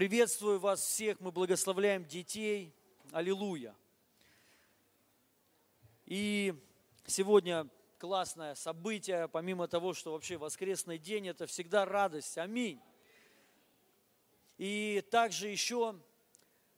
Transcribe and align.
Приветствую 0.00 0.58
вас 0.58 0.80
всех, 0.80 1.20
мы 1.20 1.30
благословляем 1.30 2.06
детей. 2.06 2.72
Аллилуйя. 3.12 3.76
И 6.06 6.54
сегодня 7.04 7.68
классное 7.98 8.54
событие, 8.54 9.28
помимо 9.28 9.68
того, 9.68 9.92
что 9.92 10.12
вообще 10.12 10.38
воскресный 10.38 10.96
день, 10.96 11.28
это 11.28 11.46
всегда 11.46 11.84
радость. 11.84 12.38
Аминь. 12.38 12.80
И 14.56 15.04
также 15.10 15.48
еще 15.48 16.00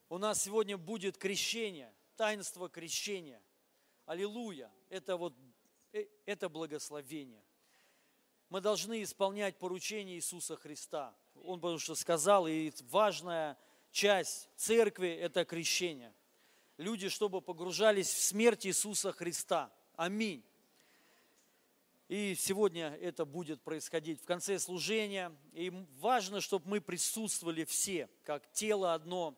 у 0.09 0.19
нас 0.19 0.43
сегодня 0.43 0.77
будет 0.77 1.17
крещение, 1.17 1.95
таинство 2.17 2.69
крещения. 2.69 3.41
Аллилуйя. 4.05 4.69
Это 4.89 5.17
вот, 5.17 5.33
э, 5.93 6.07
это 6.27 6.49
благословение. 6.49 7.45
Мы 8.53 8.61
должны 8.61 9.03
исполнять 9.03 9.57
поручение 9.57 10.17
Иисуса 10.17 10.57
Христа. 10.57 11.15
Он 11.43 11.59
потому 11.59 11.79
что 11.79 11.95
сказал, 11.95 12.47
и 12.47 12.71
важная 12.91 13.57
часть 13.93 14.51
церкви– 14.57 15.09
это 15.09 15.47
крещение. 15.47 16.13
Люди, 16.77 17.09
чтобы 17.09 17.41
погружались 17.41 18.13
в 18.13 18.21
смерть 18.21 18.67
Иисуса 18.67 19.11
Христа. 19.11 19.73
Аминь. 19.97 20.45
И 22.09 22.35
сегодня 22.35 22.89
это 23.01 23.25
будет 23.25 23.63
происходить 23.63 24.21
в 24.21 24.27
конце 24.27 24.59
служения. 24.59 25.35
И 25.55 25.73
важно, 25.99 26.43
чтобы 26.43 26.69
мы 26.69 26.83
присутствовали 26.83 27.65
все, 27.65 28.11
как 28.23 28.53
тело 28.53 28.93
одно. 28.93 29.35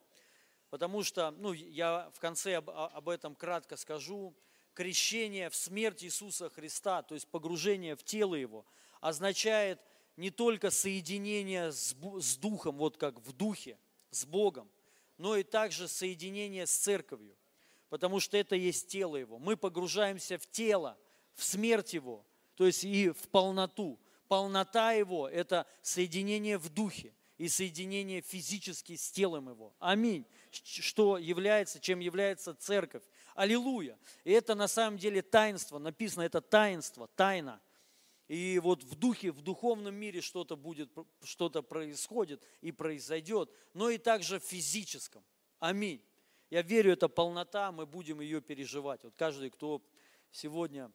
Потому 0.70 1.04
что, 1.04 1.30
ну, 1.30 1.52
я 1.52 2.10
в 2.14 2.18
конце 2.18 2.56
об, 2.56 2.68
об 2.68 3.08
этом 3.08 3.36
кратко 3.36 3.76
скажу. 3.76 4.34
Крещение 4.72 5.50
в 5.50 5.54
смерть 5.54 6.02
Иисуса 6.02 6.50
Христа, 6.50 7.02
то 7.02 7.14
есть 7.14 7.28
погружение 7.28 7.94
в 7.94 8.02
тело 8.02 8.34
Его, 8.34 8.66
означает– 9.04 9.80
не 10.16 10.30
только 10.30 10.70
соединение 10.70 11.72
с, 11.72 11.94
с 12.20 12.36
Духом, 12.36 12.76
вот 12.76 12.96
как 12.96 13.20
в 13.20 13.32
Духе, 13.32 13.78
с 14.10 14.24
Богом, 14.24 14.70
но 15.18 15.36
и 15.36 15.42
также 15.42 15.88
соединение 15.88 16.66
с 16.66 16.76
Церковью, 16.76 17.36
потому 17.88 18.20
что 18.20 18.36
это 18.36 18.54
есть 18.54 18.88
тело 18.88 19.16
Его. 19.16 19.38
Мы 19.38 19.56
погружаемся 19.56 20.38
в 20.38 20.46
тело, 20.46 20.96
в 21.34 21.44
смерть 21.44 21.94
Его, 21.94 22.24
то 22.54 22.66
есть 22.66 22.84
и 22.84 23.10
в 23.10 23.28
полноту. 23.28 23.98
Полнота 24.28 24.92
Его– 24.92 25.28
это 25.30 25.66
соединение 25.82 26.58
в 26.58 26.68
Духе 26.68 27.12
и 27.36 27.48
соединение 27.48 28.20
физически 28.20 28.96
с 28.96 29.10
телом 29.10 29.48
Его. 29.48 29.74
Аминь. 29.80 30.24
Что 30.50 31.18
является, 31.18 31.80
чем 31.80 31.98
является 31.98 32.54
Церковь. 32.54 33.02
Аллилуйя. 33.34 33.98
И 34.22 34.30
это 34.30 34.54
на 34.54 34.68
самом 34.68 34.96
деле 34.98 35.22
таинство, 35.22 35.78
написано, 35.78 36.22
это 36.22 36.40
таинство, 36.40 37.08
тайна– 37.08 37.60
и 38.28 38.58
вот 38.58 38.82
в 38.82 38.94
духе, 38.94 39.30
в 39.30 39.42
духовном 39.42 39.94
мире 39.94 40.20
что-то 40.20 40.56
будет, 40.56 40.90
что-то 41.22 41.62
происходит 41.62 42.42
и 42.62 42.72
произойдет, 42.72 43.50
но 43.74 43.90
и 43.90 43.98
также 43.98 44.40
в 44.40 44.44
физическом. 44.44 45.22
Аминь. 45.58 46.02
Я 46.50 46.62
верю, 46.62 46.92
это 46.92 47.08
полнота, 47.08 47.72
мы 47.72 47.86
будем 47.86 48.20
ее 48.20 48.40
переживать. 48.40 49.02
Вот 49.04 49.14
каждый, 49.16 49.50
кто 49.50 49.82
сегодня 50.30 50.90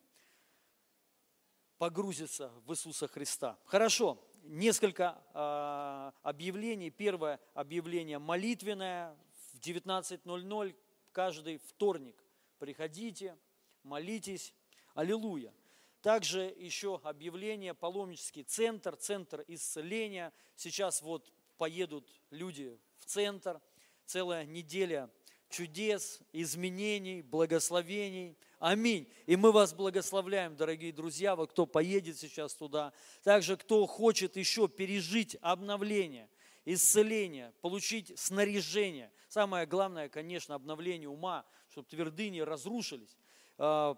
погрузится 1.78 2.52
в 2.66 2.72
Иисуса 2.72 3.08
Христа. 3.08 3.60
Хорошо, 3.66 4.22
несколько 4.44 5.22
э, 5.34 6.12
объявлений. 6.24 6.90
Первое 6.90 7.40
объявление 7.54 8.20
молитвенное 8.20 9.16
в 9.54 9.60
19.00 9.60 10.76
каждый 11.12 11.58
вторник. 11.58 12.16
Приходите, 12.58 13.38
молитесь. 13.84 14.54
Аллилуйя. 14.94 15.54
Также 16.02 16.56
еще 16.58 17.00
объявление, 17.04 17.74
паломнический 17.74 18.44
центр, 18.44 18.96
центр 18.96 19.44
исцеления. 19.48 20.32
Сейчас 20.56 21.02
вот 21.02 21.32
поедут 21.58 22.10
люди 22.30 22.80
в 23.00 23.06
центр, 23.06 23.60
целая 24.06 24.46
неделя 24.46 25.10
чудес, 25.50 26.22
изменений, 26.32 27.22
благословений. 27.22 28.38
Аминь. 28.60 29.12
И 29.26 29.36
мы 29.36 29.52
вас 29.52 29.74
благословляем, 29.74 30.56
дорогие 30.56 30.94
друзья, 30.94 31.36
вот 31.36 31.52
кто 31.52 31.66
поедет 31.66 32.18
сейчас 32.18 32.54
туда. 32.54 32.94
Также 33.24 33.58
кто 33.58 33.86
хочет 33.86 34.38
еще 34.38 34.70
пережить 34.70 35.38
обновление, 35.42 36.30
исцеление, 36.66 37.54
получить 37.62 38.18
снаряжение. 38.18 39.12
Самое 39.28 39.66
главное, 39.66 40.08
конечно, 40.08 40.56
обновление 40.56 41.10
ума, 41.10 41.46
чтобы 41.70 41.88
твердыни 41.88 42.40
разрушились 42.40 43.18
а, 43.58 43.98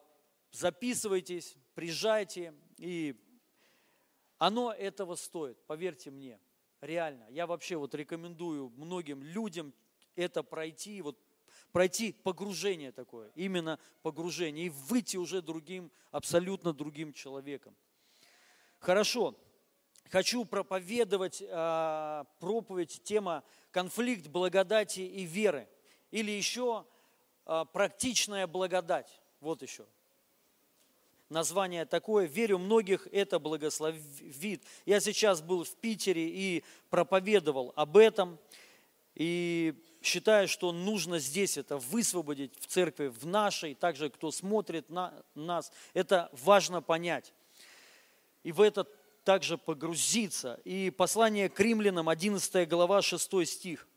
записывайтесь, 0.51 1.55
приезжайте, 1.73 2.53
и 2.77 3.15
оно 4.37 4.73
этого 4.73 5.15
стоит, 5.15 5.57
поверьте 5.67 6.11
мне, 6.11 6.39
реально. 6.81 7.27
Я 7.29 7.47
вообще 7.47 7.75
вот 7.75 7.93
рекомендую 7.93 8.69
многим 8.75 9.23
людям 9.23 9.73
это 10.15 10.43
пройти, 10.43 11.01
вот 11.01 11.17
пройти 11.71 12.11
погружение 12.11 12.91
такое, 12.91 13.31
именно 13.35 13.79
погружение, 14.01 14.67
и 14.67 14.69
выйти 14.69 15.17
уже 15.17 15.41
другим, 15.41 15.91
абсолютно 16.11 16.73
другим 16.73 17.13
человеком. 17.13 17.75
Хорошо, 18.79 19.35
хочу 20.09 20.43
проповедовать 20.43 21.41
э, 21.41 22.23
проповедь, 22.39 23.01
тема 23.03 23.43
конфликт 23.71 24.27
благодати 24.27 25.01
и 25.01 25.23
веры, 25.23 25.67
или 26.09 26.31
еще 26.31 26.85
э, 27.45 27.65
практичная 27.71 28.47
благодать, 28.47 29.21
вот 29.39 29.61
еще, 29.61 29.85
название 31.31 31.85
такое. 31.85 32.27
Верю, 32.27 32.59
многих 32.59 33.07
это 33.11 33.39
благословит. 33.39 34.63
Я 34.85 34.99
сейчас 34.99 35.41
был 35.41 35.63
в 35.63 35.75
Питере 35.75 36.27
и 36.27 36.63
проповедовал 36.89 37.73
об 37.75 37.97
этом. 37.97 38.37
И 39.15 39.73
считаю, 40.01 40.47
что 40.47 40.71
нужно 40.71 41.19
здесь 41.19 41.57
это 41.57 41.77
высвободить 41.77 42.53
в 42.59 42.67
церкви, 42.67 43.07
в 43.07 43.25
нашей, 43.25 43.73
также 43.73 44.09
кто 44.09 44.31
смотрит 44.31 44.89
на 44.89 45.13
нас. 45.35 45.71
Это 45.93 46.29
важно 46.33 46.81
понять. 46.81 47.33
И 48.43 48.51
в 48.51 48.61
это 48.61 48.85
также 49.23 49.57
погрузиться. 49.57 50.59
И 50.63 50.89
послание 50.89 51.49
к 51.49 51.59
римлянам, 51.59 52.09
11 52.09 52.67
глава, 52.67 53.01
6 53.01 53.47
стих. 53.47 53.87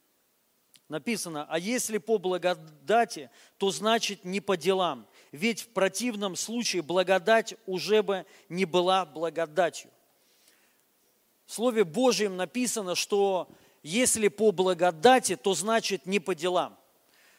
Написано, 0.88 1.46
а 1.48 1.58
если 1.58 1.96
по 1.98 2.18
благодати, 2.18 3.30
то 3.56 3.70
значит 3.70 4.24
не 4.24 4.40
по 4.40 4.56
делам 4.56 5.08
ведь 5.34 5.62
в 5.62 5.68
противном 5.70 6.36
случае 6.36 6.82
благодать 6.82 7.54
уже 7.66 8.04
бы 8.04 8.24
не 8.48 8.64
была 8.64 9.04
благодатью. 9.04 9.90
В 11.44 11.52
Слове 11.52 11.82
Божьем 11.82 12.36
написано, 12.36 12.94
что 12.94 13.48
если 13.82 14.28
по 14.28 14.52
благодати, 14.52 15.34
то 15.34 15.54
значит 15.54 16.06
не 16.06 16.20
по 16.20 16.36
делам. 16.36 16.78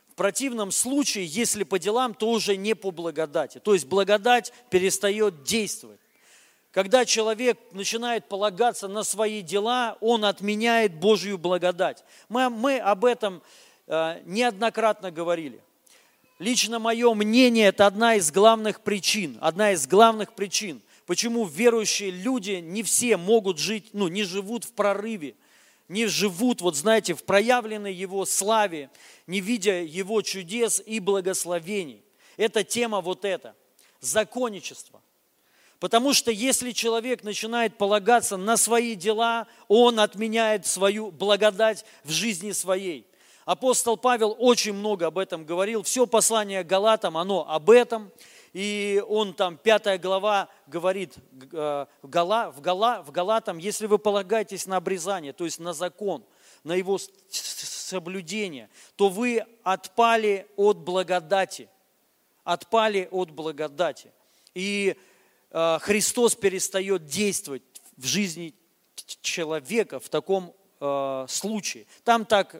В 0.09 0.15
противном 0.15 0.71
случае, 0.71 1.25
если 1.25 1.63
по 1.63 1.79
делам, 1.79 2.13
то 2.13 2.31
уже 2.31 2.57
не 2.57 2.75
по 2.75 2.91
благодати. 2.91 3.59
То 3.59 3.73
есть 3.73 3.85
благодать 3.85 4.51
перестает 4.69 5.43
действовать. 5.43 6.01
Когда 6.71 7.05
человек 7.05 7.57
начинает 7.71 8.27
полагаться 8.27 8.89
на 8.89 9.03
свои 9.03 9.41
дела, 9.41 9.97
он 10.01 10.25
отменяет 10.25 10.95
Божью 10.95 11.37
благодать. 11.37 12.03
Мы, 12.27 12.49
мы 12.49 12.77
об 12.77 13.05
этом 13.05 13.41
э, 13.87 14.21
неоднократно 14.25 15.11
говорили. 15.11 15.61
Лично 16.37 16.79
мое 16.79 17.13
мнение, 17.13 17.67
это 17.67 17.85
одна 17.85 18.15
из 18.15 18.29
главных 18.31 18.81
причин, 18.81 19.37
одна 19.39 19.71
из 19.71 19.87
главных 19.87 20.33
причин, 20.33 20.81
почему 21.05 21.45
верующие 21.45 22.11
люди 22.11 22.59
не 22.61 22.83
все 22.83 23.15
могут 23.15 23.57
жить, 23.57 23.89
ну, 23.93 24.09
не 24.09 24.23
живут 24.23 24.65
в 24.65 24.73
прорыве, 24.73 25.35
не 25.87 26.07
живут, 26.07 26.59
вот 26.59 26.75
знаете, 26.75 27.13
в 27.13 27.23
проявленной 27.23 27.93
Его 27.93 28.25
славе, 28.25 28.89
не 29.27 29.39
видя 29.39 29.81
Его 29.81 30.21
чудес 30.21 30.83
и 30.85 30.99
благословений. 30.99 32.03
Это 32.35 32.65
тема 32.65 32.99
вот 32.99 33.23
эта, 33.23 33.55
законничество. 34.01 35.01
Потому 35.79 36.13
что 36.13 36.31
если 36.31 36.71
человек 36.71 37.23
начинает 37.23 37.77
полагаться 37.77 38.35
на 38.35 38.57
свои 38.57 38.95
дела, 38.95 39.47
он 39.69 40.01
отменяет 40.01 40.65
свою 40.65 41.11
благодать 41.11 41.85
в 42.03 42.11
жизни 42.11 42.51
своей. 42.51 43.05
Апостол 43.45 43.95
Павел 43.95 44.35
очень 44.39 44.73
много 44.73 45.05
об 45.05 45.19
этом 45.19 45.45
говорил. 45.45 45.83
Все 45.83 46.07
послание 46.07 46.63
Галатам, 46.63 47.15
оно 47.15 47.47
об 47.47 47.69
этом. 47.69 48.11
И 48.53 49.03
он 49.07 49.35
там, 49.35 49.57
пятая 49.57 49.99
глава, 49.99 50.49
говорит 50.65 51.13
э, 51.51 51.85
в, 52.01 52.09
Гала, 52.09 52.51
в, 52.51 52.61
Гала, 52.61 53.03
в 53.03 53.11
Галатам, 53.11 53.59
если 53.59 53.85
вы 53.85 53.99
полагаетесь 53.99 54.65
на 54.65 54.77
обрезание, 54.77 55.31
то 55.31 55.45
есть 55.45 55.59
на 55.59 55.73
закон, 55.73 56.23
на 56.63 56.73
его 56.73 56.97
соблюдение, 57.27 58.69
то 58.95 59.09
вы 59.09 59.45
отпали 59.61 60.47
от 60.55 60.77
благодати. 60.77 61.69
Отпали 62.43 63.07
от 63.11 63.29
благодати. 63.29 64.11
И 64.55 64.95
э, 65.51 65.79
Христос 65.81 66.33
перестает 66.33 67.05
действовать 67.05 67.61
в 67.95 68.05
жизни 68.05 68.55
человека 69.21 69.99
в 69.99 70.09
таком 70.09 70.55
э, 70.79 71.25
случае. 71.29 71.85
Там 72.03 72.25
так 72.25 72.55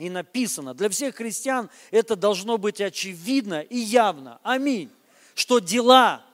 и 0.00 0.10
написано. 0.10 0.74
Для 0.74 0.88
всех 0.88 1.16
христиан 1.16 1.70
это 1.90 2.16
должно 2.16 2.58
быть 2.58 2.80
очевидно 2.80 3.60
и 3.60 3.78
явно. 3.78 4.40
Аминь. 4.42 4.90
Что 5.34 5.58
дела, 5.58 6.24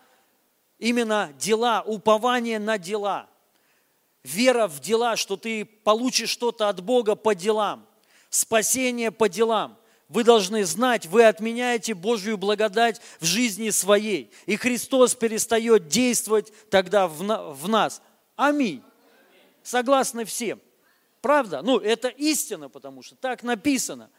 именно 0.78 1.32
дела, 1.38 1.82
упование 1.82 2.58
на 2.58 2.78
дела, 2.78 3.28
вера 4.22 4.68
в 4.68 4.80
дела, 4.80 5.16
что 5.16 5.36
ты 5.36 5.64
получишь 5.64 6.30
что-то 6.30 6.68
от 6.68 6.80
Бога 6.80 7.16
по 7.16 7.34
делам, 7.34 7.86
спасение 8.30 9.10
по 9.10 9.28
делам. 9.28 9.76
Вы 10.08 10.22
должны 10.22 10.64
знать, 10.64 11.06
вы 11.06 11.24
отменяете 11.24 11.92
Божью 11.92 12.38
благодать 12.38 13.00
в 13.19 13.24
жизни 13.24 13.70
своей. 13.70 14.30
И 14.46 14.56
Христос 14.56 15.16
перестает 15.16 15.88
действовать 15.88 16.52
тогда 16.70 17.08
в, 17.08 17.69
нас. 17.69 18.00
Аминь. 18.36 18.82
Согласны 19.64 20.24
всем. 20.24 20.60
Правда? 21.26 21.61
Ну, 21.61 21.78
это 21.81 22.06
истина, 22.06 22.69
потому 22.69 23.02
что 23.02 23.17
так 23.17 23.43
написано. 23.43 24.11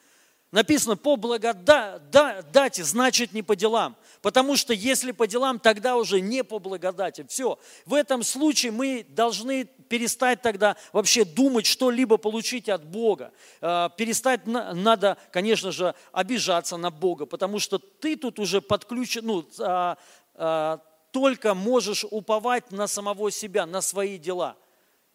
Написано 0.51 0.97
по 0.97 1.15
благодати, 1.15 2.81
значит 2.81 3.31
не 3.31 3.43
по 3.43 3.55
делам. 3.55 3.95
Потому 4.21 4.57
что 4.57 4.73
если 4.73 5.13
по 5.13 5.25
делам, 5.25 5.57
тогда 5.57 5.95
уже 5.95 6.19
не 6.19 6.43
по 6.43 6.59
благодати. 6.59 7.25
Все. 7.29 7.59
В 7.85 7.93
этом 7.93 8.23
случае 8.23 8.73
мы 8.73 9.05
должны 9.07 9.63
перестать 9.63 10.41
тогда 10.41 10.75
вообще 10.91 11.23
думать 11.23 11.65
что-либо 11.65 12.17
получить 12.17 12.67
от 12.67 12.83
Бога. 12.83 13.31
А, 13.61 13.87
перестать 13.87 14.45
надо, 14.45 15.15
конечно 15.31 15.71
же, 15.71 15.95
обижаться 16.11 16.75
на 16.75 16.91
Бога, 16.91 17.25
потому 17.25 17.59
что 17.59 17.77
ты 17.77 18.17
тут 18.17 18.37
уже 18.37 18.59
подключен, 18.59 19.25
ну, 19.25 19.45
а, 19.61 19.97
а, 20.35 20.81
только 21.13 21.53
можешь 21.53 22.03
уповать 22.11 22.69
на 22.73 22.85
самого 22.85 23.31
себя, 23.31 23.65
на 23.65 23.79
свои 23.79 24.17
дела. 24.17 24.57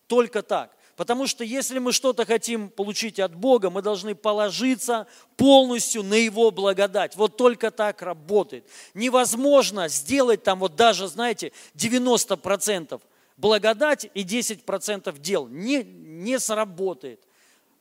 Только 0.07 0.43
так. 0.43 0.75
Потому 0.97 1.27
что 1.27 1.43
если 1.43 1.79
мы 1.79 1.93
что-то 1.93 2.27
хотим 2.27 2.69
получить 2.69 3.19
от 3.19 3.35
Бога, 3.35 3.71
мы 3.71 3.81
должны 3.81 4.15
положиться 4.15 5.07
полностью 5.37 6.03
на 6.03 6.15
Его 6.15 6.51
благодать. 6.51 7.17
Вот 7.17 7.37
только 7.37 7.71
так 7.71 8.03
работает. 8.03 8.69
Невозможно 8.93 9.89
сделать 9.89 10.43
там 10.43 10.59
вот 10.59 10.77
даже, 10.77 11.09
знаете, 11.09 11.53
90% 11.75 13.01
благодать 13.39 14.11
и 14.13 14.23
10% 14.23 15.19
дел. 15.19 15.49
Не, 15.49 15.83
не 15.83 16.39
сработает. 16.39 17.21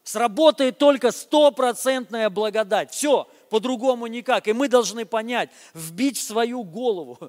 Сработает 0.04 0.78
только 0.78 1.12
стопроцентная 1.12 2.30
благодать. 2.30 2.92
Все, 2.92 3.28
по-другому 3.50 4.08
никак. 4.08 4.48
И 4.48 4.54
мы 4.54 4.70
должны 4.70 5.06
понять, 5.06 5.50
вбить 5.74 6.18
в 6.18 6.24
свою 6.24 6.64
голову, 6.64 7.20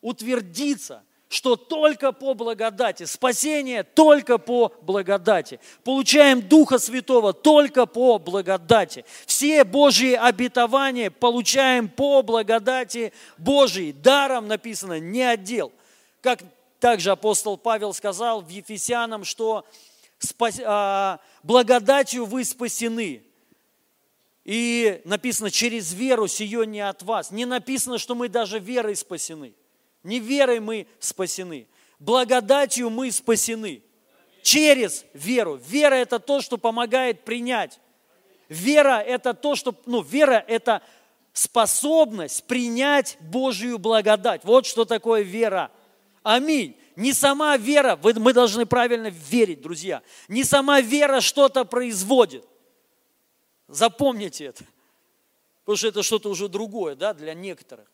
утвердиться– 0.00 1.02
что 1.34 1.56
только 1.56 2.12
по 2.12 2.34
благодати, 2.34 3.06
спасение 3.06 3.82
только 3.82 4.38
по 4.38 4.72
благодати. 4.82 5.58
Получаем 5.82 6.40
Духа 6.40 6.78
Святого 6.78 7.32
только 7.32 7.86
по 7.86 8.20
благодати. 8.20 9.04
Все 9.26 9.64
Божьи 9.64 10.12
обетования 10.12 11.10
получаем 11.10 11.88
по 11.88 12.22
благодати 12.22 13.12
Божьей. 13.36 13.92
Даром 13.92 14.46
написано, 14.46 15.00
не 15.00 15.22
отдел. 15.22 15.72
Как 16.20 16.38
также 16.78 17.10
апостол 17.10 17.56
Павел 17.56 17.92
сказал 17.94 18.40
в 18.40 18.48
Ефесянам, 18.48 19.24
что 19.24 19.66
спас, 20.20 20.60
а, 20.64 21.18
благодатью 21.42 22.26
вы 22.26 22.44
спасены. 22.44 23.24
И 24.44 25.02
написано, 25.04 25.50
через 25.50 25.92
веру 25.94 26.28
сие 26.28 26.64
не 26.64 26.80
от 26.80 27.02
вас. 27.02 27.32
Не 27.32 27.44
написано, 27.44 27.98
что 27.98 28.14
мы 28.14 28.28
даже 28.28 28.60
верой 28.60 28.94
спасены. 28.94 29.52
Не 30.04 30.20
верой 30.20 30.60
мы 30.60 30.86
спасены. 31.00 31.66
Благодатью 31.98 32.90
мы 32.90 33.10
спасены. 33.10 33.82
Через 34.42 35.06
веру. 35.14 35.56
Вера– 35.56 35.94
это 35.96 36.18
то, 36.18 36.42
что 36.42 36.58
помогает 36.58 37.24
принять. 37.24 37.80
Вера– 38.50 39.00
это 39.06 39.32
то, 39.32 39.56
что... 39.56 39.74
Ну, 39.86 40.02
вера– 40.02 40.44
это 40.48 40.82
способность 41.32 42.44
принять 42.44 43.16
Божью 43.20 43.78
благодать. 43.78 44.44
Вот 44.44 44.66
что 44.66 44.84
такое 44.84 45.22
вера. 45.22 45.70
Аминь. 46.22 46.76
Не 46.96 47.12
сама 47.12 47.56
вера, 47.56 47.98
мы 48.02 48.32
должны 48.32 48.66
правильно 48.66 49.08
верить, 49.08 49.62
друзья. 49.62 50.02
Не 50.28 50.44
сама 50.44 50.80
вера 50.80 51.20
что-то 51.20 51.64
производит. 51.64 52.46
Запомните 53.66 54.44
это. 54.44 54.64
Потому 55.64 55.76
что 55.76 55.88
это 55.88 56.02
что-то 56.02 56.28
уже 56.28 56.48
другое, 56.48 56.94
да, 56.94 57.14
для 57.14 57.32
некоторых. 57.32 57.90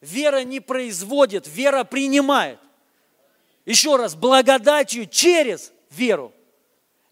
Вера 0.00 0.44
не 0.44 0.60
производит, 0.60 1.46
вера 1.46 1.84
принимает. 1.84 2.58
Еще 3.66 3.96
раз, 3.96 4.14
благодатью 4.14 5.06
через 5.06 5.72
веру. 5.90 6.32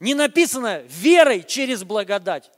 Не 0.00 0.14
написано 0.14 0.82
верой 0.88 1.42
через 1.42 1.84
благодать. 1.84 2.50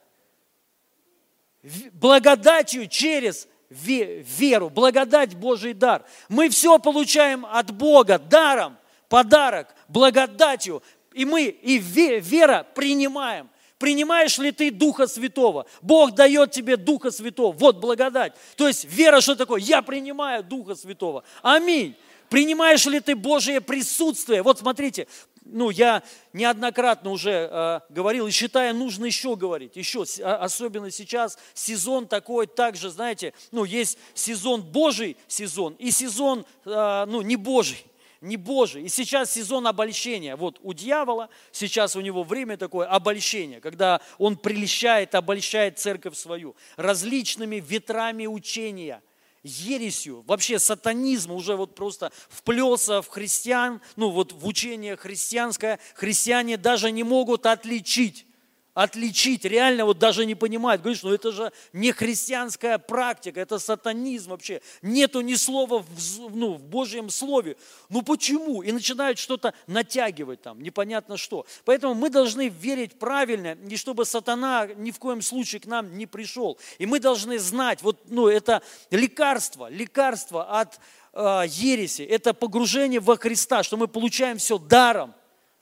Благодатью 1.92 2.86
через 2.86 3.48
веру, 3.68 4.70
благодать 4.70 5.34
Божий 5.34 5.74
дар. 5.74 6.04
Мы 6.28 6.48
все 6.48 6.78
получаем 6.78 7.44
от 7.44 7.72
Бога 7.72 8.18
даром, 8.18 8.78
подарок, 9.08 9.74
благодатью. 9.88 10.82
И 11.12 11.24
мы 11.24 11.44
и 11.44 11.78
вера 11.78 12.66
принимаем. 12.74 13.49
Принимаешь 13.80 14.36
ли 14.36 14.52
ты 14.52 14.70
Духа 14.70 15.06
Святого? 15.06 15.64
Бог 15.80 16.14
дает 16.14 16.50
тебе 16.50 16.76
Духа 16.76 17.10
Святого. 17.10 17.52
Вот 17.52 17.78
благодать. 17.78 18.34
То 18.56 18.68
есть 18.68 18.84
вера, 18.84 19.22
что 19.22 19.34
такое? 19.34 19.58
Я 19.58 19.80
принимаю 19.80 20.44
Духа 20.44 20.74
Святого. 20.74 21.24
Аминь. 21.40 21.96
Принимаешь 22.28 22.84
ли 22.84 23.00
ты 23.00 23.16
Божие 23.16 23.62
присутствие? 23.62 24.42
Вот 24.42 24.58
смотрите, 24.58 25.06
ну, 25.46 25.70
я 25.70 26.02
неоднократно 26.34 27.10
уже 27.10 27.48
э, 27.50 27.80
говорил 27.88 28.26
и 28.26 28.30
считаю, 28.30 28.74
нужно 28.74 29.06
еще 29.06 29.34
говорить, 29.34 29.76
еще, 29.76 30.04
а, 30.22 30.36
особенно 30.36 30.90
сейчас 30.90 31.38
сезон 31.54 32.06
такой, 32.06 32.46
также, 32.46 32.90
знаете, 32.90 33.32
ну, 33.50 33.64
есть 33.64 33.96
сезон 34.12 34.62
Божий 34.62 35.16
сезон 35.26 35.74
и 35.78 35.90
сезон, 35.90 36.44
э, 36.66 37.04
ну, 37.08 37.22
не 37.22 37.36
Божий 37.36 37.84
не 38.20 38.36
Божий. 38.36 38.84
И 38.84 38.88
сейчас 38.88 39.32
сезон 39.32 39.66
обольщения. 39.66 40.36
Вот 40.36 40.58
у 40.62 40.72
дьявола 40.72 41.30
сейчас 41.52 41.96
у 41.96 42.00
него 42.00 42.22
время 42.22 42.56
такое 42.56 42.86
обольщение, 42.86 43.60
когда 43.60 44.00
он 44.18 44.36
прельщает, 44.36 45.14
обольщает 45.14 45.78
церковь 45.78 46.16
свою 46.16 46.56
различными 46.76 47.56
ветрами 47.56 48.26
учения– 48.26 49.02
ересью, 49.42 50.22
вообще 50.26 50.58
сатанизм 50.58 51.32
уже 51.32 51.56
вот 51.56 51.74
просто 51.74 52.12
вплелся 52.28 53.02
в 53.02 53.08
христиан, 53.08 53.80
ну 53.96 54.10
вот 54.10 54.32
в 54.32 54.46
учение 54.46 54.96
христианское, 54.96 55.78
христиане 55.94 56.56
даже 56.56 56.90
не 56.90 57.04
могут 57.04 57.46
отличить 57.46 58.26
отличить, 58.74 59.44
реально 59.44 59.84
вот 59.84 59.98
даже 59.98 60.24
не 60.24 60.34
понимают. 60.34 60.82
Говоришь, 60.82 61.02
ну 61.02 61.12
это 61.12 61.32
же 61.32 61.52
не 61.72 61.92
христианская 61.92 62.78
практика, 62.78 63.40
это 63.40 63.58
сатанизм 63.58 64.30
вообще. 64.30 64.62
Нету 64.82 65.20
ни 65.20 65.34
слова 65.34 65.84
в, 65.86 66.36
ну, 66.36 66.54
в 66.54 66.62
Божьем 66.62 67.10
Слове. 67.10 67.56
Ну 67.88 68.02
почему? 68.02 68.62
И 68.62 68.72
начинают 68.72 69.18
что-то 69.18 69.54
натягивать 69.66 70.42
там, 70.42 70.62
непонятно 70.62 71.16
что. 71.16 71.46
Поэтому 71.64 71.94
мы 71.94 72.10
должны 72.10 72.48
верить 72.48 72.98
правильно, 72.98 73.56
и 73.68 73.76
чтобы 73.76 74.04
сатана 74.04 74.66
ни 74.76 74.90
в 74.90 74.98
коем 74.98 75.22
случае 75.22 75.60
к 75.60 75.66
нам 75.66 75.96
не 75.96 76.06
пришел. 76.06 76.58
И 76.78 76.86
мы 76.86 77.00
должны 77.00 77.38
знать, 77.38 77.82
вот 77.82 77.98
ну, 78.08 78.28
это 78.28 78.62
лекарство, 78.90 79.68
лекарство 79.68 80.60
от 80.60 80.78
э, 81.12 81.44
ереси, 81.48 82.02
это 82.02 82.34
погружение 82.34 83.00
во 83.00 83.16
Христа, 83.16 83.62
что 83.62 83.76
мы 83.76 83.88
получаем 83.88 84.38
все 84.38 84.58
даром, 84.58 85.14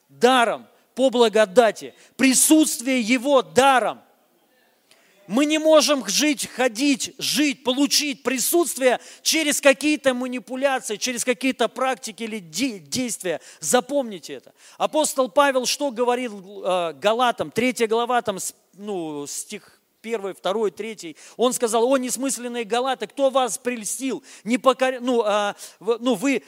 даром 0.08 0.66
по 0.98 1.10
благодати, 1.10 1.94
присутствие 2.16 3.00
Его 3.00 3.40
даром. 3.40 4.00
Мы 5.28 5.46
не 5.46 5.60
можем 5.60 6.04
жить, 6.08 6.48
ходить, 6.48 7.14
жить, 7.18 7.62
получить 7.62 8.24
присутствие 8.24 8.98
через 9.22 9.60
какие-то 9.60 10.12
манипуляции, 10.12 10.96
через 10.96 11.24
какие-то 11.24 11.68
практики 11.68 12.24
или 12.24 12.40
действия. 12.40 13.40
Запомните 13.60 14.32
это. 14.32 14.52
Апостол 14.76 15.28
Павел 15.28 15.66
что 15.66 15.92
говорил 15.92 16.64
э, 16.64 16.94
Галатам, 16.94 17.52
3 17.52 17.86
глава, 17.86 18.20
там, 18.20 18.38
ну, 18.74 19.24
стих 19.28 19.80
1, 20.02 20.34
2, 20.42 20.70
3. 20.70 21.16
Он 21.36 21.52
сказал, 21.52 21.88
о, 21.88 21.96
несмысленные 21.96 22.64
Галаты, 22.64 23.06
кто 23.06 23.30
вас 23.30 23.56
прельстил? 23.56 24.24
Не 24.42 24.58
покор... 24.58 24.94
ну, 25.00 25.22
а, 25.24 25.54
ну, 25.78 26.16
вы 26.16 26.42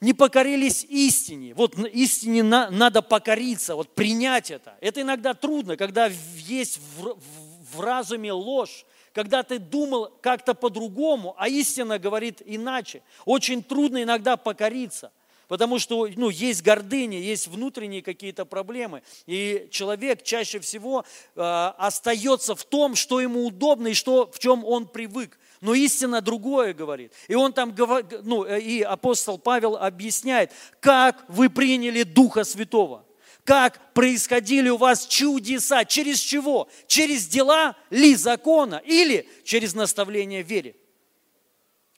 не 0.00 0.12
покорились 0.12 0.84
истине. 0.84 1.54
Вот 1.54 1.78
истине 1.78 2.42
на, 2.42 2.70
надо 2.70 3.02
покориться, 3.02 3.74
вот 3.74 3.94
принять 3.94 4.50
это. 4.50 4.76
Это 4.80 5.00
иногда 5.00 5.34
трудно, 5.34 5.76
когда 5.76 6.10
есть 6.36 6.78
в, 6.78 7.14
в, 7.14 7.76
в 7.76 7.80
разуме 7.80 8.32
ложь, 8.32 8.84
когда 9.12 9.42
ты 9.42 9.58
думал 9.58 10.12
как-то 10.20 10.52
по-другому, 10.52 11.34
а 11.38 11.48
истина 11.48 11.98
говорит 11.98 12.42
иначе. 12.44 13.02
Очень 13.24 13.62
трудно 13.62 14.02
иногда 14.02 14.36
покориться. 14.36 15.10
Потому 15.48 15.78
что 15.78 16.08
ну, 16.16 16.28
есть 16.28 16.62
гордыня, 16.62 17.18
есть 17.18 17.46
внутренние 17.46 18.02
какие-то 18.02 18.44
проблемы. 18.44 19.02
И 19.26 19.68
человек 19.70 20.22
чаще 20.24 20.58
всего 20.58 21.04
э, 21.36 21.40
остается 21.78 22.56
в 22.56 22.64
том, 22.64 22.96
что 22.96 23.20
ему 23.20 23.46
удобно 23.46 23.88
и 23.88 23.94
что, 23.94 24.28
в 24.30 24.38
чем 24.38 24.64
он 24.64 24.86
привык. 24.86 25.38
Но 25.66 25.74
истина 25.74 26.20
другое 26.20 26.74
говорит. 26.74 27.12
И 27.26 27.34
он 27.34 27.52
там, 27.52 27.74
ну, 28.22 28.44
э, 28.44 28.60
и 28.60 28.82
апостол 28.82 29.36
Павел 29.36 29.74
объясняет, 29.74 30.52
как 30.78 31.24
вы 31.26 31.50
приняли 31.50 32.04
Духа 32.04 32.44
Святого. 32.44 33.04
Как 33.42 33.92
происходили 33.92 34.68
у 34.68 34.76
вас 34.76 35.08
чудеса. 35.08 35.84
Через 35.84 36.20
чего? 36.20 36.68
Через 36.86 37.26
дела 37.26 37.74
ли 37.90 38.14
закона 38.14 38.80
или 38.84 39.28
через 39.42 39.74
наставление 39.74 40.44
в 40.44 40.46
вере? 40.46 40.76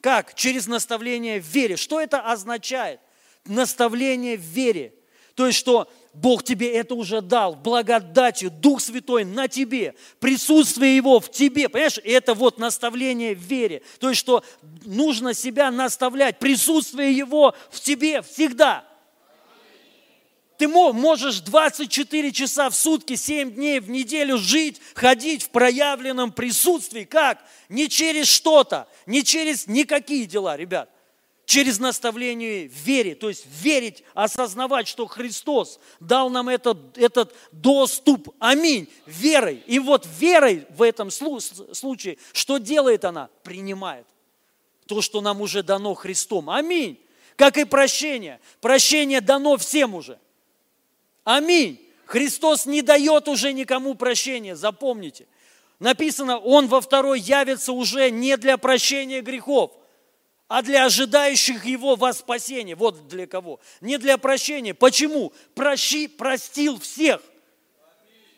Как? 0.00 0.32
Через 0.32 0.66
наставление 0.66 1.38
в 1.38 1.44
вере. 1.44 1.76
Что 1.76 2.00
это 2.00 2.22
означает? 2.22 3.00
Наставление 3.44 4.38
в 4.38 4.44
вере. 4.44 4.94
То 5.34 5.46
есть, 5.46 5.58
что 5.58 5.92
Бог 6.14 6.42
тебе 6.42 6.72
это 6.72 6.94
уже 6.94 7.20
дал, 7.20 7.54
благодатью, 7.54 8.50
Дух 8.50 8.80
Святой 8.80 9.24
на 9.24 9.46
тебе, 9.48 9.94
присутствие 10.20 10.96
Его 10.96 11.20
в 11.20 11.30
тебе. 11.30 11.68
Понимаешь, 11.68 12.00
это 12.02 12.34
вот 12.34 12.58
наставление 12.58 13.34
в 13.34 13.40
вере. 13.40 13.82
То 14.00 14.08
есть, 14.08 14.20
что 14.20 14.42
нужно 14.84 15.34
себя 15.34 15.70
наставлять, 15.70 16.38
присутствие 16.38 17.12
Его 17.12 17.54
в 17.70 17.80
тебе 17.80 18.22
всегда. 18.22 18.84
Ты 20.56 20.66
можешь 20.66 21.38
24 21.38 22.32
часа 22.32 22.68
в 22.68 22.74
сутки, 22.74 23.14
7 23.14 23.52
дней 23.52 23.78
в 23.78 23.88
неделю 23.88 24.38
жить, 24.38 24.80
ходить 24.94 25.44
в 25.44 25.50
проявленном 25.50 26.32
присутствии. 26.32 27.04
Как? 27.04 27.44
Не 27.68 27.88
через 27.88 28.26
что-то, 28.26 28.88
не 29.06 29.22
через 29.22 29.68
никакие 29.68 30.26
дела, 30.26 30.56
ребят 30.56 30.90
через 31.48 31.78
наставление 31.78 32.68
в 32.68 32.72
вере, 32.72 33.14
то 33.14 33.30
есть 33.30 33.46
верить, 33.62 34.04
осознавать, 34.12 34.86
что 34.86 35.06
Христос 35.06 35.80
дал 35.98 36.28
нам 36.28 36.50
этот, 36.50 36.98
этот 36.98 37.34
доступ. 37.52 38.34
Аминь. 38.38 38.86
Верой. 39.06 39.62
И 39.66 39.78
вот 39.78 40.06
верой 40.18 40.66
в 40.68 40.82
этом 40.82 41.10
случае, 41.10 42.18
что 42.34 42.58
делает 42.58 43.06
она? 43.06 43.30
Принимает 43.44 44.06
то, 44.84 45.00
что 45.00 45.22
нам 45.22 45.40
уже 45.40 45.62
дано 45.62 45.94
Христом. 45.94 46.50
Аминь. 46.50 47.00
Как 47.34 47.56
и 47.56 47.64
прощение. 47.64 48.40
Прощение 48.60 49.22
дано 49.22 49.56
всем 49.56 49.94
уже. 49.94 50.18
Аминь. 51.24 51.80
Христос 52.04 52.66
не 52.66 52.82
дает 52.82 53.26
уже 53.26 53.54
никому 53.54 53.94
прощения, 53.94 54.54
запомните. 54.54 55.26
Написано, 55.78 56.36
Он 56.36 56.66
во 56.66 56.82
второй 56.82 57.20
явится 57.20 57.72
уже 57.72 58.10
не 58.10 58.36
для 58.36 58.58
прощения 58.58 59.22
грехов, 59.22 59.77
а 60.48 60.62
для 60.62 60.86
ожидающих 60.86 61.66
его 61.66 61.94
во 61.94 62.12
спасение. 62.14 62.74
Вот 62.74 63.06
для 63.06 63.26
кого. 63.26 63.60
Не 63.82 63.98
для 63.98 64.16
прощения. 64.16 64.74
Почему? 64.74 65.32
Прощи, 65.54 66.08
простил 66.08 66.80
всех. 66.80 67.20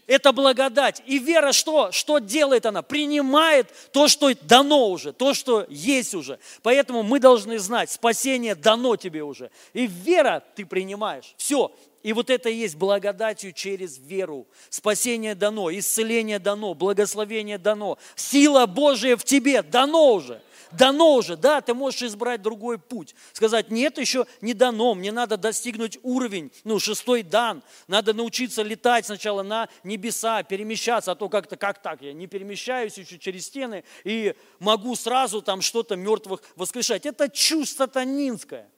Это 0.08 0.32
благодать. 0.32 1.02
И 1.06 1.20
вера 1.20 1.52
что? 1.52 1.92
Что 1.92 2.18
делает 2.18 2.66
она? 2.66 2.82
Принимает 2.82 3.68
то, 3.92 4.08
что 4.08 4.34
дано 4.42 4.90
уже, 4.90 5.12
то, 5.12 5.34
что 5.34 5.64
есть 5.68 6.16
уже. 6.16 6.40
Поэтому 6.62 7.04
мы 7.04 7.20
должны 7.20 7.60
знать, 7.60 7.92
спасение 7.92 8.56
дано 8.56 8.96
тебе 8.96 9.22
уже. 9.22 9.52
И 9.72 9.86
вера 9.86 10.42
ты 10.56 10.66
принимаешь. 10.66 11.32
Все. 11.36 11.72
И 12.02 12.12
вот 12.12 12.28
это 12.28 12.48
и 12.48 12.56
есть 12.56 12.74
благодатью 12.74 13.52
через 13.52 13.98
веру. 13.98 14.48
Спасение 14.68 15.36
дано, 15.36 15.70
исцеление 15.70 16.40
дано, 16.40 16.74
благословение 16.74 17.58
дано. 17.58 17.96
Сила 18.16 18.66
Божия 18.66 19.16
в 19.16 19.22
тебе 19.22 19.62
дано 19.62 20.14
уже 20.14 20.42
дано 20.72 21.14
уже, 21.14 21.36
да, 21.36 21.60
ты 21.60 21.74
можешь 21.74 22.02
избрать 22.02 22.42
другой 22.42 22.78
путь. 22.78 23.14
Сказать, 23.32 23.70
нет, 23.70 23.98
еще 23.98 24.26
не 24.40 24.54
дано, 24.54 24.94
мне 24.94 25.12
надо 25.12 25.36
достигнуть 25.36 25.98
уровень, 26.02 26.52
ну, 26.64 26.78
шестой 26.78 27.22
дан, 27.22 27.62
надо 27.88 28.12
научиться 28.12 28.62
летать 28.62 29.06
сначала 29.06 29.42
на 29.42 29.68
небеса, 29.84 30.42
перемещаться, 30.42 31.12
а 31.12 31.14
то 31.14 31.28
как-то, 31.28 31.56
как 31.56 31.82
так, 31.82 32.02
я 32.02 32.12
не 32.12 32.26
перемещаюсь 32.26 32.98
еще 32.98 33.18
через 33.18 33.46
стены 33.46 33.84
и 34.04 34.34
могу 34.58 34.94
сразу 34.96 35.42
там 35.42 35.60
что-то 35.60 35.96
мертвых 35.96 36.42
воскрешать. 36.56 37.06
Это 37.06 37.28
чушь 37.28 37.70
сатанинская. 37.70 38.68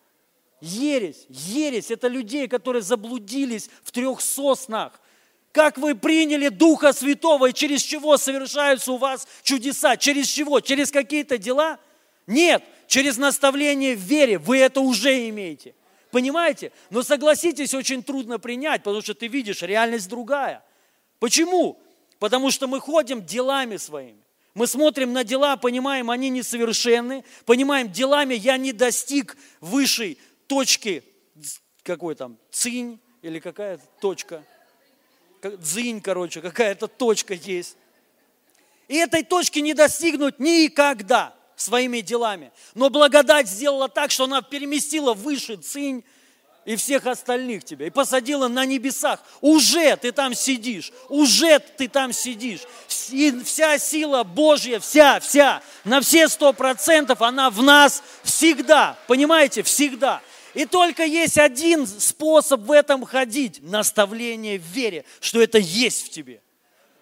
Ересь, 0.61 1.27
ересь, 1.29 1.91
это 1.91 2.07
людей, 2.07 2.47
которые 2.47 2.83
заблудились 2.83 3.69
в 3.83 3.91
трех 3.91 4.21
соснах. 4.21 5.01
Как 5.53 5.77
вы 5.77 5.95
приняли 5.95 6.49
Духа 6.49 6.95
Святого 6.95 7.51
и 7.51 7.53
через 7.53 7.83
чего 7.83 8.17
совершаются 8.17 8.93
у 8.93 8.97
вас 8.97 9.29
чудеса? 9.43 9.99
Через 9.99 10.27
чего? 10.29 10.61
Через 10.61 10.91
какие-то 10.91 11.37
дела? 11.37 11.79
Нет, 12.27 12.65
через 12.87 13.19
наставление 13.19 13.95
в 13.95 14.01
вере 14.01 14.39
вы 14.39 14.59
это 14.59 14.81
уже 14.81 15.29
имеете. 15.29 15.75
Понимаете? 16.11 16.73
Но 16.89 17.03
согласитесь, 17.03 17.75
очень 17.75 18.03
трудно 18.03 18.39
принять, 18.39 18.83
потому 18.83 19.03
что 19.03 19.13
ты 19.15 19.29
видишь, 19.29 19.61
реальность 19.61 20.09
другая. 20.09 20.65
Почему? 21.19 21.79
Потому 22.19 22.51
что 22.51 22.67
мы 22.67 22.81
ходим 22.81 23.25
делами 23.25 23.77
своими. 23.77 24.23
Мы 24.55 24.67
смотрим 24.67 25.13
на 25.13 25.23
дела, 25.23 25.57
понимаем, 25.57 26.11
они 26.11 26.31
несовершенны, 26.31 27.25
понимаем, 27.45 27.91
делами 27.91 28.35
я 28.35 28.57
не 28.57 28.73
достиг 28.73 29.37
высшей 29.61 30.19
точки, 30.47 31.03
какой 31.83 32.15
там, 32.15 32.39
цинь 32.51 33.01
или 33.23 33.39
какая-то 33.39 33.85
точка– 34.01 34.43
дзынь, 35.43 36.01
короче, 36.01 36.41
какая-то 36.41 36.89
точка 36.89 37.35
есть. 37.35 37.77
И 38.89 38.97
этой 38.97 39.23
точки 39.23 39.59
не 39.59 39.75
достигнуть 39.75 40.39
никогда 40.39 41.35
своими 41.57 42.01
делами. 42.01 42.53
Но 42.75 42.91
благодать 42.91 43.49
сделала 43.49 43.89
так, 43.89 44.11
что 44.11 44.25
она 44.25 44.43
переместила 44.43 45.15
выше 45.15 45.57
цинь 45.57 46.05
и 46.65 46.77
всех 46.77 47.07
остальных 47.07 47.65
тебя, 47.65 47.87
и 47.87 47.91
посадила 47.91 48.49
на 48.49 48.65
небесах. 48.65 49.21
Уже 49.41 49.97
ты 49.97 50.13
там 50.13 50.35
сидишь, 50.35 50.93
уже 51.09 51.59
ты 51.59 51.89
там 51.89 52.13
сидишь. 52.13 52.61
И 53.11 53.33
вся 53.45 53.79
сила 53.79 54.23
Божья, 54.23 54.79
вся, 54.79 55.19
вся, 55.21 55.63
на 55.85 56.01
все 56.01 56.29
сто 56.29 56.53
процентов 56.53 57.21
она 57.23 57.51
в 57.51 57.63
нас 57.63 58.03
всегда. 58.23 58.97
Понимаете, 59.09 59.63
всегда. 59.63 60.23
И 60.55 60.67
только 60.67 61.05
есть 61.05 61.39
один 61.39 61.87
способ 61.87 62.61
в 62.63 62.73
этом 62.73 63.05
ходить– 63.05 63.61
наставление 63.63 64.59
в 64.59 64.63
вере, 64.63 65.05
что 65.21 65.41
это 65.41 65.59
есть 65.59 66.07
в 66.07 66.11
тебе. 66.11 66.43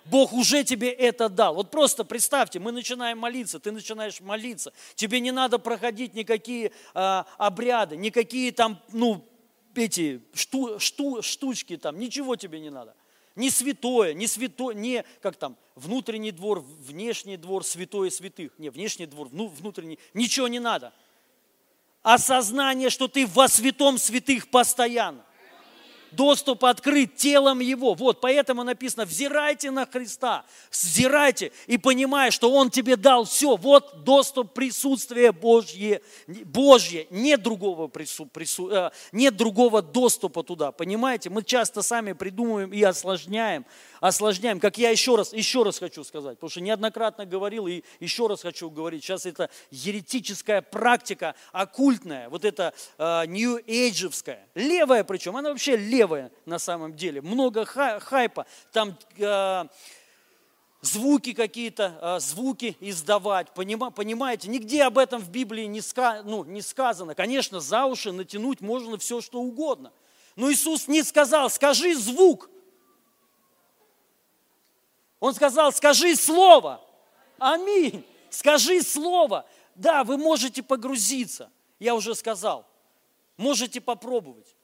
Бог 0.04 0.32
уже 0.32 0.64
тебе 0.64 0.90
это 0.90 1.28
дал. 1.28 1.54
Вот 1.54 1.70
просто 1.70 2.04
представьте, 2.04 2.58
мы 2.58 2.72
начинаем 2.72 3.18
молиться, 3.18 3.60
ты 3.60 3.70
начинаешь 3.70 4.20
молиться. 4.20 4.72
Тебе 4.94 5.20
не 5.20 5.30
надо 5.30 5.58
проходить 5.58 6.14
никакие 6.14 6.72
э, 6.94 7.24
обряды, 7.38 7.96
никакие 7.96 8.52
там, 8.52 8.80
ну, 8.92 9.24
эти 9.74 10.20
шту, 10.34 10.78
шту, 10.78 11.22
штучки 11.22 11.76
там, 11.76 11.98
ничего 11.98 12.36
тебе 12.36 12.60
не 12.60 12.70
надо. 12.70 12.94
Не 13.36 13.50
святое, 13.50 14.12
не 14.14 14.26
святое, 14.26 14.74
не, 14.74 15.04
как 15.22 15.36
там, 15.36 15.56
внутренний 15.76 16.32
двор, 16.32 16.60
внешний 16.60 17.36
двор, 17.36 17.64
святое 17.64 18.10
святых. 18.10 18.52
Не, 18.58 18.70
внешний 18.70 19.06
двор, 19.06 19.28
внутренний, 19.30 19.98
ничего 20.14 20.48
не 20.48 20.60
надо 20.60 20.92
осознание, 22.02 22.90
что 22.90 23.08
ты 23.08 23.26
во 23.26 23.48
святом 23.48 23.98
святых 23.98 24.48
постоянно 24.48 25.24
доступ 26.12 26.64
открыт 26.64 27.16
телом 27.16 27.60
Его. 27.60 27.94
Вот, 27.94 28.20
поэтому 28.20 28.64
написано, 28.64 29.04
взирайте 29.04 29.70
на 29.70 29.86
Христа, 29.86 30.44
взирайте 30.70 31.52
и 31.66 31.78
понимая, 31.78 32.30
что 32.30 32.52
Он 32.52 32.70
тебе 32.70 32.96
дал 32.96 33.24
все. 33.24 33.56
Вот 33.56 34.04
доступ 34.04 34.52
присутствия 34.52 35.32
Божье, 35.32 36.02
Божье. 36.26 37.06
Нет 37.10 37.42
другого, 37.42 37.88
прису, 37.88 38.26
прису, 38.26 38.70
э, 38.70 38.90
нет 39.12 39.36
другого 39.36 39.82
доступа 39.82 40.42
туда. 40.42 40.72
Понимаете, 40.72 41.30
мы 41.30 41.42
часто 41.42 41.82
сами 41.82 42.12
придумываем 42.12 42.72
и 42.72 42.82
осложняем, 42.82 43.64
осложняем. 44.00 44.60
Как 44.60 44.78
я 44.78 44.90
еще 44.90 45.16
раз, 45.16 45.32
еще 45.32 45.62
раз 45.62 45.78
хочу 45.78 46.02
сказать, 46.04 46.36
потому 46.36 46.50
что 46.50 46.60
неоднократно 46.60 47.26
говорил 47.26 47.66
и 47.66 47.82
еще 48.00 48.26
раз 48.26 48.42
хочу 48.42 48.70
говорить. 48.70 49.04
Сейчас 49.04 49.26
это 49.26 49.50
еретическая 49.70 50.62
практика, 50.62 51.34
оккультная, 51.52 52.28
вот 52.28 52.44
это 52.44 52.74
э, 52.98 53.26
нью-эйджевская, 53.26 54.48
левая 54.54 55.04
причем, 55.04 55.36
она 55.36 55.50
вообще 55.50 55.76
левая 55.76 56.30
на 56.46 56.58
самом 56.58 56.94
деле. 56.94 57.20
Много 57.20 57.64
хайпа, 57.64 58.46
там 58.72 58.96
э, 59.16 59.64
звуки 60.82 61.32
какие-то, 61.32 61.98
э, 62.00 62.20
звуки 62.20 62.76
издавать, 62.80 63.52
понима, 63.52 63.90
понимаете? 63.90 64.48
Нигде 64.48 64.84
об 64.84 64.98
этом 64.98 65.20
в 65.20 65.30
Библии 65.30 65.64
не, 65.64 65.80
ска, 65.80 66.22
ну, 66.24 66.44
не 66.44 66.62
сказано. 66.62 67.14
Конечно, 67.14 67.60
за 67.60 67.84
уши 67.84 68.12
натянуть 68.12 68.60
можно 68.60 68.98
все, 68.98 69.20
что 69.20 69.40
угодно. 69.40 69.92
Но 70.36 70.50
Иисус 70.50 70.88
не 70.88 71.02
сказал, 71.02 71.50
скажи 71.50 71.94
звук. 71.94 72.48
Он 75.20 75.34
сказал, 75.34 75.72
скажи 75.72 76.16
слово. 76.16 76.84
Аминь. 77.38 78.04
Скажи 78.30 78.82
слово. 78.82 79.46
Да, 79.74 80.02
вы 80.02 80.16
можете 80.16 80.62
погрузиться. 80.62 81.50
Я 81.78 81.94
уже 81.94 82.14
сказал. 82.14 82.66
Можете 83.36 83.80
попробовать 83.80 84.56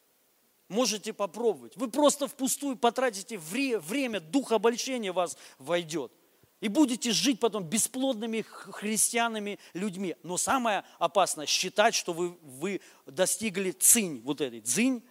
можете 0.69 1.13
попробовать. 1.13 1.77
Вы 1.77 1.91
просто 1.91 2.27
впустую 2.27 2.77
потратите 2.77 3.39
время, 3.39 4.21
дух 4.21 4.53
обольщения 4.53 5.13
вас 5.13 5.37
войдет. 5.59 6.13
И 6.61 6.69
будете 6.69 7.13
жить 7.13 7.39
потом 7.39 7.65
бесплодными 7.65 8.41
христианами 8.41 9.59
людьми. 9.75 10.17
Но 10.23 10.39
самое 10.39 10.85
опасное– 10.99 11.47
считать, 11.47 11.95
что 11.95 12.13
вы, 12.13 12.31
вы 12.43 12.81
достигли 13.05 13.73
цинь, 13.73 14.23
вот 14.23 14.41
этой 14.41 14.61
цинь. 14.61 15.03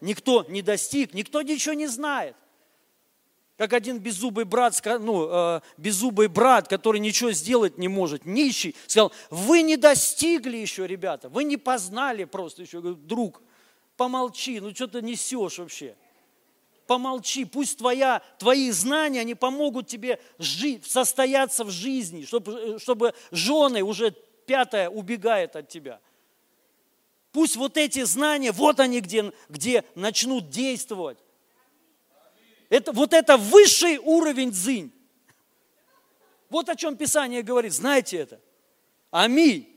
Никто 0.00 0.44
не 0.48 0.62
достиг, 0.62 1.14
никто 1.14 1.42
ничего 1.42 1.74
не 1.74 1.86
знает. 1.86 2.34
Как 3.60 3.74
один 3.74 3.98
беззубый 3.98 4.46
брат, 4.46 4.80
ну, 5.00 5.28
э, 5.30 5.60
беззубый 5.76 6.28
брат, 6.28 6.66
который 6.66 6.98
ничего 6.98 7.30
сделать 7.32 7.76
не 7.76 7.88
может, 7.88 8.24
нищий, 8.24 8.74
сказал, 8.86 9.12
вы 9.28 9.60
не 9.60 9.76
достигли 9.76 10.56
еще, 10.56 10.86
ребята, 10.86 11.28
вы 11.28 11.44
не 11.44 11.58
познали 11.58 12.24
просто 12.24 12.62
еще, 12.62 12.80
друг, 12.80 13.42
помолчи, 13.98 14.60
ну 14.60 14.74
что 14.74 14.86
ты 14.86 15.02
несешь 15.02 15.58
вообще? 15.58 15.94
Помолчи, 16.86 17.44
пусть 17.44 17.76
твоя, 17.76 18.22
твои 18.38 18.70
знания, 18.70 19.20
они 19.20 19.34
помогут 19.34 19.88
тебе 19.88 20.22
жить, 20.38 20.90
состояться 20.90 21.62
в 21.62 21.70
жизни, 21.70 22.24
чтобы, 22.24 22.78
чтобы 22.78 23.12
жены 23.30 23.82
уже 23.82 24.12
пятая 24.46 24.88
убегает 24.88 25.54
от 25.54 25.68
тебя. 25.68 26.00
Пусть 27.30 27.56
вот 27.56 27.76
эти 27.76 28.04
знания, 28.04 28.52
вот 28.52 28.80
они 28.80 29.02
где, 29.02 29.34
где 29.50 29.84
начнут 29.94 30.48
действовать. 30.48 31.18
Это, 32.70 32.92
вот 32.92 33.12
это 33.12 33.36
высший 33.36 33.98
уровень 33.98 34.52
дзынь. 34.52 34.92
Вот 36.48 36.68
о 36.68 36.76
чем 36.76 36.96
Писание 36.96 37.42
говорит, 37.42 37.72
знаете 37.72 38.16
это. 38.16 38.40
Аминь. 39.10 39.68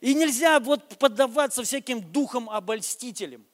И 0.00 0.14
нельзя 0.14 0.58
вот 0.60 0.98
поддаваться 0.98 1.62
всяким 1.62 2.00
духам 2.00 2.48
обольстителям. 2.48 3.44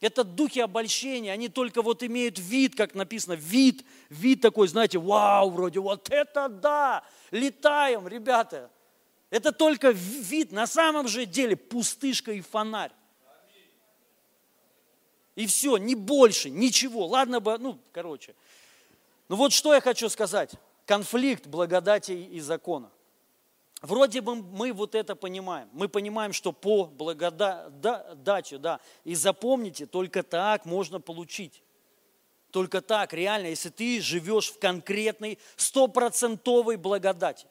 Это 0.00 0.22
духи 0.22 0.60
обольщения, 0.60 1.32
они 1.32 1.48
только 1.48 1.82
вот 1.82 2.04
имеют 2.04 2.38
вид, 2.38 2.76
как 2.76 2.94
написано, 2.94 3.32
вид, 3.32 3.84
вид 4.10 4.40
такой, 4.40 4.68
знаете, 4.68 4.98
вау, 4.98 5.50
вроде 5.50 5.80
вот 5.80 6.08
это 6.10 6.48
да, 6.48 7.02
летаем, 7.32 8.06
ребята. 8.06 8.70
Это 9.30 9.50
только 9.50 9.90
вид, 9.90 10.52
на 10.52 10.66
самом 10.66 11.08
же 11.08 11.26
деле 11.26 11.56
пустышка 11.56 12.32
и 12.32 12.42
фонарь. 12.42 12.92
И 15.38 15.46
все, 15.46 15.76
не 15.76 15.94
больше, 15.94 16.50
ничего. 16.50 17.06
Ладно 17.06 17.38
бы, 17.38 17.56
ну, 17.58 17.78
короче. 17.92 18.34
Ну 19.28 19.36
вот 19.36 19.52
что 19.52 19.72
я 19.72 19.80
хочу 19.80 20.08
сказать. 20.08 20.50
Конфликт 20.84 21.46
благодати 21.46 22.10
и 22.10 22.40
закона. 22.40 22.90
Вроде 23.80 24.20
бы 24.20 24.34
мы 24.34 24.72
вот 24.72 24.96
это 24.96 25.14
понимаем. 25.14 25.68
Мы 25.72 25.88
понимаем, 25.88 26.32
что 26.32 26.50
по 26.50 26.86
благодати, 26.86 28.56
да, 28.56 28.80
и 29.04 29.14
запомните, 29.14 29.86
только 29.86 30.24
так 30.24 30.64
можно 30.64 31.00
получить. 31.00 31.62
Только 32.50 32.80
так, 32.80 33.12
реально, 33.12 33.46
если 33.46 33.68
ты 33.68 34.00
живешь 34.00 34.50
в 34.50 34.58
конкретной, 34.58 35.38
стопроцентовой 35.54 36.74
благодати. 36.74 37.46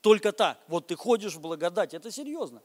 Только 0.00 0.30
так. 0.30 0.60
Вот 0.68 0.86
ты 0.86 0.94
ходишь 0.94 1.34
в 1.34 1.40
благодать. 1.40 1.92
Это 1.92 2.12
серьезно. 2.12 2.62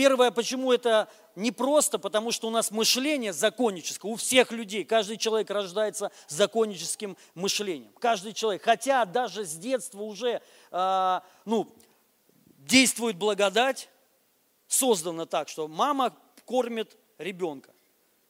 Первое, 0.00 0.30
почему 0.30 0.72
это 0.72 1.10
непросто, 1.36 1.98
потому 1.98 2.32
что 2.32 2.48
у 2.48 2.50
нас 2.50 2.70
мышление 2.70 3.34
законническое, 3.34 4.10
у 4.10 4.16
всех 4.16 4.50
людей, 4.50 4.82
каждый 4.82 5.18
человек 5.18 5.50
рождается 5.50 6.10
законническим 6.26 7.18
мышлением. 7.34 7.92
Каждый 7.98 8.32
человек, 8.32 8.62
хотя 8.62 9.04
даже 9.04 9.44
с 9.44 9.52
детства 9.56 10.00
уже, 10.00 10.40
э, 10.70 11.20
ну, 11.44 11.76
действует 12.56 13.18
благодать, 13.18 13.90
создана 14.68 15.26
так, 15.26 15.50
что 15.50 15.68
мама 15.68 16.16
кормит 16.46 16.96
ребенка. 17.18 17.70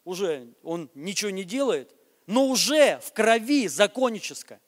Уже 0.04 0.48
он 0.64 0.90
ничего 0.96 1.30
не 1.30 1.44
делает, 1.44 1.94
но 2.26 2.48
уже 2.48 2.98
в 2.98 3.12
крови 3.12 3.68
законническое, 3.68 4.60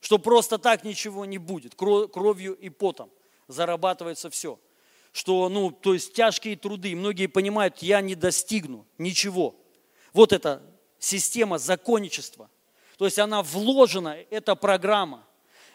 что 0.00 0.18
просто 0.18 0.58
так 0.58 0.82
ничего 0.82 1.24
не 1.24 1.38
будет, 1.38 1.76
кровью 1.76 2.54
и 2.56 2.68
потом 2.68 3.12
зарабатывается 3.46 4.28
все. 4.28 4.58
Что, 5.12 5.48
ну, 5.48 5.70
то 5.70 5.94
есть 5.94 6.12
тяжкие 6.12 6.56
труды, 6.56 6.94
многие 6.94 7.26
понимают, 7.26 7.78
я 7.78 8.00
не 8.00 8.14
достигну 8.14 8.86
ничего. 8.98 9.56
Вот 10.12 10.32
эта 10.32 10.62
система 10.98 11.58
законничества. 11.58 12.50
То 12.96 13.04
есть 13.04 13.18
она 13.18 13.42
вложена, 13.42 14.16
эта 14.30 14.54
программа. 14.54 15.24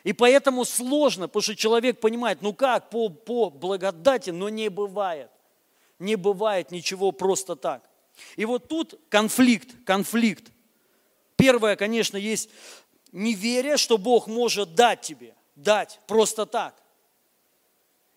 И 0.04 0.12
поэтому 0.12 0.66
сложно, 0.66 1.28
потому 1.28 1.42
что 1.42 1.56
человек 1.56 2.00
понимает, 2.00 2.42
ну 2.42 2.54
как, 2.54 2.90
по, 2.90 3.10
по 3.10 3.50
благодати, 3.50 4.32
но 4.32 4.50
не 4.50 4.70
бывает. 4.70 5.32
Не 6.00 6.18
бывает 6.18 6.72
ничего 6.72 7.12
просто 7.14 7.56
так. 7.56 7.90
И 8.36 8.46
вот 8.46 8.68
тут 8.68 9.00
конфликт, 9.10 9.70
конфликт. 9.86 10.52
Первое, 11.38 11.76
конечно, 11.78 12.18
есть 12.18 12.50
неверие, 13.14 13.78
что 13.78 13.98
Бог 13.98 14.28
может 14.28 14.76
дать 14.76 15.02
тебе, 15.02 15.36
дать 15.56 16.00
просто 16.08 16.46
так. 16.46 16.76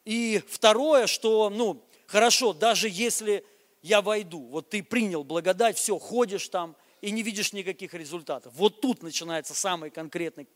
И 0.06 0.40
второе, 0.48 1.06
что, 1.08 1.50
ну, 1.50 1.84
хорошо, 2.06 2.52
даже 2.54 2.88
если 2.88 3.44
я 3.82 4.00
войду, 4.00 4.46
вот 4.46 4.70
ты 4.70 4.82
принял 4.82 5.24
благодать, 5.24 5.76
все, 5.76 5.98
ходишь 5.98 6.48
там 6.48 6.76
и 7.02 7.10
не 7.10 7.22
видишь 7.22 7.52
никаких 7.52 7.92
результатов. 7.92 8.52
Вот 8.56 8.80
тут 8.80 9.02
начинается 9.02 9.52
самый 9.52 9.90
конкретный 9.90 10.48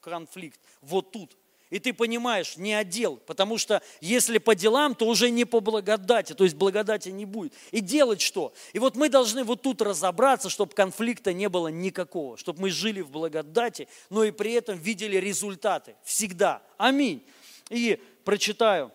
конфликт 0.00 0.60
вот 0.80 1.10
тут. 1.10 1.36
И 1.68 1.80
ты 1.80 1.92
понимаешь, 1.92 2.56
не 2.56 2.74
отдел, 2.74 3.16
потому 3.16 3.58
что 3.58 3.82
если 4.00 4.38
по 4.38 4.54
делам, 4.54 4.94
то 4.94 5.08
уже 5.08 5.30
не 5.30 5.44
по 5.44 5.58
благодати, 5.58 6.32
то 6.32 6.44
есть 6.44 6.54
благодати 6.54 7.08
не 7.08 7.24
будет. 7.24 7.54
И 7.72 7.80
делать 7.80 8.20
что? 8.20 8.54
И 8.72 8.78
вот 8.78 8.94
мы 8.94 9.08
должны 9.08 9.42
вот 9.42 9.62
тут 9.62 9.82
разобраться, 9.82 10.48
чтобы 10.48 10.74
конфликта 10.74 11.32
не 11.32 11.48
было 11.48 11.66
никакого, 11.66 12.36
чтобы 12.36 12.60
мы 12.62 12.70
жили 12.70 13.00
в 13.00 13.10
благодати, 13.10 13.88
но 14.10 14.22
и 14.22 14.30
при 14.30 14.52
этом 14.52 14.78
видели 14.78 15.16
результаты 15.16 15.96
всегда. 16.04 16.62
Аминь. 16.78 17.26
И 17.68 18.00
прочитаю. 18.26 18.92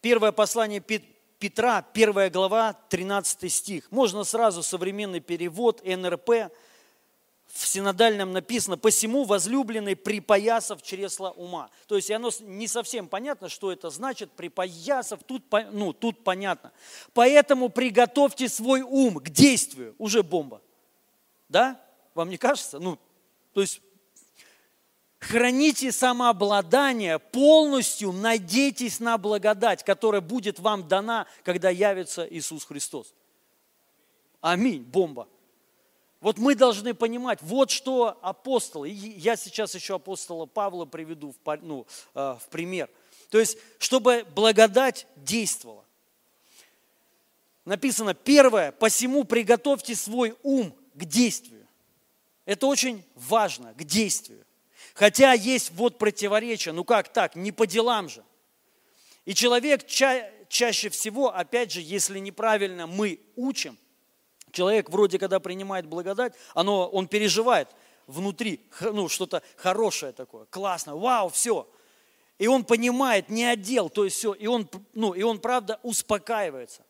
Первое 0.00 0.32
послание 0.32 0.80
Петра, 0.80 1.82
первая 1.82 2.28
глава, 2.28 2.72
13 2.88 3.52
стих. 3.52 3.92
Можно 3.92 4.24
сразу 4.24 4.64
современный 4.64 5.20
перевод 5.20 5.84
НРП– 5.84 6.50
в 7.52 7.66
синодальном 7.66 8.32
написано, 8.32 8.78
посему 8.78 9.24
возлюбленный 9.24 9.96
припоясав 9.96 10.82
чресла 10.82 11.32
ума. 11.32 11.70
То 11.88 11.96
есть 11.96 12.10
оно 12.10 12.30
не 12.40 12.68
совсем 12.68 13.08
понятно, 13.08 13.48
что 13.48 13.72
это 13.72 13.90
значит, 13.90 14.30
припоясав, 14.32 15.20
тут, 15.24 15.42
ну, 15.72 15.92
тут 15.92 16.22
понятно. 16.22 16.72
Поэтому 17.12 17.68
приготовьте 17.68 18.48
свой 18.48 18.82
ум 18.82 19.16
к 19.16 19.30
действию, 19.30 19.94
уже 19.98 20.22
бомба. 20.22 20.62
Да? 21.48 21.80
Вам 22.14 22.30
не 22.30 22.36
кажется? 22.36 22.78
Ну, 22.78 22.98
то 23.52 23.60
есть 23.60 23.80
храните 25.20 25.92
самообладание, 25.92 27.18
полностью 27.18 28.12
надейтесь 28.12 28.98
на 28.98 29.18
благодать, 29.18 29.84
которая 29.84 30.20
будет 30.20 30.58
вам 30.58 30.88
дана, 30.88 31.26
когда 31.44 31.70
явится 31.70 32.26
Иисус 32.28 32.64
Христос. 32.64 33.14
Аминь, 34.40 34.82
бомба. 34.82 35.28
Вот 36.20 36.38
мы 36.38 36.54
должны 36.54 36.92
понимать, 36.94 37.38
вот 37.42 37.70
что 37.70 38.18
апостолы, 38.20 38.88
я 38.88 39.36
сейчас 39.36 39.74
еще 39.74 39.96
апостола 39.96 40.46
Павла 40.46 40.84
приведу 40.84 41.32
в, 41.32 41.58
ну, 41.62 41.86
э, 42.14 42.36
в 42.40 42.48
пример. 42.50 42.90
То 43.30 43.38
есть, 43.38 43.56
чтобы 43.78 44.26
благодать 44.34 45.06
действовала. 45.16 45.84
Написано, 47.64 48.14
первое, 48.14 48.72
посему 48.72 49.24
приготовьте 49.24 49.94
свой 49.94 50.36
ум 50.42 50.74
к 50.94 51.04
действию. 51.04 51.66
Это 52.44 52.66
очень 52.66 53.04
важно, 53.14 53.72
к 53.74 53.84
действию. 53.84 54.44
Хотя 55.00 55.32
есть 55.32 55.72
вот 55.72 55.98
противоречие, 55.98 56.72
ну 56.72 56.84
как 56.84 57.12
так, 57.12 57.34
не 57.34 57.50
по 57.50 57.66
делам 57.66 58.08
же. 58.08 58.22
И 59.24 59.34
человек 59.34 59.84
ча- 59.86 60.30
чаще 60.48 60.90
всего, 60.90 61.34
опять 61.34 61.72
же, 61.72 61.80
если 61.80 62.20
неправильно 62.20 62.86
мы 62.86 63.18
учим– 63.34 63.76
Человек 64.52 64.90
вроде, 64.90 65.18
когда 65.18 65.40
принимает 65.40 65.86
благодать, 65.86 66.34
оно, 66.54 66.88
он 66.88 67.06
переживает 67.06 67.68
внутри, 68.06 68.60
ну, 68.80 69.08
что-то 69.08 69.42
хорошее 69.56 70.12
такое, 70.12 70.44
классно, 70.46 70.96
вау, 70.96 71.28
все. 71.28 71.68
И 72.38 72.46
он 72.46 72.64
понимает, 72.64 73.28
не 73.28 73.44
отдел, 73.44 73.90
то 73.90 74.04
есть 74.04 74.16
все, 74.16 74.32
и 74.32 74.46
он, 74.46 74.68
ну, 74.94 75.12
и 75.12 75.22
он 75.22 75.38
правда 75.38 75.78
успокаивается. 75.82 76.82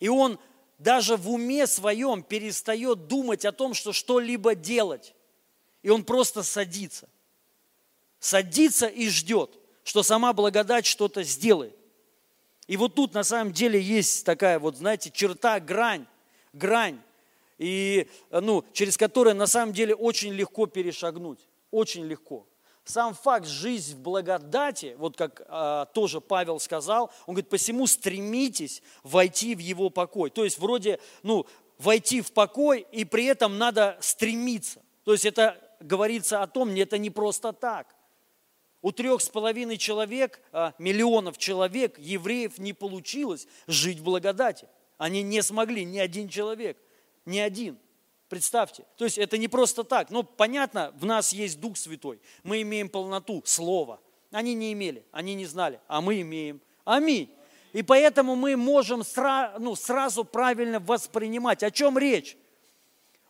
И 0.00 0.08
он 0.08 0.38
даже 0.78 1.16
в 1.16 1.30
уме 1.30 1.66
своем 1.66 2.22
перестает 2.22 3.06
думать 3.06 3.44
о 3.44 3.52
том, 3.52 3.74
что 3.74 3.92
что-либо 3.92 4.54
делать. 4.54 5.14
И 5.86 5.88
он 5.88 6.02
просто 6.02 6.42
садится. 6.42 7.08
Садится 8.18 8.88
и 8.88 9.08
ждет, 9.08 9.56
что 9.84 10.02
сама 10.02 10.32
благодать 10.32 10.84
что-то 10.84 11.22
сделает. 11.22 11.76
И 12.66 12.76
вот 12.76 12.96
тут 12.96 13.14
на 13.14 13.22
самом 13.22 13.52
деле 13.52 13.80
есть 13.80 14.26
такая 14.26 14.58
вот, 14.58 14.76
знаете, 14.78 15.12
черта, 15.14 15.60
грань, 15.60 16.04
грань, 16.52 17.00
и, 17.58 18.08
ну, 18.32 18.64
через 18.72 18.96
которую 18.96 19.36
на 19.36 19.46
самом 19.46 19.72
деле 19.72 19.94
очень 19.94 20.32
легко 20.32 20.66
перешагнуть. 20.66 21.38
Очень 21.70 22.06
легко. 22.06 22.48
Сам 22.82 23.14
факт 23.14 23.46
жизнь 23.46 23.94
в 23.94 24.00
благодати, 24.00 24.96
вот 24.98 25.16
как 25.16 25.42
а, 25.46 25.84
тоже 25.84 26.20
Павел 26.20 26.58
сказал, 26.58 27.12
он 27.26 27.34
говорит, 27.34 27.48
посему 27.48 27.86
стремитесь 27.86 28.82
войти 29.04 29.54
в 29.54 29.60
его 29.60 29.88
покой. 29.90 30.30
То 30.30 30.42
есть 30.42 30.58
вроде, 30.58 30.98
ну, 31.22 31.46
войти 31.78 32.22
в 32.22 32.32
покой, 32.32 32.84
и 32.90 33.04
при 33.04 33.26
этом 33.26 33.56
надо 33.56 33.96
стремиться. 34.00 34.82
То 35.04 35.12
есть 35.12 35.24
это 35.24 35.62
говорится 35.80 36.42
о 36.42 36.46
том, 36.46 36.74
это 36.74 36.98
не 36.98 37.10
просто 37.10 37.52
так. 37.52 37.94
У 38.82 38.92
трех 38.92 39.20
с 39.20 39.28
половиной 39.28 39.78
человек, 39.78 40.40
а, 40.52 40.74
миллионов 40.78 41.38
человек, 41.38 41.98
евреев 41.98 42.58
не 42.58 42.72
получилось 42.72 43.48
жить 43.66 43.98
в 43.98 44.04
благодати. 44.04 44.68
Они 44.98 45.22
не 45.22 45.42
смогли, 45.42 45.84
ни 45.84 45.98
один 45.98 46.28
человек, 46.28 46.78
ни 47.24 47.38
один. 47.38 47.78
Представьте. 48.28 48.84
То 48.96 49.04
есть 49.04 49.18
это 49.18 49.38
не 49.38 49.48
просто 49.48 49.84
так. 49.84 50.10
Но 50.10 50.22
понятно, 50.22 50.92
в 50.96 51.04
нас 51.04 51.32
есть 51.32 51.60
Дух 51.60 51.76
Святой. 51.76 52.20
Мы 52.42 52.62
имеем 52.62 52.88
полноту 52.88 53.42
Слова. 53.44 54.00
Они 54.30 54.54
не 54.54 54.72
имели, 54.72 55.04
они 55.12 55.34
не 55.34 55.46
знали, 55.46 55.80
а 55.86 56.00
мы 56.00 56.20
имеем. 56.20 56.60
Аминь. 56.84 57.30
И 57.72 57.82
поэтому 57.82 58.36
мы 58.36 58.56
можем 58.56 59.04
сра, 59.04 59.54
ну, 59.58 59.76
сразу 59.76 60.24
правильно 60.24 60.80
воспринимать. 60.80 61.62
О 61.62 61.70
чем 61.70 61.98
речь? 61.98 62.36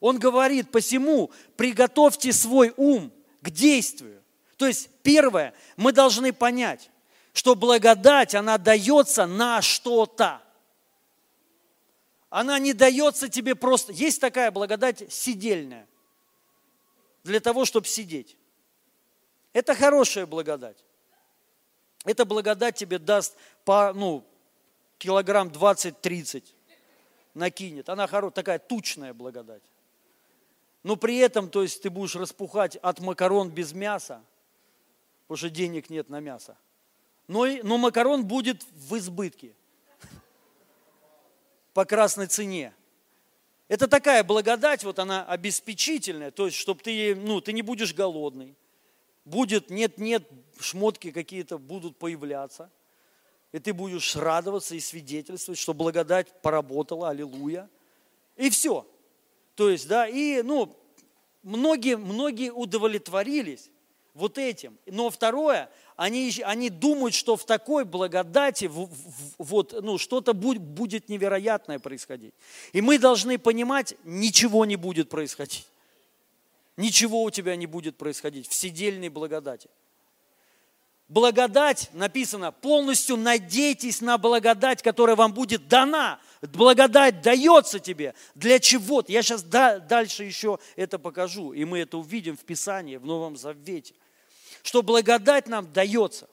Он 0.00 0.18
говорит, 0.18 0.70
посему 0.70 1.30
приготовьте 1.56 2.32
свой 2.32 2.72
ум 2.76 3.12
к 3.40 3.50
действию. 3.50 4.22
То 4.56 4.66
есть 4.66 4.90
первое, 5.02 5.54
мы 5.76 5.92
должны 5.92 6.32
понять, 6.32 6.90
что 7.32 7.54
благодать, 7.54 8.34
она 8.34 8.58
дается 8.58 9.26
на 9.26 9.60
что-то. 9.62 10.42
Она 12.30 12.58
не 12.58 12.72
дается 12.72 13.28
тебе 13.28 13.54
просто. 13.54 13.92
Есть 13.92 14.20
такая 14.20 14.50
благодать 14.50 15.12
сидельная, 15.12 15.86
для 17.24 17.40
того, 17.40 17.64
чтобы 17.64 17.86
сидеть. 17.86 18.36
Это 19.52 19.74
хорошая 19.74 20.26
благодать. 20.26 20.76
Эта 22.04 22.24
благодать 22.24 22.76
тебе 22.76 22.98
даст 22.98 23.36
по, 23.64 23.92
ну, 23.92 24.24
килограмм 24.98 25.48
20-30 25.48 26.44
накинет. 27.34 27.88
Она 27.88 28.06
хорошая, 28.06 28.32
такая 28.32 28.58
тучная 28.58 29.12
благодать. 29.12 29.62
Но 30.86 30.94
при 30.94 31.16
этом, 31.16 31.50
то 31.50 31.62
есть 31.62 31.82
ты 31.82 31.90
будешь 31.90 32.14
распухать 32.14 32.76
от 32.76 33.00
макарон 33.00 33.50
без 33.50 33.72
мяса, 33.72 34.22
потому 35.26 35.36
что 35.36 35.50
денег 35.50 35.90
нет 35.90 36.08
на 36.10 36.20
мясо. 36.20 36.56
Но, 37.26 37.44
но 37.64 37.76
макарон 37.76 38.24
будет 38.24 38.64
в 38.70 38.96
избытке 38.96 39.52
по 41.74 41.84
красной 41.84 42.28
цене. 42.28 42.72
Это 43.66 43.88
такая 43.88 44.22
благодать, 44.22 44.84
вот 44.84 45.00
она 45.00 45.24
обеспечительная, 45.24 46.30
то 46.30 46.46
есть, 46.46 46.56
чтобы 46.56 46.80
ты, 46.84 47.16
ну, 47.16 47.40
ты 47.40 47.52
не 47.52 47.62
будешь 47.62 47.92
голодный. 47.92 48.54
Будет, 49.24 49.70
нет-нет, 49.70 50.22
шмотки 50.60 51.10
какие-то 51.10 51.58
будут 51.58 51.96
появляться. 51.96 52.70
И 53.50 53.58
ты 53.58 53.72
будешь 53.74 54.14
радоваться 54.14 54.76
и 54.76 54.80
свидетельствовать, 54.80 55.58
что 55.58 55.74
благодать 55.74 56.28
поработала, 56.42 57.08
аллилуйя. 57.08 57.68
И 58.36 58.50
все. 58.50 58.86
То 59.56 59.70
есть, 59.70 59.88
да, 59.88 60.06
и, 60.06 60.42
ну, 60.42 60.76
многие, 61.42 61.96
многие 61.96 62.52
удовлетворились 62.52 63.70
вот 64.14 64.38
этим. 64.38 64.78
Но 64.86 65.10
второе, 65.10 65.70
они, 65.96 66.30
они 66.44 66.68
думают, 66.70 67.14
что 67.14 67.36
в 67.36 67.46
такой 67.46 67.84
благодати 67.84 68.70
вот, 69.38 69.74
ну, 69.82 69.98
что-то 69.98 70.34
будет, 70.34 70.62
будет 70.62 71.08
невероятное 71.08 71.78
происходить. 71.78 72.34
И 72.72 72.82
мы 72.82 72.98
должны 72.98 73.38
понимать, 73.38 73.94
ничего 74.04 74.66
не 74.66 74.76
будет 74.76 75.08
происходить. 75.08 75.66
Ничего 76.76 77.22
у 77.22 77.30
тебя 77.30 77.56
не 77.56 77.66
будет 77.66 77.96
происходить 77.96 78.48
в 78.48 78.54
сидельной 78.54 79.08
благодати. 79.08 79.70
Благодать, 81.08 81.88
написано, 81.92 82.50
полностью 82.50 83.16
надейтесь 83.16 84.00
на 84.00 84.18
благодать, 84.18 84.82
которая 84.82 85.14
вам 85.14 85.32
будет 85.32 85.68
дана. 85.68 86.18
Благодать 86.42 87.22
дается 87.22 87.78
тебе. 87.78 88.14
Для 88.34 88.58
чего-то. 88.58 89.12
Я 89.12 89.22
сейчас 89.22 89.44
дальше 89.44 90.24
еще 90.24 90.58
это 90.74 90.98
покажу, 90.98 91.52
и 91.52 91.64
мы 91.64 91.78
это 91.78 91.98
увидим 91.98 92.36
в 92.36 92.44
Писании, 92.44 92.96
в 92.96 93.06
Новом 93.06 93.36
Завете. 93.36 93.94
Что 94.62 94.82
благодать 94.82 95.46
нам 95.46 95.72
дается. 95.72 96.28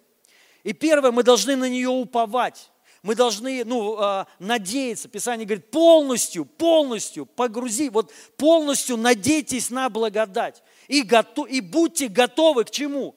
И 0.63 0.73
первое, 0.73 1.11
мы 1.11 1.21
должны 1.21 1.55
на 1.55 1.69
нее 1.69 1.89
уповать. 1.89 2.71
Мы 3.03 3.13
должны 3.13 3.63
ну, 3.65 3.97
а, 3.99 4.25
надеяться. 4.39 5.07
Писание 5.07 5.45
говорит, 5.45 5.69
полностью, 5.69 6.45
полностью 6.45 7.27
погрузи, 7.27 7.89
вот 7.89 8.11
полностью 8.37 8.97
надейтесь 8.97 9.69
на 9.69 9.89
благодать. 9.89 10.63
И, 10.87 11.03
готов, 11.03 11.47
и 11.47 11.61
будьте 11.61 12.07
готовы 12.07 12.63
к 12.63 12.71
чему? 12.71 13.13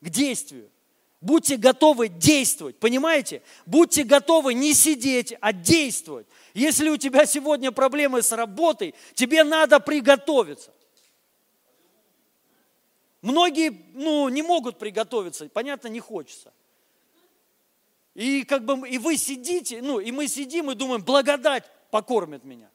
К 0.00 0.08
действию. 0.08 0.70
Будьте 1.20 1.58
готовы 1.58 2.08
действовать, 2.08 2.78
понимаете? 2.78 3.42
Будьте 3.66 4.04
готовы 4.04 4.54
не 4.54 4.72
сидеть, 4.72 5.34
а 5.40 5.52
действовать. 5.52 6.26
Если 6.54 6.88
у 6.88 6.96
тебя 6.96 7.26
сегодня 7.26 7.72
проблемы 7.72 8.22
с 8.22 8.32
работой, 8.32 8.94
тебе 9.14 9.44
надо 9.44 9.80
приготовиться. 9.80 10.72
Многие 13.20 13.70
ну, 13.92 14.30
не 14.30 14.40
могут 14.40 14.78
приготовиться, 14.78 15.46
понятно, 15.50 15.88
не 15.88 16.00
хочется. 16.00 16.54
И 18.14 18.44
как 18.44 18.64
бы 18.64 18.88
и 18.88 18.96
вы 18.96 19.18
сидите, 19.18 19.82
ну 19.82 20.00
и 20.00 20.10
мы 20.12 20.26
сидим 20.26 20.70
и 20.70 20.74
думаем, 20.74 21.02
благодать 21.02 21.64
покормит 21.90 22.44
меня. 22.44 22.70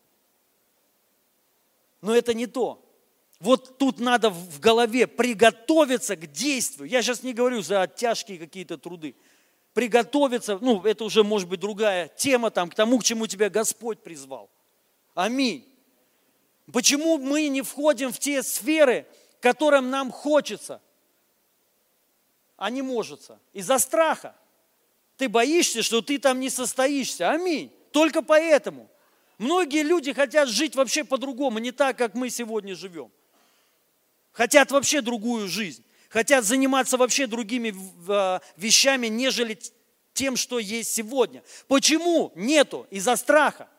Но 2.02 2.16
это 2.16 2.36
не 2.36 2.46
то. 2.46 2.85
Вот 3.40 3.78
тут 3.78 4.00
надо 4.00 4.30
в 4.30 4.60
голове 4.60 5.08
приготовиться 5.08 6.16
к 6.16 6.32
действию. 6.32 6.88
Я 6.88 7.02
сейчас 7.02 7.22
не 7.24 7.34
говорю 7.34 7.62
за 7.62 7.86
тяжкие 7.88 8.40
какие-то 8.40 8.78
труды. 8.78 9.16
Приготовиться, 9.74 10.58
ну, 10.62 10.82
это 10.84 11.04
уже 11.04 11.24
может 11.24 11.50
быть 11.50 11.60
другая 11.60 12.08
тема, 12.16 12.50
там, 12.50 12.70
к 12.70 12.76
тому, 12.76 12.98
к 13.00 13.04
чему 13.04 13.28
тебя 13.28 13.50
Господь 13.50 14.02
призвал. 14.02 14.50
Аминь. 15.14 15.68
Почему 16.72 17.18
мы 17.18 17.50
не 17.50 17.62
входим 17.62 18.14
в 18.14 18.20
те 18.20 18.42
сферы, 18.42 19.06
которым 19.42 19.90
нам 19.90 20.12
хочется, 20.12 20.82
а 22.56 22.70
не 22.70 22.82
может? 22.82 23.30
Из-за 23.52 23.80
страха. 23.80 24.34
Ты 25.18 25.28
боишься, 25.28 25.84
что 25.84 26.02
ты 26.02 26.20
там 26.20 26.40
не 26.40 26.50
состоишься. 26.50 27.32
Аминь. 27.32 27.72
Только 27.92 28.22
поэтому. 28.22 28.90
Многие 29.38 29.84
люди 29.84 30.14
хотят 30.14 30.48
жить 30.48 30.76
вообще 30.76 31.04
по-другому, 31.04 31.60
не 31.60 31.74
так, 31.74 31.98
как 31.98 32.14
мы 32.14 32.30
сегодня 32.30 32.76
живем 32.76 33.12
хотят 34.36 34.70
вообще 34.72 35.02
другую 35.02 35.48
жизнь, 35.48 35.84
хотят 36.10 36.44
заниматься 36.44 36.98
вообще 36.98 37.26
другими 37.26 37.74
а, 38.08 38.42
вещами, 38.58 39.08
нежели 39.08 39.58
тем, 40.14 40.36
что 40.36 40.60
есть 40.60 40.94
сегодня. 40.94 41.42
Почему 41.68 42.32
нету? 42.36 42.86
Из-за 42.92 43.16
страха. 43.16 43.70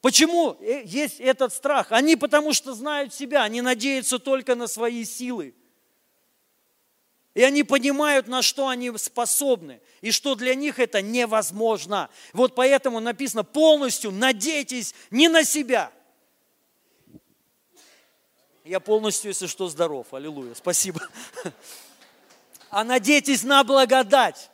Почему 0.00 0.56
э, 0.60 0.82
есть 0.86 1.20
этот 1.20 1.52
страх? 1.52 1.92
Они 1.92 2.16
потому 2.16 2.54
что 2.54 2.74
знают 2.74 3.12
себя, 3.12 3.42
они 3.42 3.60
надеются 3.60 4.18
только 4.18 4.54
на 4.54 4.66
свои 4.66 5.04
силы. 5.04 5.54
И 7.34 7.42
они 7.42 7.62
понимают, 7.62 8.26
на 8.26 8.42
что 8.42 8.68
они 8.68 8.90
способны, 8.96 9.80
и 10.00 10.10
что 10.10 10.34
для 10.34 10.54
них 10.54 10.78
это 10.78 11.02
невозможно. 11.02 12.08
Вот 12.32 12.54
поэтому 12.54 13.00
написано 13.00 13.44
полностью 13.44 14.10
надейтесь 14.10 14.94
не 15.10 15.28
на 15.28 15.44
себя– 15.44 15.92
я 18.64 18.80
полностью, 18.80 19.30
если 19.30 19.46
что, 19.46 19.68
здоров. 19.68 20.12
Аллилуйя. 20.12 20.54
Спасибо. 20.54 21.00
А 22.72 22.84
надейтесь 22.84 23.42
на 23.42 23.64
благодать. 23.64 24.48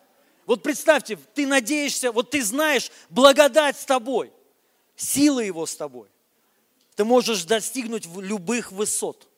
Вот 0.47 0.62
представьте, 0.62 1.19
ты 1.35 1.47
надеешься, 1.47 2.11
вот 2.12 2.31
ты 2.31 2.42
знаешь, 2.42 2.90
благодать 3.11 3.77
с 3.77 3.85
тобой, 3.85 4.33
сила 4.97 5.40
его 5.40 5.66
с 5.66 5.77
тобой. 5.77 6.09
Ты 6.95 7.05
можешь 7.05 7.45
достигнуть 7.45 8.07
любых 8.07 8.73
высот. 8.73 9.29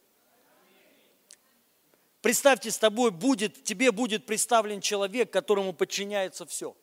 Представьте, 2.22 2.70
с 2.70 2.78
тобой 2.78 3.11
будет, 3.11 3.64
тебе 3.64 3.90
будет 3.90 4.26
представлен 4.26 4.81
человек, 4.81 5.33
которому 5.33 5.72
подчиняется 5.72 6.46
все. 6.46 6.76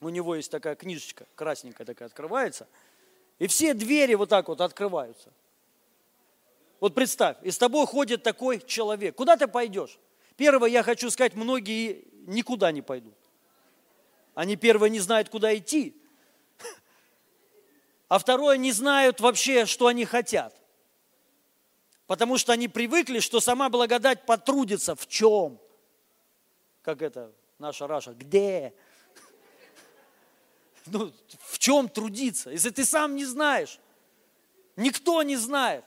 У 0.00 0.08
него 0.08 0.34
есть 0.34 0.50
такая 0.50 0.74
книжечка, 0.74 1.26
красненькая 1.34 1.86
такая, 1.86 2.08
открывается. 2.08 2.66
И 3.38 3.46
все 3.46 3.74
двери 3.74 4.14
вот 4.14 4.28
так 4.28 4.48
вот 4.48 4.60
открываются. 4.60 5.30
Вот 6.80 6.94
представь, 6.94 7.38
и 7.42 7.50
с 7.50 7.58
тобой 7.58 7.86
ходит 7.86 8.22
такой 8.22 8.60
человек. 8.60 9.16
Куда 9.16 9.36
ты 9.36 9.48
пойдешь? 9.48 9.98
Первое, 10.36 10.68
я 10.68 10.82
хочу 10.82 11.10
сказать, 11.10 11.34
многие 11.34 12.04
никуда 12.26 12.70
не 12.70 12.82
пойдут. 12.82 13.16
Они, 14.34 14.56
первое, 14.56 14.90
не 14.90 15.00
знают, 15.00 15.28
куда 15.28 15.56
идти. 15.56 15.96
А 18.08 18.18
второе, 18.18 18.56
не 18.56 18.70
знают 18.70 19.20
вообще, 19.20 19.66
что 19.66 19.88
они 19.88 20.04
хотят. 20.04 20.54
Потому 22.06 22.38
что 22.38 22.52
они 22.52 22.68
привыкли, 22.68 23.18
что 23.18 23.40
сама 23.40 23.68
благодать 23.68 24.26
потрудится. 24.26 24.94
В 24.94 25.08
чем? 25.08 25.58
Как 26.82 27.02
это 27.02 27.32
наша 27.58 27.86
Раша? 27.86 28.12
Где? 28.12 28.74
Ну, 30.86 31.12
в 31.40 31.58
чем 31.58 31.88
трудиться? 31.88 32.50
Если 32.50 32.70
ты 32.70 32.84
сам 32.84 33.16
не 33.16 33.24
знаешь. 33.24 33.80
Никто 34.76 35.20
не 35.24 35.36
знает. 35.36 35.84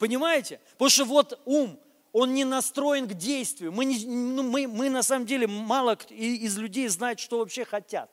Понимаете? 0.00 0.60
Потому 0.72 0.88
что 0.88 1.04
вот 1.04 1.40
ум, 1.44 1.78
он 2.12 2.32
не 2.32 2.44
настроен 2.44 3.06
к 3.06 3.12
действию. 3.12 3.70
Мы, 3.70 3.84
не, 3.84 4.06
ну, 4.06 4.42
мы, 4.42 4.66
мы 4.66 4.88
на 4.88 5.02
самом 5.02 5.26
деле 5.26 5.46
мало 5.46 5.94
из 6.08 6.56
людей 6.56 6.88
знают, 6.88 7.20
что 7.20 7.38
вообще 7.38 7.66
хотят. 7.66 8.10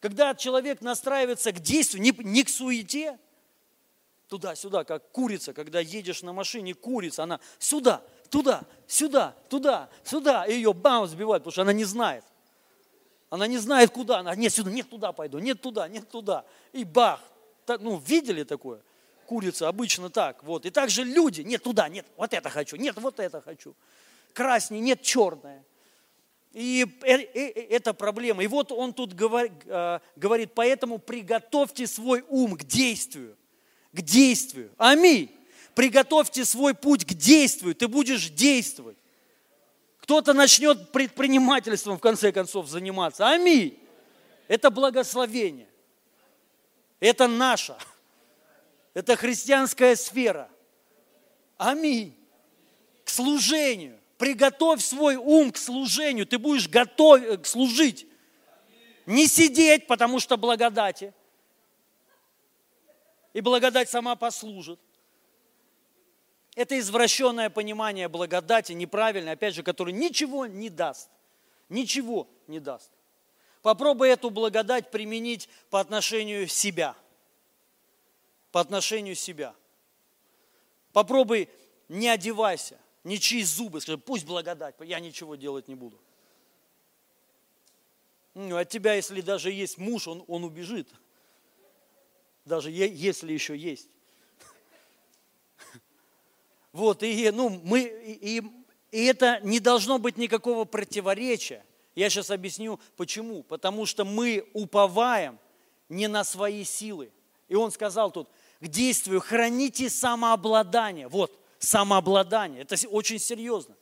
Когда 0.00 0.34
человек 0.34 0.80
настраивается 0.80 1.52
к 1.52 1.60
действию, 1.60 2.02
не, 2.02 2.12
не 2.24 2.42
к 2.42 2.48
суете, 2.48 3.16
туда-сюда, 4.26 4.82
как 4.82 5.12
курица, 5.12 5.52
когда 5.52 5.78
едешь 5.78 6.22
на 6.22 6.32
машине, 6.32 6.74
курица, 6.74 7.22
она 7.22 7.38
сюда, 7.60 8.02
туда, 8.28 8.62
сюда, 8.88 9.36
туда, 9.48 9.88
сюда, 10.02 10.46
и 10.46 10.54
ее 10.54 10.72
бам, 10.72 11.06
сбивают, 11.06 11.44
потому 11.44 11.52
что 11.52 11.62
она 11.62 11.72
не 11.72 11.84
знает. 11.84 12.24
Она 13.28 13.46
не 13.46 13.58
знает, 13.58 13.92
куда 13.92 14.18
она, 14.18 14.34
нет, 14.34 14.52
сюда, 14.52 14.72
нет, 14.72 14.90
туда 14.90 15.12
пойду, 15.12 15.38
нет, 15.38 15.60
туда, 15.60 15.86
нет, 15.86 16.08
туда. 16.08 16.44
И 16.72 16.82
бах. 16.82 17.20
Ну, 17.78 17.98
видели 17.98 18.42
такое? 18.42 18.82
Курица, 19.30 19.68
обычно 19.68 20.10
так. 20.10 20.42
Вот. 20.42 20.66
И 20.66 20.70
также 20.70 21.04
люди, 21.04 21.42
нет 21.42 21.62
туда, 21.62 21.88
нет, 21.88 22.04
вот 22.16 22.34
это 22.34 22.50
хочу, 22.50 22.74
нет, 22.74 22.96
вот 22.96 23.20
это 23.20 23.40
хочу. 23.40 23.76
Краснее, 24.34 24.80
нет, 24.80 25.02
черное. 25.02 25.64
И 26.52 26.84
э, 27.02 27.12
э, 27.12 27.26
э, 27.32 27.66
это 27.76 27.94
проблема. 27.94 28.42
И 28.42 28.48
вот 28.48 28.72
он 28.72 28.92
тут 28.92 29.14
говорит, 29.14 30.50
поэтому 30.52 30.98
приготовьте 30.98 31.86
свой 31.86 32.24
ум 32.28 32.56
к 32.56 32.64
действию. 32.64 33.36
К 33.92 34.02
действию. 34.02 34.72
Аминь. 34.78 35.30
Приготовьте 35.76 36.44
свой 36.44 36.74
путь 36.74 37.04
к 37.04 37.14
действию. 37.14 37.76
Ты 37.76 37.86
будешь 37.86 38.30
действовать. 38.30 38.96
Кто-то 40.00 40.32
начнет 40.32 40.90
предпринимательством 40.90 41.98
в 41.98 42.00
конце 42.00 42.32
концов 42.32 42.66
заниматься. 42.66 43.28
Аминь. 43.28 43.78
Это 44.48 44.70
благословение. 44.70 45.68
Это 46.98 47.28
наша. 47.28 47.78
Это 48.94 49.16
христианская 49.16 49.96
сфера. 49.96 50.50
Аминь. 51.56 52.16
К 53.04 53.08
служению. 53.08 53.98
Приготовь 54.18 54.82
свой 54.82 55.16
ум 55.16 55.52
к 55.52 55.56
служению. 55.56 56.26
Ты 56.26 56.38
будешь 56.38 56.68
готов 56.68 57.22
э, 57.22 57.44
служить. 57.44 58.06
Не 59.06 59.26
сидеть, 59.26 59.86
потому 59.86 60.20
что 60.20 60.36
благодати. 60.36 61.14
И 63.32 63.40
благодать 63.40 63.88
сама 63.88 64.16
послужит. 64.16 64.80
Это 66.56 66.78
извращенное 66.78 67.48
понимание 67.48 68.08
благодати, 68.08 68.72
неправильное, 68.72 69.34
опять 69.34 69.54
же, 69.54 69.62
которое 69.62 69.92
ничего 69.92 70.46
не 70.46 70.68
даст. 70.68 71.08
Ничего 71.68 72.28
не 72.48 72.58
даст. 72.58 72.90
Попробуй 73.62 74.08
эту 74.08 74.30
благодать 74.30 74.90
применить 74.90 75.48
по 75.70 75.80
отношению 75.80 76.48
себя. 76.48 76.96
По 78.52 78.60
отношению 78.60 79.14
себя. 79.14 79.54
Попробуй 80.92 81.48
не 81.88 82.08
одевайся, 82.08 82.78
не 83.04 83.18
чисть 83.18 83.54
зубы, 83.54 83.80
скажи, 83.80 83.98
пусть 83.98 84.26
благодать, 84.26 84.74
я 84.80 85.00
ничего 85.00 85.36
делать 85.36 85.68
не 85.68 85.74
буду. 85.74 85.98
Ну, 88.34 88.56
от 88.56 88.68
тебя, 88.68 88.94
если 88.94 89.20
даже 89.20 89.50
есть 89.50 89.78
муж, 89.78 90.06
он, 90.06 90.24
он 90.28 90.44
убежит. 90.44 90.88
Даже 92.44 92.70
если 92.70 93.32
еще 93.32 93.56
есть. 93.56 93.88
Вот, 96.72 97.02
и, 97.02 97.30
ну, 97.32 97.48
мы, 97.64 97.80
и, 97.80 98.40
и 98.92 99.04
это 99.04 99.40
не 99.42 99.58
должно 99.58 99.98
быть 99.98 100.16
никакого 100.16 100.64
противоречия. 100.64 101.64
Я 101.96 102.08
сейчас 102.08 102.30
объясню, 102.30 102.78
почему. 102.96 103.42
Потому 103.42 103.86
что 103.86 104.04
мы 104.04 104.48
уповаем 104.52 105.38
не 105.88 106.06
на 106.06 106.22
свои 106.22 106.62
силы. 106.62 107.10
И 107.48 107.56
он 107.56 107.72
сказал 107.72 108.12
тут, 108.12 108.28
к 108.60 108.68
действию 108.68 109.20
храните 109.20 109.88
самообладание. 109.88 111.08
Вот, 111.08 111.32
самообладание. 111.58 112.62
Это 112.62 112.76
очень 112.88 113.18
серьезно. 113.18 113.76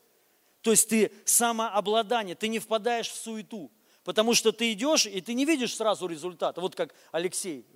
То 0.63 0.71
есть 0.71 0.89
ты 0.89 1.13
самообладание, 1.25 2.35
ты 2.35 2.49
не 2.49 2.59
впадаешь 2.59 3.09
в 3.09 3.17
суету. 3.17 3.71
Потому 4.05 4.35
что 4.35 4.53
ты 4.53 4.73
идешь, 4.73 5.07
и 5.07 5.21
ты 5.21 5.35
не 5.35 5.45
видишь 5.45 5.77
сразу 5.77 6.07
результата. 6.07 6.61
Вот 6.61 6.75
как 6.75 6.95
Алексей, 7.13 7.67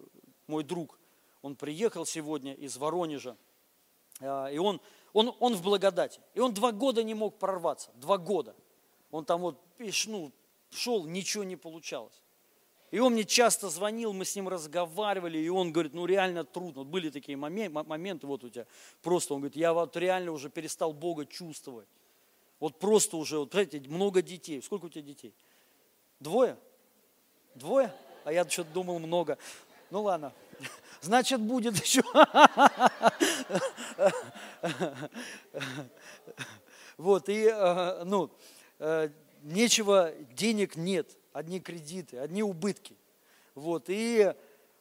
мой 0.47 0.65
друг, 0.65 0.99
он 1.43 1.57
приехал 1.57 2.07
сегодня 2.07 2.55
из 2.55 2.77
Воронежа, 2.77 3.37
а, 4.21 4.47
и 4.47 4.59
он, 4.59 4.81
он, 5.13 5.35
он 5.41 5.55
в 5.55 5.63
благодати. 5.63 6.21
И 6.35 6.41
он 6.41 6.55
два 6.55 6.73
года 6.73 7.03
не 7.03 7.15
мог 7.15 7.39
прорваться, 7.39 7.91
два 7.97 8.17
года. 8.17 8.55
Он 9.11 9.25
там 9.25 9.43
вот 9.43 9.61
ну, 10.07 10.33
шел, 10.71 11.05
ничего 11.05 11.45
не 11.45 11.57
получалось. 11.57 12.23
И 12.93 12.99
он 12.99 13.15
мне 13.15 13.25
часто 13.25 13.71
звонил, 13.71 14.13
мы 14.13 14.27
с 14.27 14.37
ним 14.37 14.49
разговаривали, 14.49 15.39
и 15.39 15.49
он 15.49 15.73
говорит, 15.73 15.95
ну 15.95 16.05
реально 16.05 16.45
трудно. 16.45 16.85
Были 16.85 17.09
такие 17.09 17.39
моменты, 17.39 18.27
вот 18.27 18.45
у 18.45 18.51
тебя 18.51 18.67
просто, 19.03 19.33
он 19.33 19.41
говорит, 19.41 19.57
я 19.57 19.73
вот 19.73 19.97
реально 19.97 20.31
уже 20.31 20.51
перестал 20.51 20.93
Бога 20.93 21.25
чувствовать. 21.25 21.89
Вот 22.61 22.79
просто 22.79 23.17
уже, 23.17 23.39
вот, 23.39 23.51
знаете, 23.51 23.81
много 23.89 24.21
детей. 24.21 24.61
Сколько 24.61 24.85
у 24.85 24.89
тебя 24.91 25.03
детей? 25.03 25.35
Двое? 26.21 26.59
Двое? 27.55 27.95
А 28.25 28.33
я 28.33 28.49
что-то 28.49 28.71
думал 28.73 28.99
много. 28.99 29.39
Ну 29.91 30.03
ладно, 30.03 30.35
значит 31.01 31.41
будет 31.41 31.75
еще. 31.83 32.03
Вот, 36.99 37.29
и, 37.31 37.49
э, 37.51 38.05
ну, 38.05 38.31
э, 38.79 39.09
нечего, 39.43 40.13
денег 40.37 40.77
нет, 40.77 41.17
одни 41.33 41.61
кредиты, 41.61 42.19
одни 42.19 42.43
убытки. 42.43 42.97
Вот, 43.55 43.85
и 43.89 44.35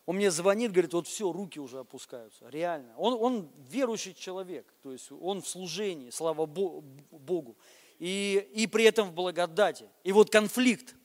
он 0.06 0.16
мне 0.16 0.32
звонит, 0.32 0.72
говорит, 0.72 0.94
вот 0.94 1.08
все, 1.08 1.32
руки 1.32 1.60
уже 1.60 1.80
опускаются, 1.80 2.50
реально. 2.50 2.94
Он, 2.98 3.14
он 3.22 3.50
верующий 3.70 4.14
человек, 4.14 4.66
то 4.82 4.92
есть 4.92 5.12
он 5.12 5.42
в 5.42 5.48
служении, 5.48 6.10
слава 6.10 6.46
Богу, 6.46 7.56
и, 8.00 8.48
и 8.54 8.68
при 8.68 8.86
этом 8.86 9.10
в 9.10 9.14
благодати. 9.14 9.88
И 10.04 10.12
вот 10.12 10.30
конфликт, 10.30 10.96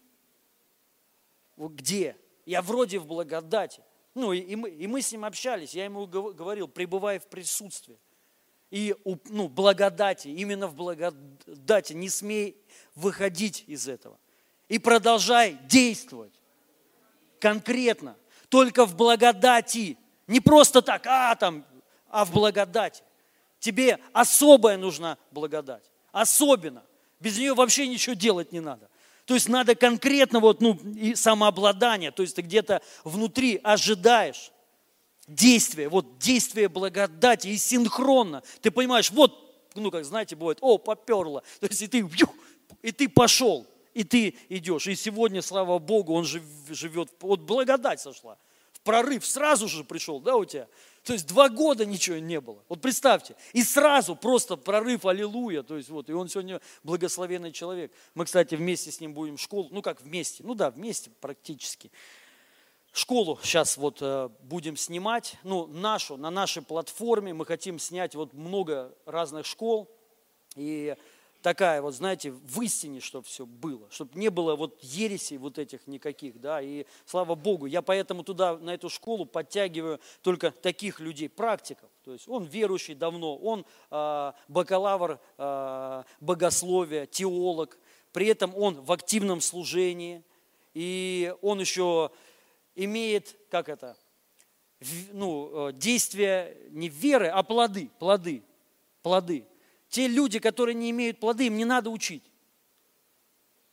вот 1.56 1.72
где? 1.72 2.16
Я 2.46 2.62
вроде 2.62 2.98
в 2.98 3.06
благодати. 3.06 3.82
Ну, 4.14 4.32
и, 4.32 4.38
и, 4.38 4.56
мы, 4.56 4.70
и 4.70 4.86
мы 4.86 5.02
с 5.02 5.12
ним 5.12 5.24
общались, 5.24 5.74
я 5.74 5.84
ему 5.84 6.06
говорил, 6.06 6.68
пребывая 6.68 7.20
в 7.20 7.26
присутствии. 7.26 7.98
И 8.70 8.96
ну, 9.26 9.48
благодати, 9.48 10.28
именно 10.28 10.66
в 10.66 10.74
благодати, 10.74 11.92
не 11.92 12.08
смей 12.08 12.56
выходить 12.94 13.64
из 13.66 13.88
этого. 13.88 14.18
И 14.68 14.78
продолжай 14.78 15.58
действовать 15.68 16.32
конкретно, 17.38 18.16
только 18.48 18.86
в 18.86 18.96
благодати. 18.96 19.96
Не 20.26 20.40
просто 20.40 20.82
так, 20.82 21.06
а 21.06 21.34
там, 21.36 21.64
а 22.08 22.24
в 22.24 22.32
благодати. 22.32 23.02
Тебе 23.60 23.98
особая 24.12 24.76
нужна 24.76 25.18
благодать. 25.30 25.84
Особенно. 26.12 26.82
Без 27.20 27.38
нее 27.38 27.54
вообще 27.54 27.86
ничего 27.86 28.14
делать 28.14 28.52
не 28.52 28.60
надо. 28.60 28.88
То 29.24 29.34
есть 29.34 29.48
надо 29.48 29.74
конкретно 29.74 30.40
вот, 30.40 30.60
ну, 30.60 30.78
и 30.94 31.14
самообладание. 31.14 32.10
То 32.10 32.22
есть 32.22 32.36
ты 32.36 32.42
где-то 32.42 32.80
внутри 33.04 33.60
ожидаешь 33.62 34.52
действия, 35.26 35.88
вот 35.88 36.18
действие 36.18 36.68
благодати 36.68 37.48
и 37.48 37.56
синхронно. 37.56 38.42
Ты 38.60 38.70
понимаешь, 38.70 39.10
вот, 39.10 39.68
ну, 39.74 39.90
как 39.90 40.04
знаете, 40.04 40.36
бывает, 40.36 40.58
о, 40.60 40.78
поперло. 40.78 41.42
То 41.60 41.66
есть 41.66 41.82
и 41.82 41.88
ты 41.88 42.08
и 42.82 42.92
ты 42.92 43.08
пошел, 43.08 43.66
и 43.96 44.04
ты 44.04 44.36
идешь. 44.50 44.86
И 44.86 44.94
сегодня, 44.94 45.40
слава 45.40 45.78
Богу, 45.78 46.12
он 46.12 46.26
живет, 46.26 47.08
вот 47.20 47.40
благодать 47.40 47.98
сошла, 47.98 48.36
в 48.72 48.80
прорыв 48.80 49.24
сразу 49.24 49.68
же 49.68 49.84
пришел, 49.84 50.20
да, 50.20 50.36
у 50.36 50.44
тебя? 50.44 50.68
То 51.02 51.14
есть 51.14 51.26
два 51.26 51.48
года 51.48 51.86
ничего 51.86 52.18
не 52.18 52.38
было. 52.38 52.62
Вот 52.68 52.82
представьте, 52.82 53.36
и 53.54 53.62
сразу 53.62 54.14
просто 54.14 54.56
прорыв, 54.56 55.06
аллилуйя. 55.06 55.62
То 55.62 55.78
есть 55.78 55.88
вот, 55.88 56.10
и 56.10 56.12
он 56.12 56.28
сегодня 56.28 56.60
благословенный 56.82 57.52
человек. 57.52 57.90
Мы, 58.14 58.26
кстати, 58.26 58.54
вместе 58.54 58.92
с 58.92 59.00
ним 59.00 59.14
будем 59.14 59.38
школу, 59.38 59.68
ну 59.70 59.80
как 59.80 60.02
вместе, 60.02 60.44
ну 60.44 60.54
да, 60.54 60.70
вместе 60.70 61.10
практически. 61.22 61.90
Школу 62.92 63.38
сейчас 63.42 63.78
вот 63.78 63.98
э, 64.02 64.28
будем 64.42 64.76
снимать, 64.76 65.36
ну 65.42 65.66
нашу, 65.68 66.18
на 66.18 66.30
нашей 66.30 66.62
платформе 66.62 67.32
мы 67.32 67.46
хотим 67.46 67.78
снять 67.78 68.14
вот 68.14 68.34
много 68.34 68.94
разных 69.06 69.46
школ. 69.46 69.90
И 70.54 70.96
такая 71.46 71.80
вот, 71.80 71.94
знаете, 71.94 72.32
в 72.32 72.60
истине, 72.60 72.98
чтобы 72.98 73.24
все 73.24 73.46
было, 73.46 73.88
чтобы 73.92 74.18
не 74.18 74.30
было 74.30 74.56
вот 74.56 74.82
ересей 74.82 75.38
вот 75.38 75.60
этих 75.60 75.86
никаких, 75.86 76.40
да, 76.40 76.60
и 76.60 76.86
слава 77.04 77.36
Богу, 77.36 77.66
я 77.66 77.82
поэтому 77.82 78.24
туда, 78.24 78.58
на 78.58 78.74
эту 78.74 78.88
школу 78.88 79.26
подтягиваю 79.26 80.00
только 80.22 80.50
таких 80.50 80.98
людей, 80.98 81.28
практиков, 81.28 81.88
то 82.02 82.12
есть 82.12 82.26
он 82.26 82.42
верующий 82.46 82.96
давно, 82.96 83.36
он 83.36 83.64
э, 83.92 84.32
бакалавр 84.48 85.20
э, 85.38 86.02
богословия, 86.18 87.06
теолог, 87.06 87.78
при 88.12 88.26
этом 88.26 88.52
он 88.56 88.80
в 88.80 88.90
активном 88.90 89.40
служении, 89.40 90.24
и 90.74 91.32
он 91.42 91.60
еще 91.60 92.10
имеет, 92.74 93.36
как 93.50 93.68
это, 93.68 93.96
ну, 95.12 95.68
э, 95.68 95.74
действия 95.74 96.56
не 96.70 96.88
веры, 96.88 97.28
а 97.28 97.44
плоды, 97.44 97.88
плоды, 98.00 98.42
плоды. 99.00 99.46
Те 99.88 100.08
люди, 100.08 100.38
которые 100.38 100.74
не 100.74 100.90
имеют 100.90 101.20
плоды, 101.20 101.46
им 101.46 101.56
не 101.56 101.64
надо 101.64 101.90
учить. 101.90 102.24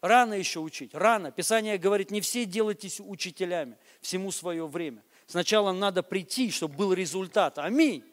Рано 0.01 0.33
еще 0.33 0.59
учить, 0.59 0.93
рано. 0.93 1.31
Писание 1.31 1.77
говорит, 1.77 2.11
не 2.11 2.19
все 2.19 2.45
делайтесь 2.45 2.99
учителями, 2.99 3.77
всему 4.01 4.31
свое 4.31 4.67
время. 4.67 5.01
Сначала 5.27 5.71
надо 5.71 6.03
прийти, 6.03 6.51
чтобы 6.51 6.75
был 6.75 6.93
результат. 6.93 7.57
Аминь. 7.57 8.03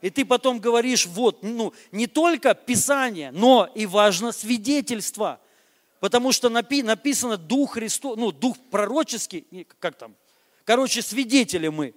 И 0.00 0.10
ты 0.10 0.24
потом 0.24 0.58
говоришь, 0.60 1.06
вот, 1.06 1.42
ну, 1.42 1.72
не 1.92 2.06
только 2.06 2.54
Писание, 2.54 3.30
но 3.30 3.70
и 3.74 3.86
важно 3.86 4.32
свидетельство. 4.32 5.40
Потому 6.00 6.30
что 6.32 6.48
написано 6.48 7.36
Дух 7.36 7.74
Христос, 7.74 8.16
ну, 8.16 8.30
Дух 8.30 8.56
пророческий, 8.70 9.66
как 9.80 9.96
там, 9.96 10.14
короче, 10.64 11.02
свидетели 11.02 11.68
мы. 11.68 11.94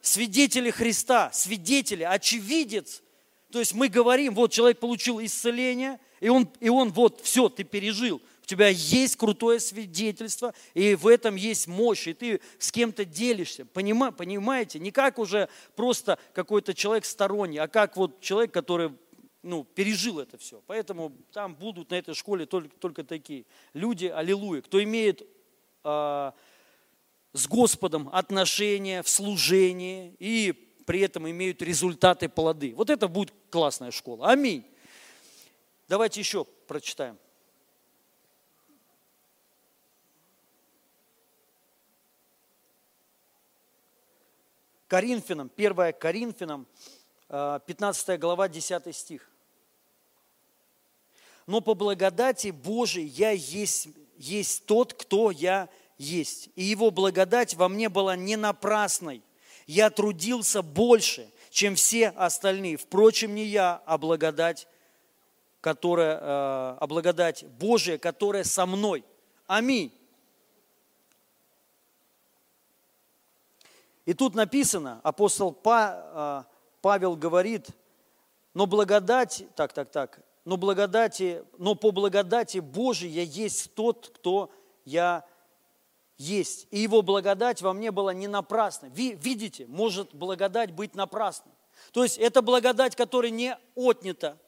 Свидетели 0.00 0.70
Христа, 0.70 1.30
свидетели, 1.32 2.04
очевидец 2.04 3.02
то 3.50 3.58
есть 3.58 3.74
мы 3.74 3.88
говорим, 3.88 4.34
вот 4.34 4.52
человек 4.52 4.78
получил 4.78 5.20
исцеление, 5.20 5.98
и 6.20 6.28
он, 6.28 6.48
и 6.60 6.68
он 6.68 6.90
вот, 6.90 7.20
все, 7.22 7.48
ты 7.48 7.64
пережил. 7.64 8.20
У 8.42 8.46
тебя 8.46 8.68
есть 8.68 9.16
крутое 9.16 9.60
свидетельство, 9.60 10.54
и 10.74 10.94
в 10.94 11.06
этом 11.06 11.36
есть 11.36 11.66
мощь, 11.66 12.06
и 12.08 12.14
ты 12.14 12.40
с 12.58 12.72
кем-то 12.72 13.04
делишься. 13.04 13.64
Понима, 13.66 14.10
понимаете? 14.10 14.78
Не 14.78 14.90
как 14.90 15.18
уже 15.18 15.48
просто 15.76 16.18
какой-то 16.32 16.74
человек 16.74 17.04
сторонний, 17.04 17.58
а 17.58 17.68
как 17.68 17.96
вот 17.96 18.20
человек, 18.20 18.52
который 18.52 18.92
ну, 19.42 19.64
пережил 19.64 20.18
это 20.18 20.36
все. 20.38 20.62
Поэтому 20.66 21.12
там 21.32 21.54
будут 21.54 21.90
на 21.90 21.94
этой 21.94 22.14
школе 22.14 22.46
только, 22.46 22.76
только 22.76 23.04
такие 23.04 23.44
люди, 23.72 24.06
аллилуйя, 24.06 24.62
кто 24.62 24.82
имеет 24.82 25.22
э, 25.84 26.32
с 27.32 27.46
Господом 27.46 28.10
отношения 28.12 29.02
в 29.02 29.08
служении 29.08 30.14
и 30.18 30.67
при 30.88 31.00
этом 31.00 31.28
имеют 31.28 31.60
результаты, 31.60 32.30
плоды. 32.30 32.74
Вот 32.74 32.88
это 32.88 33.08
будет 33.08 33.34
классная 33.50 33.90
школа. 33.90 34.30
Аминь. 34.30 34.64
Давайте 35.86 36.18
еще 36.18 36.46
прочитаем. 36.66 37.18
Коринфянам, 44.86 45.50
1 45.54 45.92
Коринфянам, 45.92 46.66
15 47.28 48.08
э, 48.08 48.16
глава, 48.16 48.48
10 48.48 48.96
стих. 48.96 49.30
Но 51.46 51.60
по 51.60 51.74
благодати 51.74 52.48
Божией 52.48 53.08
я 53.08 53.32
есть, 53.32 53.88
есть 54.16 54.64
тот, 54.64 54.94
кто 54.94 55.30
я 55.30 55.68
есть. 55.98 56.48
И 56.56 56.64
его 56.64 56.90
благодать 56.90 57.52
во 57.56 57.68
мне 57.68 57.90
была 57.90 58.16
не 58.16 58.36
напрасной. 58.36 59.22
Я 59.68 59.90
трудился 59.90 60.62
больше, 60.62 61.30
чем 61.50 61.74
все 61.74 62.08
остальные. 62.08 62.78
Впрочем, 62.78 63.34
не 63.34 63.44
я, 63.44 63.82
а 63.84 63.98
благодать, 63.98 64.66
которая, 65.60 66.16
э, 66.16 66.20
а 66.22 66.86
благодать 66.88 67.44
Божия, 67.60 67.98
которая 67.98 68.44
со 68.44 68.64
мной. 68.64 69.04
Аминь. 69.46 69.92
И 74.06 74.14
тут 74.14 74.34
написано, 74.34 75.02
апостол 75.04 75.54
а, 75.66 76.46
Павел 76.80 77.14
говорит, 77.14 77.68
но 78.54 78.64
благодать, 78.64 79.44
так, 79.54 79.74
так, 79.74 79.90
так, 79.90 80.20
но 80.46 80.56
благодати, 80.56 81.44
но 81.58 81.74
по 81.74 81.90
благодати 81.90 82.56
Божией 82.56 83.12
я 83.12 83.22
есть 83.22 83.74
тот, 83.74 84.12
кто 84.14 84.50
я 84.86 85.26
есть. 86.18 86.66
И 86.70 86.80
его 86.80 87.02
благодать 87.02 87.62
во 87.62 87.72
мне 87.72 87.90
была 87.90 88.12
не 88.12 88.28
напрасной. 88.28 88.90
Видите, 88.90 89.66
может 89.66 90.14
благодать 90.14 90.72
быть 90.72 90.94
напрасной. 90.94 91.52
То 91.92 92.02
есть 92.02 92.18
это 92.18 92.42
благодать, 92.42 92.96
которая 92.96 93.30
не 93.30 93.56
отнята. 93.74 94.38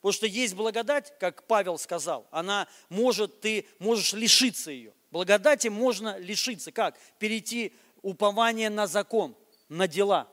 Потому 0.00 0.12
что 0.12 0.26
есть 0.26 0.54
благодать, 0.54 1.12
как 1.18 1.46
Павел 1.46 1.76
сказал, 1.76 2.26
она 2.30 2.66
может, 2.88 3.40
ты 3.42 3.66
можешь 3.78 4.14
лишиться 4.14 4.70
ее. 4.70 4.94
Благодати 5.10 5.68
можно 5.68 6.16
лишиться. 6.18 6.72
Как? 6.72 6.98
Перейти 7.18 7.74
упование 8.00 8.70
на 8.70 8.86
закон, 8.86 9.36
на 9.68 9.86
дела. 9.86 10.26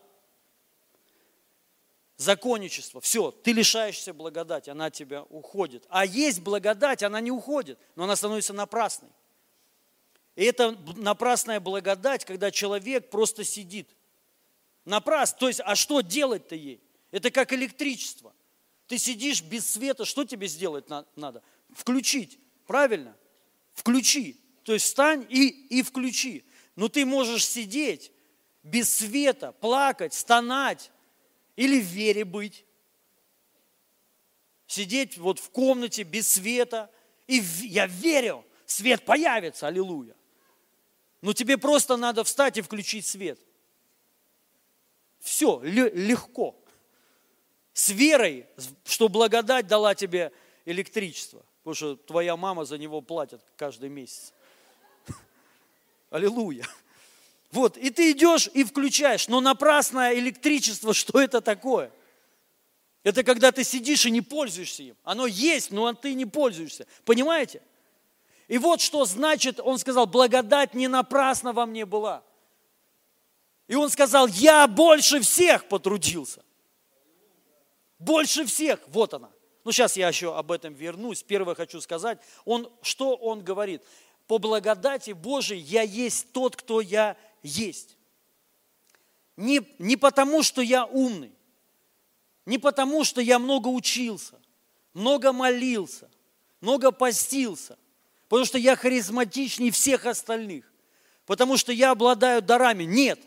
Законничество. 2.15 3.01
Все, 3.01 3.31
ты 3.31 3.51
лишаешься 3.51 4.13
благодати, 4.13 4.69
она 4.69 4.89
тебя 4.89 5.23
уходит. 5.23 5.85
А 5.89 6.05
есть 6.05 6.39
благодать, 6.41 7.03
она 7.03 7.19
не 7.19 7.31
уходит, 7.31 7.77
но 7.95 8.05
она 8.05 8.15
становится 8.15 8.53
напрасной. 8.53 9.09
И 10.37 10.43
это 10.43 10.77
напрасная 10.97 11.59
благодать, 11.59 12.23
когда 12.23 12.51
человек 12.51 13.09
просто 13.09 13.43
сидит. 13.43 13.89
Напрас, 14.85 15.33
то 15.33 15.47
есть, 15.47 15.61
а 15.65 15.75
что 15.75 16.01
делать-то 16.01 16.53
ей? 16.55 16.79
Это 17.09 17.31
как 17.31 17.53
электричество. 17.53 18.35
Ты 18.85 18.99
сидишь 18.99 19.41
без 19.41 19.67
света, 19.67 20.05
что 20.05 20.25
тебе 20.25 20.47
сделать 20.47 20.85
надо? 21.15 21.41
Включить, 21.73 22.37
правильно? 22.67 23.17
Включи. 23.73 24.39
То 24.61 24.73
есть 24.73 24.85
встань 24.85 25.25
и, 25.27 25.47
и 25.47 25.81
включи. 25.81 26.45
Но 26.75 26.87
ты 26.87 27.03
можешь 27.03 27.43
сидеть 27.43 28.11
без 28.61 28.93
света, 28.93 29.53
плакать, 29.53 30.13
стонать 30.13 30.91
или 31.55 31.81
в 31.81 31.85
вере 31.85 32.25
быть. 32.25 32.63
Сидеть 34.67 35.17
вот 35.17 35.39
в 35.39 35.49
комнате 35.49 36.03
без 36.03 36.29
света. 36.31 36.91
И 37.25 37.37
я 37.63 37.87
верю, 37.87 38.45
свет 38.67 39.03
появится, 39.03 39.65
аллилуйя. 39.65 40.13
Но 41.27 41.33
тебе 41.33 41.57
просто 41.57 41.97
надо 41.97 42.23
встать 42.23 42.55
и 42.55 42.61
включить 42.61 43.05
свет. 43.05 43.37
Все, 45.19 45.59
легко. 45.61 46.55
С 47.73 47.89
верой, 47.89 48.45
что 48.85 49.09
благодать 49.09 49.67
дала 49.67 49.93
тебе 49.93 50.31
электричество. 50.63 51.43
Потому 51.63 51.75
что 51.75 51.95
твоя 51.97 52.37
мама 52.37 52.63
за 52.63 52.77
него 52.77 53.01
платит 53.01 53.41
каждый 53.57 53.89
месяц. 53.89 54.31
Аллилуйя. 56.11 56.65
Вот, 57.51 57.75
и 57.75 57.89
ты 57.89 58.11
идешь 58.11 58.49
и 58.53 58.63
включаешь, 58.63 59.27
но 59.27 59.41
напрасное 59.41 60.13
электричество, 60.13 60.93
что 60.93 61.19
это 61.19 61.41
такое? 61.41 61.91
Это 63.03 63.25
когда 63.25 63.51
ты 63.51 63.65
сидишь 63.65 64.05
и 64.05 64.11
не 64.11 64.21
пользуешься 64.21 64.83
им. 64.83 64.95
Оно 65.03 65.27
есть, 65.27 65.71
но 65.71 65.91
ты 65.91 66.13
не 66.13 66.25
пользуешься. 66.25 66.87
Понимаете? 67.03 67.61
И 68.47 68.57
вот 68.57 68.81
что 68.81 69.05
значит, 69.05 69.59
он 69.59 69.77
сказал, 69.77 70.07
благодать 70.07 70.73
не 70.73 70.87
напрасно 70.87 71.53
во 71.53 71.65
мне 71.65 71.85
была. 71.85 72.23
И 73.67 73.75
он 73.75 73.89
сказал, 73.89 74.27
я 74.27 74.67
больше 74.67 75.19
всех 75.19 75.67
потрудился. 75.67 76.43
Больше 77.99 78.45
всех. 78.45 78.79
Вот 78.87 79.13
она. 79.13 79.29
Ну, 79.65 79.71
сейчас 79.71 79.97
я 79.97 80.07
еще 80.07 80.37
об 80.37 80.51
этом 80.51 80.73
вернусь. 80.73 81.23
Первое 81.23 81.55
хочу 81.55 81.81
сказать. 81.81 82.19
Он, 82.45 82.71
что 82.81 83.15
он 83.15 83.43
говорит? 83.43 83.81
по 84.27 84.39
благодати 84.39 85.11
Божией 85.11 85.61
я 85.61 85.81
есть 85.81 86.31
тот, 86.33 86.55
кто 86.55 86.81
я 86.81 87.17
есть. 87.41 87.97
Не, 89.37 89.61
не 89.79 89.95
потому, 89.95 90.43
что 90.43 90.61
я 90.61 90.85
умный, 90.85 91.31
не 92.45 92.57
потому, 92.57 93.03
что 93.03 93.21
я 93.21 93.39
много 93.39 93.67
учился, 93.69 94.39
много 94.93 95.31
молился, 95.31 96.09
много 96.59 96.91
постился, 96.91 97.77
потому 98.27 98.45
что 98.45 98.57
я 98.57 98.75
харизматичнее 98.75 99.71
всех 99.71 100.05
остальных, 100.05 100.65
потому 101.25 101.57
что 101.57 101.71
я 101.71 101.91
обладаю 101.91 102.41
дарами. 102.41 102.83
Нет, 102.83 103.19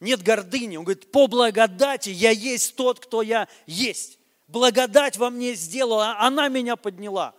нет 0.00 0.22
гордыни. 0.22 0.76
Он 0.76 0.84
говорит, 0.84 1.10
по 1.10 1.26
благодати 1.26 2.10
я 2.10 2.30
есть 2.30 2.76
тот, 2.76 3.00
кто 3.00 3.22
я 3.22 3.48
есть. 3.66 4.18
Благодать 4.48 5.16
во 5.16 5.30
мне 5.30 5.54
сделала, 5.54 6.18
она 6.18 6.48
меня 6.48 6.76
подняла. 6.76 7.34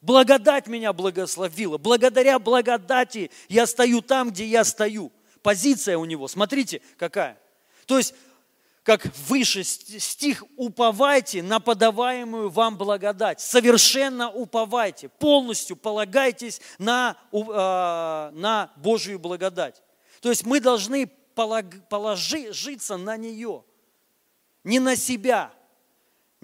Благодать 0.00 0.66
меня 0.66 0.92
благословила. 0.92 1.78
Благодаря 1.78 2.38
благодати 2.38 3.30
я 3.48 3.66
стою 3.66 4.00
там, 4.02 4.30
где 4.30 4.46
я 4.46 4.64
стою. 4.64 5.12
Позиция 5.42 5.98
у 5.98 6.04
него, 6.04 6.28
смотрите, 6.28 6.80
какая. 6.96 7.38
То 7.86 7.98
есть, 7.98 8.14
как 8.84 9.06
выше 9.28 9.64
стих, 9.64 10.44
уповайте 10.56 11.42
на 11.42 11.58
подаваемую 11.58 12.50
вам 12.50 12.76
благодать. 12.76 13.40
Совершенно 13.40 14.30
уповайте, 14.30 15.08
полностью 15.08 15.74
полагайтесь 15.74 16.60
на, 16.78 17.16
а, 17.32 18.30
на 18.32 18.70
Божью 18.76 19.18
благодать. 19.18 19.82
То 20.20 20.28
есть 20.28 20.44
мы 20.44 20.60
должны 20.60 21.06
положиться 21.34 22.96
на 22.96 23.16
нее, 23.16 23.64
не 24.62 24.78
на 24.78 24.94
себя– 24.94 25.50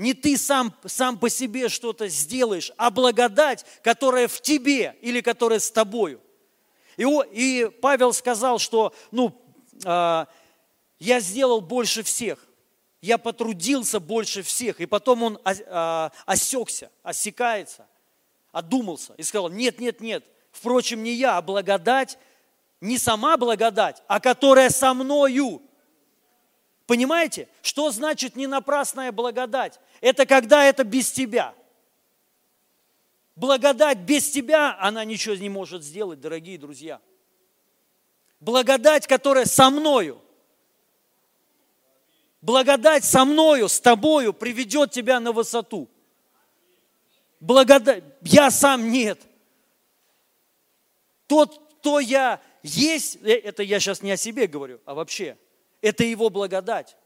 не 0.00 0.14
ты 0.14 0.38
сам, 0.38 0.74
сам 0.87 1.18
по 1.18 1.29
себе 1.29 1.68
что-то 1.68 2.09
сделаешь, 2.09 2.72
а 2.79 2.90
благодать, 2.90 3.66
которая 3.83 4.29
в 4.29 4.40
тебе 4.40 4.96
или 5.03 5.20
которая 5.20 5.59
с 5.59 5.70
тобою. 5.70 6.22
И, 6.96 7.05
и 7.33 7.70
Павел 7.83 8.14
сказал, 8.14 8.59
что 8.59 8.94
ну, 9.11 9.38
э, 9.85 10.24
я 11.00 11.18
сделал 11.18 11.60
больше 11.60 12.02
всех, 12.02 12.38
я 13.00 13.16
потрудился 13.16 13.98
больше 13.98 14.42
всех. 14.42 14.80
И 14.80 14.86
потом 14.86 15.22
он 15.22 15.40
э, 15.44 16.10
осекся, 16.26 16.90
осекается, 17.02 17.86
одумался 18.52 19.14
и 19.16 19.22
сказал, 19.22 19.48
нет, 19.48 19.80
нет, 19.80 20.00
нет, 20.00 20.24
впрочем, 20.52 21.02
не 21.02 21.14
я, 21.14 21.38
а 21.38 21.42
благодать, 21.42 22.18
не 22.80 22.98
сама 22.98 23.36
благодать, 23.38 24.02
а 24.06 24.20
которая 24.20 24.68
со 24.68 24.92
мною. 24.92 25.62
Понимаете, 26.86 27.48
что 27.62 27.90
значит 27.90 28.36
не 28.36 28.46
напрасная 28.46 29.12
благодать? 29.12 29.80
Это 30.00 30.26
когда 30.26 30.64
это 30.64 30.84
без 30.84 31.10
тебя. 31.10 31.54
Благодать 33.36 33.98
без 33.98 34.28
тебя, 34.30 34.76
она 34.78 35.04
ничего 35.04 35.34
не 35.34 35.48
может 35.48 35.82
сделать, 35.82 36.20
дорогие 36.20 36.58
друзья. 36.58 37.00
Благодать, 38.40 39.06
которая 39.06 39.46
со 39.46 39.70
мною. 39.70 40.20
Благодать 42.42 43.05
со 43.05 43.24
мною, 43.24 43.68
с 43.68 43.81
тобою 43.81 44.33
приведет 44.33 44.90
тебя 44.90 45.20
на 45.20 45.33
высоту. 45.33 45.88
Благодать, 47.38 48.03
я 48.22 48.50
сам 48.50 48.90
нет. 48.90 49.20
Тот, 51.26 51.61
кто 51.78 52.01
я 52.01 52.41
есть, 52.62 53.16
э, 53.22 53.32
это 53.32 53.62
я 53.62 53.78
сейчас 53.80 54.03
не 54.03 54.11
о 54.11 54.16
себе 54.16 54.47
говорю, 54.47 54.80
а 54.84 54.95
вообще– 54.95 55.38
это 55.80 56.05
его 56.05 56.30
благодать. 56.30 56.97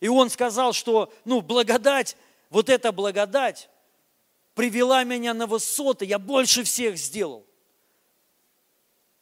И 0.00 0.08
он 0.08 0.30
сказал, 0.30 0.72
что 0.72 1.12
ну, 1.24 1.40
благодать, 1.40 2.16
вот 2.50 2.68
эта 2.68 2.92
благодать 2.92 3.68
привела 4.54 5.04
меня 5.04 5.34
на 5.34 5.46
высоты, 5.46 6.04
я 6.04 6.18
больше 6.18 6.62
всех 6.64 6.96
сделал. 6.96 7.43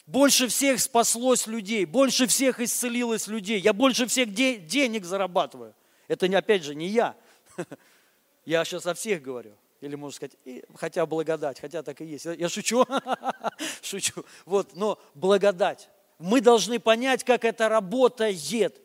Больше 0.07 0.49
всех 0.49 0.81
спаслось 0.81 1.47
людей, 1.47 1.85
больше 1.85 2.27
всех 2.27 2.61
исцелилось 2.61 3.29
людей, 3.29 3.61
я 3.61 3.73
больше 3.73 4.07
всех 4.07 4.35
де- 4.35 4.57
денег 4.57 5.05
зарабатываю. 5.05 5.75
Это, 6.09 6.27
опять 6.37 6.65
же, 6.65 6.75
не 6.75 6.89
я. 6.89 7.17
Я 8.45 8.65
сейчас 8.65 8.87
о 8.87 8.95
всех 8.95 9.23
говорю. 9.23 9.53
Или, 9.81 9.95
можно 9.95 10.17
сказать, 10.17 10.37
хотя 10.75 11.07
благодать, 11.07 11.61
хотя 11.61 11.85
так 11.85 12.01
и 12.01 12.05
есть. 12.05 12.25
Я 12.25 12.49
шучу, 12.49 12.85
шучу. 13.83 14.25
Вот, 14.45 14.75
но 14.75 15.01
благодать 15.15 15.89
мы 16.23 16.41
должны 16.41 16.79
понять, 16.79 17.25
как 17.25 17.45
это 17.45 17.69
работает. 17.69 18.81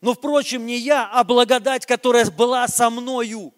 Но, 0.00 0.14
впрочем, 0.14 0.64
не 0.64 0.78
я, 0.78 1.08
а 1.12 1.22
благодать, 1.24 1.84
которая 1.84 2.30
была 2.30 2.66
со 2.68 2.88
мною. 2.88 3.52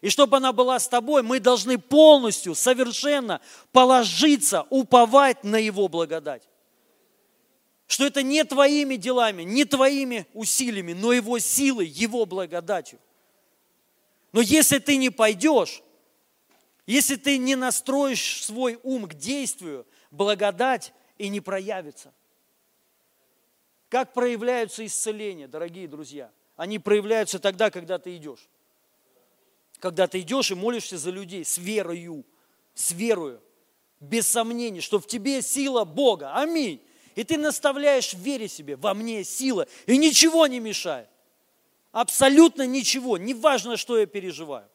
И 0.00 0.10
чтобы 0.10 0.36
она 0.36 0.52
была 0.52 0.78
с 0.78 0.88
тобой, 0.88 1.22
мы 1.22 1.40
должны 1.40 1.76
полностью, 1.76 2.54
совершенно 2.54 3.40
положиться, 3.72 4.66
уповать 4.70 5.42
на 5.42 5.56
Его 5.56 5.88
благодать. 5.88 6.48
Что 7.88 8.04
это 8.04 8.22
не 8.22 8.44
твоими 8.44 8.96
делами, 8.96 9.42
не 9.42 9.64
твоими 9.64 10.26
усилиями, 10.34 10.92
но 10.92 11.12
Его 11.12 11.38
силой, 11.38 11.86
Его 11.86 12.26
благодатью. 12.26 13.00
Но 14.32 14.40
если 14.40 14.78
ты 14.78 14.96
не 14.96 15.10
пойдешь, 15.10 15.82
если 16.86 17.16
ты 17.16 17.38
не 17.38 17.56
настроишь 17.56 18.44
свой 18.44 18.78
ум 18.82 19.08
к 19.08 19.14
действию, 19.14 19.86
благодать 20.10 20.92
и 21.16 21.28
не 21.28 21.40
проявится. 21.40 22.14
Как 23.88 24.12
проявляются 24.12 24.86
исцеления, 24.86 25.48
дорогие 25.48 25.88
друзья? 25.88 26.30
Они 26.56 26.78
проявляются 26.78 27.38
тогда, 27.38 27.70
когда 27.70 27.98
ты 27.98 28.16
идешь. 28.16 28.48
Когда 29.80 30.06
ты 30.06 30.20
идешь 30.20 30.50
и 30.50 30.54
молишься 30.54 30.98
за 30.98 31.10
людей 31.10 31.44
с 31.44 31.58
верою, 31.58 32.24
с 32.74 32.92
верою, 32.92 33.40
без 34.00 34.28
сомнений, 34.28 34.80
что 34.80 35.00
в 35.00 35.06
тебе 35.06 35.42
сила 35.42 35.84
Бога. 35.84 36.32
Аминь. 36.34 36.80
И 37.14 37.24
ты 37.24 37.36
наставляешь 37.36 38.14
в 38.14 38.18
вере 38.18 38.48
себе, 38.48 38.76
во 38.76 38.94
мне 38.94 39.24
сила, 39.24 39.66
и 39.86 39.96
ничего 39.98 40.46
не 40.46 40.60
мешает. 40.60 41.08
Абсолютно 41.90 42.66
ничего, 42.66 43.18
неважно, 43.18 43.76
что 43.76 43.98
я 43.98 44.06
переживаю. 44.06 44.68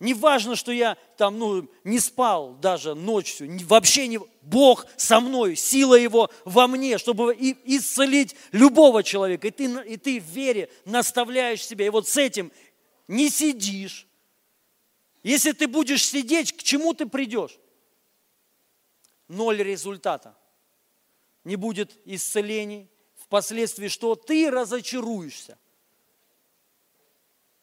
Не 0.00 0.14
важно, 0.14 0.56
что 0.56 0.72
я 0.72 0.96
там, 1.16 1.38
ну, 1.38 1.70
не 1.84 2.00
спал 2.00 2.54
даже 2.54 2.96
ночью, 2.96 3.48
вообще 3.68 4.08
не... 4.08 4.18
Бог 4.42 4.86
со 4.96 5.20
мной, 5.20 5.54
сила 5.54 5.94
Его 5.94 6.28
во 6.44 6.66
мне, 6.66 6.98
чтобы 6.98 7.32
исцелить 7.38 8.34
любого 8.50 9.04
человека. 9.04 9.46
И 9.46 9.50
ты, 9.52 9.66
и 9.86 9.96
ты 9.96 10.20
в 10.20 10.24
вере 10.24 10.68
наставляешь 10.84 11.64
себя. 11.64 11.86
И 11.86 11.90
вот 11.90 12.08
с 12.08 12.16
этим 12.16 12.50
не 13.08 13.30
сидишь. 13.30 14.06
Если 15.22 15.52
ты 15.52 15.68
будешь 15.68 16.04
сидеть, 16.04 16.56
к 16.56 16.62
чему 16.62 16.94
ты 16.94 17.06
придешь? 17.06 17.58
Ноль 19.28 19.62
результата. 19.62 20.36
Не 21.44 21.56
будет 21.56 21.96
исцелений. 22.04 22.90
Впоследствии 23.16 23.88
что? 23.88 24.14
Ты 24.14 24.50
разочаруешься. 24.50 25.58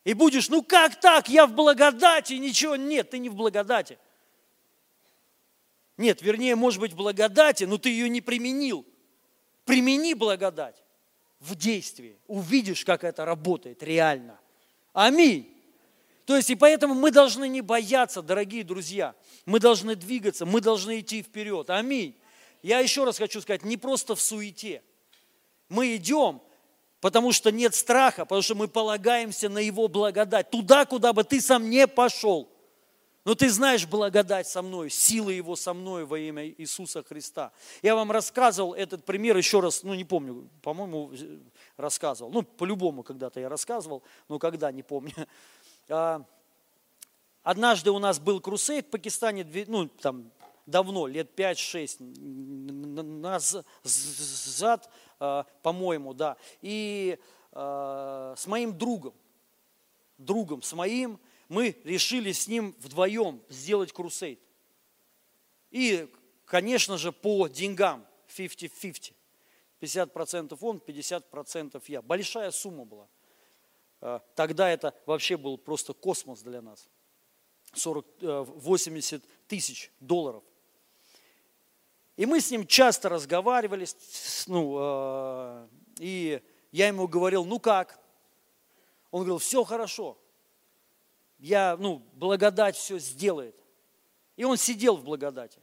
И 0.03 0.13
будешь, 0.13 0.49
ну 0.49 0.63
как 0.63 0.99
так, 0.99 1.29
я 1.29 1.45
в 1.45 1.53
благодати, 1.53 2.33
ничего, 2.33 2.75
нет, 2.75 3.11
ты 3.11 3.19
не 3.19 3.29
в 3.29 3.35
благодати. 3.35 3.99
Нет, 5.97 6.21
вернее, 6.21 6.55
может 6.55 6.79
быть, 6.79 6.93
в 6.93 6.95
благодати, 6.95 7.65
но 7.65 7.77
ты 7.77 7.89
ее 7.89 8.07
не 8.07 8.21
применил. 8.21 8.85
Примени 9.65 10.13
благодать 10.13 10.81
в 11.39 11.55
действии, 11.55 12.17
увидишь, 12.27 12.85
как 12.85 13.03
это 13.03 13.25
работает 13.25 13.83
реально. 13.83 14.39
Аминь. 14.93 15.55
То 16.25 16.35
есть, 16.35 16.49
и 16.49 16.55
поэтому 16.55 16.93
мы 16.93 17.11
должны 17.11 17.47
не 17.47 17.61
бояться, 17.61 18.21
дорогие 18.21 18.63
друзья. 18.63 19.15
Мы 19.45 19.59
должны 19.59 19.95
двигаться, 19.95 20.45
мы 20.45 20.61
должны 20.61 20.99
идти 20.99 21.23
вперед. 21.23 21.69
Аминь. 21.69 22.15
Я 22.61 22.79
еще 22.79 23.03
раз 23.03 23.17
хочу 23.17 23.41
сказать, 23.41 23.63
не 23.63 23.77
просто 23.77 24.15
в 24.15 24.21
суете. 24.21 24.83
Мы 25.69 25.95
идем, 25.95 26.41
Потому 27.01 27.31
что 27.31 27.51
нет 27.51 27.75
страха, 27.75 28.25
потому 28.25 28.41
что 28.41 28.55
мы 28.55 28.67
полагаемся 28.67 29.47
на 29.47 29.59
Его 29.59 29.87
благодать. 29.87 30.49
Туда, 30.49 30.85
куда 30.85 31.13
бы 31.13 31.23
ты 31.23 31.39
сам 31.39 31.69
не 31.69 31.87
пошел. 31.87 32.49
Но 33.25 33.35
ты 33.35 33.49
знаешь 33.49 33.85
благодать 33.85 34.47
со 34.47 34.61
мной, 34.61 34.89
сила 34.89 35.29
Его 35.29 35.55
со 35.55 35.73
мной 35.73 36.05
во 36.05 36.17
имя 36.19 36.47
Иисуса 36.47 37.03
Христа. 37.03 37.51
Я 37.81 37.95
вам 37.95 38.11
рассказывал 38.11 38.73
этот 38.73 39.05
пример 39.05 39.37
еще 39.37 39.59
раз, 39.59 39.83
ну 39.83 39.93
не 39.93 40.03
помню, 40.03 40.49
по-моему, 40.61 41.11
рассказывал. 41.79 42.31
Ну, 42.31 42.43
по-любому 42.43 43.03
когда-то 43.03 43.39
я 43.39 43.49
рассказывал, 43.49 44.03
но 44.27 44.39
когда, 44.39 44.71
не 44.71 44.83
помню. 44.83 45.13
А, 45.91 46.23
однажды 47.41 47.89
у 47.89 47.97
нас 47.97 48.19
был 48.19 48.39
крусейд 48.39 48.85
в 48.85 48.89
Пакистане, 48.91 49.43
ну, 49.65 49.87
там, 49.87 50.31
давно, 50.67 51.07
лет 51.07 51.31
5-6 51.35 51.99
назад, 53.01 54.87
а, 55.19 55.47
по-моему, 55.63 56.13
да. 56.13 56.37
И 56.61 57.17
а, 57.53 58.35
с 58.37 58.45
моим 58.45 58.77
другом, 58.77 59.15
другом 60.19 60.61
с 60.61 60.73
моим, 60.73 61.19
мы 61.47 61.75
решили 61.83 62.31
с 62.31 62.47
ним 62.47 62.75
вдвоем 62.79 63.41
сделать 63.49 63.91
крусейд. 63.91 64.39
И, 65.71 66.07
конечно 66.45 66.99
же, 66.99 67.11
по 67.11 67.47
деньгам 67.47 68.05
50-50. 68.27 69.13
50% 69.81 70.57
он, 70.61 70.77
50% 70.77 71.83
я. 71.87 72.01
Большая 72.01 72.51
сумма 72.51 72.85
была. 72.85 73.07
А, 74.01 74.19
тогда 74.35 74.69
это 74.69 74.93
вообще 75.05 75.37
был 75.37 75.57
просто 75.57 75.93
космос 75.93 76.41
для 76.41 76.61
нас. 76.61 76.89
40, 77.73 78.05
80 78.21 79.23
тысяч 79.47 79.91
долларов. 79.99 80.43
И 82.19 82.25
мы 82.25 82.41
с 82.41 82.51
ним 82.51 82.67
часто 82.67 83.07
разговаривали, 83.07 83.87
ну, 84.47 84.77
э, 84.77 85.67
и 85.99 86.41
я 86.71 86.87
ему 86.87 87.07
говорил, 87.07 87.45
ну 87.45 87.59
как? 87.59 87.97
Он 89.11 89.21
говорил, 89.21 89.37
все 89.37 89.63
хорошо. 89.63 90.17
Я, 91.37 91.77
ну, 91.77 92.01
благодать 92.13 92.75
все 92.75 92.99
сделает. 92.99 93.55
И 94.35 94.43
он 94.43 94.57
сидел 94.57 94.97
в 94.97 95.03
благодати. 95.03 95.59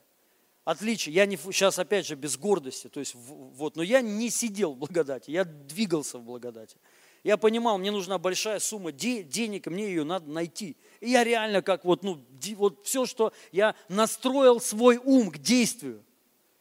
Отличие. 0.66 1.14
Я 1.14 1.26
не, 1.26 1.36
сейчас 1.36 1.78
опять 1.78 2.08
же 2.08 2.16
без 2.16 2.36
гордости, 2.36 2.88
то 2.88 2.98
есть 2.98 3.14
вот, 3.14 3.76
но 3.76 3.84
я 3.84 4.00
не 4.00 4.30
сидел 4.30 4.72
в 4.72 4.78
благодати, 4.78 5.30
я 5.30 5.44
двигался 5.44 6.18
в 6.18 6.24
благодати. 6.24 6.76
Я 7.22 7.36
понимал, 7.36 7.78
мне 7.78 7.92
нужна 7.92 8.18
большая 8.18 8.58
сумма 8.58 8.90
денег, 8.90 9.68
и 9.68 9.70
мне 9.70 9.86
ее 9.86 10.02
надо 10.02 10.28
найти. 10.28 10.76
И 11.00 11.10
я 11.10 11.22
реально 11.22 11.62
как 11.62 11.84
вот, 11.84 12.02
ну, 12.02 12.20
вот 12.56 12.84
все, 12.84 13.06
что 13.06 13.32
я 13.52 13.76
настроил 13.88 14.60
свой 14.60 14.96
ум 14.96 15.30
к 15.30 15.38
действию. 15.38 16.04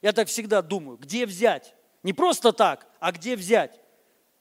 Я 0.03 0.13
так 0.13 0.27
всегда 0.27 0.61
думаю, 0.61 0.99
где 0.99 1.25
взять? 1.25 1.73
Не 2.03 2.13
просто 2.13 2.53
так, 2.53 2.87
а 2.99 3.11
где 3.11 3.35
взять? 3.35 3.81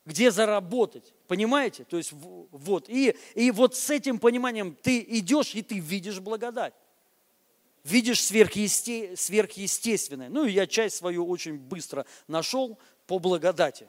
Где 0.04 0.30
заработать? 0.30 1.14
Понимаете? 1.26 1.84
То 1.84 1.96
есть 1.96 2.12
вот. 2.12 2.90
И, 2.90 3.16
и 3.34 3.50
вот 3.50 3.74
с 3.74 3.88
этим 3.88 4.18
пониманием 4.18 4.76
ты 4.82 5.00
идешь, 5.00 5.54
и 5.54 5.62
ты 5.62 5.78
видишь 5.78 6.20
благодать. 6.20 6.74
Видишь 7.84 8.22
сверхъесте, 8.24 9.14
сверхъестественное. 9.14 10.30
Ну 10.30 10.46
и 10.46 10.52
я 10.52 10.66
часть 10.66 10.96
свою 10.96 11.28
очень 11.28 11.58
быстро 11.58 12.06
нашел 12.26 12.78
по 13.06 13.18
благодати. 13.18 13.88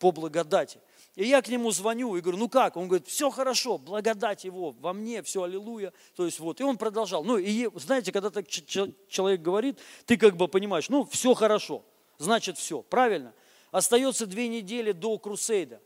По 0.00 0.10
благодати. 0.10 0.80
И 1.14 1.24
я 1.24 1.40
к 1.40 1.48
нему 1.48 1.70
звоню 1.70 2.16
и 2.16 2.20
говорю, 2.20 2.38
ну 2.38 2.48
как? 2.48 2.76
Он 2.76 2.88
говорит, 2.88 3.06
все 3.06 3.30
хорошо, 3.30 3.78
благодать 3.78 4.42
его 4.42 4.72
во 4.72 4.92
мне, 4.92 5.22
все, 5.22 5.44
аллилуйя. 5.44 5.92
То 6.16 6.26
есть 6.26 6.40
вот, 6.40 6.60
и 6.60 6.64
он 6.64 6.76
продолжал. 6.76 7.22
Ну 7.22 7.38
и 7.38 7.70
знаете, 7.76 8.10
когда 8.10 8.30
так 8.30 8.48
человек 8.48 9.40
говорит, 9.40 9.78
ты 10.06 10.16
как 10.16 10.36
бы 10.36 10.48
понимаешь, 10.48 10.88
ну 10.88 11.04
все 11.04 11.34
хорошо, 11.34 11.84
значит 12.18 12.58
все, 12.58 12.82
правильно? 12.82 13.32
Остается 13.70 14.26
две 14.26 14.48
недели 14.48 14.90
до 14.90 15.16
крусейда. 15.18 15.80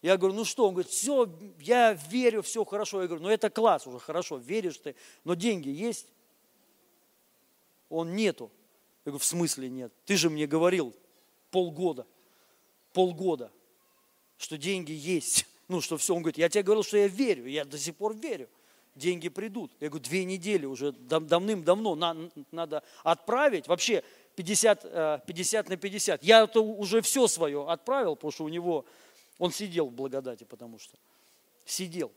Я 0.00 0.16
говорю, 0.16 0.36
ну 0.36 0.44
что? 0.44 0.68
Он 0.68 0.74
говорит, 0.74 0.92
все, 0.92 1.28
я 1.58 1.94
верю, 2.08 2.42
все 2.42 2.64
хорошо. 2.64 3.00
Я 3.02 3.08
говорю, 3.08 3.24
ну 3.24 3.30
это 3.30 3.50
класс 3.50 3.84
уже, 3.88 3.98
хорошо, 3.98 4.36
веришь 4.36 4.78
ты, 4.78 4.94
но 5.24 5.34
деньги 5.34 5.70
есть? 5.70 6.06
Он 7.88 8.14
нету. 8.14 8.50
Я 9.04 9.12
говорю, 9.12 9.18
в 9.20 9.24
смысле 9.24 9.68
нет? 9.68 9.92
Ты 10.04 10.16
же 10.16 10.30
мне 10.30 10.46
говорил 10.46 10.94
полгода, 11.50 12.06
полгода 12.92 13.50
что 14.38 14.56
деньги 14.56 14.92
есть, 14.92 15.46
ну, 15.68 15.80
что 15.80 15.98
все. 15.98 16.14
Он 16.14 16.22
говорит, 16.22 16.38
я 16.38 16.48
тебе 16.48 16.62
говорил, 16.62 16.82
что 16.82 16.96
я 16.96 17.08
верю, 17.08 17.46
я 17.46 17.64
до 17.64 17.76
сих 17.76 17.94
пор 17.96 18.16
верю. 18.16 18.48
Деньги 18.94 19.28
придут. 19.28 19.70
Я 19.78 19.90
говорю, 19.90 20.04
две 20.04 20.24
недели 20.24 20.66
уже 20.66 20.90
давным-давно 20.92 21.94
надо 22.50 22.82
отправить. 23.04 23.68
Вообще 23.68 24.02
50, 24.34 25.24
50 25.24 25.66
э, 25.66 25.68
на 25.68 25.76
50. 25.76 26.24
Я 26.24 26.42
это 26.42 26.60
уже 26.60 27.00
все 27.02 27.28
свое 27.28 27.70
отправил, 27.70 28.16
потому 28.16 28.32
что 28.32 28.44
у 28.44 28.48
него, 28.48 28.84
он 29.38 29.52
сидел 29.52 29.86
в 29.86 29.92
благодати, 29.92 30.42
потому 30.42 30.80
что 30.80 30.96
сидел. 31.64 32.10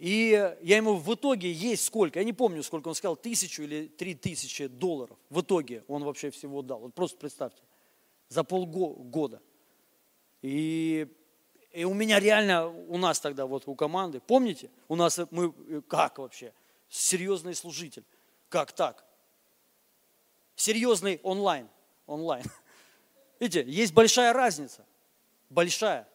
И 0.00 0.56
я 0.62 0.78
ему 0.78 0.96
в 0.96 1.14
итоге 1.14 1.52
есть 1.52 1.84
сколько, 1.84 2.20
я 2.20 2.24
не 2.24 2.32
помню, 2.32 2.62
сколько 2.62 2.88
он 2.88 2.94
сказал, 2.94 3.16
тысячу 3.16 3.64
или 3.64 3.86
три 3.86 4.14
тысячи 4.14 4.66
долларов. 4.66 5.18
В 5.28 5.42
итоге 5.42 5.84
он 5.88 6.04
вообще 6.04 6.30
всего 6.30 6.62
дал. 6.62 6.80
Вот 6.80 6.94
просто 6.94 7.18
представьте, 7.18 7.62
за 8.30 8.42
полгода. 8.42 9.42
И, 10.40 11.06
и 11.72 11.84
у 11.84 11.92
меня 11.92 12.18
реально, 12.18 12.68
у 12.68 12.96
нас 12.96 13.20
тогда 13.20 13.44
вот 13.44 13.64
у 13.66 13.74
команды, 13.74 14.20
помните, 14.20 14.70
у 14.88 14.96
нас 14.96 15.20
мы, 15.30 15.52
как 15.82 16.16
вообще, 16.16 16.54
серьезный 16.88 17.54
служитель, 17.54 18.04
как 18.48 18.72
так? 18.72 19.04
Серьезный 20.56 21.20
онлайн, 21.22 21.68
онлайн. 22.06 22.46
Видите, 23.38 23.70
есть 23.70 23.92
большая 23.92 24.32
разница, 24.32 24.86
большая. 25.50 26.08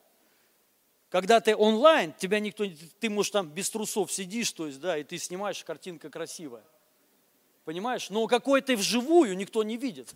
Когда 1.15 1.39
ты 1.39 1.55
онлайн, 1.55 2.11
тебя 2.11 2.41
никто, 2.41 2.65
ты, 2.99 3.09
можешь 3.09 3.31
там 3.31 3.47
без 3.47 3.69
трусов 3.69 4.11
сидишь, 4.11 4.51
то 4.51 4.67
есть, 4.67 4.81
да, 4.81 4.97
и 4.97 5.03
ты 5.05 5.17
снимаешь, 5.17 5.63
картинка 5.63 6.09
красивая. 6.09 6.65
Понимаешь? 7.63 8.09
Но 8.09 8.27
какой 8.27 8.61
ты 8.61 8.75
вживую 8.75 9.37
никто 9.37 9.63
не 9.63 9.77
видит. 9.77 10.13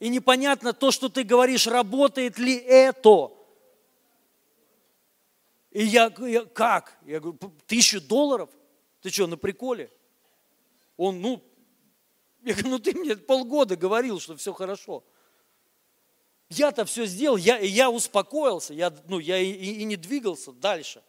И 0.00 0.08
непонятно 0.08 0.72
то, 0.72 0.90
что 0.90 1.08
ты 1.08 1.22
говоришь, 1.22 1.68
работает 1.68 2.40
ли 2.40 2.56
это. 2.56 3.30
И 5.70 5.84
я, 5.84 6.12
я 6.18 6.44
как? 6.44 6.98
Я 7.04 7.20
говорю, 7.20 7.38
тысячу 7.68 8.00
долларов? 8.00 8.50
Ты 9.00 9.10
что, 9.10 9.28
на 9.28 9.36
приколе? 9.36 9.92
Он, 10.96 11.20
ну, 11.20 11.40
я 12.42 12.54
говорю, 12.54 12.70
ну 12.70 12.78
ты 12.80 12.94
мне 12.94 13.14
полгода 13.14 13.76
говорил, 13.76 14.18
что 14.18 14.36
все 14.36 14.52
хорошо. 14.54 15.04
Я-то 16.50 16.84
все 16.84 17.06
сделал, 17.06 17.36
я, 17.36 17.58
я 17.58 17.90
успокоился, 17.90 18.74
я, 18.74 18.94
ну, 19.08 19.18
я 19.18 19.38
и, 19.38 19.50
и, 19.50 19.84
не 19.84 19.96
двигался 19.96 20.52
дальше. 20.52 21.02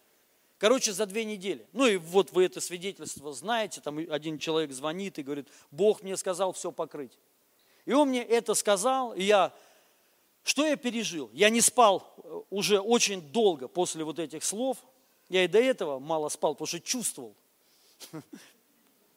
Короче, 0.57 0.93
за 0.93 1.05
две 1.05 1.25
недели. 1.25 1.67
Ну 1.73 1.85
и 1.85 1.97
вот 1.97 2.31
вы 2.31 2.45
это 2.45 2.61
свидетельство 2.61 3.33
знаете, 3.33 3.81
там 3.81 3.97
один 3.97 4.39
человек 4.39 4.71
звонит 4.71 5.19
и 5.19 5.23
говорит, 5.23 5.47
Бог 5.71 6.01
мне 6.01 6.15
сказал 6.15 6.53
все 6.53 6.71
покрыть. 6.71 7.19
И 7.85 7.93
он 7.93 8.09
мне 8.09 8.23
это 8.23 8.53
сказал, 8.53 9.13
и 9.13 9.23
я, 9.23 9.53
что 10.43 10.65
я 10.65 10.75
пережил? 10.75 11.29
Я 11.33 11.49
не 11.49 11.61
спал 11.61 12.13
э, 12.23 12.41
уже 12.49 12.79
очень 12.79 13.21
долго 13.21 13.67
после 13.67 14.03
вот 14.03 14.19
этих 14.19 14.43
слов. 14.43 14.77
Я 15.27 15.43
и 15.43 15.47
до 15.47 15.59
этого 15.59 15.99
мало 15.99 16.29
спал, 16.29 16.55
потому 16.55 16.67
что 16.67 16.79
чувствовал. 16.79 17.35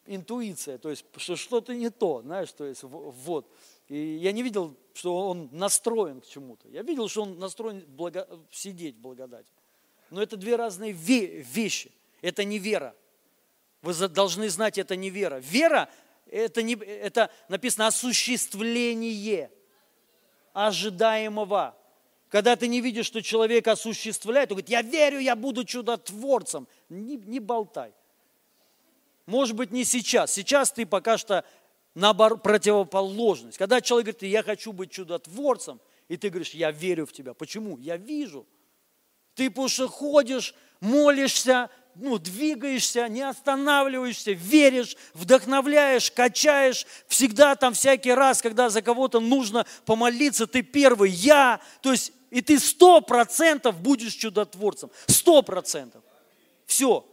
Интуиция, 0.07 0.79
то 0.79 0.89
есть, 0.89 1.05
что 1.19 1.37
что-то 1.37 1.75
не 1.75 1.91
то, 1.91 2.23
знаешь, 2.23 2.51
то 2.53 2.65
есть, 2.65 2.83
вот. 2.83 3.47
И 3.89 4.17
я 4.17 4.33
не 4.33 4.43
видел, 4.43 4.77
что 4.95 5.29
он 5.29 5.49
настроен 5.53 6.21
к 6.21 6.27
чему-то. 6.27 6.69
Я 6.69 6.83
видел, 6.83 7.09
что 7.09 7.23
он 7.23 7.39
настроен 7.39 7.85
благо... 7.89 8.29
сидеть 8.51 8.97
в 8.97 9.01
благодати. 9.01 9.49
Но 10.11 10.23
это 10.23 10.37
две 10.37 10.57
разные 10.57 10.93
вещи. 10.93 11.93
Это 12.21 12.45
не 12.45 12.59
вера. 12.59 12.95
Вы 13.83 13.95
должны 14.09 14.49
знать, 14.49 14.79
это 14.79 14.97
не 14.97 15.11
вера. 15.11 15.39
Вера 15.39 15.89
это, 16.31 16.63
не, 16.63 16.75
это 16.75 17.31
написано 17.49 17.87
осуществление 17.87 19.51
ожидаемого. 20.53 21.77
Когда 22.29 22.57
ты 22.57 22.69
не 22.69 22.81
видишь, 22.81 23.07
что 23.07 23.23
человек 23.23 23.69
осуществляет, 23.69 24.51
он 24.51 24.57
говорит, 24.57 24.69
я 24.69 24.83
верю, 24.83 25.19
я 25.19 25.35
буду 25.35 25.65
чудотворцем. 25.65 26.69
Не, 26.89 27.17
не 27.17 27.41
болтай. 27.41 27.93
Может 29.25 29.57
быть, 29.57 29.71
не 29.71 29.85
сейчас. 29.85 30.33
Сейчас 30.33 30.73
ты 30.73 30.85
пока 30.85 31.17
что 31.17 31.45
наоборот, 31.99 32.43
противоположность. 32.43 33.59
Когда 33.59 33.81
человек 33.81 34.15
говорит, 34.15 34.23
я 34.31 34.43
хочу 34.43 34.73
быть 34.73 34.91
чудотворцем, 34.91 35.81
и 36.09 36.17
ты 36.17 36.31
говоришь, 36.31 36.51
я 36.51 36.71
верю 36.71 37.07
в 37.07 37.13
тебя. 37.13 37.35
Почему? 37.35 37.77
Я 37.79 37.97
вижу. 37.97 38.47
Ты 39.35 39.51
потому 39.51 39.89
ходишь, 39.89 40.55
молишься, 40.81 41.71
ну, 41.95 42.19
двигаешься, 42.19 43.09
не 43.09 43.23
останавливаешься, 43.23 44.33
веришь, 44.33 44.97
вдохновляешь, 45.13 46.11
качаешь. 46.11 46.87
Всегда 47.09 47.57
там 47.57 47.75
всякий 47.75 48.13
раз, 48.13 48.41
когда 48.41 48.71
за 48.71 48.81
кого-то 48.81 49.21
нужно 49.21 49.67
помолиться, 49.85 50.47
ты 50.47 50.63
первый, 50.63 51.11
я. 51.11 51.61
То 51.83 51.93
есть, 51.93 52.13
и 52.31 52.41
ты 52.41 52.59
сто 52.61 53.01
процентов 53.01 53.81
будешь 53.81 54.15
чудотворцем. 54.15 54.91
Сто 55.07 55.43
процентов. 55.43 56.03
Все. 56.67 57.05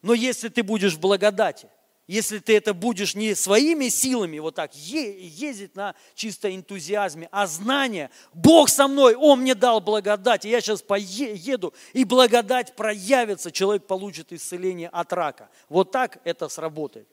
Но 0.00 0.14
если 0.14 0.48
ты 0.48 0.62
будешь 0.62 0.94
в 0.94 1.00
благодати– 1.00 1.68
если 2.06 2.38
ты 2.38 2.56
это 2.56 2.74
будешь 2.74 3.14
не 3.14 3.34
своими 3.34 3.88
силами 3.88 4.38
вот 4.38 4.56
так 4.56 4.74
ездить 4.74 5.76
на 5.76 5.94
чисто 6.14 6.54
энтузиазме, 6.54 7.28
а 7.30 7.46
знание, 7.46 8.10
Бог 8.34 8.68
со 8.68 8.88
мной, 8.88 9.14
Он 9.14 9.40
мне 9.40 9.54
дал 9.54 9.80
благодать, 9.80 10.44
и 10.44 10.50
я 10.50 10.60
сейчас 10.60 10.82
поеду, 10.82 11.72
и 11.92 12.04
благодать 12.04 12.74
проявится, 12.74 13.52
человек 13.52 13.86
получит 13.86 14.32
исцеление 14.32 14.88
от 14.88 15.12
рака. 15.12 15.48
Вот 15.68 15.92
так 15.92 16.20
это 16.24 16.48
сработает. 16.48 17.08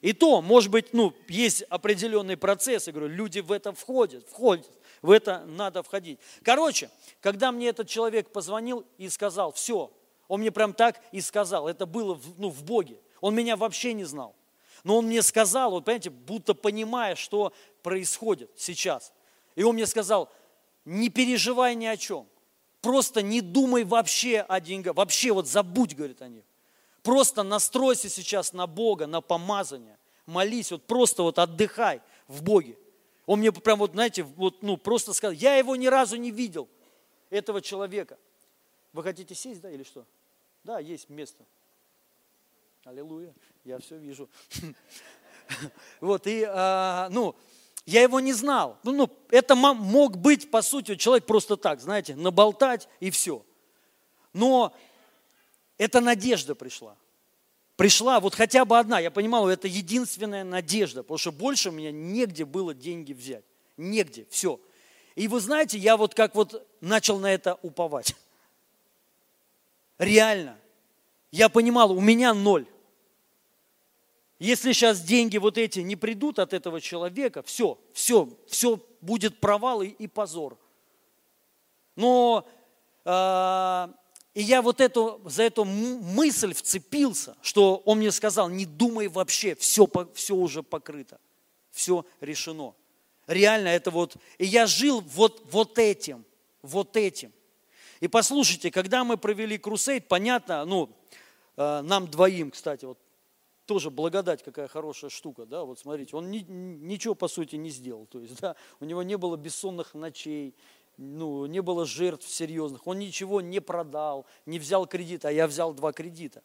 И 0.00 0.12
то, 0.12 0.40
может 0.40 0.70
быть, 0.70 0.92
ну, 0.92 1.12
есть 1.26 1.62
определенный 1.62 2.36
процесс, 2.36 2.86
я 2.86 2.92
говорю, 2.92 3.08
люди 3.08 3.40
в 3.40 3.50
это 3.50 3.72
входят, 3.72 4.28
входят, 4.28 4.70
в 5.02 5.10
это 5.10 5.44
надо 5.46 5.82
входить. 5.82 6.20
Короче, 6.44 6.90
когда 7.20 7.50
мне 7.50 7.68
этот 7.68 7.88
человек 7.88 8.30
позвонил 8.30 8.86
и 8.96 9.08
сказал, 9.08 9.52
все, 9.52 9.90
он 10.28 10.40
мне 10.40 10.52
прям 10.52 10.72
так 10.72 11.00
и 11.10 11.20
сказал, 11.20 11.66
это 11.66 11.86
было 11.86 12.14
в, 12.14 12.38
ну, 12.38 12.50
в 12.50 12.62
Боге, 12.62 12.98
он 13.20 13.34
меня 13.34 13.56
вообще 13.56 13.92
не 13.92 14.04
знал. 14.04 14.34
Но 14.84 14.98
он 14.98 15.06
мне 15.06 15.22
сказал, 15.22 15.70
вот 15.70 15.84
понимаете, 15.84 16.10
будто 16.10 16.54
понимая, 16.54 17.14
что 17.14 17.52
происходит 17.82 18.50
сейчас. 18.56 19.12
И 19.56 19.62
он 19.62 19.74
мне 19.74 19.86
сказал, 19.86 20.30
не 20.84 21.08
переживай 21.08 21.74
ни 21.74 21.86
о 21.86 21.96
чем. 21.96 22.26
Просто 22.80 23.22
не 23.22 23.40
думай 23.40 23.84
вообще 23.84 24.40
о 24.40 24.60
деньгах. 24.60 24.94
Вообще 24.94 25.32
вот 25.32 25.48
забудь, 25.48 25.94
говорит 25.94 26.22
о 26.22 26.28
них. 26.28 26.44
Просто 27.02 27.42
настройся 27.42 28.08
сейчас 28.08 28.52
на 28.52 28.66
Бога, 28.66 29.06
на 29.06 29.20
помазание. 29.20 29.98
Молись, 30.26 30.70
вот 30.70 30.84
просто 30.84 31.22
вот 31.22 31.38
отдыхай 31.38 32.00
в 32.28 32.42
Боге. 32.42 32.78
Он 33.26 33.40
мне 33.40 33.50
прям 33.52 33.78
вот, 33.78 33.92
знаете, 33.92 34.22
вот, 34.22 34.62
ну, 34.62 34.76
просто 34.76 35.12
сказал, 35.12 35.32
я 35.32 35.56
его 35.56 35.76
ни 35.76 35.86
разу 35.86 36.16
не 36.16 36.30
видел, 36.30 36.68
этого 37.30 37.60
человека. 37.60 38.18
Вы 38.92 39.02
хотите 39.02 39.34
сесть, 39.34 39.60
да, 39.60 39.70
или 39.70 39.82
что? 39.82 40.04
Да, 40.64 40.78
есть 40.78 41.08
место. 41.08 41.44
Аллилуйя, 42.88 43.34
я 43.64 43.78
все 43.78 43.98
вижу. 43.98 44.30
Вот, 46.00 46.26
и, 46.26 46.44
а, 46.46 47.08
ну, 47.10 47.34
я 47.84 48.02
его 48.02 48.20
не 48.20 48.32
знал. 48.32 48.78
Ну, 48.82 48.92
ну, 48.92 49.10
это 49.30 49.54
мог 49.54 50.16
быть, 50.16 50.50
по 50.50 50.62
сути, 50.62 50.94
человек 50.94 51.26
просто 51.26 51.56
так, 51.56 51.80
знаете, 51.80 52.14
наболтать 52.14 52.88
и 53.00 53.10
все. 53.10 53.44
Но 54.32 54.74
эта 55.76 56.00
надежда 56.00 56.54
пришла. 56.54 56.96
Пришла 57.76 58.20
вот 58.20 58.34
хотя 58.34 58.64
бы 58.64 58.78
одна. 58.78 59.00
Я 59.00 59.10
понимал, 59.10 59.48
это 59.48 59.68
единственная 59.68 60.44
надежда, 60.44 61.02
потому 61.02 61.18
что 61.18 61.32
больше 61.32 61.68
у 61.68 61.72
меня 61.72 61.92
негде 61.92 62.46
было 62.46 62.72
деньги 62.74 63.12
взять. 63.12 63.44
Негде, 63.76 64.26
все. 64.30 64.60
И 65.14 65.28
вы 65.28 65.40
знаете, 65.40 65.76
я 65.76 65.98
вот 65.98 66.14
как 66.14 66.34
вот 66.34 66.66
начал 66.80 67.18
на 67.18 67.32
это 67.32 67.58
уповать. 67.60 68.14
Реально. 69.98 70.58
Я 71.30 71.48
понимал, 71.50 71.92
у 71.92 72.00
меня 72.00 72.32
ноль. 72.32 72.66
Если 74.38 74.72
сейчас 74.72 75.00
деньги 75.00 75.36
вот 75.36 75.58
эти 75.58 75.80
не 75.80 75.96
придут 75.96 76.38
от 76.38 76.52
этого 76.52 76.80
человека, 76.80 77.42
все, 77.42 77.78
все, 77.92 78.28
все 78.46 78.80
будет 79.00 79.40
провал 79.40 79.82
и, 79.82 79.88
и 79.88 80.06
позор. 80.06 80.56
Но 81.96 82.46
э, 83.04 83.88
и 84.34 84.42
я 84.42 84.62
вот 84.62 84.80
эту, 84.80 85.20
за 85.24 85.42
эту 85.42 85.64
мысль 85.64 86.54
вцепился, 86.54 87.36
что 87.42 87.82
он 87.84 87.98
мне 87.98 88.12
сказал, 88.12 88.48
не 88.48 88.66
думай 88.66 89.08
вообще, 89.08 89.56
все, 89.56 89.88
все 90.14 90.36
уже 90.36 90.62
покрыто, 90.62 91.18
все 91.72 92.06
решено. 92.20 92.74
Реально 93.26 93.68
это 93.68 93.90
вот, 93.90 94.16
и 94.38 94.46
я 94.46 94.66
жил 94.66 95.00
вот, 95.00 95.42
вот 95.50 95.80
этим, 95.80 96.24
вот 96.62 96.96
этим. 96.96 97.32
И 97.98 98.06
послушайте, 98.06 98.70
когда 98.70 99.02
мы 99.02 99.16
провели 99.16 99.58
крусейд, 99.58 100.06
понятно, 100.06 100.64
ну, 100.64 100.88
э, 101.56 101.80
нам 101.82 102.08
двоим, 102.08 102.52
кстати, 102.52 102.84
вот 102.84 103.00
тоже 103.68 103.90
благодать 103.90 104.42
какая 104.42 104.66
хорошая 104.66 105.10
штука, 105.10 105.44
да, 105.44 105.62
вот 105.62 105.78
смотрите, 105.78 106.16
он 106.16 106.30
ни, 106.30 106.38
ничего 106.38 107.14
по 107.14 107.28
сути 107.28 107.56
не 107.56 107.68
сделал, 107.68 108.06
то 108.06 108.18
есть, 108.18 108.36
да, 108.40 108.56
у 108.80 108.86
него 108.86 109.02
не 109.02 109.18
было 109.18 109.36
бессонных 109.36 109.92
ночей, 109.92 110.54
ну, 110.96 111.44
не 111.44 111.60
было 111.60 111.84
жертв 111.84 112.26
серьезных, 112.26 112.86
он 112.86 112.98
ничего 112.98 113.42
не 113.42 113.60
продал, 113.60 114.24
не 114.46 114.58
взял 114.58 114.86
кредит, 114.86 115.26
а 115.26 115.30
я 115.30 115.46
взял 115.46 115.74
два 115.74 115.92
кредита, 115.92 116.42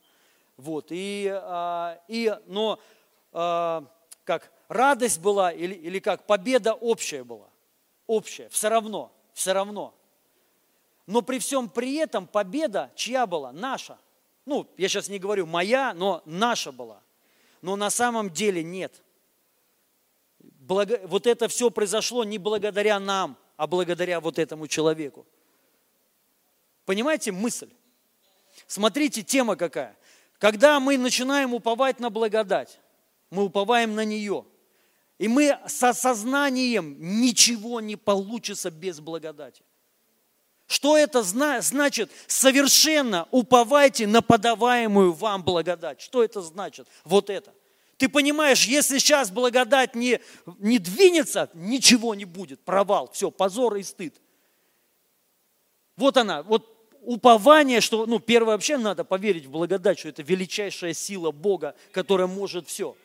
вот, 0.58 0.88
и, 0.90 1.30
а, 1.34 1.98
и 2.10 2.38
но, 2.48 2.78
а, 3.32 3.86
как, 4.26 4.52
радость 4.68 5.22
была 5.22 5.54
или, 5.54 5.76
или 5.76 6.00
как, 6.00 6.28
победа 6.28 6.74
общая 6.74 7.24
была, 7.24 7.48
общая, 8.06 8.50
все 8.50 8.68
равно, 8.68 9.14
все 9.32 9.54
равно, 9.54 9.94
но 11.08 11.22
при 11.22 11.40
всем 11.40 11.70
при 11.70 11.96
этом 11.96 12.28
победа 12.28 12.92
чья 12.96 13.26
была? 13.26 13.54
Наша. 13.54 13.98
Ну, 14.46 14.68
я 14.76 14.90
сейчас 14.90 15.08
не 15.08 15.20
говорю 15.20 15.46
моя, 15.46 15.94
но 15.94 16.22
наша 16.26 16.74
была 16.74 17.03
но 17.64 17.78
на 17.78 17.90
самом 17.90 18.30
деле 18.30 18.62
нет. 18.62 19.02
Благо, 20.40 21.00
вот 21.06 21.26
это 21.26 21.48
все 21.48 21.72
произошло 21.72 22.26
не 22.26 22.38
благодаря 22.38 23.00
нам, 23.00 23.38
а 23.56 23.68
благодаря 23.68 24.20
вот 24.20 24.38
этому 24.38 24.68
человеку. 24.68 25.26
Понимаете 26.86 27.32
мысль? 27.32 27.70
Смотрите, 28.68 29.24
тема 29.24 29.56
какая. 29.56 29.98
Когда 30.40 30.82
мы 30.82 30.98
начинаем 30.98 31.54
уповать 31.54 32.02
на 32.02 32.10
благодать, 32.10 32.82
мы 33.30 33.46
уповаем 33.46 33.96
на 33.96 34.04
нее, 34.04 34.46
и 35.18 35.30
мы 35.30 35.58
с 35.66 35.82
осознанием 35.84 36.98
ничего 37.00 37.80
не 37.80 37.96
получится 37.96 38.72
без 38.72 39.00
благодати. 39.00 39.64
Что 40.74 40.98
это 40.98 41.22
значит? 41.22 42.10
Совершенно 42.26 43.28
уповайте 43.30 44.08
на 44.08 44.24
подаваемую 44.24 45.14
вам 45.14 45.44
благодать. 45.44 46.02
Что 46.02 46.24
это 46.24 46.42
значит? 46.42 46.88
Вот 47.04 47.30
это. 47.30 47.54
Ты 47.98 48.10
понимаешь, 48.10 48.66
если 48.66 48.98
сейчас 48.98 49.30
благодать 49.30 49.94
не, 49.94 50.20
не 50.58 50.80
двинется, 50.80 51.52
ничего 51.54 52.16
не 52.16 52.26
будет, 52.26 52.60
провал, 52.62 53.12
все, 53.14 53.30
позор 53.30 53.76
и 53.76 53.84
стыд. 53.84 54.20
Вот 55.96 56.18
она, 56.18 56.42
вот 56.42 56.68
упование, 57.02 57.80
что, 57.80 58.08
ну, 58.08 58.18
первое 58.18 58.56
вообще 58.56 58.78
надо 58.78 59.04
поверить 59.04 59.46
в 59.46 59.52
благодать, 59.52 60.00
что 60.00 60.10
это 60.10 60.24
величайшая 60.24 60.96
сила 60.96 61.30
Бога, 61.30 61.76
которая 61.92 62.26
может 62.26 62.68
все. 62.68 62.98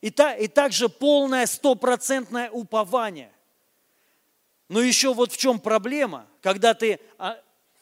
И, 0.00 0.10
та, 0.10 0.34
и 0.34 0.48
также 0.48 0.88
полное 0.88 1.46
стопроцентное 1.46 2.50
упование. 2.50 3.30
Но 4.68 4.80
еще 4.80 5.12
вот 5.12 5.32
в 5.32 5.36
чем 5.36 5.58
проблема, 5.58 6.26
когда 6.40 6.74
ты 6.74 7.00
а, 7.18 7.40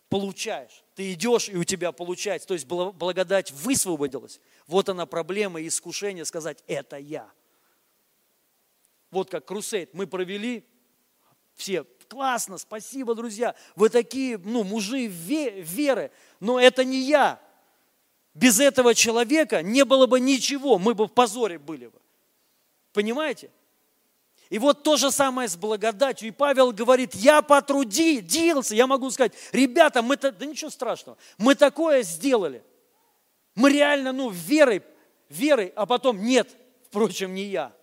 получаешь. 0.09 0.85
Ты 0.95 1.15
идешь, 1.15 1.49
и 1.49 1.57
у 1.57 1.65
тебя 1.65 1.93
получается. 1.93 2.49
То 2.49 2.55
есть 2.55 2.67
благодать 2.67 3.51
высвободилась. 3.51 4.41
Вот 4.67 4.89
она 4.89 5.07
проблема 5.07 5.61
и 5.61 5.69
искушение 5.69 6.25
сказать, 6.25 6.63
это 6.67 6.99
я. 6.99 7.31
Вот 9.11 9.31
как 9.31 9.45
крусейд 9.47 9.95
мы 9.95 10.07
провели, 10.07 10.67
все, 11.55 11.85
классно, 12.09 12.59
спасибо, 12.59 13.15
друзья, 13.15 13.55
вы 13.77 13.89
такие, 13.89 14.39
ну, 14.39 14.65
мужи 14.65 15.07
веры, 15.07 16.11
но 16.41 16.61
это 16.61 16.85
не 16.85 17.01
я. 17.03 17.41
Без 18.35 18.61
этого 18.61 18.95
человека 18.95 19.63
не 19.63 19.85
было 19.85 20.07
бы 20.07 20.19
ничего, 20.21 20.79
мы 20.79 20.95
бы 20.95 21.07
в 21.07 21.13
позоре 21.13 21.59
были 21.59 21.87
бы. 21.87 22.01
Понимаете? 22.93 23.51
И 24.53 24.59
вот 24.59 24.83
то 24.83 24.99
же 24.99 25.11
самое 25.11 25.49
с 25.49 25.57
благодатью. 25.57 26.29
И 26.29 26.31
Павел 26.31 26.73
говорит, 26.73 27.15
я 27.15 27.41
потрудился, 27.41 28.75
я 28.75 28.87
могу 28.87 29.11
сказать, 29.11 29.33
ребята, 29.51 30.03
мы, 30.03 30.19
да 30.19 30.45
ничего 30.45 30.69
страшного, 30.69 31.17
мы 31.39 31.55
такое 31.55 32.03
сделали. 32.03 32.63
Мы 33.55 33.73
реально, 33.73 34.13
ну, 34.13 34.29
верой, 34.29 34.83
верой, 35.31 35.73
а 35.75 35.87
потом 35.87 36.23
нет, 36.23 36.55
впрочем, 36.89 37.33
не 37.33 37.45
я. 37.45 37.75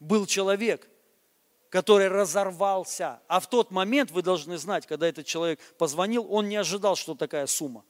Был 0.00 0.26
человек, 0.26 0.90
который 1.68 2.08
разорвался. 2.08 3.20
А 3.28 3.38
в 3.38 3.48
тот 3.48 3.70
момент, 3.70 4.10
вы 4.10 4.22
должны 4.22 4.58
знать, 4.58 4.88
когда 4.88 5.06
этот 5.06 5.26
человек 5.26 5.60
позвонил, 5.78 6.26
он 6.28 6.48
не 6.48 6.56
ожидал, 6.56 6.96
что 6.96 7.14
такая 7.14 7.46
сумма. 7.46 7.84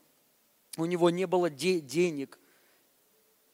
У 0.77 0.85
него 0.85 1.09
не 1.09 1.25
было 1.25 1.49
де- 1.49 1.79
денег. 1.79 2.37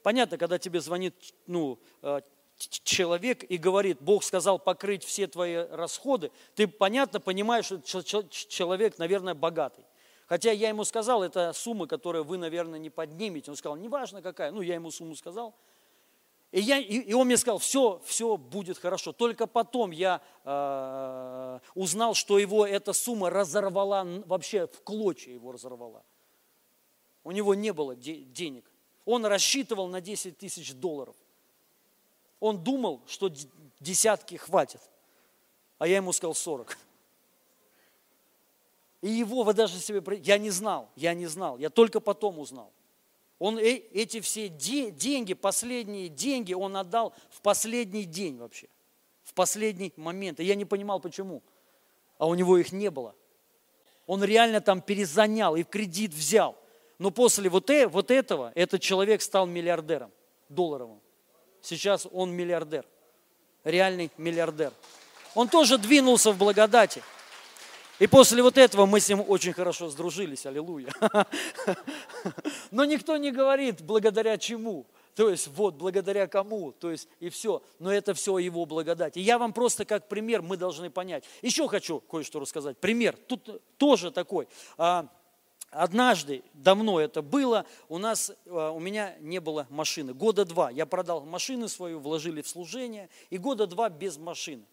Понятно, 0.03 0.37
когда 0.37 0.59
тебе 0.59 0.81
звонит 0.81 1.15
ну, 1.47 1.79
э, 2.01 2.19
человек 2.69 3.43
и 3.43 3.57
говорит, 3.57 4.01
Бог 4.01 4.23
сказал 4.23 4.59
покрыть 4.59 5.03
все 5.03 5.27
твои 5.27 5.55
расходы, 5.55 6.31
ты 6.55 6.67
понятно 6.67 7.19
понимаешь, 7.19 7.65
что 7.65 8.03
человек, 8.03 8.97
наверное, 8.97 9.33
богатый. 9.33 9.85
Хотя 10.27 10.51
я 10.51 10.69
ему 10.69 10.85
сказал, 10.85 11.23
это 11.23 11.51
сумма, 11.51 11.87
которую 11.87 12.23
вы, 12.23 12.37
наверное, 12.37 12.79
не 12.79 12.89
поднимете. 12.89 13.51
Он 13.51 13.57
сказал, 13.57 13.75
неважно 13.75 14.21
какая. 14.21 14.51
Ну, 14.51 14.61
я 14.61 14.75
ему 14.75 14.89
сумму 14.89 15.13
сказал. 15.15 15.53
И, 16.51 16.59
я, 16.59 16.77
и, 16.77 16.99
и 16.99 17.13
он 17.13 17.27
мне 17.27 17.37
сказал, 17.37 17.59
все, 17.59 18.01
все 18.05 18.37
будет 18.37 18.77
хорошо. 18.77 19.11
Только 19.13 19.47
потом 19.47 19.91
я 19.91 20.21
э, 20.43 21.59
узнал, 21.75 22.13
что 22.13 22.39
его 22.39 22.65
эта 22.65 22.93
сумма 22.93 23.29
разорвала, 23.29 24.05
вообще 24.25 24.67
в 24.67 24.81
клочья 24.83 25.33
его 25.33 25.51
разорвала. 25.51 26.03
У 27.23 27.31
него 27.31 27.53
не 27.53 27.71
было 27.71 27.95
де- 27.95 28.23
денег. 28.23 28.71
Он 29.05 29.25
рассчитывал 29.25 29.87
на 29.87 30.01
10 30.01 30.37
тысяч 30.37 30.73
долларов. 30.73 31.15
Он 32.41 32.61
думал, 32.61 33.01
что 33.07 33.31
десятки 33.79 34.35
хватит, 34.35 34.81
а 35.77 35.87
я 35.87 35.97
ему 35.97 36.11
сказал 36.11 36.35
40. 36.35 36.77
И 39.01 39.09
его 39.09 39.43
вы 39.43 39.53
даже 39.53 39.79
себе... 39.79 40.03
Я 40.21 40.37
не 40.37 40.49
знал, 40.49 40.89
я 40.95 41.13
не 41.13 41.27
знал, 41.27 41.57
я 41.59 41.69
только 41.69 41.99
потом 41.99 42.39
узнал. 42.39 42.73
Он 43.39 43.57
э, 43.57 43.63
эти 43.93 44.19
все 44.21 44.49
деньги, 44.49 45.33
последние 45.33 46.09
деньги, 46.09 46.53
он 46.53 46.75
отдал 46.75 47.13
в 47.29 47.41
последний 47.41 48.05
день 48.05 48.37
вообще, 48.37 48.67
в 49.23 49.33
последний 49.33 49.93
момент. 49.95 50.39
И 50.39 50.43
я 50.43 50.55
не 50.55 50.65
понимал, 50.65 50.99
почему. 50.99 51.43
А 52.17 52.27
у 52.27 52.33
него 52.33 52.57
их 52.57 52.71
не 52.71 52.89
было. 52.91 53.15
Он 54.07 54.23
реально 54.23 54.61
там 54.61 54.81
перезанял 54.81 55.55
и 55.55 55.63
кредит 55.63 56.11
взял. 56.11 56.55
Но 56.97 57.11
после 57.11 57.49
вот, 57.49 57.69
э, 57.69 57.87
вот 57.87 58.09
этого 58.09 58.51
этот 58.55 58.81
человек 58.81 59.21
стал 59.21 59.45
миллиардером 59.45 60.11
долларовым. 60.49 61.01
Сейчас 61.61 62.07
он 62.11 62.31
миллиардер, 62.31 62.85
реальный 63.63 64.11
миллиардер. 64.17 64.73
Он 65.35 65.47
тоже 65.47 65.77
двинулся 65.77 66.31
в 66.31 66.37
благодати. 66.37 67.03
И 67.99 68.07
после 68.07 68.41
вот 68.41 68.57
этого 68.57 68.87
мы 68.87 68.99
с 68.99 69.07
ним 69.09 69.23
очень 69.27 69.53
хорошо 69.53 69.87
сдружились, 69.87 70.47
аллилуйя. 70.47 70.89
Но 72.71 72.83
никто 72.83 73.15
не 73.17 73.31
говорит, 73.31 73.81
благодаря 73.81 74.39
чему. 74.39 74.87
То 75.15 75.29
есть 75.29 75.47
вот 75.49 75.75
благодаря 75.75 76.25
кому, 76.25 76.71
то 76.71 76.89
есть 76.89 77.07
и 77.19 77.29
все. 77.29 77.61
Но 77.77 77.93
это 77.93 78.15
все 78.15 78.39
его 78.39 78.65
благодать. 78.65 79.17
И 79.17 79.21
я 79.21 79.37
вам 79.37 79.53
просто 79.53 79.85
как 79.85 80.07
пример, 80.07 80.41
мы 80.41 80.57
должны 80.57 80.89
понять. 80.89 81.25
Еще 81.43 81.67
хочу 81.67 81.99
кое-что 81.99 82.39
рассказать. 82.39 82.77
Пример, 82.79 83.15
тут 83.27 83.61
тоже 83.77 84.09
такой. 84.09 84.47
А, 84.79 85.07
Однажды, 85.71 86.43
давно 86.53 86.99
это 86.99 87.21
было, 87.21 87.65
у 87.87 87.97
нас, 87.97 88.29
э, 88.29 88.49
у 88.49 88.79
меня 88.79 89.15
не 89.21 89.39
было 89.39 89.67
машины. 89.69 90.13
Года 90.13 90.43
два. 90.43 90.69
Я 90.69 90.85
продал 90.85 91.23
машину 91.25 91.69
свою, 91.69 92.01
вложили 92.01 92.41
в 92.41 92.47
служение, 92.49 93.09
и 93.29 93.37
года 93.37 93.67
два 93.67 93.89
без 93.89 94.17
машины. 94.17 94.65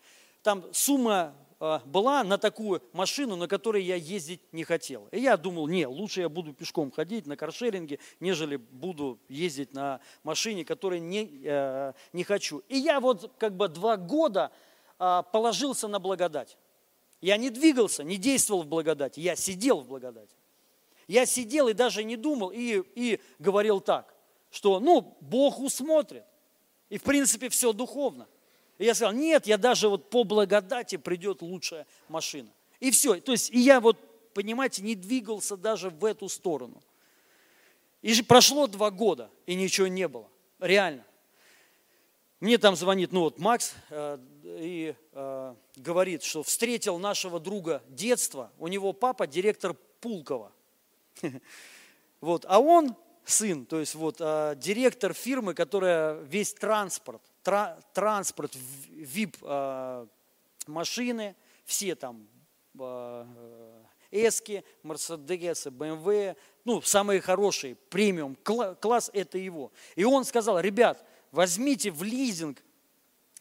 Там 0.42 0.64
сумма 0.72 1.36
э, 1.60 1.78
была 1.84 2.24
на 2.24 2.36
такую 2.36 2.82
машину, 2.92 3.36
на 3.36 3.46
которой 3.46 3.84
я 3.84 3.94
ездить 3.94 4.40
не 4.50 4.64
хотел. 4.64 5.06
И 5.12 5.20
я 5.20 5.36
думал, 5.36 5.68
не, 5.68 5.86
лучше 5.86 6.22
я 6.22 6.28
буду 6.28 6.52
пешком 6.52 6.90
ходить 6.90 7.28
на 7.28 7.36
каршеринге, 7.36 8.00
нежели 8.18 8.56
буду 8.56 9.20
ездить 9.28 9.72
на 9.74 10.00
машине, 10.24 10.64
которой 10.64 10.98
не, 10.98 11.30
э, 11.44 11.92
не 12.12 12.24
хочу. 12.24 12.64
И 12.68 12.76
я 12.76 12.98
вот 12.98 13.32
как 13.38 13.56
бы 13.56 13.68
два 13.68 13.96
года 13.96 14.50
положился 14.98 15.86
на 15.86 16.00
благодать. 16.00 16.58
Я 17.20 17.36
не 17.36 17.50
двигался, 17.50 18.02
не 18.02 18.16
действовал 18.16 18.64
в 18.64 18.66
благодати, 18.66 19.20
я 19.20 19.36
сидел 19.36 19.82
в 19.82 19.86
благодати. 19.86 20.34
Я 21.08 21.24
сидел 21.24 21.68
и 21.68 21.72
даже 21.72 22.04
не 22.04 22.16
думал, 22.16 22.50
и, 22.54 22.82
и 22.94 23.18
говорил 23.38 23.80
так, 23.80 24.14
что, 24.50 24.78
ну, 24.78 25.16
Бог 25.20 25.58
усмотрит. 25.58 26.24
И, 26.90 26.98
в 26.98 27.02
принципе, 27.02 27.48
все 27.48 27.72
духовно. 27.72 28.28
И 28.76 28.84
я 28.84 28.94
сказал, 28.94 29.14
нет, 29.14 29.46
я 29.46 29.56
даже 29.56 29.88
вот 29.88 30.10
по 30.10 30.24
благодати 30.24 30.96
придет 30.96 31.42
лучшая 31.42 31.86
машина. 32.08 32.50
И 32.78 32.90
все. 32.90 33.20
То 33.20 33.32
есть, 33.32 33.50
и 33.50 33.58
я 33.58 33.80
вот, 33.80 33.98
понимаете, 34.34 34.82
не 34.82 34.94
двигался 34.94 35.56
даже 35.56 35.90
в 35.90 36.04
эту 36.04 36.28
сторону. 36.28 36.82
И 38.02 38.12
же 38.12 38.22
прошло 38.22 38.66
два 38.66 38.90
года, 38.90 39.30
и 39.46 39.54
ничего 39.54 39.88
не 39.88 40.06
было. 40.06 40.28
Реально. 40.60 41.04
Мне 42.38 42.58
там 42.58 42.76
звонит, 42.76 43.10
ну 43.10 43.22
вот 43.22 43.40
Макс, 43.40 43.74
э, 43.90 44.18
и 44.44 44.94
э, 45.12 45.54
говорит, 45.74 46.22
что 46.22 46.44
встретил 46.44 46.98
нашего 46.98 47.40
друга 47.40 47.82
детства. 47.88 48.52
У 48.58 48.68
него 48.68 48.92
папа 48.92 49.26
директор 49.26 49.74
Пулкова. 50.00 50.52
Вот. 52.20 52.44
А 52.48 52.58
он 52.58 52.96
сын, 53.24 53.64
то 53.64 53.78
есть 53.78 53.94
вот 53.94 54.16
а, 54.20 54.54
директор 54.56 55.12
фирмы, 55.12 55.54
которая 55.54 56.14
весь 56.22 56.52
транспорт, 56.52 57.22
тра, 57.44 57.78
транспорт, 57.94 58.56
VIP 58.90 59.36
а, 59.42 60.06
машины, 60.66 61.36
все 61.64 61.94
там 61.94 62.26
а, 62.80 63.24
Эски, 64.10 64.64
Мерседесы, 64.82 65.70
БМВ, 65.70 66.36
ну, 66.64 66.82
самые 66.82 67.20
хорошие, 67.20 67.76
премиум, 67.76 68.36
класс 68.80 69.10
это 69.12 69.38
его. 69.38 69.70
И 69.96 70.04
он 70.04 70.24
сказал, 70.24 70.58
ребят, 70.60 71.04
возьмите 71.30 71.90
в 71.90 72.02
лизинг 72.02 72.62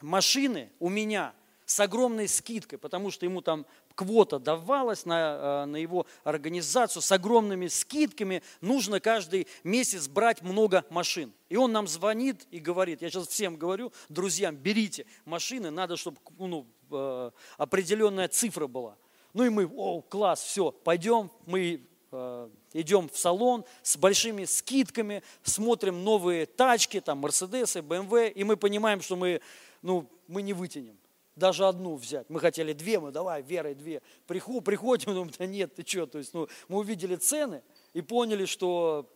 машины 0.01 0.69
у 0.79 0.89
меня 0.89 1.33
с 1.65 1.79
огромной 1.79 2.27
скидкой, 2.27 2.79
потому 2.79 3.11
что 3.11 3.25
ему 3.25 3.41
там 3.41 3.65
квота 3.97 4.37
давалась 4.37 5.05
на, 5.05 5.63
э, 5.63 5.65
на 5.65 5.77
его 5.77 6.05
организацию 6.23 7.01
с 7.01 7.11
огромными 7.11 7.67
скидками, 7.67 8.43
нужно 8.61 8.99
каждый 8.99 9.47
месяц 9.63 10.07
брать 10.07 10.43
много 10.43 10.85
машин. 10.89 11.33
И 11.49 11.57
он 11.57 11.71
нам 11.71 11.87
звонит 11.87 12.47
и 12.51 12.59
говорит, 12.59 13.01
я 13.01 13.09
сейчас 13.09 13.27
всем 13.27 13.57
говорю, 13.57 13.91
друзьям, 14.07 14.55
берите 14.55 15.07
машины, 15.25 15.71
надо, 15.71 15.97
чтобы 15.97 16.17
ну, 16.37 16.67
э, 16.91 17.31
определенная 17.57 18.27
цифра 18.27 18.67
была. 18.67 18.95
Ну 19.33 19.43
и 19.43 19.49
мы, 19.49 19.65
о, 19.65 20.01
класс, 20.01 20.43
все, 20.43 20.71
пойдем, 20.71 21.31
мы 21.47 21.81
э, 22.11 22.49
идем 22.73 23.09
в 23.09 23.17
салон 23.17 23.65
с 23.81 23.97
большими 23.97 24.45
скидками, 24.45 25.23
смотрим 25.41 26.03
новые 26.03 26.45
тачки, 26.45 26.99
там, 27.01 27.17
Мерседесы, 27.17 27.81
БМВ, 27.81 28.31
и 28.35 28.43
мы 28.43 28.57
понимаем, 28.57 29.01
что 29.01 29.15
мы, 29.15 29.41
ну, 29.81 30.07
мы 30.27 30.43
не 30.43 30.53
вытянем 30.53 30.97
даже 31.37 31.65
одну 31.65 31.95
взять. 31.95 32.29
Мы 32.29 32.39
хотели 32.39 32.73
две, 32.73 32.99
мы 32.99 33.11
давай, 33.11 33.41
верой 33.41 33.75
две. 33.75 34.01
Приход, 34.25 34.63
приходим, 34.63 35.13
думаем, 35.13 35.31
да 35.37 35.45
нет, 35.45 35.75
ты 35.75 35.85
что? 35.85 36.05
То 36.05 36.17
есть, 36.17 36.33
ну, 36.33 36.47
мы 36.67 36.79
увидели 36.79 37.15
цены 37.15 37.61
и 37.93 38.01
поняли, 38.01 38.45
что 38.45 39.09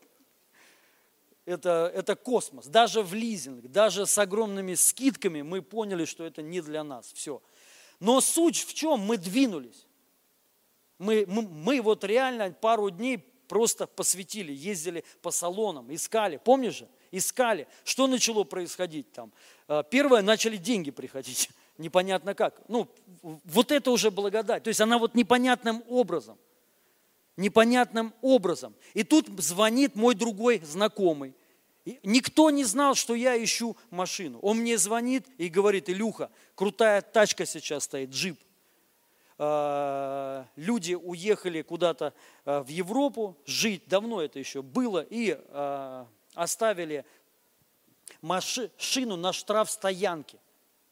это, 1.46 1.92
это 1.94 2.16
космос. 2.16 2.68
Даже 2.68 3.02
в 3.02 3.14
лизинг, 3.14 3.68
даже 3.68 4.06
с 4.06 4.18
огромными 4.18 4.76
скидками 4.76 5.42
мы 5.42 5.62
поняли, 5.62 6.06
что 6.06 6.26
это 6.26 6.42
не 6.42 6.62
для 6.62 6.84
нас. 6.84 7.12
Все. 7.14 7.42
Но 8.00 8.22
суть 8.22 8.58
в 8.58 8.74
чем? 8.74 9.00
Мы 9.00 9.18
двинулись. 9.18 9.86
Мы, 10.98 11.26
мы, 11.28 11.42
мы 11.42 11.82
вот 11.82 12.04
реально 12.04 12.52
пару 12.52 12.90
дней 12.90 13.18
просто 13.48 13.86
посвятили, 13.88 14.54
ездили 14.54 15.04
по 15.22 15.32
салонам, 15.32 15.94
искали. 15.94 16.38
Помнишь 16.38 16.78
же? 16.78 16.88
Искали. 17.12 17.68
Что 17.84 18.08
начало 18.08 18.44
происходить 18.44 19.12
там? 19.12 19.34
А, 19.68 19.84
первое, 19.84 20.22
начали 20.22 20.58
деньги 20.58 20.92
приходить 20.92 21.50
непонятно 21.82 22.34
как. 22.34 22.62
Ну, 22.68 22.88
вот 23.22 23.72
это 23.72 23.92
уже 23.92 24.12
благодать. 24.12 24.64
То 24.64 24.70
есть 24.70 24.80
она 24.80 24.98
вот 24.98 25.16
непонятным 25.16 25.84
образом. 25.90 26.38
Непонятным 27.38 28.14
образом. 28.22 28.74
И 28.94 29.04
тут 29.04 29.28
звонит 29.40 29.96
мой 29.96 30.16
другой 30.16 30.62
знакомый. 30.64 31.34
И 31.84 32.00
никто 32.04 32.50
не 32.52 32.64
знал, 32.64 32.96
что 32.96 33.16
я 33.16 33.44
ищу 33.44 33.76
машину. 33.90 34.40
Он 34.40 34.60
мне 34.60 34.78
звонит 34.78 35.26
и 35.38 35.50
говорит, 35.50 35.90
Илюха, 35.90 36.30
крутая 36.56 37.02
тачка 37.02 37.46
сейчас 37.46 37.86
стоит, 37.86 38.12
джип. 38.12 38.40
э, 39.40 40.46
люди 40.56 40.94
уехали 40.94 41.64
куда-то 41.64 42.14
э, 42.46 42.60
в 42.60 42.68
Европу 42.68 43.36
жить, 43.46 43.88
давно 43.88 44.22
это 44.22 44.38
еще 44.38 44.62
было, 44.62 45.06
и 45.10 45.36
э, 45.36 46.06
оставили 46.36 47.04
машину 48.22 49.16
на 49.18 49.34
штраф 49.34 49.72
стоянке. 49.72 50.38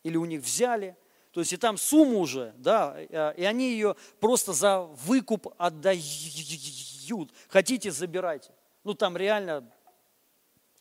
Или 0.04 0.18
у 0.18 0.26
них 0.26 0.42
взяли, 0.42 0.96
то 1.32 1.42
есть 1.42 1.54
и 1.54 1.58
там 1.58 1.78
сумма 1.78 2.16
уже, 2.16 2.54
да, 2.58 2.96
э, 2.98 3.34
и 3.38 3.44
они 3.44 3.72
ее 3.72 3.96
просто 4.20 4.54
за 4.54 4.82
выкуп 4.82 5.54
отдают. 5.58 7.32
Хотите, 7.48 7.92
забирайте. 7.92 8.52
Ну 8.84 8.94
там 8.94 9.16
реально 9.16 9.70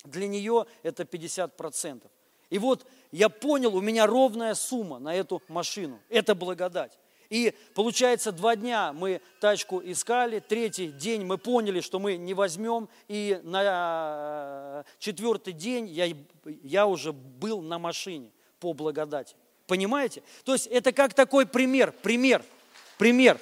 для 0.04 0.26
нее 0.26 0.66
это 0.82 1.02
50%. 1.02 2.02
И 2.50 2.58
вот 2.58 2.86
я 3.12 3.28
понял, 3.28 3.76
у 3.76 3.80
меня 3.82 4.06
ровная 4.06 4.54
сумма 4.54 4.98
на 4.98 5.14
эту 5.14 5.42
машину. 5.48 6.00
Это 6.08 6.34
благодать. 6.34 6.98
И 7.28 7.54
получается, 7.74 8.32
два 8.32 8.56
дня 8.56 8.94
мы 8.94 9.20
тачку 9.38 9.82
искали, 9.84 10.40
третий 10.40 10.88
день 10.88 11.26
мы 11.26 11.36
поняли, 11.36 11.82
что 11.82 11.98
мы 11.98 12.16
не 12.16 12.32
возьмем, 12.32 12.88
и 13.06 13.38
на 13.42 14.82
четвертый 14.98 15.52
день 15.52 15.88
я, 15.88 16.06
я 16.62 16.86
уже 16.86 17.12
был 17.12 17.60
на 17.60 17.78
машине 17.78 18.32
по 18.60 18.72
благодати. 18.72 19.34
Понимаете? 19.66 20.22
То 20.44 20.54
есть 20.54 20.66
это 20.66 20.92
как 20.92 21.14
такой 21.14 21.46
пример, 21.46 21.92
пример, 21.92 22.42
пример, 22.96 23.38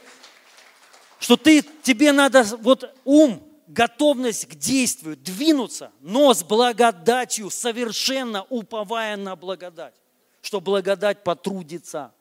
что 1.19 1.37
ты, 1.37 1.62
тебе 1.83 2.12
надо 2.12 2.45
вот 2.61 2.95
ум, 3.05 3.43
готовность 3.67 4.47
к 4.47 4.55
действию, 4.55 5.17
двинуться, 5.17 5.93
но 6.01 6.35
с 6.35 6.43
благодатью, 6.43 7.51
совершенно 7.51 8.45
уповая 8.45 9.17
на 9.17 9.37
благодать, 9.37 9.95
что 10.43 10.61
благодать 10.61 11.25
потрудится, 11.25 12.12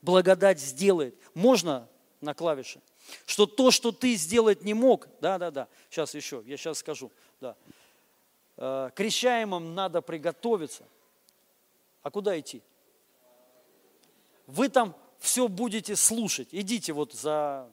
благодать 0.00 0.60
сделает. 0.60 1.16
Можно 1.34 1.88
на 2.20 2.34
клавише? 2.34 2.80
Что 3.26 3.46
то, 3.46 3.70
что 3.70 3.90
ты 3.90 4.14
сделать 4.14 4.62
не 4.64 4.74
мог, 4.74 5.08
да, 5.20 5.38
да, 5.38 5.50
да, 5.50 5.68
сейчас 5.90 6.14
еще, 6.14 6.42
я 6.46 6.56
сейчас 6.56 6.78
скажу, 6.78 7.10
да. 7.40 7.56
Э, 8.56 8.90
крещаемым 8.94 9.74
надо 9.74 10.02
приготовиться. 10.02 10.84
А 12.02 12.10
куда 12.10 12.38
идти? 12.38 12.62
Вы 14.46 14.68
там 14.68 14.96
все 15.18 15.48
будете 15.48 15.96
слушать. 15.96 16.48
Идите 16.50 16.92
вот 16.92 17.12
за 17.12 17.70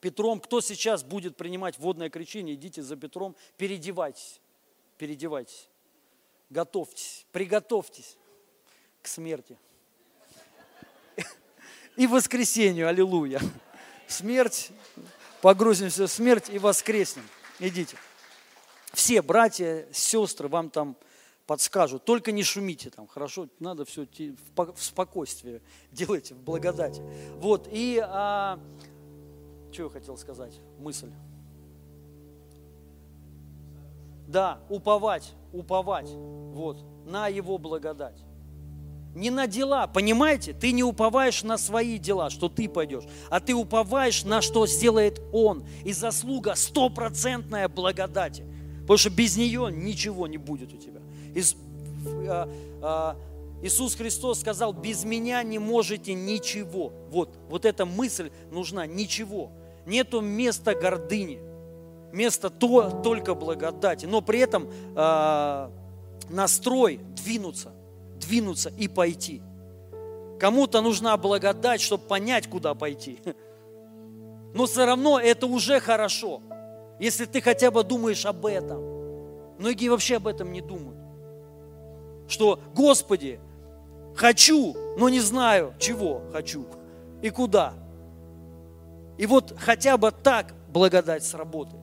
Петром. 0.00 0.38
Кто 0.38 0.60
сейчас 0.60 1.02
будет 1.02 1.36
принимать 1.36 1.78
водное 1.78 2.10
крещение, 2.10 2.54
идите 2.54 2.82
за 2.82 2.94
Петром, 2.96 3.34
переодевайтесь, 3.56 4.38
переодевайтесь, 4.98 5.68
готовьтесь, 6.50 7.26
приготовьтесь 7.32 8.18
к 9.00 9.08
смерти. 9.08 9.58
И 11.96 12.06
воскресению, 12.06 12.88
аллилуйя. 12.88 13.40
Смерть, 14.06 14.70
погрузимся 15.40 16.06
в 16.06 16.10
смерть 16.10 16.50
и 16.50 16.58
воскреснем. 16.58 17.26
Идите. 17.58 17.96
Все 18.92 19.22
братья, 19.22 19.88
сестры 19.92 20.48
вам 20.48 20.68
там 20.68 20.96
подскажут. 21.46 22.04
Только 22.04 22.32
не 22.32 22.42
шумите 22.42 22.90
там, 22.90 23.06
хорошо? 23.06 23.48
Надо 23.58 23.84
все 23.84 24.06
в 24.56 24.82
спокойствии 24.82 25.62
делайте, 25.92 26.34
в 26.34 26.42
благодати. 26.42 27.02
Вот, 27.36 27.68
и 27.70 28.02
а, 28.02 28.58
что 29.72 29.84
я 29.84 29.88
хотел 29.88 30.16
сказать? 30.16 30.58
Мысль. 30.78 31.10
Да, 34.26 34.60
уповать, 34.70 35.34
уповать, 35.52 36.08
вот, 36.10 36.82
на 37.04 37.28
Его 37.28 37.58
благодать. 37.58 38.24
Не 39.14 39.30
на 39.30 39.46
дела, 39.46 39.86
понимаете? 39.86 40.54
Ты 40.54 40.72
не 40.72 40.82
уповаешь 40.82 41.44
на 41.44 41.56
свои 41.56 41.98
дела, 41.98 42.30
что 42.30 42.48
ты 42.48 42.68
пойдешь, 42.68 43.04
а 43.30 43.38
ты 43.38 43.54
уповаешь 43.54 44.24
на 44.24 44.42
что 44.42 44.66
сделает 44.66 45.20
Он. 45.32 45.64
И 45.84 45.92
заслуга 45.92 46.56
стопроцентная 46.56 47.68
благодати. 47.68 48.44
Потому 48.80 48.98
что 48.98 49.10
без 49.10 49.36
нее 49.36 49.70
ничего 49.72 50.26
не 50.26 50.36
будет 50.36 50.72
у 50.74 50.76
тебя. 50.76 51.00
А, 52.28 52.48
а, 52.82 53.16
Иисус 53.62 53.94
Христос 53.94 54.40
сказал, 54.40 54.72
без 54.72 55.04
меня 55.04 55.42
не 55.42 55.58
можете 55.58 56.14
ничего. 56.14 56.92
Вот, 57.10 57.30
вот 57.48 57.64
эта 57.64 57.86
мысль 57.86 58.30
нужна, 58.50 58.86
ничего 58.86 59.50
нету 59.86 60.20
места 60.20 60.74
гордыни, 60.74 61.40
место 62.12 62.50
то, 62.50 62.90
только 63.02 63.34
благодати, 63.34 64.06
но 64.06 64.20
при 64.20 64.40
этом 64.40 64.68
э, 64.96 65.70
настрой 66.30 67.00
двинуться, 67.16 67.72
двинуться 68.18 68.70
и 68.70 68.88
пойти. 68.88 69.42
Кому-то 70.38 70.80
нужна 70.80 71.16
благодать, 71.16 71.80
чтобы 71.80 72.04
понять, 72.04 72.48
куда 72.48 72.74
пойти. 72.74 73.18
Но 74.54 74.66
все 74.66 74.84
равно 74.84 75.18
это 75.18 75.46
уже 75.46 75.80
хорошо, 75.80 76.40
если 77.00 77.24
ты 77.24 77.40
хотя 77.40 77.70
бы 77.70 77.82
думаешь 77.82 78.24
об 78.26 78.46
этом. 78.46 78.82
Многие 79.58 79.88
вообще 79.88 80.16
об 80.16 80.26
этом 80.26 80.52
не 80.52 80.60
думают. 80.60 80.93
Что, 82.28 82.60
Господи, 82.74 83.40
хочу, 84.14 84.76
но 84.96 85.08
не 85.08 85.20
знаю, 85.20 85.74
чего 85.78 86.22
хочу 86.32 86.66
и 87.22 87.30
куда. 87.30 87.74
И 89.18 89.26
вот 89.26 89.54
хотя 89.58 89.96
бы 89.96 90.10
так 90.10 90.54
благодать 90.68 91.24
сработает. 91.24 91.82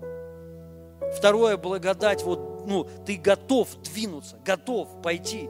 Второе, 1.15 1.57
благодать, 1.57 2.23
вот, 2.23 2.65
ну, 2.67 2.87
ты 3.05 3.17
готов 3.17 3.69
двинуться, 3.81 4.37
готов 4.45 5.01
пойти, 5.01 5.49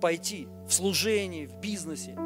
пойти 0.00 0.48
в 0.66 0.72
служении, 0.72 1.46
в 1.46 1.56
бизнесе. 1.60 2.16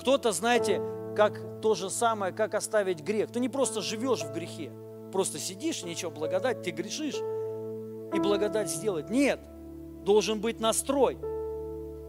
Кто-то, 0.00 0.32
знаете, 0.32 0.80
как 1.16 1.40
то 1.60 1.74
же 1.74 1.90
самое, 1.90 2.32
как 2.32 2.54
оставить 2.54 3.00
грех. 3.00 3.30
Ты 3.30 3.40
не 3.40 3.48
просто 3.48 3.80
живешь 3.80 4.22
в 4.22 4.32
грехе, 4.32 4.70
просто 5.12 5.38
сидишь, 5.38 5.82
ничего, 5.82 6.10
благодать, 6.10 6.62
ты 6.62 6.70
грешишь, 6.70 7.16
и 7.16 8.20
благодать 8.20 8.70
сделать. 8.70 9.10
Нет, 9.10 9.40
должен 10.04 10.40
быть 10.40 10.60
настрой. 10.60 11.18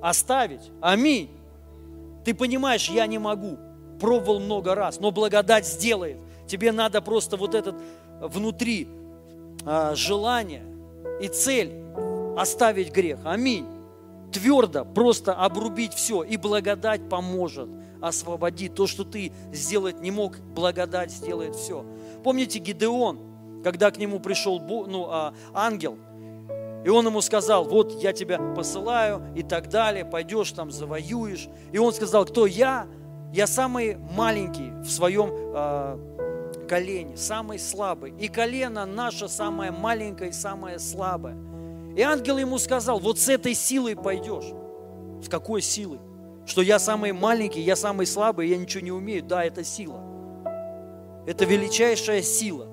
Оставить. 0.02 0.72
Аминь. 0.82 1.30
Ты 2.24 2.34
понимаешь, 2.34 2.90
я 2.90 3.08
не 3.08 3.18
могу 3.18 3.58
пробовал 4.00 4.40
много 4.40 4.76
раз, 4.76 5.00
но 5.00 5.12
благодать 5.12 5.66
сделает. 5.66 6.18
Тебе 6.48 6.72
надо 6.72 7.02
просто 7.02 7.38
вот 7.38 7.56
этот 7.56 7.76
внутри 8.22 8.88
а, 9.66 9.96
желание 9.96 10.64
и 11.22 11.28
цель 11.28 11.72
оставить 12.38 12.92
грех. 12.92 13.20
Аминь. 13.24 13.66
Твердо 14.32 14.86
просто 14.86 15.34
обрубить 15.34 15.94
все, 15.94 16.24
и 16.24 16.38
благодать 16.38 17.08
поможет 17.10 17.70
освободить. 18.02 18.76
То, 18.76 18.86
что 18.86 19.04
ты 19.04 19.32
сделать 19.54 20.02
не 20.02 20.12
мог, 20.12 20.38
благодать 20.54 21.12
сделает 21.12 21.56
все. 21.56 21.86
Помните 22.24 22.60
Гидеон, 22.60 23.20
когда 23.64 23.92
к 23.92 23.98
нему 23.98 24.20
пришел 24.20 24.60
ну, 24.60 25.08
а, 25.10 25.34
ангел, 25.54 25.98
и 26.86 26.90
он 26.90 27.08
ему 27.08 27.20
сказал, 27.22 27.66
вот 27.66 28.00
я 28.04 28.14
тебя 28.14 28.38
посылаю 28.56 29.24
и 29.36 29.42
так 29.42 29.70
далее, 29.70 30.06
пойдешь 30.06 30.52
там, 30.52 30.70
завоюешь. 30.70 31.48
И 31.72 31.80
он 31.80 31.92
сказал, 31.92 32.26
кто 32.26 32.46
я? 32.46 32.86
Я 33.34 33.48
самый 33.48 33.98
маленький 33.98 34.70
в 34.84 34.90
своем 34.92 35.32
э, 35.34 36.68
колене, 36.70 37.18
самый 37.18 37.58
слабый. 37.58 38.14
И 38.20 38.28
колено 38.28 38.86
наше 38.86 39.28
самое 39.28 39.72
маленькое 39.72 40.30
и 40.30 40.34
самое 40.34 40.78
слабое. 40.78 41.36
И 41.98 42.02
ангел 42.04 42.38
ему 42.38 42.60
сказал, 42.60 43.00
вот 43.00 43.18
с 43.18 43.30
этой 43.30 43.56
силой 43.56 43.96
пойдешь. 43.96 44.54
С 45.24 45.28
какой 45.28 45.64
силой? 45.64 46.00
Что 46.46 46.62
я 46.62 46.78
самый 46.78 47.14
маленький, 47.14 47.62
я 47.62 47.76
самый 47.76 48.06
слабый, 48.06 48.48
я 48.48 48.58
ничего 48.58 48.84
не 48.84 48.92
умею. 48.92 49.24
Да, 49.24 49.44
это 49.44 49.64
сила. 49.64 50.04
Это 51.26 51.46
величайшая 51.46 52.22
сила. 52.22 52.68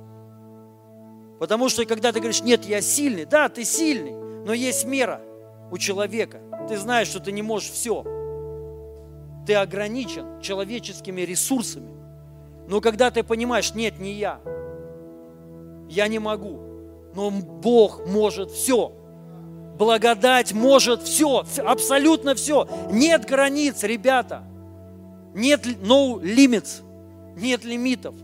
Потому 1.43 1.69
что 1.69 1.85
когда 1.87 2.13
ты 2.13 2.21
говоришь, 2.21 2.45
нет, 2.45 2.65
я 2.67 2.81
сильный, 2.81 3.25
да, 3.25 3.49
ты 3.49 3.65
сильный, 3.65 4.13
но 4.47 4.53
есть 4.53 4.85
мера 4.85 5.21
у 5.73 5.77
человека. 5.77 6.41
Ты 6.69 6.77
знаешь, 6.77 7.09
что 7.09 7.19
ты 7.19 7.33
не 7.33 7.43
можешь 7.43 7.73
все. 7.73 8.05
Ты 9.45 9.57
ограничен 9.57 10.41
человеческими 10.41 11.23
ресурсами. 11.23 11.97
Но 12.69 12.81
когда 12.81 13.11
ты 13.11 13.25
понимаешь, 13.25 13.75
нет, 13.75 13.99
не 13.99 14.13
я, 14.13 14.39
я 15.89 16.07
не 16.07 16.21
могу, 16.21 16.61
но 17.13 17.33
Бог 17.33 18.07
может 18.07 18.53
все. 18.53 18.93
Благодать 19.77 20.53
может 20.53 21.03
все, 21.03 21.45
абсолютно 21.67 22.37
все. 22.37 22.69
Нет 22.93 23.25
границ, 23.25 23.83
ребята. 23.83 24.45
Нет 25.35 25.67
no 25.67 26.21
limits, 26.23 26.85
нет 27.35 27.65
лимитов. 27.65 28.15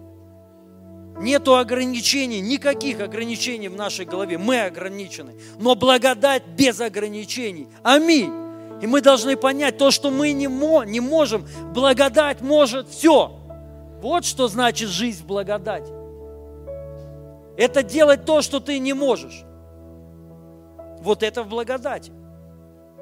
Нету 1.20 1.56
ограничений, 1.56 2.40
никаких 2.40 3.00
ограничений 3.00 3.68
в 3.68 3.76
нашей 3.76 4.04
голове. 4.04 4.38
Мы 4.38 4.60
ограничены. 4.60 5.34
Но 5.58 5.74
благодать 5.74 6.46
без 6.46 6.80
ограничений. 6.80 7.68
Аминь. 7.82 8.32
И 8.80 8.86
мы 8.86 9.00
должны 9.00 9.36
понять 9.36 9.78
то, 9.78 9.90
что 9.90 10.10
мы 10.10 10.32
не, 10.32 10.46
мо, 10.46 10.84
не 10.84 11.00
можем. 11.00 11.46
Благодать 11.74 12.40
может 12.40 12.88
все. 12.88 13.32
Вот 14.00 14.24
что 14.24 14.46
значит 14.46 14.88
жизнь 14.88 15.24
в 15.24 15.26
благодати. 15.26 15.92
Это 17.56 17.82
делать 17.82 18.24
то, 18.24 18.40
что 18.40 18.60
ты 18.60 18.78
не 18.78 18.92
можешь. 18.92 19.42
Вот 21.00 21.24
это 21.24 21.42
в 21.42 21.48
благодати. 21.48 22.12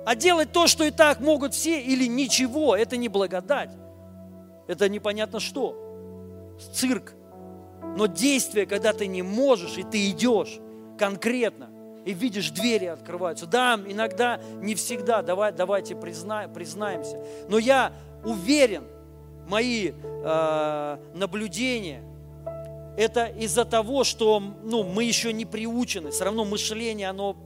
А 0.06 0.14
делать 0.14 0.52
то, 0.52 0.66
что 0.66 0.84
и 0.84 0.90
так 0.90 1.20
могут 1.20 1.52
все 1.52 1.80
или 1.82 2.06
ничего, 2.06 2.74
это 2.74 2.96
не 2.96 3.08
благодать. 3.08 3.70
Это 4.66 4.88
непонятно 4.88 5.40
что. 5.40 5.76
цирк. 6.72 7.12
Но 7.96 8.06
действие, 8.06 8.66
когда 8.66 8.92
ты 8.92 9.06
не 9.06 9.22
можешь, 9.22 9.78
и 9.78 9.82
ты 9.82 10.10
идешь 10.10 10.58
конкретно, 10.98 11.70
и 12.04 12.12
видишь, 12.12 12.50
двери 12.50 12.84
открываются. 12.84 13.46
Да, 13.46 13.80
иногда, 13.84 14.40
не 14.60 14.74
всегда, 14.74 15.22
давай, 15.22 15.50
давайте 15.50 15.96
призна, 15.96 16.46
признаемся. 16.46 17.20
Но 17.48 17.58
я 17.58 17.92
уверен, 18.24 18.84
мои 19.48 19.92
э, 19.92 20.98
наблюдения, 21.14 22.02
это 22.96 23.26
из-за 23.26 23.64
того, 23.64 24.04
что 24.04 24.40
ну, 24.40 24.84
мы 24.84 25.04
еще 25.04 25.32
не 25.32 25.44
приучены. 25.44 26.10
Все 26.10 26.24
равно 26.24 26.44
мышление, 26.44 27.08
оно 27.08 27.36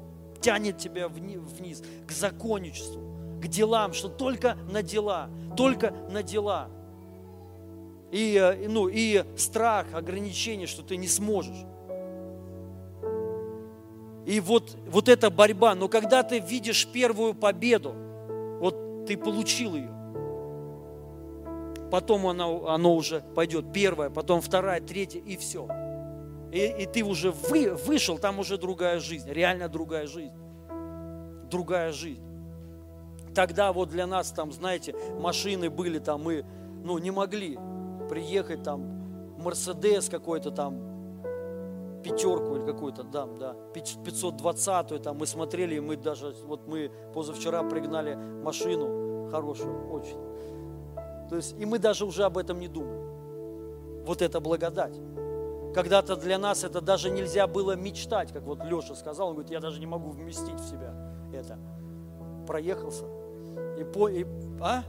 тянет 0.40 0.78
тебя 0.78 1.09
вниз, 1.09 1.82
к 2.07 2.12
законничеству, 2.12 3.01
к 3.40 3.46
делам, 3.46 3.92
что 3.92 4.09
только 4.09 4.57
на 4.70 4.82
дела, 4.82 5.28
только 5.57 5.92
на 6.11 6.22
дела. 6.22 6.68
И, 8.11 8.36
э, 8.36 8.68
ну, 8.68 8.88
и 8.88 9.24
страх, 9.36 9.86
ограничение, 9.92 10.66
что 10.66 10.82
ты 10.82 10.96
не 10.96 11.08
сможешь. 11.08 11.64
И 14.26 14.40
вот, 14.40 14.76
вот 14.86 15.08
эта 15.08 15.30
борьба, 15.30 15.74
но 15.74 15.88
когда 15.88 16.22
ты 16.22 16.38
видишь 16.38 16.86
первую 16.86 17.34
победу, 17.34 17.94
вот 18.61 19.06
ты 19.06 19.16
получил 19.16 19.74
ее, 19.74 19.90
потом 21.90 22.26
оно, 22.26 22.68
оно 22.68 22.94
уже 22.94 23.22
пойдет 23.34 23.72
первая, 23.72 24.11
потом 24.11 24.40
вторая, 24.40 24.80
третья 24.80 25.20
и 25.20 25.36
все. 25.36 25.68
И, 26.52 26.58
и 26.82 26.86
ты 26.86 27.02
уже 27.02 27.30
вы, 27.30 27.74
вышел, 27.74 28.18
там 28.18 28.38
уже 28.38 28.58
другая 28.58 29.00
жизнь, 29.00 29.30
реально 29.30 29.68
другая 29.68 30.06
жизнь. 30.06 30.34
Другая 31.50 31.92
жизнь. 31.92 32.22
Тогда 33.34 33.72
вот 33.72 33.88
для 33.88 34.06
нас 34.06 34.30
там, 34.30 34.52
знаете, 34.52 34.94
машины 35.18 35.70
были 35.70 35.98
там, 35.98 36.22
мы 36.22 36.44
ну, 36.84 36.98
не 36.98 37.11
могли 37.11 37.58
приехать 38.11 38.64
там, 38.64 38.82
Мерседес 39.38 40.08
какой-то 40.08 40.50
там, 40.50 40.74
пятерку 42.02 42.56
или 42.56 42.66
какую-то, 42.66 43.04
да, 43.04 43.26
да, 43.26 43.56
520-ю 43.72 44.98
там 44.98 45.16
мы 45.16 45.26
смотрели, 45.26 45.78
мы 45.78 45.96
даже, 45.96 46.34
вот 46.44 46.66
мы 46.66 46.90
позавчера 47.14 47.62
пригнали 47.62 48.16
машину 48.16 49.30
хорошую, 49.30 49.92
очень. 49.92 50.18
То 51.28 51.36
есть, 51.36 51.54
и 51.56 51.64
мы 51.64 51.78
даже 51.78 52.04
уже 52.04 52.24
об 52.24 52.36
этом 52.36 52.58
не 52.58 52.66
думаем. 52.66 54.04
Вот 54.04 54.22
это 54.22 54.40
благодать. 54.40 54.98
Когда-то 55.72 56.16
для 56.16 56.36
нас 56.36 56.64
это 56.64 56.80
даже 56.80 57.11
нельзя 57.11 57.46
было 57.46 57.76
мечтать, 57.76 58.32
как 58.32 58.42
вот 58.42 58.64
Леша 58.64 58.96
сказал, 58.96 59.28
он 59.28 59.34
говорит, 59.34 59.52
я 59.52 59.61
даже 59.61 59.78
не 59.78 59.86
могу 59.86 60.11
вместить 60.11 60.58
в 60.58 60.68
себя 60.68 60.92
это. 61.32 61.58
Проехался. 62.44 63.04
И, 63.78 63.84
по, 63.84 64.08
и 64.08 64.26
а? 64.61 64.82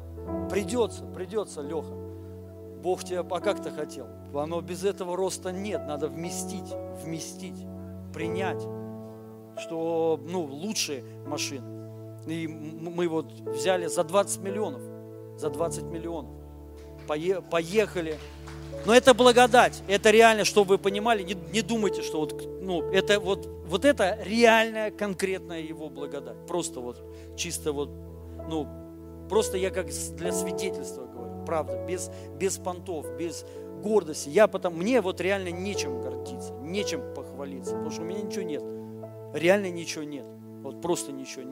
Придется, 0.49 1.05
придется, 1.05 1.61
Леха. 1.61 2.10
Бог 2.81 3.03
тебя, 3.03 3.19
а 3.19 3.39
как 3.39 3.61
ты 3.61 3.69
хотел? 3.71 4.07
Оно 4.33 4.61
без 4.61 4.83
этого 4.83 5.15
роста 5.15 5.51
нет, 5.51 5.81
надо 5.87 6.07
вместить, 6.07 6.73
вместить, 7.03 7.65
принять, 8.13 8.61
что 9.57 10.19
ну, 10.27 10.41
лучшие 10.43 11.03
машины. 11.27 11.81
И 12.27 12.47
мы 12.47 13.07
вот 13.07 13.31
взяли 13.31 13.87
за 13.87 14.03
20 14.03 14.41
миллионов, 14.41 14.81
за 15.37 15.49
20 15.49 15.83
миллионов. 15.83 16.31
Поехали. 17.07 18.17
Но 18.85 18.95
это 18.95 19.13
благодать, 19.13 19.83
это 19.87 20.11
реально, 20.11 20.45
чтобы 20.45 20.69
вы 20.69 20.77
понимали, 20.77 21.23
не, 21.23 21.35
не 21.51 21.61
думайте, 21.61 22.01
что 22.01 22.21
вот, 22.21 22.47
ну, 22.61 22.81
это 22.91 23.19
вот, 23.19 23.47
вот 23.65 23.85
это 23.85 24.17
реальная, 24.23 24.91
конкретная 24.91 25.61
его 25.61 25.89
благодать. 25.89 26.37
Просто 26.47 26.79
вот, 26.79 26.97
чисто 27.35 27.73
вот, 27.73 27.89
ну, 28.49 28.67
просто 29.29 29.57
я 29.57 29.69
как 29.69 29.87
для 30.15 30.31
свидетельства 30.31 31.05
правда, 31.41 31.83
без, 31.85 32.09
без 32.37 32.57
понтов, 32.57 33.05
без 33.17 33.45
гордости. 33.81 34.29
Я 34.29 34.47
потом, 34.47 34.77
мне 34.77 35.01
вот 35.01 35.19
реально 35.21 35.49
нечем 35.49 36.01
гордиться, 36.01 36.53
нечем 36.61 37.01
похвалиться, 37.13 37.73
потому 37.73 37.91
что 37.91 38.01
у 38.01 38.05
меня 38.05 38.21
ничего 38.21 38.43
нет. 38.43 38.63
Реально 39.33 39.71
ничего 39.71 40.03
нет. 40.03 40.25
Вот 40.61 40.81
просто 40.81 41.11
ничего. 41.11 41.43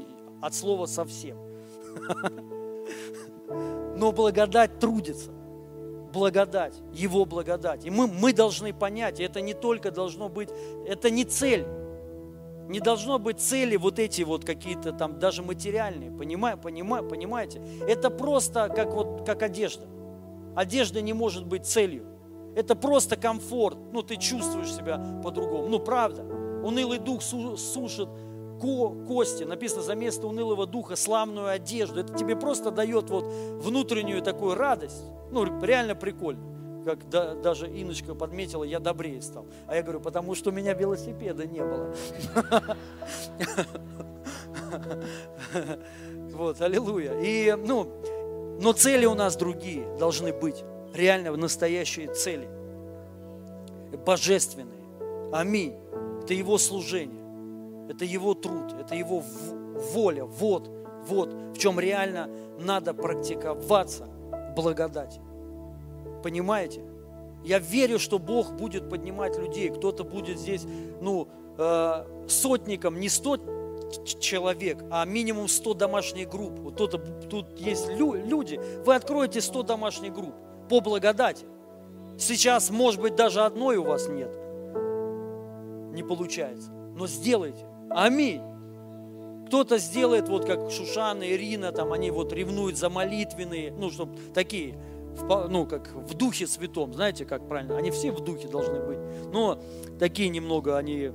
От 0.41 0.53
слова 0.53 0.85
совсем. 0.85 1.37
Но 3.97 4.11
благодать 4.11 4.79
трудится. 4.79 5.31
Благодать, 6.13 6.73
Его 6.91 7.25
благодать. 7.25 7.85
И 7.85 7.89
мы, 7.89 8.07
мы 8.07 8.33
должны 8.33 8.73
понять, 8.73 9.19
это 9.19 9.41
не 9.41 9.53
только 9.53 9.91
должно 9.91 10.27
быть, 10.29 10.49
это 10.87 11.09
не 11.09 11.23
цель. 11.23 11.65
Не 12.69 12.79
должно 12.79 13.17
быть 13.17 13.39
цели 13.39 13.75
вот 13.75 13.97
эти 13.97 14.21
вот 14.21 14.45
какие-то 14.45 14.91
там 14.91 15.17
даже 15.17 15.41
материальные, 15.41 16.11
понимаете, 16.11 16.61
понимаете, 16.61 17.09
понимаете? 17.09 17.61
Это 17.87 18.11
просто 18.11 18.69
как 18.69 18.93
вот 18.93 19.25
как 19.25 19.41
одежда. 19.41 19.87
Одежда 20.55 21.01
не 21.01 21.13
может 21.13 21.47
быть 21.47 21.65
целью. 21.65 22.05
Это 22.55 22.75
просто 22.75 23.15
комфорт. 23.15 23.77
Ну, 23.91 24.03
ты 24.03 24.17
чувствуешь 24.17 24.71
себя 24.71 25.19
по-другому. 25.23 25.67
Ну, 25.67 25.79
правда. 25.79 26.21
Унылый 26.63 26.99
дух 26.99 27.23
сушит 27.23 28.09
ко 28.61 28.89
кости. 29.07 29.45
Написано, 29.45 29.81
за 29.81 29.95
место 29.95 30.27
унылого 30.27 30.67
духа 30.67 30.95
славную 30.95 31.47
одежду. 31.47 32.01
Это 32.01 32.13
тебе 32.13 32.35
просто 32.35 32.69
дает 32.69 33.09
вот 33.09 33.25
внутреннюю 33.63 34.21
такую 34.21 34.53
радость. 34.53 35.01
Ну, 35.31 35.43
реально 35.63 35.95
прикольно. 35.95 36.43
Как 36.85 37.09
да, 37.09 37.35
даже 37.35 37.67
Иночка 37.67 38.15
подметила, 38.15 38.63
я 38.63 38.79
добрее 38.79 39.21
стал. 39.21 39.45
А 39.67 39.75
я 39.75 39.83
говорю, 39.83 39.99
потому 39.99 40.35
что 40.35 40.49
у 40.49 40.53
меня 40.53 40.73
велосипеда 40.73 41.45
не 41.45 41.59
было. 41.59 41.93
Вот, 46.31 46.61
аллилуйя. 46.61 47.19
И, 47.19 47.53
ну, 47.53 47.87
но 48.61 48.71
цели 48.73 49.05
у 49.05 49.13
нас 49.13 49.35
другие 49.35 49.85
должны 49.97 50.31
быть 50.31 50.63
реально 50.93 51.35
настоящие 51.35 52.13
цели, 52.13 52.47
божественные. 54.05 54.79
Аминь. 55.33 55.75
Это 56.23 56.33
Его 56.33 56.57
служение, 56.57 57.89
это 57.89 58.05
Его 58.05 58.33
труд, 58.33 58.73
это 58.79 58.95
Его 58.95 59.23
воля. 59.93 60.25
Вот, 60.25 60.69
вот 61.07 61.33
в 61.33 61.57
чем 61.57 61.79
реально 61.79 62.29
надо 62.59 62.93
практиковаться 62.93 64.07
благодати. 64.55 65.21
Понимаете? 66.23 66.81
Я 67.43 67.59
верю, 67.59 67.99
что 67.99 68.19
Бог 68.19 68.53
будет 68.53 68.89
поднимать 68.89 69.37
людей. 69.37 69.69
Кто-то 69.69 70.03
будет 70.03 70.37
здесь, 70.37 70.65
ну, 71.01 71.27
э, 71.57 72.05
сотником, 72.27 72.99
не 72.99 73.09
сто 73.09 73.37
человек, 74.19 74.83
а 74.91 75.05
минимум 75.05 75.47
100 75.47 75.73
домашних 75.73 76.29
групп. 76.29 76.59
Вот 76.59 76.75
тут, 76.75 77.29
тут 77.29 77.59
есть 77.59 77.89
люди. 77.89 78.59
Вы 78.85 78.95
откроете 78.95 79.41
100 79.41 79.63
домашних 79.63 80.13
групп 80.13 80.35
по 80.69 80.81
благодати. 80.81 81.45
Сейчас, 82.17 82.69
может 82.69 83.01
быть, 83.01 83.15
даже 83.15 83.41
одной 83.41 83.77
у 83.77 83.83
вас 83.83 84.07
нет. 84.07 84.31
Не 85.93 86.03
получается. 86.03 86.69
Но 86.71 87.07
сделайте. 87.07 87.65
Аминь. 87.89 88.41
Кто-то 89.47 89.79
сделает, 89.79 90.29
вот 90.29 90.45
как 90.45 90.69
Шушана, 90.69 91.23
Ирина, 91.23 91.71
там 91.71 91.91
они 91.91 92.11
вот 92.11 92.31
ревнуют 92.33 92.77
за 92.77 92.89
молитвенные, 92.89 93.71
ну, 93.71 93.89
чтобы 93.89 94.15
такие, 94.33 94.77
ну, 95.49 95.65
как 95.65 95.93
в 95.93 96.13
духе 96.13 96.47
святом, 96.47 96.93
знаете, 96.93 97.25
как 97.25 97.47
правильно, 97.47 97.77
они 97.77 97.91
все 97.91 98.11
в 98.11 98.21
духе 98.21 98.47
должны 98.47 98.79
быть, 98.79 98.99
но 99.33 99.59
такие 99.99 100.29
немного, 100.29 100.77
они 100.77 101.11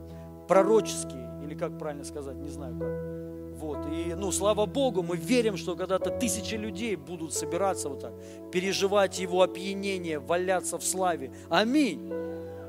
пророческие, 0.49 1.31
или 1.45 1.55
как 1.55 1.79
правильно 1.79 2.05
сказать, 2.05 2.37
не 2.37 2.49
знаю 2.49 2.79
как. 2.79 3.15
Вот. 3.59 3.87
И, 3.87 4.15
ну, 4.15 4.31
слава 4.31 4.67
Богу, 4.67 5.03
мы 5.03 5.17
верим, 5.17 5.57
что 5.57 5.75
когда-то 5.75 6.11
тысячи 6.11 6.55
людей 6.55 6.97
будут 6.97 7.33
собираться 7.33 7.89
вот 7.89 8.01
так, 8.01 8.13
переживать 8.53 9.19
Его 9.19 9.43
опьянение, 9.43 10.19
валяться 10.19 10.77
в 10.79 10.85
славе. 10.85 11.33
Аминь. 11.49 12.11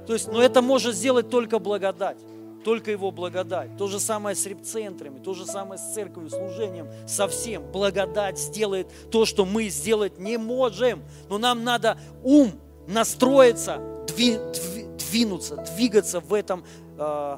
То 0.07 0.13
есть, 0.13 0.28
но 0.28 0.41
это 0.41 0.61
может 0.61 0.95
сделать 0.95 1.30
только 1.30 1.59
благодать. 1.59 2.17
Только 2.66 2.89
Его 2.89 3.11
благодать. 3.11 3.78
То 3.78 3.88
же 3.88 3.99
самое 3.99 4.36
с 4.36 4.43
репцентрами, 4.47 5.20
то 5.20 5.36
же 5.36 5.45
самое 5.45 5.78
с 5.78 5.93
церковью, 5.93 6.32
служением, 6.32 6.88
совсем. 7.07 7.61
Благодать 7.72 8.39
сделает 8.39 8.88
то, 9.11 9.26
что 9.26 9.45
мы 9.45 9.70
сделать 9.70 10.18
не 10.18 10.38
можем. 10.38 11.03
Но 11.30 11.38
нам 11.38 11.63
надо 11.63 11.99
ум 12.24 12.53
настроиться, 12.88 13.80
двинуться, 14.18 15.57
двигаться 15.76 16.20
в 16.20 16.34
этом 16.34 16.66
э, 16.97 17.38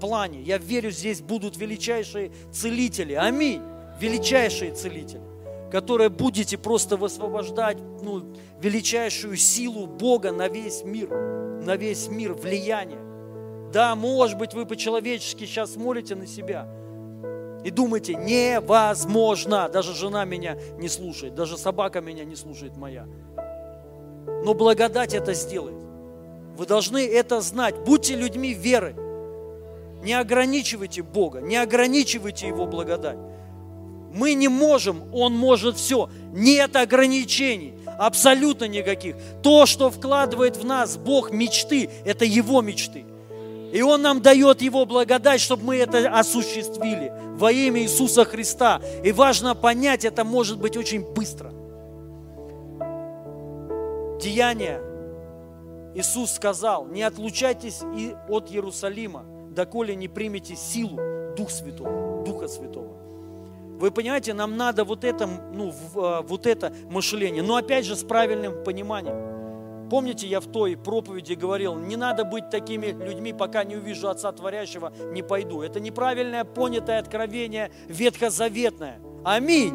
плане. 0.00 0.42
Я 0.42 0.58
верю, 0.58 0.92
здесь 0.92 1.22
будут 1.22 1.56
величайшие 1.56 2.30
целители. 2.52 3.14
Аминь. 3.14 3.62
Величайшие 3.98 4.72
целители, 4.72 5.22
которые 5.72 6.08
будете 6.08 6.56
просто 6.56 6.96
высвобождать 6.96 7.78
ну, 8.00 8.32
величайшую 8.60 9.36
силу 9.38 9.88
Бога 9.88 10.30
на 10.30 10.46
весь 10.46 10.84
мир, 10.84 11.10
на 11.10 11.74
весь 11.74 12.06
мир, 12.06 12.34
влияние. 12.34 13.11
Да, 13.72 13.94
может 13.94 14.36
быть, 14.36 14.52
вы 14.52 14.66
по-человечески 14.66 15.46
сейчас 15.46 15.72
смотрите 15.72 16.14
на 16.14 16.26
себя 16.26 16.68
и 17.64 17.70
думаете, 17.70 18.14
невозможно. 18.14 19.68
Даже 19.68 19.94
жена 19.94 20.24
меня 20.24 20.58
не 20.78 20.88
слушает, 20.88 21.34
даже 21.34 21.56
собака 21.56 22.00
меня 22.00 22.24
не 22.24 22.36
слушает 22.36 22.76
моя. 22.76 23.06
Но 24.44 24.54
благодать 24.54 25.14
это 25.14 25.32
сделает. 25.32 25.76
Вы 26.56 26.66
должны 26.66 27.06
это 27.06 27.40
знать. 27.40 27.78
Будьте 27.78 28.14
людьми 28.14 28.52
веры. 28.52 28.94
Не 30.02 30.14
ограничивайте 30.14 31.02
Бога, 31.02 31.40
не 31.40 31.56
ограничивайте 31.56 32.48
Его 32.48 32.66
благодать. 32.66 33.18
Мы 34.12 34.34
не 34.34 34.48
можем, 34.48 35.04
Он 35.14 35.32
может 35.32 35.76
все. 35.76 36.10
Нет 36.32 36.76
ограничений, 36.76 37.74
абсолютно 37.98 38.64
никаких. 38.64 39.16
То, 39.42 39.64
что 39.64 39.90
вкладывает 39.90 40.56
в 40.56 40.64
нас 40.64 40.96
Бог 40.96 41.30
мечты, 41.30 41.88
это 42.04 42.24
Его 42.24 42.60
мечты. 42.60 43.04
И 43.72 43.80
Он 43.80 44.02
нам 44.02 44.20
дает 44.20 44.60
Его 44.60 44.84
благодать, 44.84 45.40
чтобы 45.40 45.64
мы 45.64 45.76
это 45.78 46.10
осуществили 46.10 47.12
во 47.34 47.50
имя 47.50 47.80
Иисуса 47.80 48.24
Христа. 48.24 48.80
И 49.02 49.12
важно 49.12 49.54
понять, 49.54 50.04
это 50.04 50.24
может 50.24 50.58
быть 50.58 50.76
очень 50.76 51.02
быстро. 51.02 51.52
Деяние. 54.20 54.80
Иисус 55.94 56.32
сказал, 56.32 56.86
не 56.86 57.02
отлучайтесь 57.02 57.80
и 57.96 58.14
от 58.28 58.50
Иерусалима, 58.50 59.24
доколе 59.50 59.94
не 59.94 60.08
примете 60.08 60.56
силу 60.56 60.98
Дух 61.36 61.50
Святого, 61.50 62.24
Духа 62.24 62.48
Святого. 62.48 62.96
Вы 63.78 63.90
понимаете, 63.90 64.32
нам 64.32 64.56
надо 64.56 64.84
вот 64.84 65.02
это, 65.04 65.26
ну, 65.26 65.74
а, 65.96 66.22
вот 66.22 66.46
это 66.46 66.72
мышление, 66.88 67.42
но 67.42 67.56
опять 67.56 67.84
же 67.84 67.96
с 67.96 68.04
правильным 68.04 68.62
пониманием. 68.64 69.41
Помните, 69.92 70.26
я 70.26 70.40
в 70.40 70.46
той 70.46 70.74
проповеди 70.74 71.34
говорил, 71.34 71.74
не 71.74 71.96
надо 71.96 72.24
быть 72.24 72.48
такими 72.48 72.86
людьми, 72.86 73.34
пока 73.34 73.62
не 73.62 73.76
увижу 73.76 74.08
Отца 74.08 74.32
Творящего, 74.32 74.90
не 75.12 75.22
пойду. 75.22 75.60
Это 75.60 75.80
неправильное 75.80 76.44
понятое 76.44 76.98
откровение 76.98 77.70
ветхозаветное. 77.88 79.02
Аминь. 79.22 79.74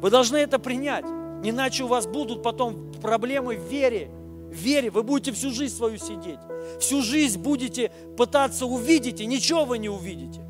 Вы 0.00 0.10
должны 0.10 0.36
это 0.36 0.60
принять. 0.60 1.04
Иначе 1.42 1.82
у 1.82 1.88
вас 1.88 2.06
будут 2.06 2.44
потом 2.44 2.92
проблемы 3.02 3.56
в 3.56 3.68
вере. 3.68 4.08
В 4.52 4.54
вере 4.54 4.88
вы 4.88 5.02
будете 5.02 5.32
всю 5.32 5.50
жизнь 5.50 5.76
свою 5.76 5.98
сидеть. 5.98 6.38
Всю 6.78 7.02
жизнь 7.02 7.40
будете 7.40 7.90
пытаться 8.16 8.66
увидеть, 8.66 9.20
и 9.20 9.26
ничего 9.26 9.64
вы 9.64 9.78
не 9.78 9.88
увидите. 9.88 10.42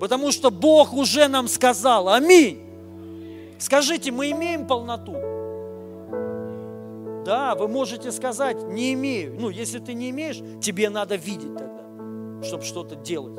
Потому 0.00 0.32
что 0.32 0.50
Бог 0.50 0.94
уже 0.94 1.28
нам 1.28 1.46
сказал. 1.46 2.08
Аминь. 2.08 2.58
Скажите, 3.58 4.12
мы 4.12 4.30
имеем 4.30 4.66
полноту? 4.66 5.35
Да, 7.26 7.56
вы 7.56 7.66
можете 7.66 8.12
сказать, 8.12 8.62
не 8.62 8.94
имею. 8.94 9.34
Ну, 9.34 9.50
если 9.50 9.80
ты 9.80 9.94
не 9.94 10.10
имеешь, 10.10 10.36
тебе 10.62 10.88
надо 10.88 11.16
видеть 11.16 11.56
тогда, 11.56 11.82
чтобы 12.44 12.62
что-то 12.62 12.94
делать. 12.94 13.34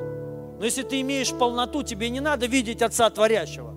Но 0.60 0.66
если 0.66 0.84
ты 0.84 1.00
имеешь 1.00 1.32
полноту, 1.32 1.84
тебе 1.84 2.10
не 2.10 2.20
надо 2.20 2.48
видеть 2.48 2.82
Отца 2.82 3.10
Творящего. 3.10 3.74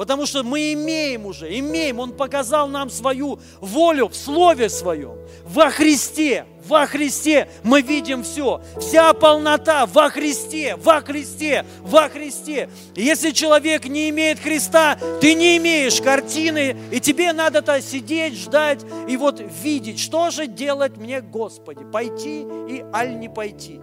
Потому 0.00 0.24
что 0.24 0.42
мы 0.42 0.72
имеем 0.72 1.26
уже, 1.26 1.58
имеем. 1.58 1.98
Он 1.98 2.12
показал 2.12 2.68
нам 2.68 2.88
свою 2.88 3.38
волю 3.60 4.08
в 4.08 4.16
Слове 4.16 4.70
Своем. 4.70 5.18
Во 5.44 5.68
Христе, 5.68 6.46
во 6.66 6.86
Христе 6.86 7.50
мы 7.64 7.82
видим 7.82 8.22
все. 8.22 8.62
Вся 8.78 9.12
полнота 9.12 9.84
во 9.84 10.08
Христе, 10.08 10.76
во 10.76 11.02
Христе, 11.02 11.66
во 11.80 12.08
Христе. 12.08 12.70
Если 12.94 13.32
человек 13.32 13.84
не 13.84 14.08
имеет 14.08 14.40
Христа, 14.40 14.96
ты 15.20 15.34
не 15.34 15.58
имеешь 15.58 16.00
картины, 16.00 16.74
и 16.90 16.98
тебе 16.98 17.34
надо-то 17.34 17.82
сидеть, 17.82 18.38
ждать 18.38 18.80
и 19.06 19.18
вот 19.18 19.42
видеть, 19.62 20.00
что 20.00 20.30
же 20.30 20.46
делать 20.46 20.96
мне, 20.96 21.20
Господи, 21.20 21.84
пойти 21.92 22.46
и 22.70 22.82
аль 22.94 23.18
не 23.18 23.28
пойти. 23.28 23.78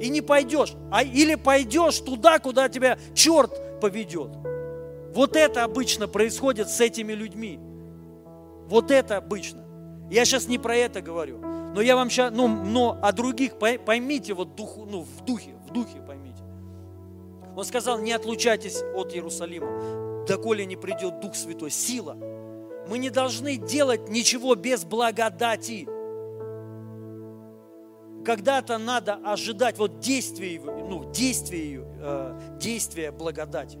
И 0.00 0.08
не 0.08 0.22
пойдешь, 0.22 0.72
а 0.90 1.04
или 1.04 1.36
пойдешь 1.36 2.00
туда, 2.00 2.40
куда 2.40 2.68
тебя 2.68 2.98
черт 3.14 3.80
поведет. 3.80 4.32
Вот 5.14 5.36
это 5.36 5.62
обычно 5.62 6.08
происходит 6.08 6.68
с 6.68 6.80
этими 6.80 7.12
людьми. 7.12 7.60
Вот 8.66 8.90
это 8.90 9.16
обычно. 9.16 9.64
Я 10.10 10.24
сейчас 10.24 10.48
не 10.48 10.58
про 10.58 10.74
это 10.74 11.00
говорю. 11.00 11.38
Но 11.38 11.80
я 11.80 11.96
вам 11.96 12.10
сейчас, 12.10 12.32
ну, 12.32 12.48
но 12.48 12.98
о 13.00 13.12
других 13.12 13.58
поймите 13.58 14.34
вот 14.34 14.54
духу, 14.54 14.86
ну, 14.86 15.02
в 15.02 15.24
духе, 15.24 15.54
в 15.68 15.72
духе 15.72 16.00
поймите. 16.06 16.42
Он 17.56 17.64
сказал, 17.64 17.98
не 18.00 18.12
отлучайтесь 18.12 18.82
от 18.94 19.14
Иерусалима, 19.14 20.24
доколе 20.26 20.66
не 20.66 20.76
придет 20.76 21.20
Дух 21.20 21.36
Святой, 21.36 21.70
сила. 21.70 22.16
Мы 22.88 22.98
не 22.98 23.10
должны 23.10 23.56
делать 23.56 24.08
ничего 24.08 24.54
без 24.54 24.84
благодати. 24.84 25.88
Когда-то 28.24 28.78
надо 28.78 29.14
ожидать 29.24 29.78
вот 29.78 30.00
действия, 30.00 30.60
ну, 30.60 31.10
действия, 31.12 31.84
э, 32.00 32.40
действия 32.58 33.12
благодати. 33.12 33.78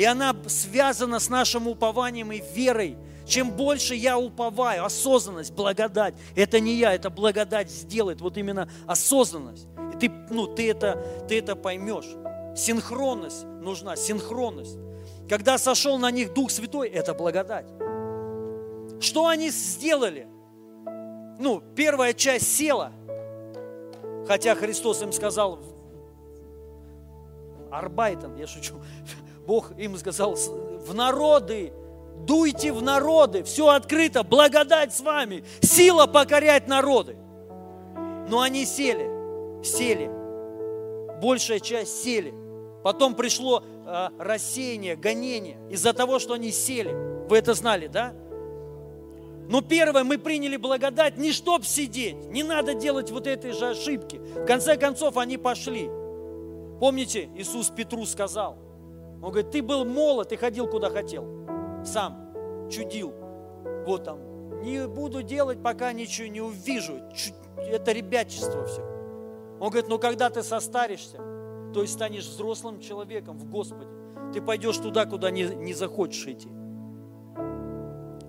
И 0.00 0.04
она 0.04 0.34
связана 0.46 1.20
с 1.20 1.28
нашим 1.28 1.68
упованием 1.68 2.32
и 2.32 2.40
верой. 2.54 2.96
Чем 3.26 3.50
больше 3.50 3.94
я 3.94 4.18
уповаю, 4.18 4.86
осознанность, 4.86 5.52
благодать, 5.52 6.14
это 6.34 6.58
не 6.58 6.76
я, 6.76 6.94
это 6.94 7.10
благодать 7.10 7.70
сделает, 7.70 8.22
вот 8.22 8.38
именно 8.38 8.66
осознанность. 8.86 9.66
И 9.94 9.98
ты, 9.98 10.10
ну, 10.30 10.46
ты, 10.46 10.70
это, 10.70 11.26
ты 11.28 11.38
это 11.38 11.54
поймешь. 11.54 12.06
Синхронность 12.56 13.44
нужна, 13.44 13.94
синхронность. 13.94 14.78
Когда 15.28 15.58
сошел 15.58 15.98
на 15.98 16.10
них 16.10 16.32
Дух 16.32 16.50
Святой, 16.50 16.88
это 16.88 17.12
благодать. 17.12 17.66
Что 19.02 19.26
они 19.26 19.50
сделали? 19.50 20.26
Ну, 21.38 21.62
первая 21.76 22.14
часть 22.14 22.56
села, 22.56 22.92
хотя 24.26 24.54
Христос 24.54 25.02
им 25.02 25.12
сказал, 25.12 25.58
Арбайтен, 27.70 28.34
я 28.36 28.46
шучу, 28.46 28.74
Бог 29.50 29.72
им 29.76 29.96
сказал, 29.96 30.36
в 30.36 30.94
народы, 30.94 31.72
дуйте 32.24 32.72
в 32.72 32.80
народы, 32.82 33.42
все 33.42 33.70
открыто, 33.70 34.22
благодать 34.22 34.94
с 34.94 35.00
вами, 35.00 35.42
сила 35.60 36.06
покорять 36.06 36.68
народы. 36.68 37.16
Но 38.28 38.42
они 38.42 38.64
сели, 38.64 39.10
сели, 39.64 40.08
большая 41.20 41.58
часть 41.58 42.04
сели. 42.04 42.32
Потом 42.84 43.16
пришло 43.16 43.64
э, 43.64 44.08
рассеяние, 44.20 44.94
гонение 44.94 45.58
из-за 45.68 45.94
того, 45.94 46.20
что 46.20 46.34
они 46.34 46.52
сели. 46.52 46.94
Вы 47.28 47.38
это 47.38 47.54
знали, 47.54 47.88
да? 47.88 48.14
Но 49.48 49.62
первое, 49.62 50.04
мы 50.04 50.18
приняли 50.18 50.58
благодать 50.58 51.16
не 51.16 51.32
чтоб 51.32 51.64
сидеть, 51.64 52.14
не 52.30 52.44
надо 52.44 52.74
делать 52.74 53.10
вот 53.10 53.26
этой 53.26 53.50
же 53.50 53.70
ошибки. 53.70 54.18
В 54.18 54.46
конце 54.46 54.76
концов, 54.76 55.16
они 55.16 55.38
пошли. 55.38 55.90
Помните, 56.78 57.28
Иисус 57.34 57.68
Петру 57.70 58.06
сказал– 58.06 58.56
он 59.22 59.32
говорит, 59.32 59.50
ты 59.50 59.62
был 59.62 59.84
молод, 59.84 60.30
ты 60.30 60.36
ходил 60.36 60.66
куда 60.66 60.90
хотел. 60.90 61.26
Сам 61.84 62.68
чудил. 62.70 63.12
Вот 63.86 64.04
там. 64.04 64.60
Не 64.62 64.86
буду 64.86 65.22
делать, 65.22 65.62
пока 65.62 65.92
ничего 65.92 66.28
не 66.28 66.40
увижу. 66.40 67.00
Это 67.56 67.92
ребячество 67.92 68.66
все. 68.66 68.82
Он 69.60 69.68
говорит, 69.68 69.88
ну 69.88 69.98
когда 69.98 70.30
ты 70.30 70.42
состаришься, 70.42 71.18
то 71.74 71.82
есть 71.82 71.94
станешь 71.94 72.24
взрослым 72.24 72.80
человеком 72.80 73.38
в 73.38 73.48
Господе, 73.50 73.90
ты 74.32 74.40
пойдешь 74.40 74.78
туда, 74.78 75.06
куда 75.06 75.30
не, 75.30 75.44
не 75.44 75.74
захочешь 75.74 76.26
идти. 76.26 76.48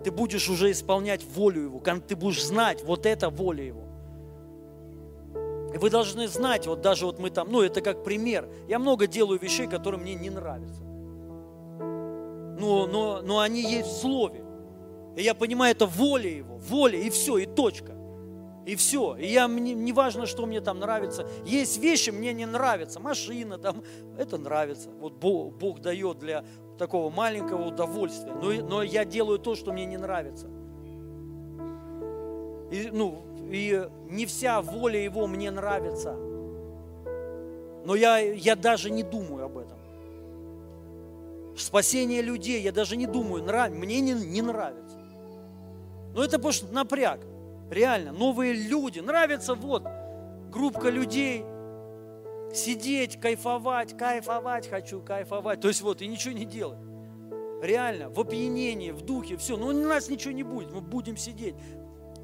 Ты 0.03 0.11
будешь 0.11 0.49
уже 0.49 0.71
исполнять 0.71 1.23
волю 1.23 1.63
Его, 1.63 1.79
ты 1.79 2.15
будешь 2.15 2.43
знать, 2.43 2.83
вот 2.83 3.05
это 3.05 3.29
воля 3.29 3.63
Его. 3.63 3.90
Вы 5.73 5.89
должны 5.89 6.27
знать, 6.27 6.67
вот 6.67 6.81
даже 6.81 7.05
вот 7.05 7.19
мы 7.19 7.29
там, 7.29 7.51
ну 7.51 7.61
это 7.61 7.81
как 7.81 8.03
пример. 8.03 8.47
Я 8.67 8.79
много 8.79 9.07
делаю 9.07 9.39
вещей, 9.39 9.67
которые 9.67 10.01
мне 10.01 10.15
не 10.15 10.29
нравятся. 10.29 10.81
Но, 12.59 12.87
но, 12.87 13.21
но 13.21 13.39
они 13.39 13.61
есть 13.61 13.89
в 13.89 13.97
Слове. 13.99 14.43
И 15.15 15.23
я 15.23 15.33
понимаю, 15.33 15.71
это 15.71 15.85
воля 15.85 16.29
Его, 16.29 16.57
воля, 16.57 16.99
и 16.99 17.09
все, 17.09 17.37
и 17.37 17.45
точка. 17.45 17.93
И 18.65 18.75
все. 18.75 19.15
И 19.17 19.27
я, 19.27 19.47
мне, 19.47 19.73
не 19.73 19.91
важно, 19.91 20.25
что 20.25 20.45
мне 20.45 20.61
там 20.61 20.79
нравится. 20.79 21.27
Есть 21.45 21.79
вещи, 21.79 22.11
мне 22.11 22.31
не 22.33 22.45
нравятся. 22.45 22.99
Машина 22.99 23.57
там, 23.57 23.83
это 24.17 24.37
нравится. 24.37 24.89
Вот 24.99 25.13
Бог, 25.13 25.53
Бог 25.55 25.79
дает 25.79 26.19
для 26.19 26.45
такого 26.77 27.09
маленького 27.09 27.67
удовольствия. 27.67 28.33
Но, 28.33 28.51
но 28.51 28.83
я 28.83 29.03
делаю 29.03 29.39
то, 29.39 29.55
что 29.55 29.73
мне 29.73 29.85
не 29.85 29.97
нравится. 29.97 30.47
И, 32.71 32.89
ну, 32.91 33.23
и 33.51 33.89
не 34.09 34.25
вся 34.25 34.61
воля 34.61 34.99
Его 34.99 35.27
мне 35.27 35.51
нравится. 35.51 36.15
Но 37.83 37.95
я, 37.95 38.19
я 38.19 38.55
даже 38.55 38.89
не 38.89 39.03
думаю 39.03 39.45
об 39.45 39.57
этом. 39.57 39.77
Спасение 41.57 42.21
людей, 42.21 42.61
я 42.61 42.71
даже 42.71 42.95
не 42.95 43.07
думаю, 43.07 43.43
нрав... 43.43 43.69
мне 43.71 43.99
не, 43.99 44.13
не 44.13 44.41
нравится. 44.41 44.97
Но 46.13 46.23
это 46.23 46.51
что 46.51 46.67
напряг. 46.67 47.19
Реально, 47.69 48.13
новые 48.13 48.53
люди. 48.53 48.99
Нравится 48.99 49.53
вот 49.53 49.83
группка 50.49 50.89
людей, 50.89 51.43
сидеть, 52.53 53.19
кайфовать, 53.19 53.97
кайфовать 53.97 54.69
хочу, 54.69 55.01
кайфовать. 55.01 55.59
То 55.59 55.67
есть 55.67 55.81
вот, 55.81 56.01
и 56.01 56.07
ничего 56.07 56.33
не 56.33 56.45
делать. 56.45 56.79
Реально, 57.61 58.09
в 58.09 58.19
опьянении, 58.19 58.91
в 58.91 59.01
духе, 59.01 59.35
все. 59.37 59.57
Но 59.57 59.67
у 59.67 59.71
нас 59.71 60.09
ничего 60.09 60.31
не 60.31 60.43
будет, 60.43 60.71
мы 60.71 60.81
будем 60.81 61.17
сидеть 61.17 61.55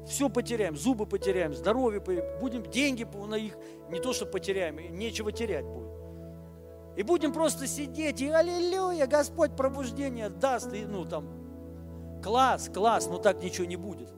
все 0.08 0.28
потеряем, 0.28 0.76
зубы 0.76 1.06
потеряем, 1.06 1.54
здоровье 1.54 2.00
будем, 2.40 2.62
деньги 2.70 3.06
на 3.26 3.34
их 3.34 3.56
не 3.90 4.00
то, 4.00 4.12
что 4.12 4.26
потеряем, 4.26 4.76
нечего 4.96 5.32
терять 5.32 5.66
будет. 5.66 5.88
И 6.96 7.02
будем 7.02 7.32
просто 7.32 7.66
сидеть, 7.66 8.20
и 8.20 8.28
аллилуйя, 8.28 9.06
Господь 9.06 9.54
пробуждение 9.54 10.30
даст, 10.30 10.72
и 10.72 10.84
ну 10.84 11.04
там, 11.04 11.28
класс, 12.22 12.70
класс, 12.72 13.06
но 13.08 13.18
так 13.18 13.42
ничего 13.42 13.66
не 13.66 13.76
будет. 13.76 14.08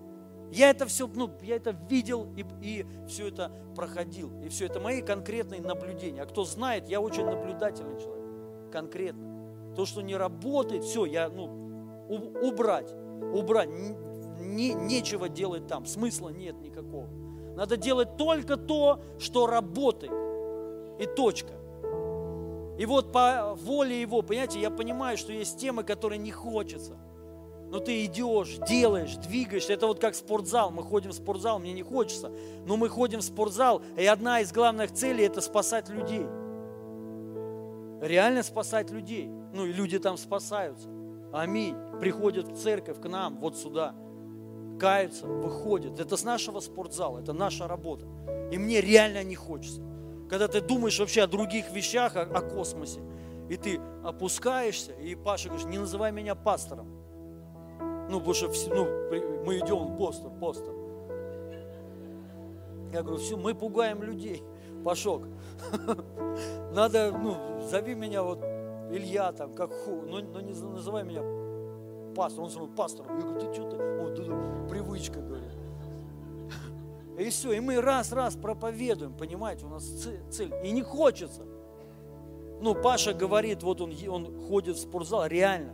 Я 0.50 0.70
это 0.70 0.86
все, 0.86 1.06
ну, 1.06 1.30
я 1.42 1.56
это 1.56 1.76
видел 1.88 2.26
и, 2.36 2.44
и 2.60 2.86
все 3.06 3.28
это 3.28 3.52
проходил. 3.76 4.32
И 4.42 4.48
все 4.48 4.66
это 4.66 4.80
мои 4.80 5.00
конкретные 5.00 5.60
наблюдения. 5.60 6.22
А 6.22 6.26
кто 6.26 6.44
знает, 6.44 6.88
я 6.88 7.00
очень 7.00 7.24
наблюдательный 7.24 8.00
человек. 8.00 8.72
конкретно. 8.72 9.74
То, 9.76 9.86
что 9.86 10.00
не 10.00 10.16
работает, 10.16 10.82
все, 10.82 11.04
я, 11.04 11.28
ну, 11.28 11.44
убрать, 12.08 12.92
убрать. 13.32 13.68
Не, 14.40 14.74
нечего 14.74 15.28
делать 15.28 15.66
там, 15.66 15.86
смысла 15.86 16.30
нет 16.30 16.60
никакого. 16.60 17.08
Надо 17.54 17.76
делать 17.76 18.16
только 18.16 18.56
то, 18.56 19.00
что 19.18 19.46
работает. 19.46 20.12
И 20.98 21.06
точка. 21.06 21.52
И 22.78 22.86
вот 22.86 23.12
по 23.12 23.54
воле 23.62 24.00
Его, 24.00 24.22
понимаете, 24.22 24.60
я 24.60 24.70
понимаю, 24.70 25.18
что 25.18 25.32
есть 25.32 25.58
темы, 25.58 25.82
которые 25.82 26.18
не 26.18 26.30
хочется. 26.30 26.96
Но 27.70 27.78
ты 27.78 28.04
идешь, 28.04 28.56
делаешь, 28.66 29.16
двигаешься. 29.16 29.74
Это 29.74 29.86
вот 29.86 30.00
как 30.00 30.14
спортзал. 30.14 30.70
Мы 30.70 30.82
ходим 30.82 31.10
в 31.10 31.14
спортзал, 31.14 31.58
мне 31.58 31.72
не 31.72 31.82
хочется. 31.82 32.32
Но 32.66 32.76
мы 32.76 32.88
ходим 32.88 33.20
в 33.20 33.24
спортзал, 33.24 33.82
и 33.96 34.04
одна 34.06 34.40
из 34.40 34.52
главных 34.52 34.92
целей– 34.92 35.24
это 35.26 35.40
спасать 35.40 35.88
людей. 35.88 36.26
Реально 38.00 38.42
спасать 38.42 38.90
людей. 38.90 39.30
Ну 39.52 39.66
и 39.66 39.72
люди 39.72 39.98
там 39.98 40.16
спасаются. 40.16 40.88
Аминь. 41.32 41.76
Приходят 42.00 42.48
в 42.48 42.56
церковь 42.56 43.00
к 43.00 43.08
нам, 43.08 43.38
вот 43.38 43.56
сюда. 43.56 43.94
Каются, 44.80 45.26
выходят. 45.26 46.00
Это 46.00 46.16
с 46.16 46.24
нашего 46.24 46.60
спортзала, 46.60 47.20
это 47.20 47.34
наша 47.34 47.68
работа. 47.68 48.06
И 48.50 48.56
мне 48.56 48.80
реально 48.80 49.22
не 49.22 49.34
хочется. 49.34 49.82
Когда 50.30 50.48
ты 50.48 50.60
думаешь 50.60 50.98
вообще 50.98 51.22
о 51.22 51.26
других 51.26 51.70
вещах, 51.70 52.16
о, 52.16 52.22
о 52.22 52.40
космосе, 52.40 53.00
и 53.50 53.56
ты 53.56 53.78
опускаешься, 54.02 54.92
и 54.92 55.14
Паша 55.14 55.48
говорит, 55.48 55.68
не 55.68 55.78
называй 55.78 56.12
меня 56.12 56.34
пастором. 56.34 56.88
Ну, 58.08 58.18
потому 58.18 58.34
что 58.34 58.50
все, 58.50 58.72
ну, 58.72 58.84
мы 59.44 59.58
идем, 59.58 59.98
постер, 59.98 60.30
постер. 60.30 60.72
Я 62.92 63.02
говорю, 63.02 63.18
все, 63.18 63.36
мы 63.36 63.54
пугаем 63.54 64.02
людей. 64.02 64.42
Пашок, 64.84 65.26
надо, 66.72 67.12
ну, 67.12 67.60
зови 67.68 67.94
меня 67.94 68.22
вот 68.22 68.42
Илья 68.90 69.30
там, 69.32 69.54
как 69.54 69.70
ху, 69.72 70.02
но, 70.06 70.20
но 70.20 70.40
не 70.40 70.54
называй 70.54 71.04
меня 71.04 71.20
пастор. 72.14 72.44
Он 72.44 72.50
сказал, 72.50 72.68
пастор. 72.68 73.06
Я 73.08 73.20
говорю, 73.20 73.40
ты 73.40 73.54
что-то, 73.54 73.76
вот, 74.00 74.68
привычка, 74.68 75.20
говорит. 75.20 75.50
И 77.18 77.28
все, 77.28 77.52
и 77.52 77.60
мы 77.60 77.80
раз-раз 77.80 78.36
проповедуем, 78.36 79.12
понимаете, 79.12 79.66
у 79.66 79.68
нас 79.68 79.84
цель. 80.30 80.52
И 80.64 80.70
не 80.70 80.82
хочется. 80.82 81.42
Ну, 82.60 82.74
Паша 82.74 83.12
говорит, 83.12 83.62
вот 83.62 83.80
он, 83.80 83.94
он 84.08 84.48
ходит 84.48 84.76
в 84.76 84.80
спортзал, 84.80 85.26
реально. 85.26 85.72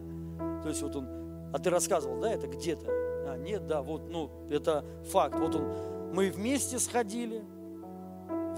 То 0.63 0.69
есть 0.69 0.83
вот 0.83 0.97
он, 0.97 1.07
а 1.53 1.59
ты 1.59 1.71
рассказывал, 1.71 2.21
да, 2.21 2.33
это 2.33 2.47
где-то? 2.47 2.87
А, 2.89 3.37
нет, 3.37 3.67
да, 3.67 3.83
вот, 3.83 4.09
ну, 4.09 4.31
это 4.51 4.85
факт. 5.11 5.37
Вот 5.39 5.55
он, 5.55 6.13
мы 6.13 6.31
вместе 6.31 6.79
сходили, 6.79 7.45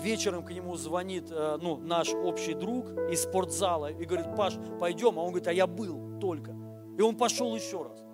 вечером 0.01 0.45
к 0.45 0.51
нему 0.51 0.77
звонит 0.77 1.31
э, 1.31 1.59
ну, 1.61 1.77
наш 1.77 2.13
общий 2.15 2.55
друг 2.55 2.91
из 3.11 3.23
спортзала 3.23 3.91
и 3.91 4.05
говорит, 4.05 4.35
Паш, 4.37 4.55
пойдем. 4.79 5.19
А 5.19 5.23
он 5.23 5.29
говорит, 5.29 5.49
а 5.49 5.53
я 5.53 5.67
был 5.67 6.19
только. 6.21 6.55
И 6.99 7.01
он 7.01 7.17
пошел 7.17 7.55
еще 7.55 7.85
раз. 7.85 8.05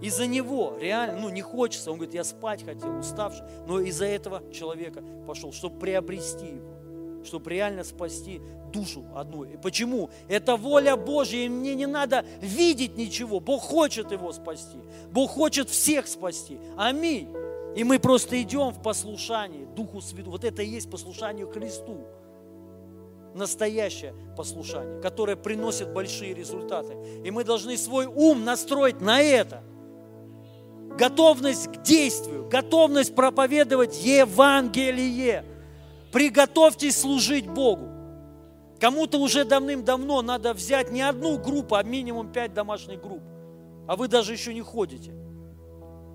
Из-за 0.00 0.26
него 0.26 0.76
реально, 0.80 1.20
ну 1.20 1.28
не 1.28 1.42
хочется, 1.42 1.90
он 1.90 1.98
говорит, 1.98 2.14
я 2.14 2.24
спать 2.24 2.64
хотел, 2.64 2.98
уставший, 2.98 3.44
но 3.66 3.80
из-за 3.80 4.06
этого 4.06 4.42
человека 4.52 5.04
пошел, 5.26 5.52
чтобы 5.52 5.78
приобрести 5.78 6.46
его, 6.46 7.24
чтобы 7.24 7.50
реально 7.50 7.84
спасти 7.84 8.40
душу 8.72 9.04
одну. 9.14 9.44
И 9.44 9.56
почему? 9.56 10.10
Это 10.28 10.56
воля 10.56 10.96
Божья, 10.96 11.38
и 11.38 11.48
мне 11.48 11.74
не 11.74 11.86
надо 11.86 12.24
видеть 12.40 12.96
ничего. 12.96 13.40
Бог 13.40 13.62
хочет 13.62 14.10
его 14.10 14.32
спасти. 14.32 14.78
Бог 15.10 15.30
хочет 15.30 15.70
всех 15.70 16.06
спасти. 16.06 16.58
Аминь. 16.76 17.28
И 17.76 17.84
мы 17.84 17.98
просто 17.98 18.40
идем 18.42 18.70
в 18.70 18.82
послушании 18.82 19.66
Духу 19.76 20.00
Святому. 20.00 20.32
Вот 20.32 20.44
это 20.44 20.62
и 20.62 20.68
есть 20.68 20.90
послушание 20.90 21.46
Христу. 21.46 22.04
Настоящее 23.34 24.14
послушание, 24.36 25.00
которое 25.00 25.36
приносит 25.36 25.92
большие 25.92 26.34
результаты. 26.34 26.96
И 27.24 27.30
мы 27.30 27.42
должны 27.42 27.76
свой 27.76 28.06
ум 28.06 28.44
настроить 28.44 29.00
на 29.00 29.20
это. 29.20 29.62
Готовность 30.96 31.66
к 31.66 31.82
действию, 31.82 32.48
готовность 32.48 33.14
проповедовать 33.14 34.00
Евангелие. 34.04 35.44
Приготовьтесь 36.12 37.00
служить 37.00 37.48
Богу. 37.48 37.88
Кому-то 38.80 39.18
уже 39.18 39.44
давным-давно 39.44 40.22
надо 40.22 40.52
взять 40.52 40.92
не 40.92 41.02
одну 41.02 41.38
группу, 41.38 41.74
а 41.74 41.82
минимум 41.82 42.30
пять 42.30 42.54
домашних 42.54 43.00
групп. 43.00 43.22
А 43.88 43.96
вы 43.96 44.06
даже 44.06 44.32
еще 44.32 44.54
не 44.54 44.62
ходите. 44.62 45.12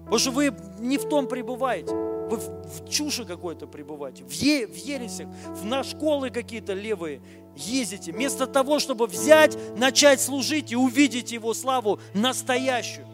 Потому 0.03 0.19
что 0.19 0.31
вы 0.31 0.55
не 0.79 0.97
в 0.97 1.07
том 1.09 1.27
пребываете. 1.27 1.93
Вы 2.29 2.37
в, 2.37 2.85
в 2.85 2.89
чуши 2.89 3.25
какой-то 3.25 3.65
пребываете, 3.65 4.23
в, 4.23 4.31
е, 4.31 4.67
в 4.67 4.75
ересях, 4.75 5.27
в 5.47 5.65
на 5.65 5.83
школы 5.83 6.29
какие-то 6.29 6.73
левые 6.73 7.21
ездите. 7.55 8.11
Вместо 8.11 8.45
того, 8.45 8.79
чтобы 8.79 9.07
взять, 9.07 9.57
начать 9.77 10.21
служить 10.21 10.71
и 10.71 10.75
увидеть 10.75 11.31
Его 11.31 11.53
славу 11.53 11.99
настоящую. 12.13 13.07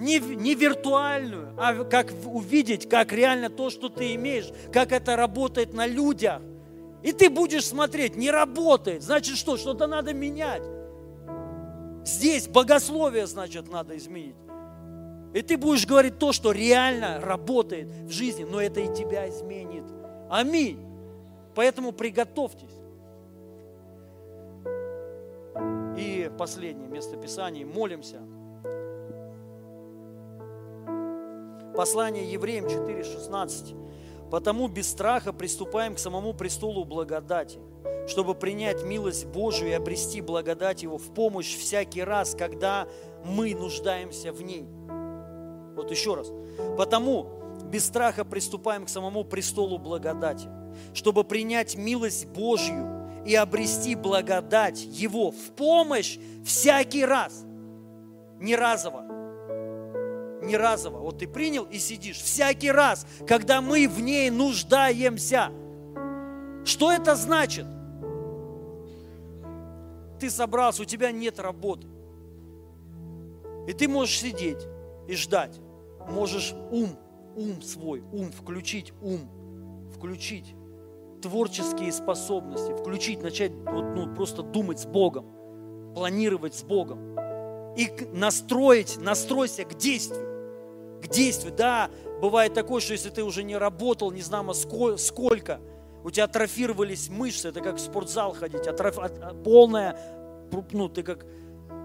Не, 0.00 0.18
не 0.18 0.54
виртуальную, 0.54 1.54
а 1.56 1.84
как 1.84 2.12
увидеть, 2.24 2.88
как 2.88 3.12
реально 3.12 3.50
то, 3.50 3.70
что 3.70 3.88
ты 3.88 4.14
имеешь, 4.14 4.48
как 4.72 4.92
это 4.92 5.16
работает 5.16 5.72
на 5.74 5.86
людях. 5.86 6.40
И 7.02 7.12
ты 7.12 7.30
будешь 7.30 7.66
смотреть, 7.66 8.16
не 8.16 8.30
работает, 8.30 9.02
значит 9.02 9.36
что, 9.36 9.56
что-то 9.56 9.86
надо 9.86 10.12
менять. 10.12 10.62
Здесь 12.04 12.48
богословие, 12.48 13.26
значит, 13.26 13.70
надо 13.70 13.96
изменить. 13.96 14.34
И 15.34 15.42
ты 15.42 15.56
будешь 15.58 15.86
говорить 15.86 16.18
то, 16.18 16.32
что 16.32 16.52
реально 16.52 17.20
работает 17.20 17.88
в 17.88 18.10
жизни, 18.10 18.44
но 18.44 18.60
это 18.60 18.80
и 18.80 18.92
тебя 18.94 19.28
изменит. 19.28 19.84
Аминь. 20.30 20.84
Поэтому 21.54 21.92
приготовьтесь. 21.92 22.70
И 25.98 26.30
последнее 26.38 26.88
место 26.88 27.16
Писания. 27.16 27.66
Молимся. 27.66 28.20
Послание 31.74 32.30
Евреям 32.30 32.66
4,16. 32.66 34.30
Потому 34.30 34.68
без 34.68 34.88
страха 34.88 35.32
приступаем 35.32 35.94
к 35.94 35.98
самому 35.98 36.34
престолу 36.34 36.84
благодати, 36.84 37.58
чтобы 38.06 38.34
принять 38.34 38.84
милость 38.84 39.26
Божию 39.26 39.70
и 39.70 39.74
обрести 39.74 40.20
благодать 40.20 40.82
Его 40.82 40.98
в 40.98 41.12
помощь 41.14 41.56
всякий 41.56 42.02
раз, 42.02 42.34
когда 42.34 42.86
мы 43.24 43.54
нуждаемся 43.54 44.32
в 44.32 44.42
ней. 44.42 44.66
Вот 45.78 45.92
еще 45.92 46.14
раз. 46.14 46.32
Потому 46.76 47.26
без 47.70 47.86
страха 47.86 48.24
приступаем 48.24 48.84
к 48.84 48.88
самому 48.88 49.24
престолу 49.24 49.78
благодати, 49.78 50.48
чтобы 50.92 51.22
принять 51.22 51.76
милость 51.76 52.26
Божью 52.26 53.22
и 53.24 53.34
обрести 53.34 53.94
благодать 53.94 54.80
Его 54.80 55.30
в 55.30 55.50
помощь 55.56 56.18
всякий 56.44 57.04
раз. 57.04 57.44
Не 58.40 58.56
разово. 58.56 59.04
Не 60.42 60.56
разово. 60.56 60.98
Вот 60.98 61.18
ты 61.18 61.28
принял 61.28 61.64
и 61.64 61.78
сидишь. 61.78 62.18
Всякий 62.18 62.72
раз, 62.72 63.06
когда 63.26 63.60
мы 63.60 63.88
в 63.88 64.00
ней 64.00 64.30
нуждаемся. 64.30 65.52
Что 66.64 66.90
это 66.90 67.14
значит? 67.14 67.66
Ты 70.18 70.28
собрался, 70.28 70.82
у 70.82 70.84
тебя 70.84 71.12
нет 71.12 71.38
работы. 71.38 71.86
И 73.68 73.72
ты 73.72 73.86
можешь 73.86 74.18
сидеть 74.18 74.66
и 75.06 75.14
ждать 75.14 75.60
можешь 76.08 76.54
ум, 76.70 76.90
ум 77.36 77.62
свой, 77.62 78.02
ум, 78.12 78.32
включить 78.32 78.92
ум, 79.00 79.28
включить. 79.94 80.54
Творческие 81.22 81.90
способности, 81.90 82.72
включить, 82.72 83.22
начать 83.22 83.52
вот, 83.52 83.84
ну, 83.96 84.14
просто 84.14 84.42
думать 84.42 84.78
с 84.78 84.86
Богом, 84.86 85.26
планировать 85.94 86.54
с 86.54 86.62
Богом. 86.62 87.16
И 87.76 87.90
настроить, 88.12 88.98
настройся 89.00 89.64
к 89.64 89.76
действию. 89.76 91.00
К 91.02 91.08
действию, 91.08 91.52
да, 91.56 91.90
бывает 92.20 92.54
такое, 92.54 92.80
что 92.80 92.92
если 92.92 93.10
ты 93.10 93.24
уже 93.24 93.42
не 93.42 93.56
работал, 93.56 94.12
не 94.12 94.22
знамо 94.22 94.52
сколько, 94.52 95.60
у 96.04 96.10
тебя 96.10 96.24
атрофировались 96.24 97.08
мышцы, 97.08 97.48
это 97.48 97.60
как 97.60 97.76
в 97.76 97.80
спортзал 97.80 98.32
ходить, 98.32 98.66
атроф, 98.66 98.98
полная, 99.42 99.98
ну, 100.72 100.88
ты 100.88 101.02
как 101.02 101.26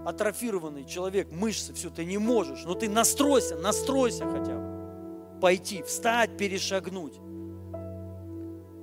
атрофированный 0.05 0.85
человек, 0.85 1.31
мышцы, 1.31 1.73
все, 1.73 1.89
ты 1.89 2.05
не 2.05 2.17
можешь, 2.17 2.63
но 2.65 2.73
ты 2.73 2.89
настройся, 2.89 3.55
настройся 3.55 4.25
хотя 4.25 4.55
бы. 4.55 5.39
Пойти, 5.39 5.81
встать, 5.83 6.37
перешагнуть. 6.37 7.19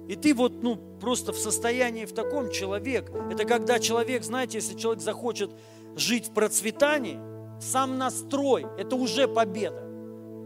И 0.09 0.16
ты 0.16 0.34
вот, 0.34 0.62
ну, 0.62 0.76
просто 1.01 1.32
в 1.32 1.38
состоянии 1.38 2.05
в 2.05 2.12
таком 2.12 2.51
человек. 2.51 3.10
Это 3.30 3.44
когда 3.44 3.78
человек, 3.78 4.24
знаете, 4.24 4.59
если 4.59 4.76
человек 4.76 5.02
захочет 5.02 5.51
жить 5.97 6.28
в 6.28 6.32
процветании, 6.32 7.18
сам 7.60 7.98
настрой, 7.98 8.66
это 8.78 8.97
уже 8.97 9.28
победа. 9.28 9.82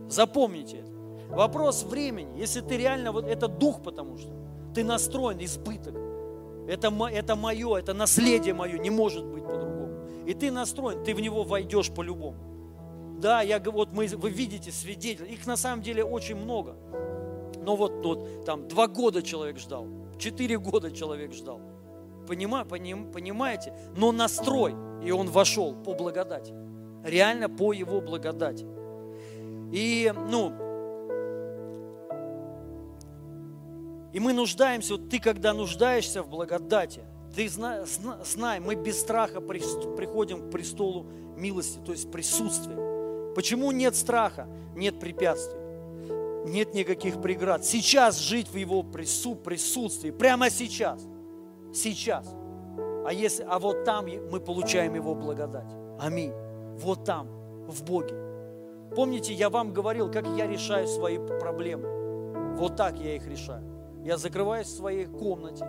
Запомните 0.08 0.78
это. 0.78 1.34
Вопрос 1.34 1.82
времени. 1.84 2.38
Если 2.38 2.60
ты 2.60 2.76
реально, 2.76 3.12
вот 3.12 3.24
это 3.24 3.48
дух, 3.48 3.82
потому 3.82 4.18
что 4.18 4.30
ты 4.74 4.84
настроен, 4.84 5.42
избыток. 5.42 5.94
Это, 6.68 6.92
это 7.12 7.36
мое, 7.36 7.76
это 7.76 7.94
наследие 7.94 8.54
мое, 8.54 8.78
не 8.78 8.90
может 8.90 9.24
быть 9.24 9.44
по-другому 9.44 9.73
и 10.26 10.34
ты 10.34 10.50
настроен, 10.50 11.04
ты 11.04 11.14
в 11.14 11.20
него 11.20 11.42
войдешь 11.42 11.90
по-любому. 11.90 12.36
Да, 13.18 13.42
я, 13.42 13.58
вот 13.60 13.92
мы, 13.92 14.06
вы 14.06 14.30
видите 14.30 14.72
свидетелей, 14.72 15.32
их 15.32 15.46
на 15.46 15.56
самом 15.56 15.82
деле 15.82 16.04
очень 16.04 16.36
много. 16.36 16.76
Но 17.62 17.76
вот, 17.76 18.04
вот 18.04 18.44
там 18.44 18.68
два 18.68 18.86
года 18.86 19.22
человек 19.22 19.58
ждал, 19.58 19.86
четыре 20.18 20.58
года 20.58 20.90
человек 20.90 21.32
ждал. 21.32 21.60
понимаете? 22.26 23.72
Но 23.96 24.12
настрой, 24.12 24.74
и 25.02 25.10
он 25.10 25.30
вошел 25.30 25.74
по 25.74 25.94
благодати. 25.94 26.52
Реально 27.04 27.48
по 27.48 27.72
его 27.72 28.00
благодати. 28.00 28.66
И, 29.72 30.12
ну, 30.30 30.52
и 34.12 34.20
мы 34.20 34.32
нуждаемся, 34.32 34.94
вот 34.94 35.08
ты 35.08 35.18
когда 35.18 35.52
нуждаешься 35.52 36.22
в 36.22 36.28
благодати, 36.28 37.02
ты 37.34 37.48
знай, 37.48 37.80
знай, 38.24 38.60
мы 38.60 38.74
без 38.74 39.00
страха 39.00 39.40
приходим 39.40 40.48
к 40.48 40.50
престолу 40.50 41.06
милости, 41.36 41.78
то 41.84 41.92
есть 41.92 42.10
присутствия. 42.10 43.32
Почему 43.34 43.72
нет 43.72 43.96
страха? 43.96 44.48
Нет 44.76 45.00
препятствий. 45.00 45.60
Нет 46.46 46.74
никаких 46.74 47.20
преград. 47.20 47.64
Сейчас 47.64 48.18
жить 48.18 48.48
в 48.48 48.56
Его 48.56 48.82
присутствии, 48.82 50.10
прямо 50.10 50.50
сейчас. 50.50 51.00
Сейчас. 51.72 52.26
А, 53.06 53.12
если, 53.12 53.44
а 53.48 53.58
вот 53.58 53.84
там 53.84 54.06
мы 54.30 54.40
получаем 54.40 54.94
Его 54.94 55.14
благодать. 55.14 55.66
Аминь. 55.98 56.32
Вот 56.78 57.04
там, 57.04 57.28
в 57.66 57.82
Боге. 57.84 58.14
Помните, 58.94 59.32
я 59.32 59.50
вам 59.50 59.72
говорил, 59.72 60.10
как 60.10 60.26
я 60.36 60.46
решаю 60.46 60.86
свои 60.86 61.18
проблемы. 61.18 62.54
Вот 62.56 62.76
так 62.76 62.96
я 62.98 63.16
их 63.16 63.26
решаю. 63.26 63.64
Я 64.04 64.18
закрываюсь 64.18 64.68
в 64.68 64.76
своей 64.76 65.06
комнате 65.06 65.66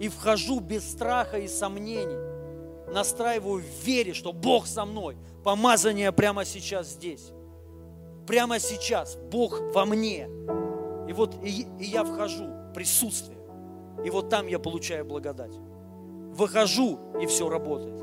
и 0.00 0.08
вхожу 0.08 0.60
без 0.60 0.88
страха 0.88 1.38
и 1.38 1.48
сомнений. 1.48 2.18
Настраиваю 2.92 3.62
в 3.62 3.86
вере, 3.86 4.14
что 4.14 4.32
Бог 4.32 4.66
со 4.66 4.84
мной. 4.84 5.16
Помазание 5.44 6.12
прямо 6.12 6.44
сейчас 6.44 6.88
здесь. 6.88 7.32
Прямо 8.26 8.58
сейчас 8.58 9.16
Бог 9.30 9.60
во 9.74 9.84
мне. 9.84 10.28
И 11.08 11.12
вот 11.12 11.34
и, 11.42 11.66
и 11.78 11.84
я 11.84 12.04
вхожу 12.04 12.44
в 12.44 12.72
присутствие. 12.74 13.38
И 14.04 14.10
вот 14.10 14.28
там 14.28 14.46
я 14.46 14.58
получаю 14.58 15.04
благодать. 15.04 15.52
Выхожу, 16.32 16.98
и 17.20 17.26
все 17.26 17.48
работает. 17.48 18.02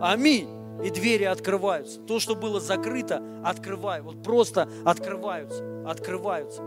Аминь 0.00 0.56
и 0.82 0.90
двери 0.90 1.24
открываются. 1.24 2.00
То, 2.00 2.20
что 2.20 2.34
было 2.34 2.60
закрыто, 2.60 3.22
открываю. 3.44 4.04
Вот 4.04 4.22
просто 4.22 4.68
открываются, 4.84 5.64
открываются. 5.88 6.62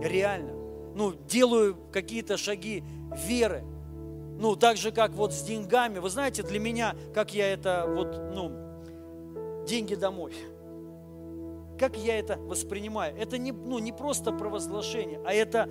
Реально. 0.00 0.52
Ну, 0.94 1.12
делаю 1.28 1.76
какие-то 1.92 2.36
шаги 2.36 2.82
веры. 3.28 3.64
Ну, 4.38 4.54
так 4.56 4.76
же, 4.76 4.92
как 4.92 5.12
вот 5.12 5.32
с 5.32 5.42
деньгами. 5.42 5.98
Вы 5.98 6.10
знаете, 6.10 6.42
для 6.42 6.58
меня, 6.58 6.94
как 7.14 7.34
я 7.34 7.50
это 7.50 7.86
вот, 7.88 8.34
ну, 8.34 9.64
деньги 9.66 9.94
домой. 9.94 10.34
Как 11.78 11.96
я 11.96 12.18
это 12.18 12.36
воспринимаю? 12.38 13.16
Это 13.16 13.38
не, 13.38 13.52
ну, 13.52 13.78
не 13.78 13.92
просто 13.92 14.32
провозглашение, 14.32 15.20
а 15.24 15.32
это 15.32 15.68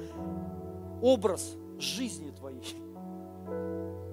образ 1.01 1.55
жизни 1.79 2.31
твоей. 2.31 2.75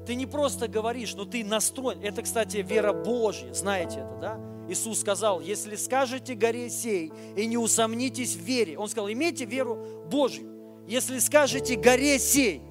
Ты 0.06 0.14
не 0.14 0.26
просто 0.26 0.68
говоришь, 0.68 1.14
но 1.14 1.24
ты 1.24 1.44
настроен. 1.44 2.00
Это, 2.02 2.22
кстати, 2.22 2.58
вера 2.58 2.92
Божья, 2.92 3.52
знаете 3.52 4.00
это, 4.00 4.18
да? 4.20 4.40
Иисус 4.68 5.00
сказал, 5.00 5.40
если 5.40 5.76
скажете 5.76 6.34
горе 6.34 6.70
сей 6.70 7.12
и 7.36 7.46
не 7.46 7.56
усомнитесь 7.56 8.36
в 8.36 8.40
вере. 8.40 8.78
Он 8.78 8.88
сказал, 8.88 9.10
имейте 9.10 9.44
веру 9.44 9.78
Божью. 10.10 10.48
Если 10.86 11.18
скажете 11.18 11.76
горе 11.76 12.18
сей 12.18 12.62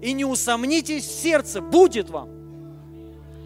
и 0.00 0.12
не 0.12 0.24
усомнитесь 0.24 1.06
в 1.06 1.20
сердце, 1.20 1.60
будет 1.60 2.10
вам. 2.10 2.36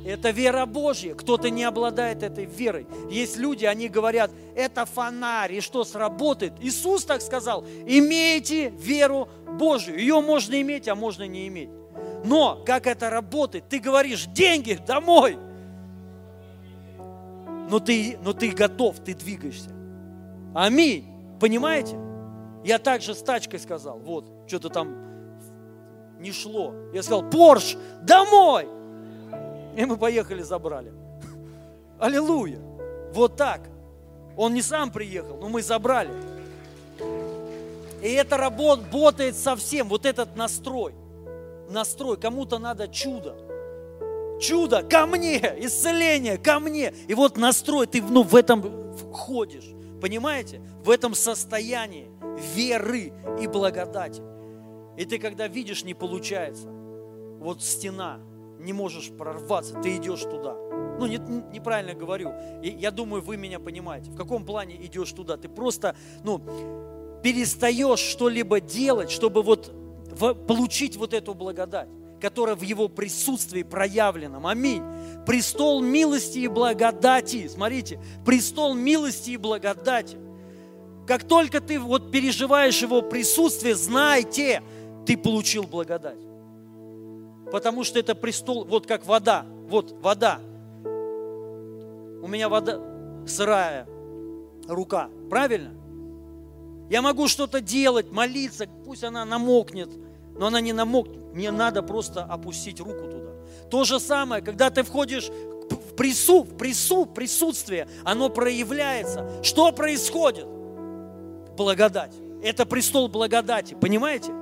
Это 0.04 0.30
вера 0.30 0.64
Божья. 0.64 1.14
Кто-то 1.14 1.50
не 1.50 1.64
обладает 1.64 2.22
этой 2.22 2.46
верой. 2.46 2.86
Есть 3.10 3.36
люди, 3.36 3.66
они 3.66 3.88
говорят, 3.88 4.30
это 4.56 4.86
фонарь, 4.86 5.54
и 5.54 5.60
что 5.60 5.84
сработает? 5.84 6.54
Иисус 6.60 7.04
так 7.04 7.20
сказал, 7.20 7.64
имейте 7.86 8.70
веру 8.70 9.28
Божью. 9.58 9.98
Ее 9.98 10.20
можно 10.20 10.60
иметь, 10.60 10.88
а 10.88 10.94
можно 10.94 11.26
не 11.26 11.48
иметь. 11.48 11.70
Но 12.24 12.62
как 12.64 12.86
это 12.86 13.10
работает? 13.10 13.68
Ты 13.68 13.78
говоришь, 13.78 14.26
деньги 14.26 14.78
домой. 14.86 15.38
Но 17.68 17.78
ты, 17.78 18.18
но 18.22 18.32
ты 18.32 18.50
готов, 18.50 18.98
ты 19.00 19.14
двигаешься. 19.14 19.70
Аминь. 20.54 21.06
Понимаете? 21.38 21.98
Я 22.64 22.78
также 22.78 23.14
с 23.14 23.22
тачкой 23.22 23.60
сказал, 23.60 23.98
вот, 23.98 24.26
что-то 24.46 24.68
там 24.68 25.09
не 26.20 26.32
шло. 26.32 26.74
Я 26.92 27.02
сказал, 27.02 27.28
Порш, 27.28 27.76
домой! 28.02 28.68
И 29.76 29.84
мы 29.84 29.96
поехали, 29.96 30.42
забрали. 30.42 30.92
Аллилуйя! 31.98 32.60
Вот 33.12 33.36
так. 33.36 33.68
Он 34.36 34.54
не 34.54 34.62
сам 34.62 34.90
приехал, 34.90 35.36
но 35.38 35.48
мы 35.48 35.62
забрали. 35.62 36.12
И 38.02 38.08
это 38.08 38.36
работает 38.36 39.36
совсем, 39.36 39.88
вот 39.88 40.06
этот 40.06 40.36
настрой 40.36 40.94
настрой, 41.70 42.16
кому-то 42.16 42.58
надо 42.58 42.88
чудо. 42.88 43.36
Чудо 44.40 44.82
ко 44.82 45.06
мне, 45.06 45.36
исцеление 45.58 46.38
ко 46.38 46.58
мне. 46.60 46.92
И 47.08 47.14
вот 47.14 47.36
настрой, 47.36 47.86
ты 47.86 48.02
ну, 48.02 48.22
в 48.22 48.34
этом 48.34 48.94
входишь, 48.96 49.70
понимаете? 50.00 50.60
В 50.82 50.90
этом 50.90 51.14
состоянии 51.14 52.10
веры 52.54 53.12
и 53.40 53.46
благодати. 53.46 54.22
И 54.96 55.04
ты 55.04 55.18
когда 55.18 55.48
видишь, 55.48 55.84
не 55.84 55.94
получается. 55.94 56.68
Вот 57.40 57.62
стена, 57.62 58.20
не 58.58 58.72
можешь 58.72 59.10
прорваться, 59.10 59.74
ты 59.80 59.96
идешь 59.96 60.22
туда. 60.22 60.54
Ну, 60.98 61.06
не, 61.06 61.18
неправильно 61.52 61.94
говорю. 61.94 62.32
И 62.62 62.68
я 62.68 62.90
думаю, 62.90 63.22
вы 63.22 63.36
меня 63.36 63.58
понимаете. 63.58 64.10
В 64.10 64.16
каком 64.16 64.44
плане 64.44 64.76
идешь 64.84 65.12
туда? 65.12 65.36
Ты 65.38 65.48
просто, 65.48 65.96
ну, 66.22 66.42
перестаешь 67.22 68.00
что-либо 68.00 68.60
делать, 68.60 69.10
чтобы 69.10 69.42
вот 69.42 69.72
получить 70.46 70.96
вот 70.96 71.14
эту 71.14 71.34
благодать, 71.34 71.88
которая 72.20 72.56
в 72.56 72.62
Его 72.62 72.88
присутствии 72.88 73.62
проявлена. 73.62 74.40
Аминь. 74.44 74.82
Престол 75.26 75.80
милости 75.80 76.40
и 76.40 76.48
благодати. 76.48 77.48
Смотрите, 77.48 77.98
престол 78.26 78.74
милости 78.74 79.30
и 79.30 79.36
благодати. 79.36 80.18
Как 81.06 81.24
только 81.26 81.60
ты 81.60 81.80
вот 81.80 82.12
переживаешь 82.12 82.82
Его 82.82 83.02
присутствие, 83.02 83.74
знайте, 83.74 84.62
ты 85.10 85.16
получил 85.16 85.64
благодать. 85.64 86.20
Потому 87.50 87.82
что 87.82 87.98
это 87.98 88.14
престол, 88.14 88.64
вот 88.64 88.86
как 88.86 89.04
вода, 89.04 89.44
вот 89.66 89.90
вода. 90.00 90.38
У 90.84 92.28
меня 92.28 92.48
вода 92.48 92.80
сырая 93.26 93.88
рука, 94.68 95.10
правильно? 95.28 95.72
Я 96.90 97.02
могу 97.02 97.26
что-то 97.26 97.60
делать, 97.60 98.12
молиться, 98.12 98.68
пусть 98.84 99.02
она 99.02 99.24
намокнет, 99.24 99.90
но 100.38 100.46
она 100.46 100.60
не 100.60 100.72
намокнет. 100.72 101.34
Мне 101.34 101.50
надо 101.50 101.82
просто 101.82 102.22
опустить 102.22 102.78
руку 102.78 103.08
туда. 103.08 103.32
То 103.68 103.82
же 103.82 103.98
самое, 103.98 104.42
когда 104.42 104.70
ты 104.70 104.84
входишь 104.84 105.28
в, 105.28 105.96
прису, 105.96 106.44
в 106.44 106.56
прису, 106.56 107.04
присутствие, 107.06 107.88
оно 108.04 108.28
проявляется. 108.28 109.28
Что 109.42 109.72
происходит? 109.72 110.46
Благодать. 111.56 112.14
Это 112.44 112.64
престол 112.64 113.08
благодати, 113.08 113.74
понимаете? 113.74 114.39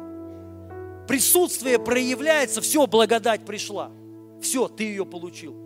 Присутствие 1.08 1.78
проявляется, 1.78 2.60
все, 2.60 2.86
благодать 2.86 3.46
пришла. 3.46 3.90
Все, 4.42 4.68
ты 4.68 4.84
ее 4.84 5.06
получил 5.06 5.56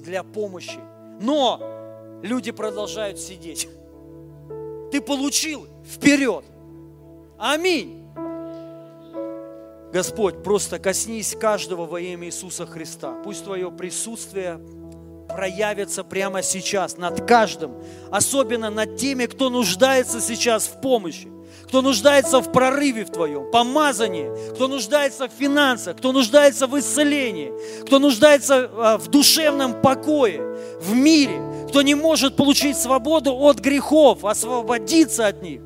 для 0.00 0.22
помощи. 0.22 0.80
Но 1.20 2.18
люди 2.22 2.50
продолжают 2.50 3.20
сидеть. 3.20 3.68
Ты 4.90 5.02
получил, 5.02 5.66
вперед. 5.84 6.44
Аминь. 7.38 8.06
Господь, 9.92 10.42
просто 10.42 10.78
коснись 10.78 11.36
каждого 11.38 11.84
во 11.84 12.00
имя 12.00 12.28
Иисуса 12.28 12.64
Христа. 12.64 13.20
Пусть 13.22 13.44
Твое 13.44 13.70
присутствие 13.70 14.60
проявится 15.28 16.04
прямо 16.04 16.42
сейчас 16.42 16.96
над 16.96 17.26
каждым, 17.26 17.74
особенно 18.10 18.70
над 18.70 18.96
теми, 18.96 19.26
кто 19.26 19.50
нуждается 19.50 20.20
сейчас 20.20 20.66
в 20.66 20.80
помощи, 20.80 21.29
кто 21.70 21.82
нуждается 21.82 22.40
в 22.40 22.50
прорыве 22.50 23.04
в 23.04 23.10
Твоем, 23.10 23.48
помазании, 23.48 24.28
кто 24.54 24.66
нуждается 24.66 25.28
в 25.28 25.30
финансах, 25.30 25.98
кто 25.98 26.10
нуждается 26.10 26.66
в 26.66 26.76
исцелении, 26.76 27.52
кто 27.86 28.00
нуждается 28.00 28.68
а, 28.72 28.98
в 28.98 29.06
душевном 29.06 29.80
покое, 29.80 30.42
в 30.80 30.92
мире, 30.92 31.40
кто 31.68 31.82
не 31.82 31.94
может 31.94 32.34
получить 32.34 32.76
свободу 32.76 33.36
от 33.36 33.60
грехов, 33.60 34.24
освободиться 34.24 35.28
от 35.28 35.42
них 35.42 35.60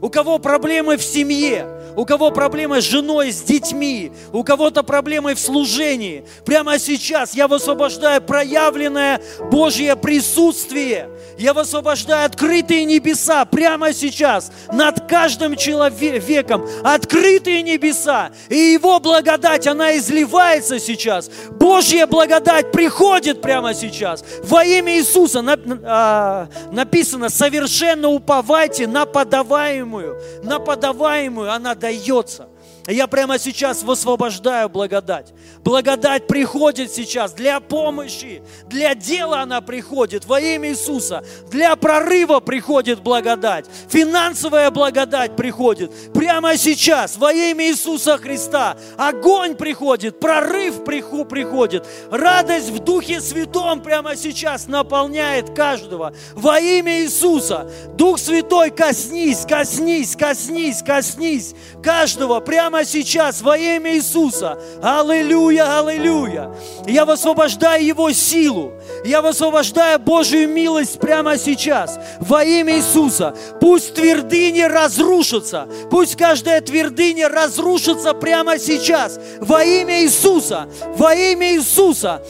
у 0.00 0.10
кого 0.10 0.38
проблемы 0.38 0.96
в 0.96 1.02
семье, 1.02 1.66
у 1.96 2.04
кого 2.04 2.30
проблемы 2.30 2.82
с 2.82 2.84
женой, 2.84 3.32
с 3.32 3.42
детьми, 3.42 4.12
у 4.32 4.44
кого-то 4.44 4.82
проблемы 4.82 5.34
в 5.34 5.40
служении. 5.40 6.24
Прямо 6.44 6.78
сейчас 6.78 7.34
я 7.34 7.48
высвобождаю 7.48 8.20
проявленное 8.20 9.20
Божье 9.50 9.96
присутствие. 9.96 11.08
Я 11.38 11.54
высвобождаю 11.54 12.26
открытые 12.26 12.84
небеса 12.84 13.44
прямо 13.46 13.92
сейчас 13.92 14.52
над 14.72 15.08
каждым 15.08 15.56
человеком. 15.56 16.66
Открытые 16.84 17.62
небеса. 17.62 18.30
И 18.48 18.56
Его 18.56 19.00
благодать, 19.00 19.66
она 19.66 19.96
изливается 19.96 20.78
сейчас. 20.78 21.30
Божья 21.52 22.06
благодать 22.06 22.72
приходит 22.72 23.40
прямо 23.40 23.72
сейчас. 23.74 24.22
Во 24.44 24.64
имя 24.64 24.98
Иисуса 24.98 25.42
а, 25.84 26.48
написано, 26.70 27.30
совершенно 27.30 28.08
уповайте 28.08 28.86
на 28.86 29.06
подаваемое 29.06 29.85
требуемую, 29.86 30.20
на 30.42 30.58
подаваемую 30.58 31.52
она 31.52 31.74
дается. 31.74 32.48
Я 32.86 33.06
прямо 33.06 33.38
сейчас 33.38 33.82
высвобождаю 33.82 34.68
благодать. 34.68 35.32
Благодать 35.66 36.28
приходит 36.28 36.92
сейчас 36.92 37.32
для 37.32 37.58
помощи, 37.58 38.40
для 38.68 38.94
дела 38.94 39.40
она 39.40 39.60
приходит 39.60 40.24
во 40.24 40.40
имя 40.40 40.68
Иисуса. 40.68 41.24
Для 41.50 41.74
прорыва 41.74 42.38
приходит 42.38 43.00
благодать. 43.00 43.64
Финансовая 43.88 44.70
благодать 44.70 45.34
приходит 45.34 45.90
прямо 46.12 46.56
сейчас 46.56 47.16
во 47.16 47.32
имя 47.32 47.66
Иисуса 47.66 48.16
Христа. 48.16 48.76
Огонь 48.96 49.56
приходит, 49.56 50.20
прорыв 50.20 50.84
приходит. 50.84 51.84
Радость 52.12 52.70
в 52.70 52.78
Духе 52.78 53.20
Святом 53.20 53.80
прямо 53.80 54.14
сейчас 54.14 54.68
наполняет 54.68 55.52
каждого 55.52 56.14
во 56.34 56.60
имя 56.60 57.00
Иисуса. 57.02 57.68
Дух 57.96 58.20
Святой, 58.20 58.70
коснись, 58.70 59.44
коснись, 59.44 60.14
коснись, 60.14 60.80
коснись 60.84 61.56
каждого 61.82 62.38
прямо 62.38 62.84
сейчас 62.84 63.42
во 63.42 63.58
имя 63.58 63.96
Иисуса. 63.96 64.60
Аллилуйя, 64.80 65.55
аллилуйя. 65.58 66.50
Я 66.86 67.04
высвобождаю 67.04 67.84
Его 67.84 68.12
силу. 68.12 68.72
Я 69.04 69.22
высвобождаю 69.22 69.98
Божью 69.98 70.48
милость 70.48 70.98
прямо 70.98 71.38
сейчас 71.38 71.98
во 72.20 72.44
имя 72.44 72.76
Иисуса. 72.76 73.34
Пусть 73.60 73.94
твердыни 73.94 74.62
разрушатся. 74.62 75.68
Пусть 75.90 76.16
каждая 76.16 76.60
твердыня 76.60 77.28
разрушится 77.28 78.14
прямо 78.14 78.58
сейчас 78.58 79.18
во 79.40 79.64
имя 79.64 80.02
Иисуса. 80.02 80.68
Во 80.96 81.14
имя 81.14 81.54
Иисуса. 81.54 82.22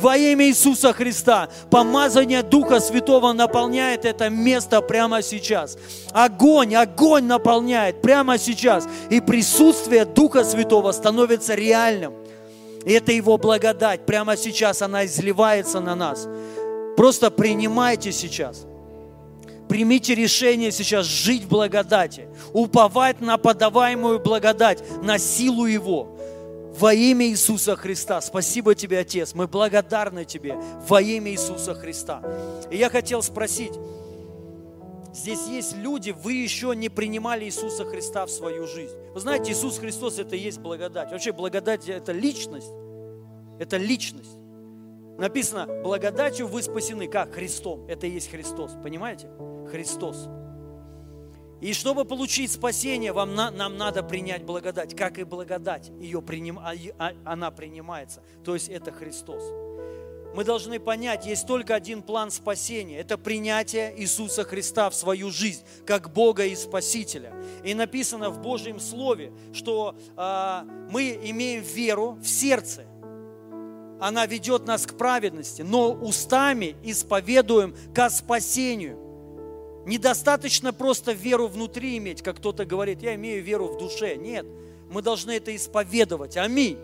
Во 0.00 0.16
имя 0.16 0.46
Иисуса 0.48 0.92
Христа. 0.92 1.48
Помазание 1.70 2.42
Духа 2.42 2.80
Святого 2.80 3.32
наполняет 3.32 4.04
это 4.04 4.28
место 4.30 4.80
прямо 4.82 5.22
сейчас. 5.22 5.78
Огонь, 6.12 6.74
огонь 6.74 7.24
наполняет 7.24 8.02
прямо 8.02 8.36
сейчас. 8.36 8.88
И 9.10 9.20
присутствие 9.20 10.04
Духа 10.04 10.42
Святого 10.42 10.90
становится 10.90 11.54
реальным. 11.54 12.14
И 12.84 12.92
это 12.92 13.12
Его 13.12 13.38
благодать. 13.38 14.06
Прямо 14.06 14.36
сейчас 14.36 14.82
она 14.82 15.06
изливается 15.06 15.78
на 15.78 15.94
нас. 15.94 16.26
Просто 16.96 17.30
принимайте 17.30 18.10
сейчас. 18.10 18.67
Примите 19.68 20.14
решение 20.14 20.72
сейчас 20.72 21.06
жить 21.06 21.44
в 21.44 21.48
благодати, 21.48 22.28
уповать 22.52 23.20
на 23.20 23.36
подаваемую 23.36 24.18
благодать, 24.18 24.82
на 25.02 25.18
силу 25.18 25.66
Его. 25.66 26.16
Во 26.78 26.94
имя 26.94 27.26
Иисуса 27.26 27.74
Христа. 27.76 28.20
Спасибо 28.20 28.74
тебе, 28.74 29.00
Отец. 29.00 29.34
Мы 29.34 29.48
благодарны 29.48 30.24
тебе 30.24 30.56
во 30.88 31.02
имя 31.02 31.32
Иисуса 31.32 31.74
Христа. 31.74 32.22
И 32.70 32.76
я 32.76 32.88
хотел 32.88 33.20
спросить, 33.22 33.72
здесь 35.12 35.46
есть 35.48 35.76
люди, 35.76 36.10
вы 36.10 36.34
еще 36.34 36.74
не 36.76 36.88
принимали 36.88 37.44
Иисуса 37.44 37.84
Христа 37.84 38.26
в 38.26 38.30
свою 38.30 38.66
жизнь. 38.66 38.94
Вы 39.12 39.20
знаете, 39.20 39.52
Иисус 39.52 39.78
Христос 39.78 40.18
это 40.18 40.36
и 40.36 40.38
есть 40.38 40.60
благодать. 40.60 41.10
Вообще 41.10 41.32
благодать 41.32 41.88
это 41.88 42.12
личность. 42.12 42.72
Это 43.58 43.76
личность. 43.76 44.38
Написано, 45.18 45.66
благодатью 45.82 46.46
вы 46.46 46.62
спасены. 46.62 47.08
Как? 47.08 47.34
Христом. 47.34 47.84
Это 47.88 48.06
и 48.06 48.10
есть 48.10 48.30
Христос. 48.30 48.70
Понимаете? 48.84 49.28
Христос. 49.68 50.28
И 51.60 51.72
чтобы 51.72 52.04
получить 52.04 52.52
спасение, 52.52 53.12
вам 53.12 53.34
на, 53.34 53.50
нам 53.50 53.76
надо 53.76 54.02
принять 54.02 54.44
благодать. 54.44 54.94
Как 54.96 55.18
и 55.18 55.24
благодать, 55.24 55.90
ее 56.00 56.22
приним, 56.22 56.58
а, 56.58 56.72
а, 56.98 57.12
она 57.24 57.50
принимается. 57.50 58.22
То 58.44 58.54
есть 58.54 58.68
это 58.68 58.92
Христос. 58.92 59.42
Мы 60.34 60.44
должны 60.44 60.78
понять, 60.78 61.26
есть 61.26 61.46
только 61.46 61.74
один 61.74 62.02
план 62.02 62.30
спасения. 62.30 62.98
Это 62.98 63.18
принятие 63.18 63.98
Иисуса 63.98 64.44
Христа 64.44 64.88
в 64.90 64.94
свою 64.94 65.30
жизнь, 65.30 65.62
как 65.84 66.12
Бога 66.12 66.44
и 66.44 66.54
Спасителя. 66.54 67.32
И 67.64 67.74
написано 67.74 68.30
в 68.30 68.40
Божьем 68.40 68.78
Слове, 68.78 69.32
что 69.52 69.96
э, 70.16 70.62
мы 70.90 71.18
имеем 71.24 71.62
веру 71.62 72.18
в 72.20 72.28
сердце– 72.28 72.84
она 74.00 74.26
ведет 74.26 74.66
нас 74.66 74.86
к 74.86 74.96
праведности, 74.96 75.62
но 75.62 75.92
устами 75.92 76.76
исповедуем 76.82 77.74
ко 77.94 78.10
спасению. 78.10 79.07
Недостаточно 79.88 80.74
просто 80.74 81.12
веру 81.12 81.48
внутри 81.48 81.96
иметь, 81.96 82.20
как 82.20 82.36
кто-то 82.36 82.66
говорит, 82.66 83.00
я 83.00 83.14
имею 83.14 83.42
веру 83.42 83.68
в 83.68 83.78
душе. 83.78 84.16
Нет, 84.16 84.44
мы 84.90 85.00
должны 85.00 85.30
это 85.30 85.56
исповедовать. 85.56 86.36
Аминь. 86.36 86.78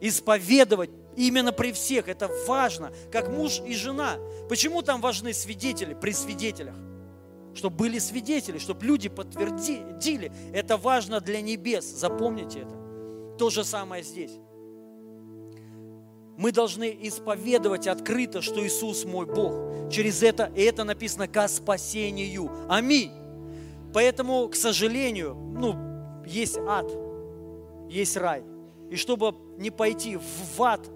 Исповедовать 0.00 0.90
именно 1.16 1.50
при 1.50 1.72
всех. 1.72 2.06
Это 2.06 2.30
важно, 2.46 2.92
как 3.10 3.30
муж 3.30 3.60
и 3.66 3.74
жена. 3.74 4.18
Почему 4.48 4.82
там 4.82 5.00
важны 5.00 5.34
свидетели 5.34 5.92
при 5.94 6.12
свидетелях? 6.12 6.76
Чтобы 7.52 7.74
были 7.74 7.98
свидетели, 7.98 8.58
чтобы 8.58 8.86
люди 8.86 9.08
подтвердили. 9.08 10.30
Это 10.54 10.76
важно 10.76 11.20
для 11.20 11.40
небес. 11.40 11.84
Запомните 11.84 12.60
это. 12.60 13.36
То 13.38 13.50
же 13.50 13.64
самое 13.64 14.04
здесь 14.04 14.30
мы 16.36 16.52
должны 16.52 16.96
исповедовать 17.02 17.86
открыто, 17.86 18.42
что 18.42 18.64
Иисус 18.66 19.04
мой 19.04 19.26
Бог. 19.26 19.90
Через 19.90 20.22
это, 20.22 20.50
и 20.54 20.62
это 20.62 20.84
написано 20.84 21.28
ко 21.28 21.48
спасению. 21.48 22.50
Аминь. 22.68 23.12
Поэтому, 23.92 24.48
к 24.48 24.54
сожалению, 24.54 25.34
ну, 25.34 25.74
есть 26.26 26.58
ад, 26.58 26.90
есть 27.88 28.16
рай. 28.16 28.42
И 28.90 28.96
чтобы 28.96 29.34
не 29.56 29.70
пойти 29.70 30.16
в 30.16 30.62
ад, 30.62 30.86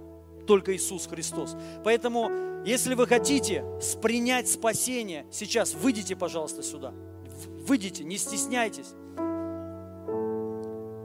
только 0.46 0.74
Иисус 0.74 1.06
Христос. 1.06 1.56
Поэтому, 1.84 2.30
если 2.66 2.94
вы 2.94 3.06
хотите 3.06 3.64
принять 4.02 4.48
спасение, 4.48 5.24
сейчас 5.30 5.74
выйдите, 5.74 6.16
пожалуйста, 6.16 6.62
сюда. 6.62 6.92
Выйдите, 7.66 8.04
не 8.04 8.18
стесняйтесь. 8.18 8.94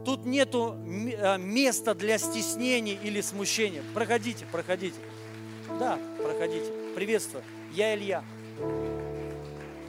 Тут 0.06 0.24
нету 0.24 0.76
э, 0.86 1.36
места 1.36 1.92
для 1.92 2.16
стеснений 2.18 2.96
или 3.02 3.20
смущения. 3.20 3.82
Проходите, 3.92 4.46
проходите. 4.52 4.94
Да, 5.80 5.98
проходите. 6.22 6.72
Приветствую. 6.94 7.42
Я 7.72 7.92
Илья. 7.92 8.22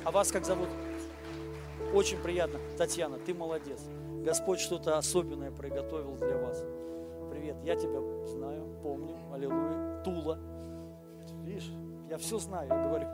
А 0.03 0.09
вас 0.09 0.31
как 0.31 0.43
зовут? 0.43 0.69
Очень 1.93 2.17
приятно. 2.17 2.59
Татьяна, 2.79 3.19
ты 3.19 3.35
молодец. 3.35 3.79
Господь 4.25 4.59
что-то 4.59 4.97
особенное 4.97 5.51
приготовил 5.51 6.15
для 6.15 6.35
вас. 6.37 6.65
Привет, 7.29 7.57
я 7.63 7.75
тебя 7.75 8.01
знаю, 8.25 8.65
помню. 8.81 9.15
Аллилуйя. 9.31 10.01
Тула. 10.03 10.39
Видишь, 11.43 11.69
я 12.09 12.17
все 12.17 12.39
знаю, 12.39 12.67
я 12.67 12.83
говорю. 12.87 13.07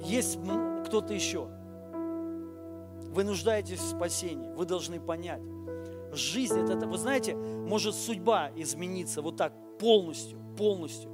Есть 0.02 0.40
кто-то 0.84 1.14
еще? 1.14 1.46
Вы 3.16 3.24
нуждаетесь 3.24 3.78
в 3.78 3.96
спасении. 3.96 4.50
Вы 4.52 4.66
должны 4.66 5.00
понять. 5.00 5.40
Жизнь 6.12 6.60
это, 6.70 6.86
вы 6.86 6.98
знаете, 6.98 7.34
может 7.34 7.94
судьба 7.94 8.50
измениться 8.56 9.22
вот 9.22 9.38
так 9.38 9.54
полностью, 9.78 10.38
полностью. 10.58 11.10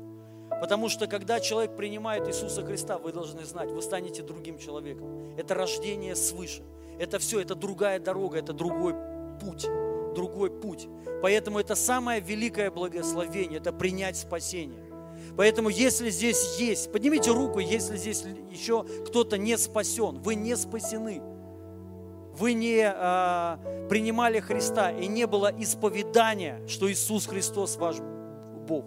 Потому 0.51 0.89
что 0.89 1.07
когда 1.07 1.39
человек 1.39 1.77
принимает 1.77 2.27
Иисуса 2.27 2.65
Христа, 2.65 2.99
вы 2.99 3.13
должны 3.13 3.45
знать, 3.45 3.71
вы 3.71 3.81
станете 3.83 4.25
другим 4.25 4.59
человеком. 4.59 5.37
Это 5.39 5.55
рождение 5.55 6.17
свыше. 6.17 6.65
Это 6.99 7.21
все, 7.21 7.39
это 7.39 7.55
другая 7.55 8.01
дорога, 8.01 8.37
это 8.37 8.53
другой 8.53 8.97
путь, 9.41 9.69
другой 10.17 10.51
путь. 10.51 10.89
Поэтому 11.23 11.61
это 11.61 11.77
самое 11.77 12.21
великое 12.21 12.73
благословение, 12.73 13.61
это 13.61 13.73
принять 13.73 14.17
спасение. 14.17 14.83
Поэтому 15.37 15.69
если 15.69 16.11
здесь 16.11 16.59
есть, 16.59 16.91
поднимите 16.91 17.31
руку, 17.31 17.61
если 17.61 17.97
здесь 17.97 18.25
еще 18.51 18.85
кто-то 19.07 19.39
не 19.39 19.57
спасен, 19.57 20.21
вы 20.21 20.35
не 20.35 20.57
спасены 20.57 21.23
вы 22.33 22.55
не 22.55 22.83
э, 22.83 23.89
принимали 23.89 24.41
Христа 24.41 24.91
и 24.91 25.07
не 25.07 25.27
было 25.27 25.53
исповедания, 25.59 26.63
что 26.67 26.91
Иисус 26.91 27.27
Христос 27.27 27.77
ваш 27.77 27.97
Бог. 28.67 28.85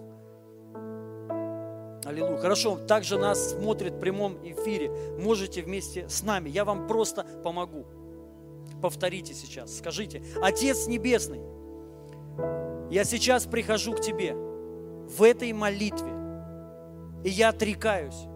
Аллилуйя. 2.04 2.36
Хорошо, 2.38 2.76
также 2.76 3.18
нас 3.18 3.52
смотрит 3.52 3.94
в 3.94 4.00
прямом 4.00 4.38
эфире. 4.44 4.90
Можете 5.18 5.62
вместе 5.62 6.08
с 6.08 6.22
нами. 6.22 6.48
Я 6.48 6.64
вам 6.64 6.86
просто 6.86 7.24
помогу. 7.42 7.84
Повторите 8.80 9.34
сейчас. 9.34 9.78
Скажите, 9.78 10.22
Отец 10.40 10.86
Небесный, 10.86 11.40
я 12.90 13.04
сейчас 13.04 13.46
прихожу 13.46 13.92
к 13.94 14.00
Тебе 14.00 14.34
в 14.34 15.22
этой 15.22 15.52
молитве, 15.52 16.12
и 17.24 17.30
я 17.30 17.48
отрекаюсь 17.48 18.26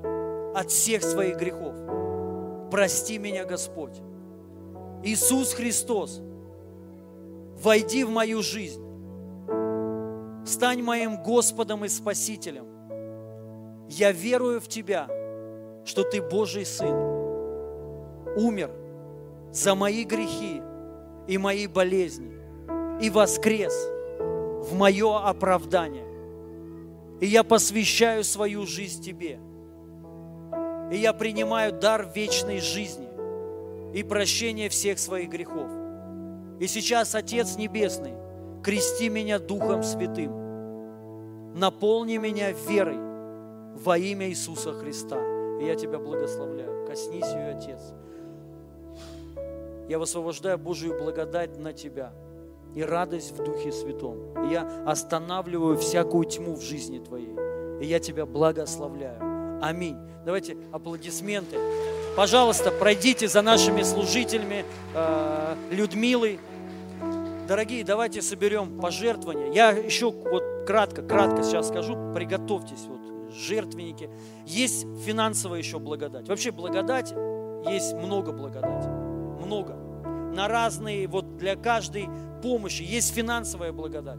от 0.54 0.70
всех 0.70 1.02
своих 1.02 1.36
грехов. 1.36 1.74
Прости 2.70 3.18
меня, 3.18 3.44
Господь. 3.44 4.00
Иисус 5.02 5.54
Христос, 5.54 6.20
войди 7.62 8.04
в 8.04 8.10
мою 8.10 8.42
жизнь, 8.42 8.84
стань 10.44 10.82
моим 10.82 11.22
Господом 11.22 11.84
и 11.86 11.88
Спасителем. 11.88 12.66
Я 13.88 14.12
верую 14.12 14.60
в 14.60 14.68
Тебя, 14.68 15.08
что 15.86 16.02
Ты 16.02 16.20
Божий 16.20 16.66
Сын, 16.66 16.94
умер 18.36 18.70
за 19.52 19.74
мои 19.74 20.04
грехи 20.04 20.62
и 21.26 21.38
мои 21.38 21.66
болезни 21.66 22.32
и 23.00 23.08
воскрес 23.08 23.74
в 24.18 24.74
мое 24.74 25.18
оправдание. 25.18 26.04
И 27.20 27.26
я 27.26 27.42
посвящаю 27.42 28.22
свою 28.22 28.66
жизнь 28.66 29.02
Тебе. 29.02 29.38
И 30.92 30.96
я 30.96 31.12
принимаю 31.14 31.72
дар 31.72 32.10
вечной 32.14 32.60
жизни 32.60 33.09
и 33.94 34.02
прощение 34.02 34.68
всех 34.68 34.98
своих 34.98 35.30
грехов. 35.30 35.68
И 36.60 36.66
сейчас, 36.66 37.14
Отец 37.14 37.56
Небесный, 37.56 38.14
крести 38.62 39.08
меня 39.08 39.38
Духом 39.38 39.82
Святым. 39.82 41.54
Наполни 41.54 42.18
меня 42.18 42.52
верой 42.52 42.98
во 43.74 43.98
имя 43.98 44.28
Иисуса 44.28 44.72
Христа. 44.72 45.18
И 45.60 45.66
я 45.66 45.74
Тебя 45.74 45.98
благословляю. 45.98 46.86
Коснись 46.86 47.26
ее, 47.26 47.56
Отец. 47.56 47.80
Я 49.88 49.98
высвобождаю 49.98 50.58
Божию 50.58 51.00
благодать 51.02 51.58
на 51.58 51.72
Тебя 51.72 52.12
и 52.74 52.82
радость 52.82 53.32
в 53.32 53.42
Духе 53.42 53.72
Святом. 53.72 54.44
И 54.46 54.52
я 54.52 54.84
останавливаю 54.86 55.76
всякую 55.78 56.26
тьму 56.26 56.54
в 56.54 56.62
жизни 56.62 56.98
Твоей. 56.98 57.34
И 57.80 57.86
я 57.86 57.98
Тебя 57.98 58.26
благословляю. 58.26 59.18
Аминь. 59.62 59.96
Давайте 60.24 60.56
аплодисменты. 60.72 61.56
Пожалуйста, 62.16 62.70
пройдите 62.70 63.28
за 63.28 63.40
нашими 63.40 63.82
служителями 63.82 64.64
э, 64.94 65.54
Людмилой. 65.70 66.40
Дорогие, 67.46 67.84
давайте 67.84 68.20
соберем 68.20 68.80
пожертвования. 68.80 69.52
Я 69.52 69.70
еще 69.70 70.10
вот 70.10 70.42
кратко, 70.66 71.02
кратко 71.02 71.42
сейчас 71.42 71.68
скажу. 71.68 71.96
Приготовьтесь, 72.14 72.84
вот 72.86 73.00
жертвенники. 73.32 74.10
Есть 74.44 74.86
финансовая 75.04 75.58
еще 75.58 75.78
благодать. 75.78 76.28
Вообще 76.28 76.50
благодать, 76.50 77.14
есть 77.68 77.94
много 77.94 78.32
благодати. 78.32 78.88
Много. 79.44 79.74
На 80.34 80.48
разные, 80.48 81.06
вот 81.06 81.36
для 81.38 81.56
каждой 81.56 82.08
помощи 82.42 82.82
есть 82.82 83.14
финансовая 83.14 83.72
благодать. 83.72 84.18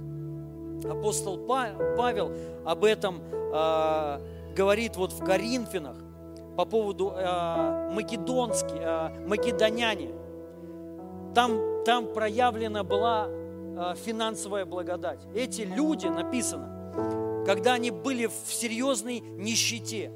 Апостол 0.83 1.37
Павел 1.45 2.31
об 2.65 2.83
этом 2.83 3.21
э, 3.31 4.19
говорит 4.55 4.95
вот 4.95 5.13
в 5.13 5.23
Коринфянах 5.23 5.97
по 6.61 6.65
поводу 6.65 7.11
э, 7.15 7.89
македонски, 7.91 8.75
э, 8.75 9.25
македоняне. 9.25 10.11
Там, 11.33 11.83
там 11.85 12.13
проявлена 12.13 12.83
была 12.83 13.29
э, 13.29 13.95
финансовая 14.05 14.65
благодать. 14.65 15.21
Эти 15.33 15.61
люди, 15.61 16.05
написано, 16.05 17.43
когда 17.47 17.73
они 17.73 17.89
были 17.89 18.27
в 18.27 18.53
серьезной 18.53 19.21
нищете, 19.21 20.11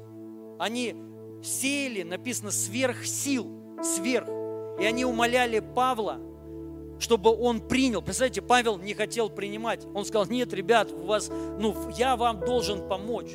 они 0.60 0.94
сеяли, 1.42 2.04
написано, 2.04 2.52
сверх 2.52 3.04
сил, 3.04 3.50
сверх. 3.82 4.28
И 4.78 4.84
они 4.84 5.04
умоляли 5.04 5.58
Павла, 5.58 6.20
чтобы 7.00 7.36
он 7.36 7.60
принял. 7.60 8.02
Представляете, 8.02 8.42
Павел 8.42 8.78
не 8.78 8.94
хотел 8.94 9.30
принимать. 9.30 9.84
Он 9.94 10.04
сказал, 10.04 10.28
нет, 10.28 10.54
ребят, 10.54 10.92
у 10.92 11.06
вас, 11.06 11.28
ну, 11.58 11.74
я 11.96 12.14
вам 12.14 12.38
должен 12.38 12.88
помочь. 12.88 13.32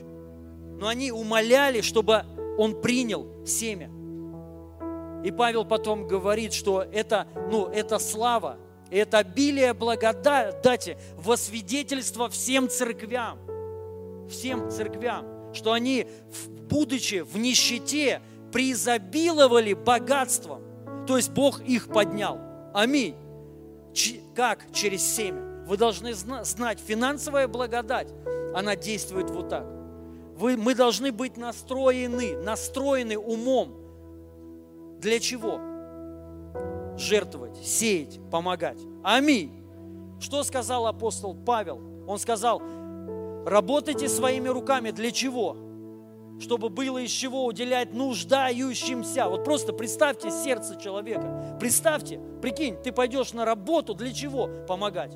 Но 0.80 0.88
они 0.88 1.12
умоляли, 1.12 1.82
чтобы 1.82 2.24
он 2.62 2.80
принял 2.80 3.28
семя. 3.44 3.90
И 5.24 5.32
Павел 5.32 5.66
потом 5.66 6.08
говорит, 6.08 6.54
что 6.54 6.84
это, 6.84 7.28
ну, 7.50 7.66
это 7.66 7.98
слава, 7.98 8.60
это 8.92 9.18
обилие 9.18 9.74
благодати 9.74 10.96
во 11.18 11.38
свидетельство 11.38 12.30
всем 12.30 12.70
церквям, 12.70 13.40
всем 14.30 14.70
церквям, 14.70 15.26
что 15.56 15.72
они, 15.72 16.06
будучи 16.70 17.22
в 17.22 17.36
нищете, 17.36 18.22
преизобиловали 18.52 19.74
богатством. 19.74 20.62
То 21.08 21.18
есть 21.18 21.32
Бог 21.32 21.62
их 21.62 21.88
поднял. 21.88 22.40
Аминь. 22.76 23.16
Как? 24.36 24.72
Через 24.72 25.04
семя. 25.04 25.66
Вы 25.66 25.78
должны 25.78 26.14
знать, 26.14 26.80
финансовая 26.80 27.48
благодать, 27.48 28.10
она 28.54 28.76
действует 28.76 29.32
вот 29.32 29.50
так. 29.50 29.81
Вы, 30.42 30.58
мы 30.58 30.74
должны 30.74 31.12
быть 31.12 31.38
настроены, 31.38 32.36
настроены 32.36 33.16
умом. 33.16 33.76
Для 35.00 35.20
чего? 35.20 35.60
Жертвовать, 36.98 37.58
сеять, 37.58 38.20
помогать. 38.32 38.80
Аминь. 39.04 39.64
Что 40.20 40.44
сказал 40.44 40.88
апостол 40.88 41.36
Павел? 41.36 41.80
Он 42.08 42.18
сказал, 42.18 42.60
работайте 43.46 44.10
своими 44.10 44.48
руками. 44.48 44.90
Для 44.90 45.12
чего? 45.12 45.56
чтобы 46.40 46.70
было 46.70 46.98
из 46.98 47.12
чего 47.12 47.46
уделять 47.46 47.94
нуждающимся. 47.94 49.30
Вот 49.30 49.44
просто 49.44 49.74
представьте 49.74 50.32
сердце 50.32 50.76
человека. 50.76 51.56
Представьте, 51.60 52.20
прикинь, 52.42 52.78
ты 52.82 52.92
пойдешь 52.92 53.34
на 53.34 53.46
работу, 53.46 53.94
для 53.94 54.12
чего 54.12 54.50
помогать? 54.68 55.16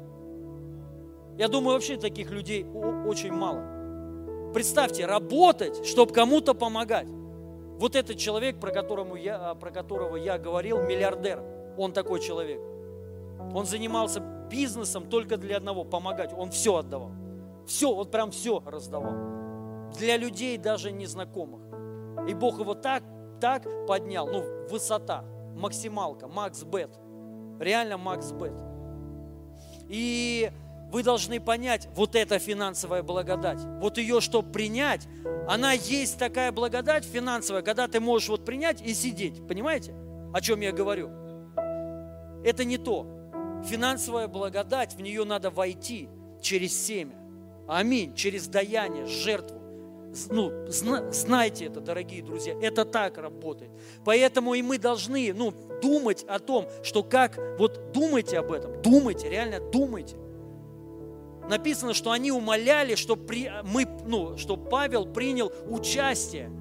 Я 1.36 1.48
думаю, 1.48 1.74
вообще 1.74 1.98
таких 1.98 2.30
людей 2.30 2.64
очень 2.64 3.34
мало. 3.34 3.75
Представьте, 4.56 5.06
работать, 5.06 5.86
чтобы 5.86 6.14
кому-то 6.14 6.54
помогать. 6.54 7.10
Вот 7.78 7.94
этот 7.94 8.18
человек, 8.18 8.58
про, 8.58 8.72
которому 8.72 9.18
я, 9.18 9.54
про 9.56 9.70
которого 9.70 10.16
я 10.16 10.38
говорил, 10.38 10.82
миллиардер, 10.82 11.44
он 11.78 11.92
такой 11.92 12.22
человек. 12.22 12.62
Он 13.54 13.66
занимался 13.66 14.22
бизнесом 14.50 15.10
только 15.10 15.36
для 15.36 15.58
одного, 15.58 15.84
помогать. 15.84 16.32
Он 16.32 16.52
все 16.52 16.78
отдавал. 16.78 17.12
Все, 17.68 17.94
вот 17.94 18.12
прям 18.12 18.32
все 18.32 18.64
раздавал 18.66 19.12
для 20.00 20.16
людей 20.16 20.58
даже 20.58 20.94
незнакомых. 20.94 21.62
И 22.30 22.34
Бог 22.34 22.58
его 22.58 22.76
так, 22.76 23.04
так 23.42 23.68
поднял, 23.86 24.26
ну, 24.26 24.42
высота, 24.70 25.26
максималка, 25.58 26.30
макс 26.30 26.64
бет. 26.64 26.98
Реально 27.60 27.98
макс 27.98 28.32
бет. 28.32 28.54
И 29.90 30.50
вы 30.92 31.04
должны 31.04 31.40
понять, 31.40 31.88
вот 31.96 32.16
эта 32.16 32.40
финансовая 32.40 33.04
благодать, 33.04 33.60
вот 33.82 33.98
ее, 33.98 34.22
чтобы 34.22 34.52
принять, 34.52 35.08
она 35.48 35.74
есть 35.74 36.18
такая 36.18 36.52
благодать 36.52 37.06
финансовая, 37.06 37.62
когда 37.62 37.88
ты 37.88 38.00
можешь 38.00 38.30
вот 38.30 38.46
принять 38.46 38.82
и 38.82 38.94
сидеть. 38.94 39.46
Понимаете, 39.48 39.94
о 40.34 40.42
чем 40.42 40.62
я 40.62 40.72
говорю? 40.72 41.10
Это 42.44 42.64
не 42.64 42.78
то. 42.78 43.08
Финансовая 43.66 44.28
благодать, 44.28 44.96
в 44.96 45.02
нее 45.02 45.24
надо 45.26 45.50
войти 45.50 46.10
через 46.42 46.80
семя. 46.86 47.16
Аминь. 47.68 48.14
Через 48.16 48.48
даяние, 48.48 49.06
жертву 49.06 49.66
ну, 50.30 50.52
знайте 51.12 51.66
это, 51.66 51.82
дорогие 51.82 52.24
друзья, 52.24 52.56
это 52.62 52.86
так 52.86 53.18
работает. 53.18 53.72
Поэтому 54.04 54.54
и 54.54 54.62
мы 54.62 54.78
должны 54.78 55.34
ну, 55.34 55.54
думать 55.82 56.24
о 56.28 56.40
том, 56.40 56.68
что 56.84 57.04
как, 57.04 57.38
вот 57.60 57.92
думайте 57.92 58.40
об 58.40 58.52
этом, 58.52 58.82
думайте, 58.82 59.30
реально 59.30 59.60
думайте. 59.60 60.16
Написано, 61.50 61.94
что 61.94 62.12
они 62.12 62.32
умоляли, 62.32 62.96
что, 62.96 63.16
при, 63.16 63.52
мы, 63.64 63.88
ну, 64.06 64.38
что 64.38 64.58
Павел 64.58 65.06
принял 65.06 65.52
участие 65.68 66.52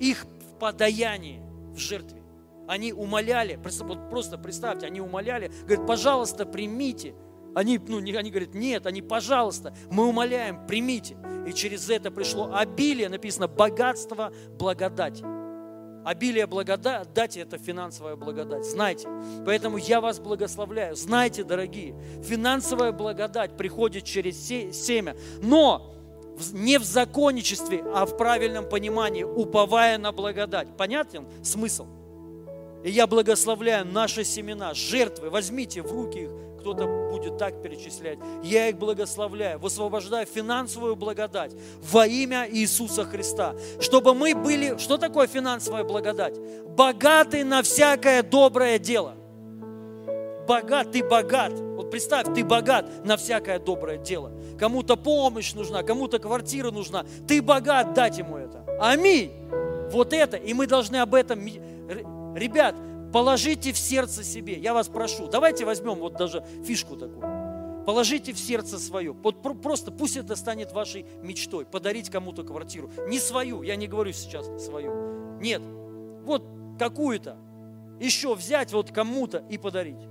их 0.00 0.24
в 0.24 0.58
подаянии, 0.58 1.42
в 1.72 1.78
жертве. 1.78 2.22
Они 2.66 2.92
умоляли, 2.92 3.58
вот 3.80 4.10
просто 4.10 4.36
представьте, 4.36 4.86
они 4.86 5.00
умоляли, 5.00 5.50
говорят, 5.62 5.86
пожалуйста, 5.86 6.44
примите. 6.44 7.14
Они, 7.54 7.78
ну, 7.78 7.98
они 7.98 8.30
говорят, 8.30 8.54
нет, 8.54 8.86
они, 8.86 9.00
пожалуйста, 9.00 9.74
мы 9.90 10.06
умоляем, 10.06 10.66
примите. 10.66 11.16
И 11.46 11.52
через 11.52 11.88
это 11.88 12.10
пришло 12.10 12.54
обилие, 12.54 13.08
написано, 13.08 13.48
богатство 13.48 14.32
благодати. 14.58 15.24
Обилие 16.08 16.46
благодати– 16.46 17.38
это 17.40 17.58
финансовая 17.58 18.16
благодать. 18.16 18.64
Знайте. 18.64 19.06
Поэтому 19.44 19.76
я 19.76 20.00
вас 20.00 20.18
благословляю. 20.18 20.96
Знайте, 20.96 21.44
дорогие, 21.44 21.94
финансовая 22.24 22.92
благодать 22.92 23.58
приходит 23.58 24.04
через 24.04 24.42
семя. 24.42 25.18
Но 25.42 25.94
не 26.54 26.78
в 26.78 26.84
законничестве, 26.84 27.84
а 27.94 28.06
в 28.06 28.16
правильном 28.16 28.66
понимании, 28.66 29.22
уповая 29.22 29.98
на 29.98 30.10
благодать. 30.12 30.74
Понятен 30.78 31.26
смысл? 31.42 31.86
И 32.84 32.90
я 32.90 33.06
благословляю 33.06 33.84
наши 33.84 34.24
семена, 34.24 34.72
жертвы. 34.72 35.28
Возьмите 35.28 35.82
в 35.82 35.92
руки 35.92 36.20
их, 36.20 36.30
кто-то 36.58 36.86
будет 37.10 37.38
так 37.38 37.62
перечислять. 37.62 38.18
Я 38.42 38.68
их 38.68 38.78
благословляю, 38.78 39.58
высвобождаю 39.58 40.26
финансовую 40.26 40.96
благодать 40.96 41.52
во 41.82 42.06
имя 42.06 42.48
Иисуса 42.50 43.04
Христа, 43.04 43.54
чтобы 43.80 44.14
мы 44.14 44.34
были... 44.34 44.76
Что 44.78 44.96
такое 44.98 45.26
финансовая 45.26 45.84
благодать? 45.84 46.38
Богаты 46.76 47.44
на 47.44 47.62
всякое 47.62 48.22
доброе 48.22 48.78
дело. 48.78 49.14
Богат, 50.46 50.92
ты 50.92 51.04
богат. 51.04 51.52
Вот 51.52 51.90
представь, 51.90 52.26
ты 52.34 52.42
богат 52.42 53.04
на 53.04 53.16
всякое 53.18 53.58
доброе 53.58 53.98
дело. 53.98 54.32
Кому-то 54.58 54.96
помощь 54.96 55.52
нужна, 55.52 55.82
кому-то 55.82 56.18
квартира 56.18 56.70
нужна. 56.70 57.04
Ты 57.26 57.42
богат, 57.42 57.92
дать 57.92 58.16
ему 58.18 58.38
это. 58.38 58.64
Аминь. 58.80 59.30
Вот 59.90 60.12
это. 60.12 60.36
И 60.38 60.54
мы 60.54 60.66
должны 60.66 60.96
об 60.96 61.14
этом... 61.14 61.46
Ребят, 62.34 62.76
Положите 63.12 63.72
в 63.72 63.78
сердце 63.78 64.22
себе, 64.22 64.58
я 64.58 64.74
вас 64.74 64.88
прошу, 64.88 65.28
давайте 65.28 65.64
возьмем 65.64 65.94
вот 65.94 66.14
даже 66.14 66.44
фишку 66.64 66.96
такую. 66.96 67.38
Положите 67.86 68.34
в 68.34 68.38
сердце 68.38 68.78
свое. 68.78 69.12
Вот 69.12 69.40
просто 69.62 69.90
пусть 69.90 70.18
это 70.18 70.36
станет 70.36 70.72
вашей 70.72 71.06
мечтой, 71.22 71.64
подарить 71.64 72.10
кому-то 72.10 72.42
квартиру. 72.42 72.90
Не 73.08 73.18
свою, 73.18 73.62
я 73.62 73.76
не 73.76 73.86
говорю 73.86 74.12
сейчас 74.12 74.46
свою. 74.62 75.38
Нет, 75.40 75.62
вот 76.24 76.44
какую-то. 76.78 77.38
Еще 77.98 78.34
взять 78.34 78.74
вот 78.74 78.92
кому-то 78.92 79.42
и 79.48 79.56
подарить. 79.56 80.06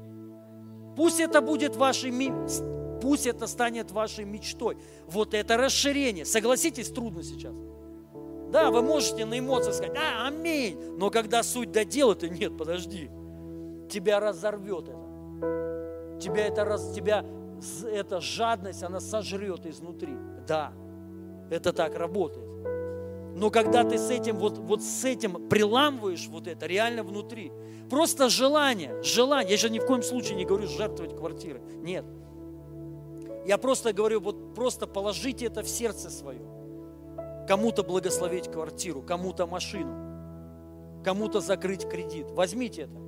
Пусть 0.96 1.20
это 1.20 1.40
будет 1.40 1.76
вашей 1.76 2.10
Пусть 3.00 3.28
это 3.28 3.46
станет 3.46 3.92
вашей 3.92 4.26
мечтой. 4.26 4.78
Вот 5.06 5.36
это 5.36 5.56
расширение. 5.56 6.26
Согласитесь, 6.26 6.90
трудно 6.90 7.22
сейчас. 7.22 7.56
Да, 8.52 8.72
вы 8.72 8.82
можете 8.82 9.26
на 9.26 9.38
эмоциях 9.38 9.76
сказать, 9.76 9.98
а, 9.98 10.28
аминь. 10.28 10.78
Но 10.98 11.10
когда 11.10 11.44
суть 11.44 11.72
до 11.72 11.84
дела, 11.84 12.16
то 12.16 12.30
нет, 12.30 12.58
подожди. 12.58 13.10
Тебя 13.90 14.20
разорвет 14.20 14.90
это. 14.90 16.20
Тебя 16.20 16.48
это 16.48 16.66
раз, 16.66 16.92
тебя 16.94 17.26
эта 17.92 18.22
жадность, 18.22 18.84
она 18.84 19.00
сожрет 19.00 19.66
изнутри. 19.66 20.16
Да, 20.48 20.74
это 21.50 21.74
так 21.74 21.96
работает. 21.96 22.48
Но 23.36 23.52
когда 23.52 23.84
ты 23.84 23.98
с 23.98 24.10
этим, 24.10 24.38
вот, 24.38 24.58
вот 24.58 24.82
с 24.82 25.06
этим 25.06 25.48
приламываешь 25.48 26.28
вот 26.28 26.48
это 26.48 26.66
реально 26.66 27.04
внутри, 27.04 27.52
просто 27.90 28.30
желание, 28.30 29.02
желание, 29.04 29.52
я 29.52 29.58
же 29.58 29.70
ни 29.70 29.80
в 29.80 29.86
коем 29.86 30.02
случае 30.02 30.36
не 30.36 30.46
говорю 30.46 30.68
жертвовать 30.68 31.16
квартиры, 31.16 31.62
нет. 31.84 32.06
Я 33.46 33.58
просто 33.58 33.94
говорю, 33.94 34.22
вот 34.22 34.56
просто 34.56 34.88
положите 34.88 35.46
это 35.46 35.62
в 35.62 35.70
сердце 35.70 36.10
свое. 36.10 36.42
Кому-то 37.48 37.84
благословить 37.84 38.52
квартиру, 38.52 39.02
кому-то 39.02 39.48
машину, 39.48 41.02
кому-то 41.04 41.40
закрыть 41.40 41.88
кредит. 41.88 42.28
Возьмите 42.32 42.84
это. 42.84 43.00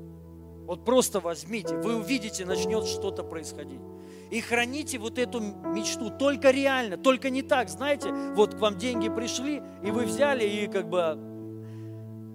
Вот 0.66 0.86
просто 0.86 1.20
возьмите. 1.20 1.76
Вы 1.78 1.96
увидите, 1.96 2.46
начнет 2.46 2.86
что-то 2.86 3.24
происходить 3.24 3.82
и 4.30 4.42
храните 4.42 4.98
вот 5.00 5.18
эту 5.18 5.40
мечту. 5.40 6.12
Только 6.12 6.52
реально, 6.52 6.98
только 6.98 7.30
не 7.30 7.42
так, 7.42 7.70
знаете, 7.70 8.12
вот 8.36 8.56
к 8.56 8.60
вам 8.60 8.78
деньги 8.78 9.10
пришли, 9.10 9.62
и 9.84 9.92
вы 9.92 10.06
взяли 10.06 10.46
и 10.46 10.68
как 10.68 10.90
бы 10.90 11.18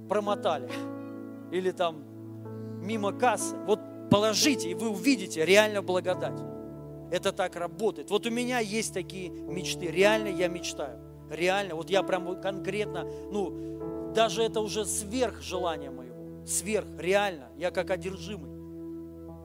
промотали. 0.08 0.68
Или 1.50 1.70
там 1.70 2.02
мимо 2.80 3.12
кассы. 3.12 3.56
Вот 3.66 3.80
положите, 4.10 4.70
и 4.70 4.74
вы 4.74 4.90
увидите 4.90 5.44
реально 5.44 5.82
благодать. 5.82 6.40
Это 7.10 7.32
так 7.32 7.54
работает. 7.54 8.10
Вот 8.10 8.26
у 8.26 8.30
меня 8.30 8.58
есть 8.58 8.92
такие 8.92 9.30
мечты. 9.30 9.86
Реально 9.86 10.28
я 10.28 10.48
мечтаю. 10.48 10.98
Реально. 11.34 11.74
Вот 11.74 11.90
я 11.90 12.02
прям 12.02 12.40
конкретно, 12.40 13.06
ну, 13.30 14.12
даже 14.14 14.42
это 14.42 14.60
уже 14.60 14.84
сверх 14.84 15.40
желания 15.42 15.90
моего. 15.90 16.46
Сверх, 16.46 16.86
реально. 16.98 17.48
Я 17.56 17.70
как 17.70 17.90
одержимый. 17.90 18.50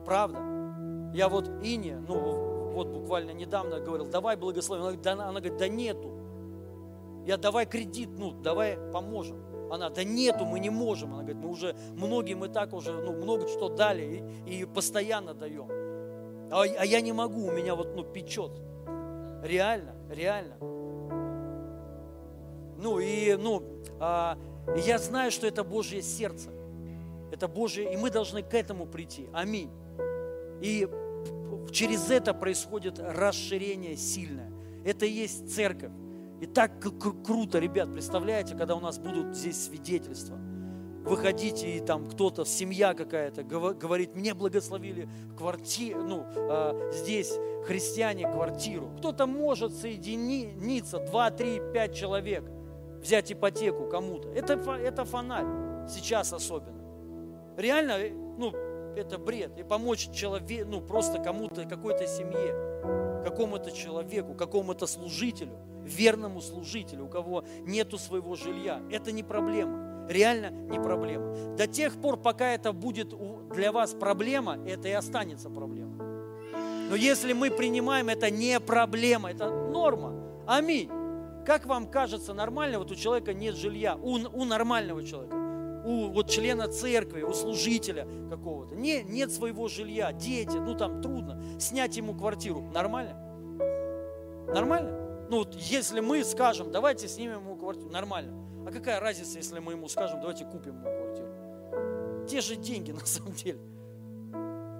Правда. 0.04 0.38
Я 1.14 1.28
вот 1.28 1.48
Ине, 1.62 1.98
ну 2.06 2.72
вот 2.72 2.88
буквально 2.88 3.32
недавно 3.32 3.80
говорил, 3.80 4.06
давай 4.06 4.36
благословим. 4.36 4.86
Она 5.04 5.28
она 5.28 5.40
говорит, 5.40 5.58
да 5.58 5.68
нету. 5.68 6.12
Я 7.26 7.36
давай 7.36 7.66
кредит, 7.66 8.10
ну 8.16 8.32
давай 8.32 8.78
поможем. 8.92 9.42
Она, 9.70 9.90
да 9.90 10.04
нету, 10.04 10.44
мы 10.44 10.60
не 10.60 10.70
можем. 10.70 11.12
Она 11.12 11.22
говорит, 11.22 11.42
мы 11.42 11.50
уже 11.50 11.76
многим 11.96 12.44
и 12.44 12.48
так 12.48 12.72
уже, 12.72 12.92
ну 12.92 13.12
много 13.12 13.48
что 13.48 13.68
дали 13.68 14.24
и, 14.46 14.62
и 14.62 14.64
постоянно 14.64 15.34
даем. 15.34 15.68
А, 16.50 16.62
а 16.62 16.84
я 16.84 17.00
не 17.00 17.12
могу, 17.12 17.46
у 17.46 17.50
меня 17.52 17.74
вот, 17.74 17.94
ну, 17.94 18.02
печет. 18.02 18.52
Реально, 19.42 19.94
реально. 20.08 20.56
Ну 22.80 22.98
и, 22.98 23.36
ну, 23.36 23.62
а, 23.98 24.38
я 24.76 24.98
знаю, 24.98 25.30
что 25.30 25.46
это 25.46 25.62
Божье 25.64 26.02
сердце. 26.02 26.50
Это 27.30 27.46
Божье, 27.46 27.92
и 27.92 27.96
мы 27.96 28.10
должны 28.10 28.42
к 28.42 28.54
этому 28.54 28.86
прийти. 28.86 29.28
Аминь. 29.32 29.70
И 30.60 30.88
через 31.70 32.10
это 32.10 32.34
происходит 32.34 32.98
расширение 32.98 33.96
сильное. 33.96 34.50
Это 34.84 35.06
и 35.06 35.10
есть 35.10 35.54
церковь. 35.54 35.92
И 36.40 36.46
так 36.46 36.72
круто, 37.24 37.58
ребят, 37.58 37.92
представляете, 37.92 38.56
когда 38.56 38.74
у 38.74 38.80
нас 38.80 38.98
будут 38.98 39.36
здесь 39.36 39.62
свидетельства. 39.62 40.38
Выходите, 41.04 41.76
и 41.76 41.80
там 41.80 42.08
кто-то, 42.08 42.44
семья 42.44 42.94
какая-то, 42.94 43.42
говорит, 43.42 44.14
мне 44.14 44.34
благословили 44.34 45.08
квартиру, 45.36 46.02
ну, 46.02 46.26
а, 46.36 46.90
здесь 46.92 47.32
христиане 47.66 48.30
квартиру. 48.30 48.90
Кто-то 48.98 49.26
может 49.26 49.74
соединиться, 49.74 50.98
2, 50.98 51.30
3, 51.30 51.60
5 51.72 51.94
человек, 51.94 52.44
взять 53.00 53.32
ипотеку 53.32 53.86
кому-то. 53.88 54.28
Это, 54.30 54.54
это 54.54 55.04
фонарь, 55.04 55.46
сейчас 55.88 56.32
особенно. 56.32 56.80
Реально, 57.56 57.92
э, 57.92 58.10
ну, 58.10 58.52
это 58.96 59.18
бред. 59.18 59.58
И 59.58 59.62
помочь 59.62 60.10
человеку, 60.12 60.70
ну 60.70 60.80
просто 60.80 61.22
кому-то, 61.22 61.64
какой-то 61.64 62.06
семье, 62.06 63.22
какому-то 63.24 63.70
человеку, 63.70 64.34
какому-то 64.34 64.86
служителю, 64.86 65.52
верному 65.84 66.40
служителю, 66.40 67.06
у 67.06 67.08
кого 67.08 67.44
нету 67.60 67.98
своего 67.98 68.34
жилья. 68.36 68.80
Это 68.90 69.12
не 69.12 69.22
проблема. 69.22 70.06
Реально 70.08 70.50
не 70.50 70.78
проблема. 70.80 71.56
До 71.56 71.66
тех 71.66 71.94
пор, 72.00 72.16
пока 72.16 72.52
это 72.52 72.72
будет 72.72 73.14
для 73.52 73.72
вас 73.72 73.92
проблема, 73.92 74.58
это 74.66 74.88
и 74.88 74.92
останется 74.92 75.48
проблема. 75.50 75.96
Но 76.90 76.96
если 76.96 77.32
мы 77.32 77.50
принимаем, 77.52 78.08
это 78.08 78.30
не 78.30 78.58
проблема, 78.58 79.30
это 79.30 79.48
норма. 79.48 80.12
Аминь. 80.46 80.90
Как 81.50 81.66
вам 81.66 81.88
кажется 81.88 82.32
нормально, 82.32 82.78
вот 82.78 82.92
у 82.92 82.94
человека 82.94 83.34
нет 83.34 83.56
жилья, 83.56 83.96
у, 83.96 84.12
у 84.12 84.44
нормального 84.44 85.02
человека? 85.02 85.34
у 85.84 86.08
вот 86.10 86.30
члена 86.30 86.68
церкви, 86.68 87.22
у 87.22 87.32
служителя 87.32 88.06
какого-то. 88.30 88.76
Не, 88.76 89.02
нет 89.02 89.32
своего 89.32 89.66
жилья, 89.66 90.12
дети, 90.12 90.56
ну 90.58 90.76
там 90.76 91.02
трудно. 91.02 91.42
Снять 91.58 91.96
ему 91.96 92.14
квартиру. 92.14 92.60
Нормально? 92.72 93.16
Нормально? 94.46 95.26
Ну 95.28 95.38
вот 95.38 95.56
если 95.56 95.98
мы 95.98 96.22
скажем, 96.22 96.70
давайте 96.70 97.08
снимем 97.08 97.40
ему 97.40 97.56
квартиру, 97.56 97.90
нормально. 97.90 98.32
А 98.64 98.70
какая 98.70 99.00
разница, 99.00 99.38
если 99.38 99.58
мы 99.58 99.72
ему 99.72 99.88
скажем, 99.88 100.20
давайте 100.20 100.44
купим 100.44 100.76
ему 100.76 100.84
квартиру? 100.84 102.26
Те 102.28 102.42
же 102.42 102.54
деньги 102.54 102.92
на 102.92 103.04
самом 103.04 103.32
деле. 103.32 103.58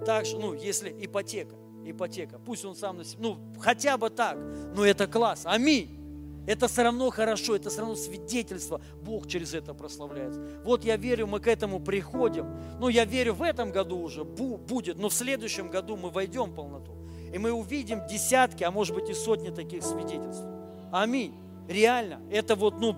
Так 0.05 0.25
же, 0.25 0.39
ну, 0.39 0.53
если 0.53 0.95
ипотека, 0.97 1.55
ипотека, 1.83 2.39
пусть 2.39 2.63
он 2.63 2.75
сам 2.75 2.95
на 2.95 3.03
себя, 3.03 3.21
ну, 3.21 3.37
хотя 3.59 3.97
бы 3.97 4.09
так, 4.09 4.37
но 4.73 4.85
это 4.85 5.05
класс, 5.05 5.41
аминь. 5.43 6.00
Это 6.47 6.67
все 6.67 6.83
равно 6.83 7.09
хорошо, 7.11 7.55
это 7.55 7.69
все 7.69 7.79
равно 7.79 7.95
свидетельство. 7.95 8.81
Бог 9.01 9.27
через 9.27 9.53
это 9.53 9.73
прославляется. 9.73 10.41
Вот 10.63 10.83
я 10.83 10.97
верю, 10.97 11.27
мы 11.27 11.39
к 11.39 11.47
этому 11.47 11.79
приходим. 11.79 12.47
Ну, 12.79 12.89
я 12.89 13.05
верю, 13.05 13.33
в 13.33 13.43
этом 13.43 13.71
году 13.71 13.99
уже 13.99 14.23
будет, 14.23 14.97
но 14.97 15.09
в 15.09 15.13
следующем 15.13 15.69
году 15.69 15.97
мы 15.97 16.09
войдем 16.09 16.51
в 16.51 16.55
полноту. 16.55 16.91
И 17.33 17.37
мы 17.37 17.51
увидим 17.51 18.05
десятки, 18.07 18.63
а 18.63 18.71
может 18.71 18.95
быть 18.95 19.09
и 19.09 19.13
сотни 19.13 19.49
таких 19.49 19.83
свидетельств. 19.83 20.43
Аминь. 20.91 21.33
Реально. 21.67 22.21
Это 22.29 22.55
вот, 22.55 22.79
ну, 22.79 22.95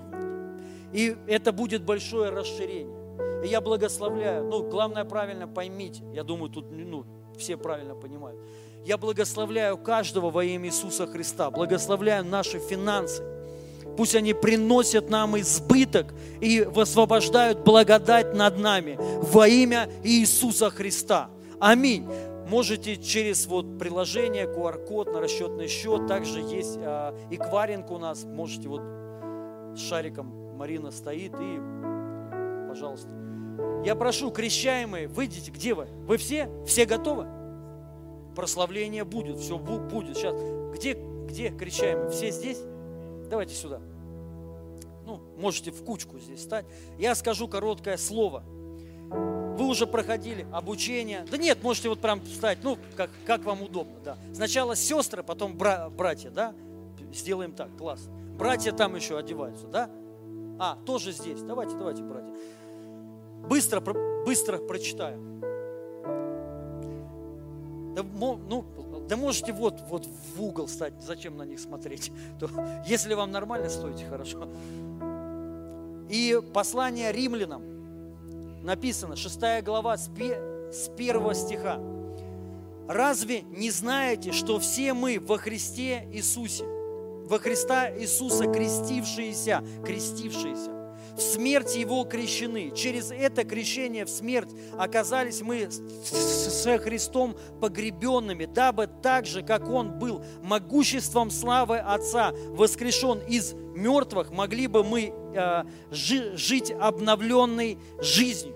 и 0.93 1.15
это 1.27 1.51
будет 1.51 1.83
большое 1.83 2.31
расширение. 2.31 3.43
И 3.43 3.47
я 3.47 3.61
благословляю. 3.61 4.45
Ну, 4.45 4.69
главное 4.69 5.03
правильно 5.03 5.47
поймите. 5.47 6.03
Я 6.13 6.23
думаю, 6.23 6.49
тут 6.49 6.71
ну, 6.71 7.05
все 7.37 7.57
правильно 7.57 7.93
понимают. 7.93 8.39
Я 8.85 8.97
благословляю 8.97 9.77
каждого 9.77 10.29
во 10.29 10.43
имя 10.43 10.67
Иисуса 10.67 11.07
Христа. 11.07 11.49
Благословляю 11.49 12.25
наши 12.25 12.59
финансы. 12.59 13.23
Пусть 13.95 14.15
они 14.15 14.33
приносят 14.33 15.09
нам 15.09 15.39
избыток 15.39 16.13
и 16.41 16.61
высвобождают 16.61 17.59
благодать 17.59 18.33
над 18.33 18.57
нами 18.57 18.97
во 18.99 19.47
имя 19.47 19.89
Иисуса 20.03 20.69
Христа. 20.69 21.29
Аминь. 21.59 22.07
Можете 22.49 22.97
через 22.97 23.45
вот 23.45 23.79
приложение, 23.79 24.45
QR-код 24.45 25.13
на 25.13 25.21
расчетный 25.21 25.69
счет, 25.69 26.07
также 26.07 26.41
есть 26.41 26.77
а, 26.77 27.15
экваринг 27.31 27.89
у 27.89 27.97
нас, 27.97 28.25
можете 28.25 28.67
вот 28.67 28.81
с 29.75 29.79
шариком 29.79 30.57
Марина 30.57 30.91
стоит 30.91 31.33
и, 31.39 31.59
пожалуйста. 32.67 33.09
Я 33.85 33.95
прошу, 33.95 34.29
крещаемые, 34.29 35.07
выйдите, 35.07 35.51
где 35.51 35.73
вы? 35.73 35.87
Вы 36.05 36.17
все? 36.17 36.49
Все 36.67 36.85
готовы? 36.85 37.27
Прославление 38.35 39.03
будет, 39.03 39.39
все 39.39 39.57
будет. 39.57 40.17
Сейчас, 40.17 40.35
где, 40.75 40.93
где 40.93 41.49
кричаем? 41.49 42.09
Все 42.09 42.31
здесь? 42.31 42.59
Давайте 43.29 43.55
сюда. 43.55 43.81
Ну, 45.05 45.21
можете 45.37 45.71
в 45.71 45.83
кучку 45.83 46.19
здесь 46.19 46.41
стать. 46.41 46.65
Я 46.97 47.15
скажу 47.15 47.47
короткое 47.47 47.97
слово. 47.97 48.43
Вы 49.57 49.67
уже 49.67 49.85
проходили 49.85 50.47
обучение. 50.51 51.25
Да 51.29 51.37
нет, 51.37 51.61
можете 51.61 51.89
вот 51.89 51.99
прям 51.99 52.21
встать, 52.21 52.59
ну, 52.63 52.77
как, 52.95 53.09
как 53.25 53.43
вам 53.43 53.61
удобно, 53.61 53.99
да. 54.03 54.17
Сначала 54.33 54.75
сестры, 54.75 55.21
потом 55.23 55.55
бра- 55.55 55.89
братья, 55.89 56.31
да. 56.31 56.55
Сделаем 57.13 57.53
так, 57.53 57.75
класс. 57.77 58.09
Братья 58.37 58.71
там 58.71 58.95
еще 58.95 59.17
одеваются, 59.17 59.67
да. 59.67 59.89
А, 60.59 60.77
тоже 60.85 61.11
здесь. 61.11 61.41
Давайте, 61.41 61.75
давайте, 61.75 62.01
братья. 62.01 62.33
Быстро, 63.47 63.81
быстро 64.25 64.57
прочитаю. 64.57 65.21
Да, 67.95 68.03
ну, 68.03 68.65
да 69.07 69.17
можете 69.17 69.53
вот, 69.53 69.81
вот 69.89 70.07
в 70.35 70.43
угол 70.43 70.67
стать, 70.67 70.93
зачем 71.01 71.37
на 71.37 71.43
них 71.43 71.59
смотреть? 71.59 72.11
То, 72.39 72.49
если 72.87 73.13
вам 73.13 73.31
нормально, 73.31 73.69
стойте 73.69 74.05
хорошо. 74.05 74.47
И 76.09 76.39
послание 76.53 77.11
римлянам 77.11 77.73
написано, 78.63 79.15
6 79.15 79.63
глава 79.63 79.97
с 79.97 80.09
1 80.09 81.35
стиха. 81.35 81.79
Разве 82.87 83.41
не 83.41 83.71
знаете, 83.71 84.31
что 84.31 84.59
все 84.59 84.93
мы 84.93 85.19
во 85.19 85.37
Христе 85.37 86.07
Иисусе, 86.11 86.65
во 87.27 87.39
Христа 87.39 87.89
Иисуса 87.97 88.45
крестившиеся, 88.45 89.63
крестившиеся, 89.85 90.71
в 91.15 91.21
смерти 91.21 91.79
Его 91.79 92.03
крещены. 92.05 92.71
Через 92.75 93.11
это 93.11 93.43
крещение 93.43 94.05
в 94.05 94.09
смерть 94.09 94.49
оказались 94.77 95.41
мы 95.41 95.69
со 95.71 96.77
Христом 96.77 97.35
погребенными, 97.61 98.45
дабы 98.45 98.87
так 99.01 99.25
же, 99.25 99.43
как 99.43 99.69
Он 99.69 99.97
был 99.99 100.23
могуществом 100.41 101.29
славы 101.29 101.77
Отца 101.77 102.33
воскрешен 102.49 103.19
из 103.27 103.53
мертвых, 103.75 104.31
могли 104.31 104.67
бы 104.67 104.83
мы 104.83 105.13
э, 105.35 105.63
жить 105.91 106.71
обновленной 106.71 107.77
жизнью. 107.99 108.55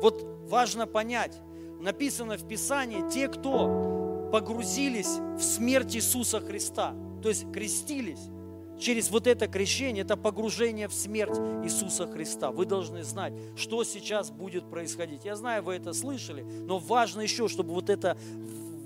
Вот 0.00 0.24
важно 0.48 0.86
понять, 0.86 1.40
написано 1.80 2.36
в 2.36 2.46
Писании, 2.46 3.08
те, 3.10 3.28
кто 3.28 4.28
погрузились 4.32 5.18
в 5.36 5.40
смерть 5.40 5.96
Иисуса 5.96 6.40
Христа, 6.40 6.94
то 7.22 7.28
есть 7.28 7.50
крестились, 7.52 8.28
через 8.78 9.10
вот 9.10 9.26
это 9.26 9.46
крещение, 9.46 10.04
это 10.04 10.16
погружение 10.16 10.88
в 10.88 10.92
смерть 10.92 11.36
Иисуса 11.64 12.06
Христа. 12.06 12.50
Вы 12.50 12.66
должны 12.66 13.02
знать, 13.04 13.32
что 13.56 13.84
сейчас 13.84 14.30
будет 14.30 14.68
происходить. 14.70 15.24
Я 15.24 15.36
знаю, 15.36 15.62
вы 15.62 15.74
это 15.74 15.92
слышали, 15.92 16.42
но 16.42 16.78
важно 16.78 17.20
еще, 17.20 17.48
чтобы 17.48 17.72
вот 17.72 17.90
это 17.90 18.16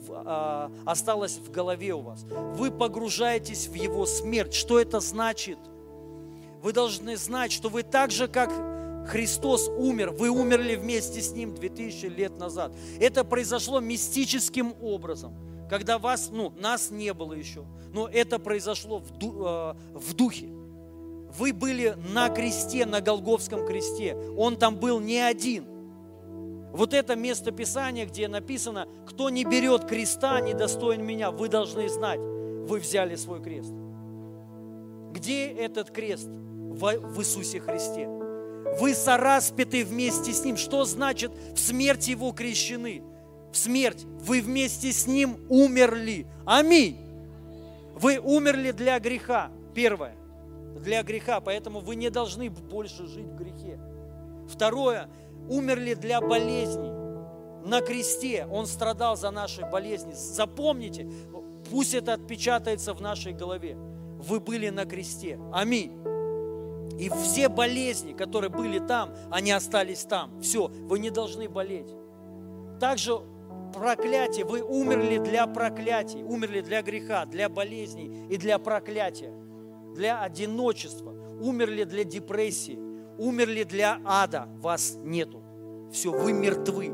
а, 0.09 0.71
осталось 0.85 1.39
в 1.39 1.51
голове 1.51 1.95
у 1.95 2.01
вас. 2.01 2.25
Вы 2.55 2.71
погружаетесь 2.71 3.69
в 3.69 3.75
Его 3.75 4.07
смерть. 4.07 4.55
Что 4.55 4.81
это 4.81 5.01
значит? 5.01 5.59
Вы 6.63 6.73
должны 6.73 7.17
знать, 7.17 7.53
что 7.53 7.69
вы 7.69 7.83
так 7.83 8.11
же, 8.11 8.29
как 8.29 8.51
Христос 9.09 9.69
умер, 9.69 10.11
вы 10.11 10.29
умерли 10.29 10.77
вместе 10.77 11.21
с 11.21 11.33
Ним 11.33 11.55
2000 11.55 12.07
лет 12.07 12.39
назад. 12.39 12.73
Это 13.01 13.25
произошло 13.25 13.81
мистическим 13.81 14.75
образом, 14.81 15.35
когда 15.71 16.01
вас, 16.01 16.31
ну, 16.33 16.53
нас 16.59 16.91
не 16.91 17.15
было 17.15 17.33
еще, 17.33 17.65
но 17.93 18.09
это 18.09 18.41
произошло 18.41 18.99
в, 18.99 19.13
ду, 19.13 19.47
э, 19.47 19.75
в 19.95 20.15
духе. 20.15 20.49
Вы 21.39 21.53
были 21.53 21.97
на 22.13 22.29
кресте, 22.29 22.85
на 22.87 23.01
Голговском 23.01 23.65
кресте. 23.65 24.17
Он 24.37 24.57
там 24.57 24.77
был 24.77 24.99
не 24.99 25.19
один. 25.19 25.65
Вот 26.73 26.93
это 26.93 27.15
место 27.15 27.53
Писания, 27.53 28.05
где 28.05 28.27
написано, 28.27 28.89
кто 29.07 29.31
не 29.31 29.45
берет 29.45 29.85
креста, 29.85 30.41
не 30.41 30.55
достоин 30.55 31.05
меня, 31.05 31.31
вы 31.31 31.49
должны 31.49 31.89
знать, 31.89 32.19
вы 32.19 32.81
взяли 32.81 33.15
свой 33.15 33.41
крест. 33.41 33.73
Где 35.13 35.47
этот 35.53 35.93
крест? 35.93 36.29
В, 36.29 36.99
в 36.99 37.21
Иисусе 37.21 37.61
Христе. 37.61 38.09
Вы 38.81 38.95
сораспяты 38.95 39.85
вместе 39.85 40.33
с 40.33 40.45
Ним. 40.45 40.57
Что 40.57 40.85
значит 40.85 41.31
в 41.55 41.59
смерти 41.59 42.11
Его 42.11 42.33
крещены? 42.33 43.05
В 43.53 43.57
смерть. 43.57 44.05
Вы 44.21 44.41
вместе 44.41 44.93
с 44.93 45.07
Ним 45.07 45.39
умерли. 45.49 46.27
Аминь. 46.45 46.99
Вы 47.95 48.19
умерли 48.19 48.71
для 48.71 48.99
греха. 48.99 49.51
Первое. 49.75 50.17
Для 50.77 51.03
греха. 51.03 51.41
Поэтому 51.41 51.81
вы 51.81 51.97
не 51.97 52.11
должны 52.11 52.51
больше 52.51 53.07
жить 53.07 53.27
в 53.27 53.37
грехе. 53.37 53.79
Второе. 54.49 55.09
Умерли 55.49 55.95
для 55.95 56.21
болезней. 56.21 56.93
На 57.65 57.81
кресте 57.81 58.47
Он 58.51 58.67
страдал 58.67 59.17
за 59.17 59.31
наши 59.31 59.63
болезни. 59.63 60.13
Запомните, 60.13 61.11
пусть 61.71 61.95
это 61.95 62.15
отпечатается 62.15 62.95
в 62.95 63.03
нашей 63.03 63.33
голове. 63.33 63.77
Вы 64.19 64.41
были 64.41 64.71
на 64.71 64.87
кресте. 64.87 65.39
Аминь. 65.53 65.93
И 66.99 67.09
все 67.09 67.49
болезни, 67.49 68.13
которые 68.13 68.51
были 68.51 68.79
там, 68.79 69.15
они 69.31 69.53
остались 69.53 70.05
там. 70.05 70.41
Все, 70.43 70.69
вы 70.69 70.99
не 70.99 71.11
должны 71.11 71.49
болеть. 71.49 71.89
Также 72.79 73.21
проклятие, 73.71 74.45
вы 74.45 74.63
умерли 74.63 75.19
для 75.19 75.47
проклятий, 75.47 76.23
умерли 76.23 76.61
для 76.61 76.83
греха, 76.83 77.27
для 77.27 77.49
болезней 77.49 78.27
и 78.29 78.37
для 78.37 78.59
проклятия, 78.59 79.33
для 79.95 80.23
одиночества, 80.23 81.13
умерли 81.41 81.85
для 81.85 82.05
депрессии, 82.05 82.79
умерли 83.19 83.65
для 83.65 84.01
ада, 84.05 84.49
вас 84.61 84.97
нету. 84.97 85.43
Все, 85.93 86.13
вы 86.13 86.33
мертвы. 86.33 86.93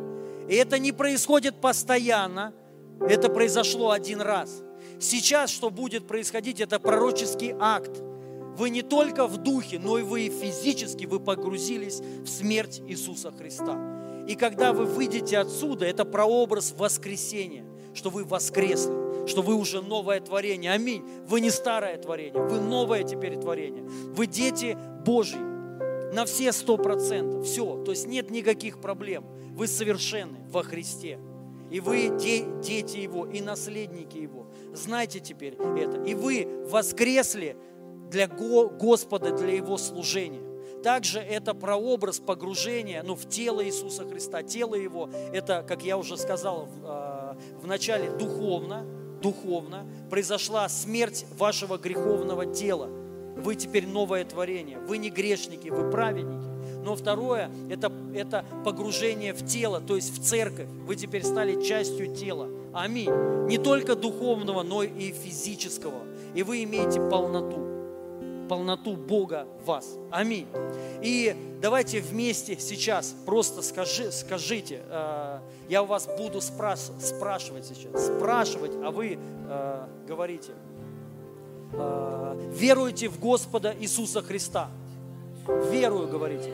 И 0.48 0.54
это 0.54 0.78
не 0.78 0.92
происходит 0.92 1.60
постоянно, 1.60 2.54
это 3.00 3.28
произошло 3.28 3.90
один 3.90 4.20
раз. 4.20 4.62
Сейчас, 5.00 5.50
что 5.50 5.70
будет 5.70 6.06
происходить, 6.06 6.60
это 6.60 6.78
пророческий 6.78 7.54
акт– 7.58 8.02
вы 8.56 8.70
не 8.70 8.82
только 8.82 9.26
в 9.26 9.36
духе, 9.36 9.78
но 9.78 9.98
и 9.98 10.02
вы 10.02 10.30
физически, 10.30 11.04
вы 11.04 11.20
погрузились 11.20 12.00
в 12.00 12.26
смерть 12.26 12.80
Иисуса 12.88 13.30
Христа. 13.30 13.95
И 14.26 14.34
когда 14.34 14.72
вы 14.72 14.84
выйдете 14.84 15.38
отсюда, 15.38 15.86
это 15.86 16.04
прообраз 16.04 16.74
воскресения, 16.76 17.64
что 17.94 18.10
вы 18.10 18.24
воскресли, 18.24 19.26
что 19.26 19.42
вы 19.42 19.54
уже 19.54 19.80
новое 19.80 20.20
творение. 20.20 20.72
Аминь. 20.72 21.04
Вы 21.26 21.40
не 21.40 21.50
старое 21.50 21.96
творение, 21.96 22.42
вы 22.42 22.60
новое 22.60 23.04
теперь 23.04 23.38
творение. 23.38 23.84
Вы 23.84 24.26
дети 24.26 24.76
Божьи 25.04 25.38
на 26.12 26.24
все 26.24 26.52
сто 26.52 26.76
процентов. 26.76 27.44
Все, 27.44 27.82
то 27.84 27.92
есть 27.92 28.06
нет 28.06 28.30
никаких 28.30 28.80
проблем. 28.80 29.24
Вы 29.52 29.68
совершенны 29.68 30.38
во 30.50 30.62
Христе. 30.62 31.18
И 31.70 31.80
вы 31.80 32.10
дети 32.18 32.98
Его, 32.98 33.26
и 33.26 33.40
наследники 33.40 34.18
Его. 34.18 34.46
Знайте 34.72 35.20
теперь 35.20 35.54
это. 35.54 36.02
И 36.04 36.14
вы 36.14 36.46
воскресли 36.70 37.56
для 38.10 38.28
Господа, 38.28 39.32
для 39.32 39.54
Его 39.56 39.76
служения. 39.76 40.45
Также 40.86 41.18
это 41.18 41.52
прообраз 41.52 42.20
погружения 42.20 43.02
ну, 43.02 43.16
в 43.16 43.28
тело 43.28 43.66
Иисуса 43.66 44.08
Христа. 44.08 44.44
Тело 44.44 44.76
Его, 44.76 45.10
это, 45.32 45.64
как 45.66 45.82
я 45.82 45.98
уже 45.98 46.16
сказал 46.16 46.66
в, 46.66 46.84
а, 46.84 47.36
в 47.60 47.66
начале, 47.66 48.08
духовно, 48.08 48.86
духовно 49.20 49.84
произошла 50.10 50.68
смерть 50.68 51.26
вашего 51.36 51.76
греховного 51.76 52.46
тела. 52.46 52.86
Вы 52.86 53.56
теперь 53.56 53.84
новое 53.88 54.24
творение. 54.24 54.78
Вы 54.78 54.98
не 54.98 55.10
грешники, 55.10 55.70
вы 55.70 55.90
праведники. 55.90 56.46
Но 56.84 56.94
второе 56.94 57.50
это,– 57.68 57.90
это 58.14 58.44
погружение 58.64 59.32
в 59.32 59.44
тело, 59.44 59.80
то 59.80 59.96
есть 59.96 60.16
в 60.16 60.22
церковь. 60.22 60.68
Вы 60.68 60.94
теперь 60.94 61.24
стали 61.24 61.60
частью 61.64 62.14
тела. 62.14 62.48
Аминь. 62.72 63.10
Не 63.48 63.58
только 63.58 63.96
духовного, 63.96 64.62
но 64.62 64.84
и 64.84 65.10
физического. 65.10 66.04
И 66.36 66.44
вы 66.44 66.62
имеете 66.62 67.00
полноту 67.10 67.75
полноту 68.48 68.96
Бога 68.96 69.46
в 69.62 69.66
вас. 69.66 69.96
Аминь. 70.10 70.46
И 71.02 71.34
давайте 71.60 72.00
вместе 72.00 72.58
сейчас 72.58 73.14
просто 73.24 73.62
скажи, 73.62 74.10
скажите, 74.12 74.82
э, 74.88 75.38
я 75.68 75.82
у 75.82 75.86
вас 75.86 76.08
буду 76.18 76.40
спраш, 76.40 76.80
спрашивать 77.00 77.66
сейчас, 77.66 78.06
спрашивать, 78.06 78.72
а 78.84 78.90
вы 78.90 79.18
э, 79.18 79.86
говорите, 80.06 80.52
э, 81.72 82.50
веруете 82.52 83.08
в 83.08 83.18
Господа 83.18 83.74
Иисуса 83.78 84.22
Христа? 84.22 84.68
Верую, 85.70 86.08
говорите. 86.08 86.52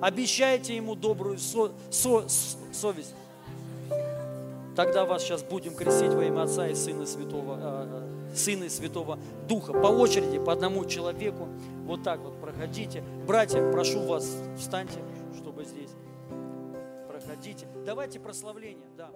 Обещайте 0.00 0.76
Ему 0.76 0.94
добрую 0.94 1.38
со, 1.38 1.72
со, 1.90 2.24
совесть. 2.72 3.14
Тогда 4.74 5.06
вас 5.06 5.22
сейчас 5.22 5.42
будем 5.42 5.74
крестить 5.74 6.12
во 6.12 6.24
имя 6.24 6.42
Отца 6.42 6.68
и 6.68 6.74
Сына 6.74 7.06
Святого, 7.06 7.58
э, 7.58 8.05
Сына 8.36 8.64
и 8.64 8.68
Святого 8.68 9.18
Духа. 9.48 9.72
По 9.72 9.86
очереди, 9.86 10.38
по 10.38 10.52
одному 10.52 10.84
человеку. 10.84 11.48
Вот 11.84 12.02
так 12.02 12.20
вот 12.20 12.40
проходите. 12.40 13.02
Братья, 13.26 13.70
прошу 13.72 14.00
вас, 14.06 14.42
встаньте, 14.56 15.00
чтобы 15.36 15.64
здесь. 15.64 15.90
Проходите. 17.08 17.66
Давайте 17.84 18.20
прославление, 18.20 18.88
да. 18.96 19.10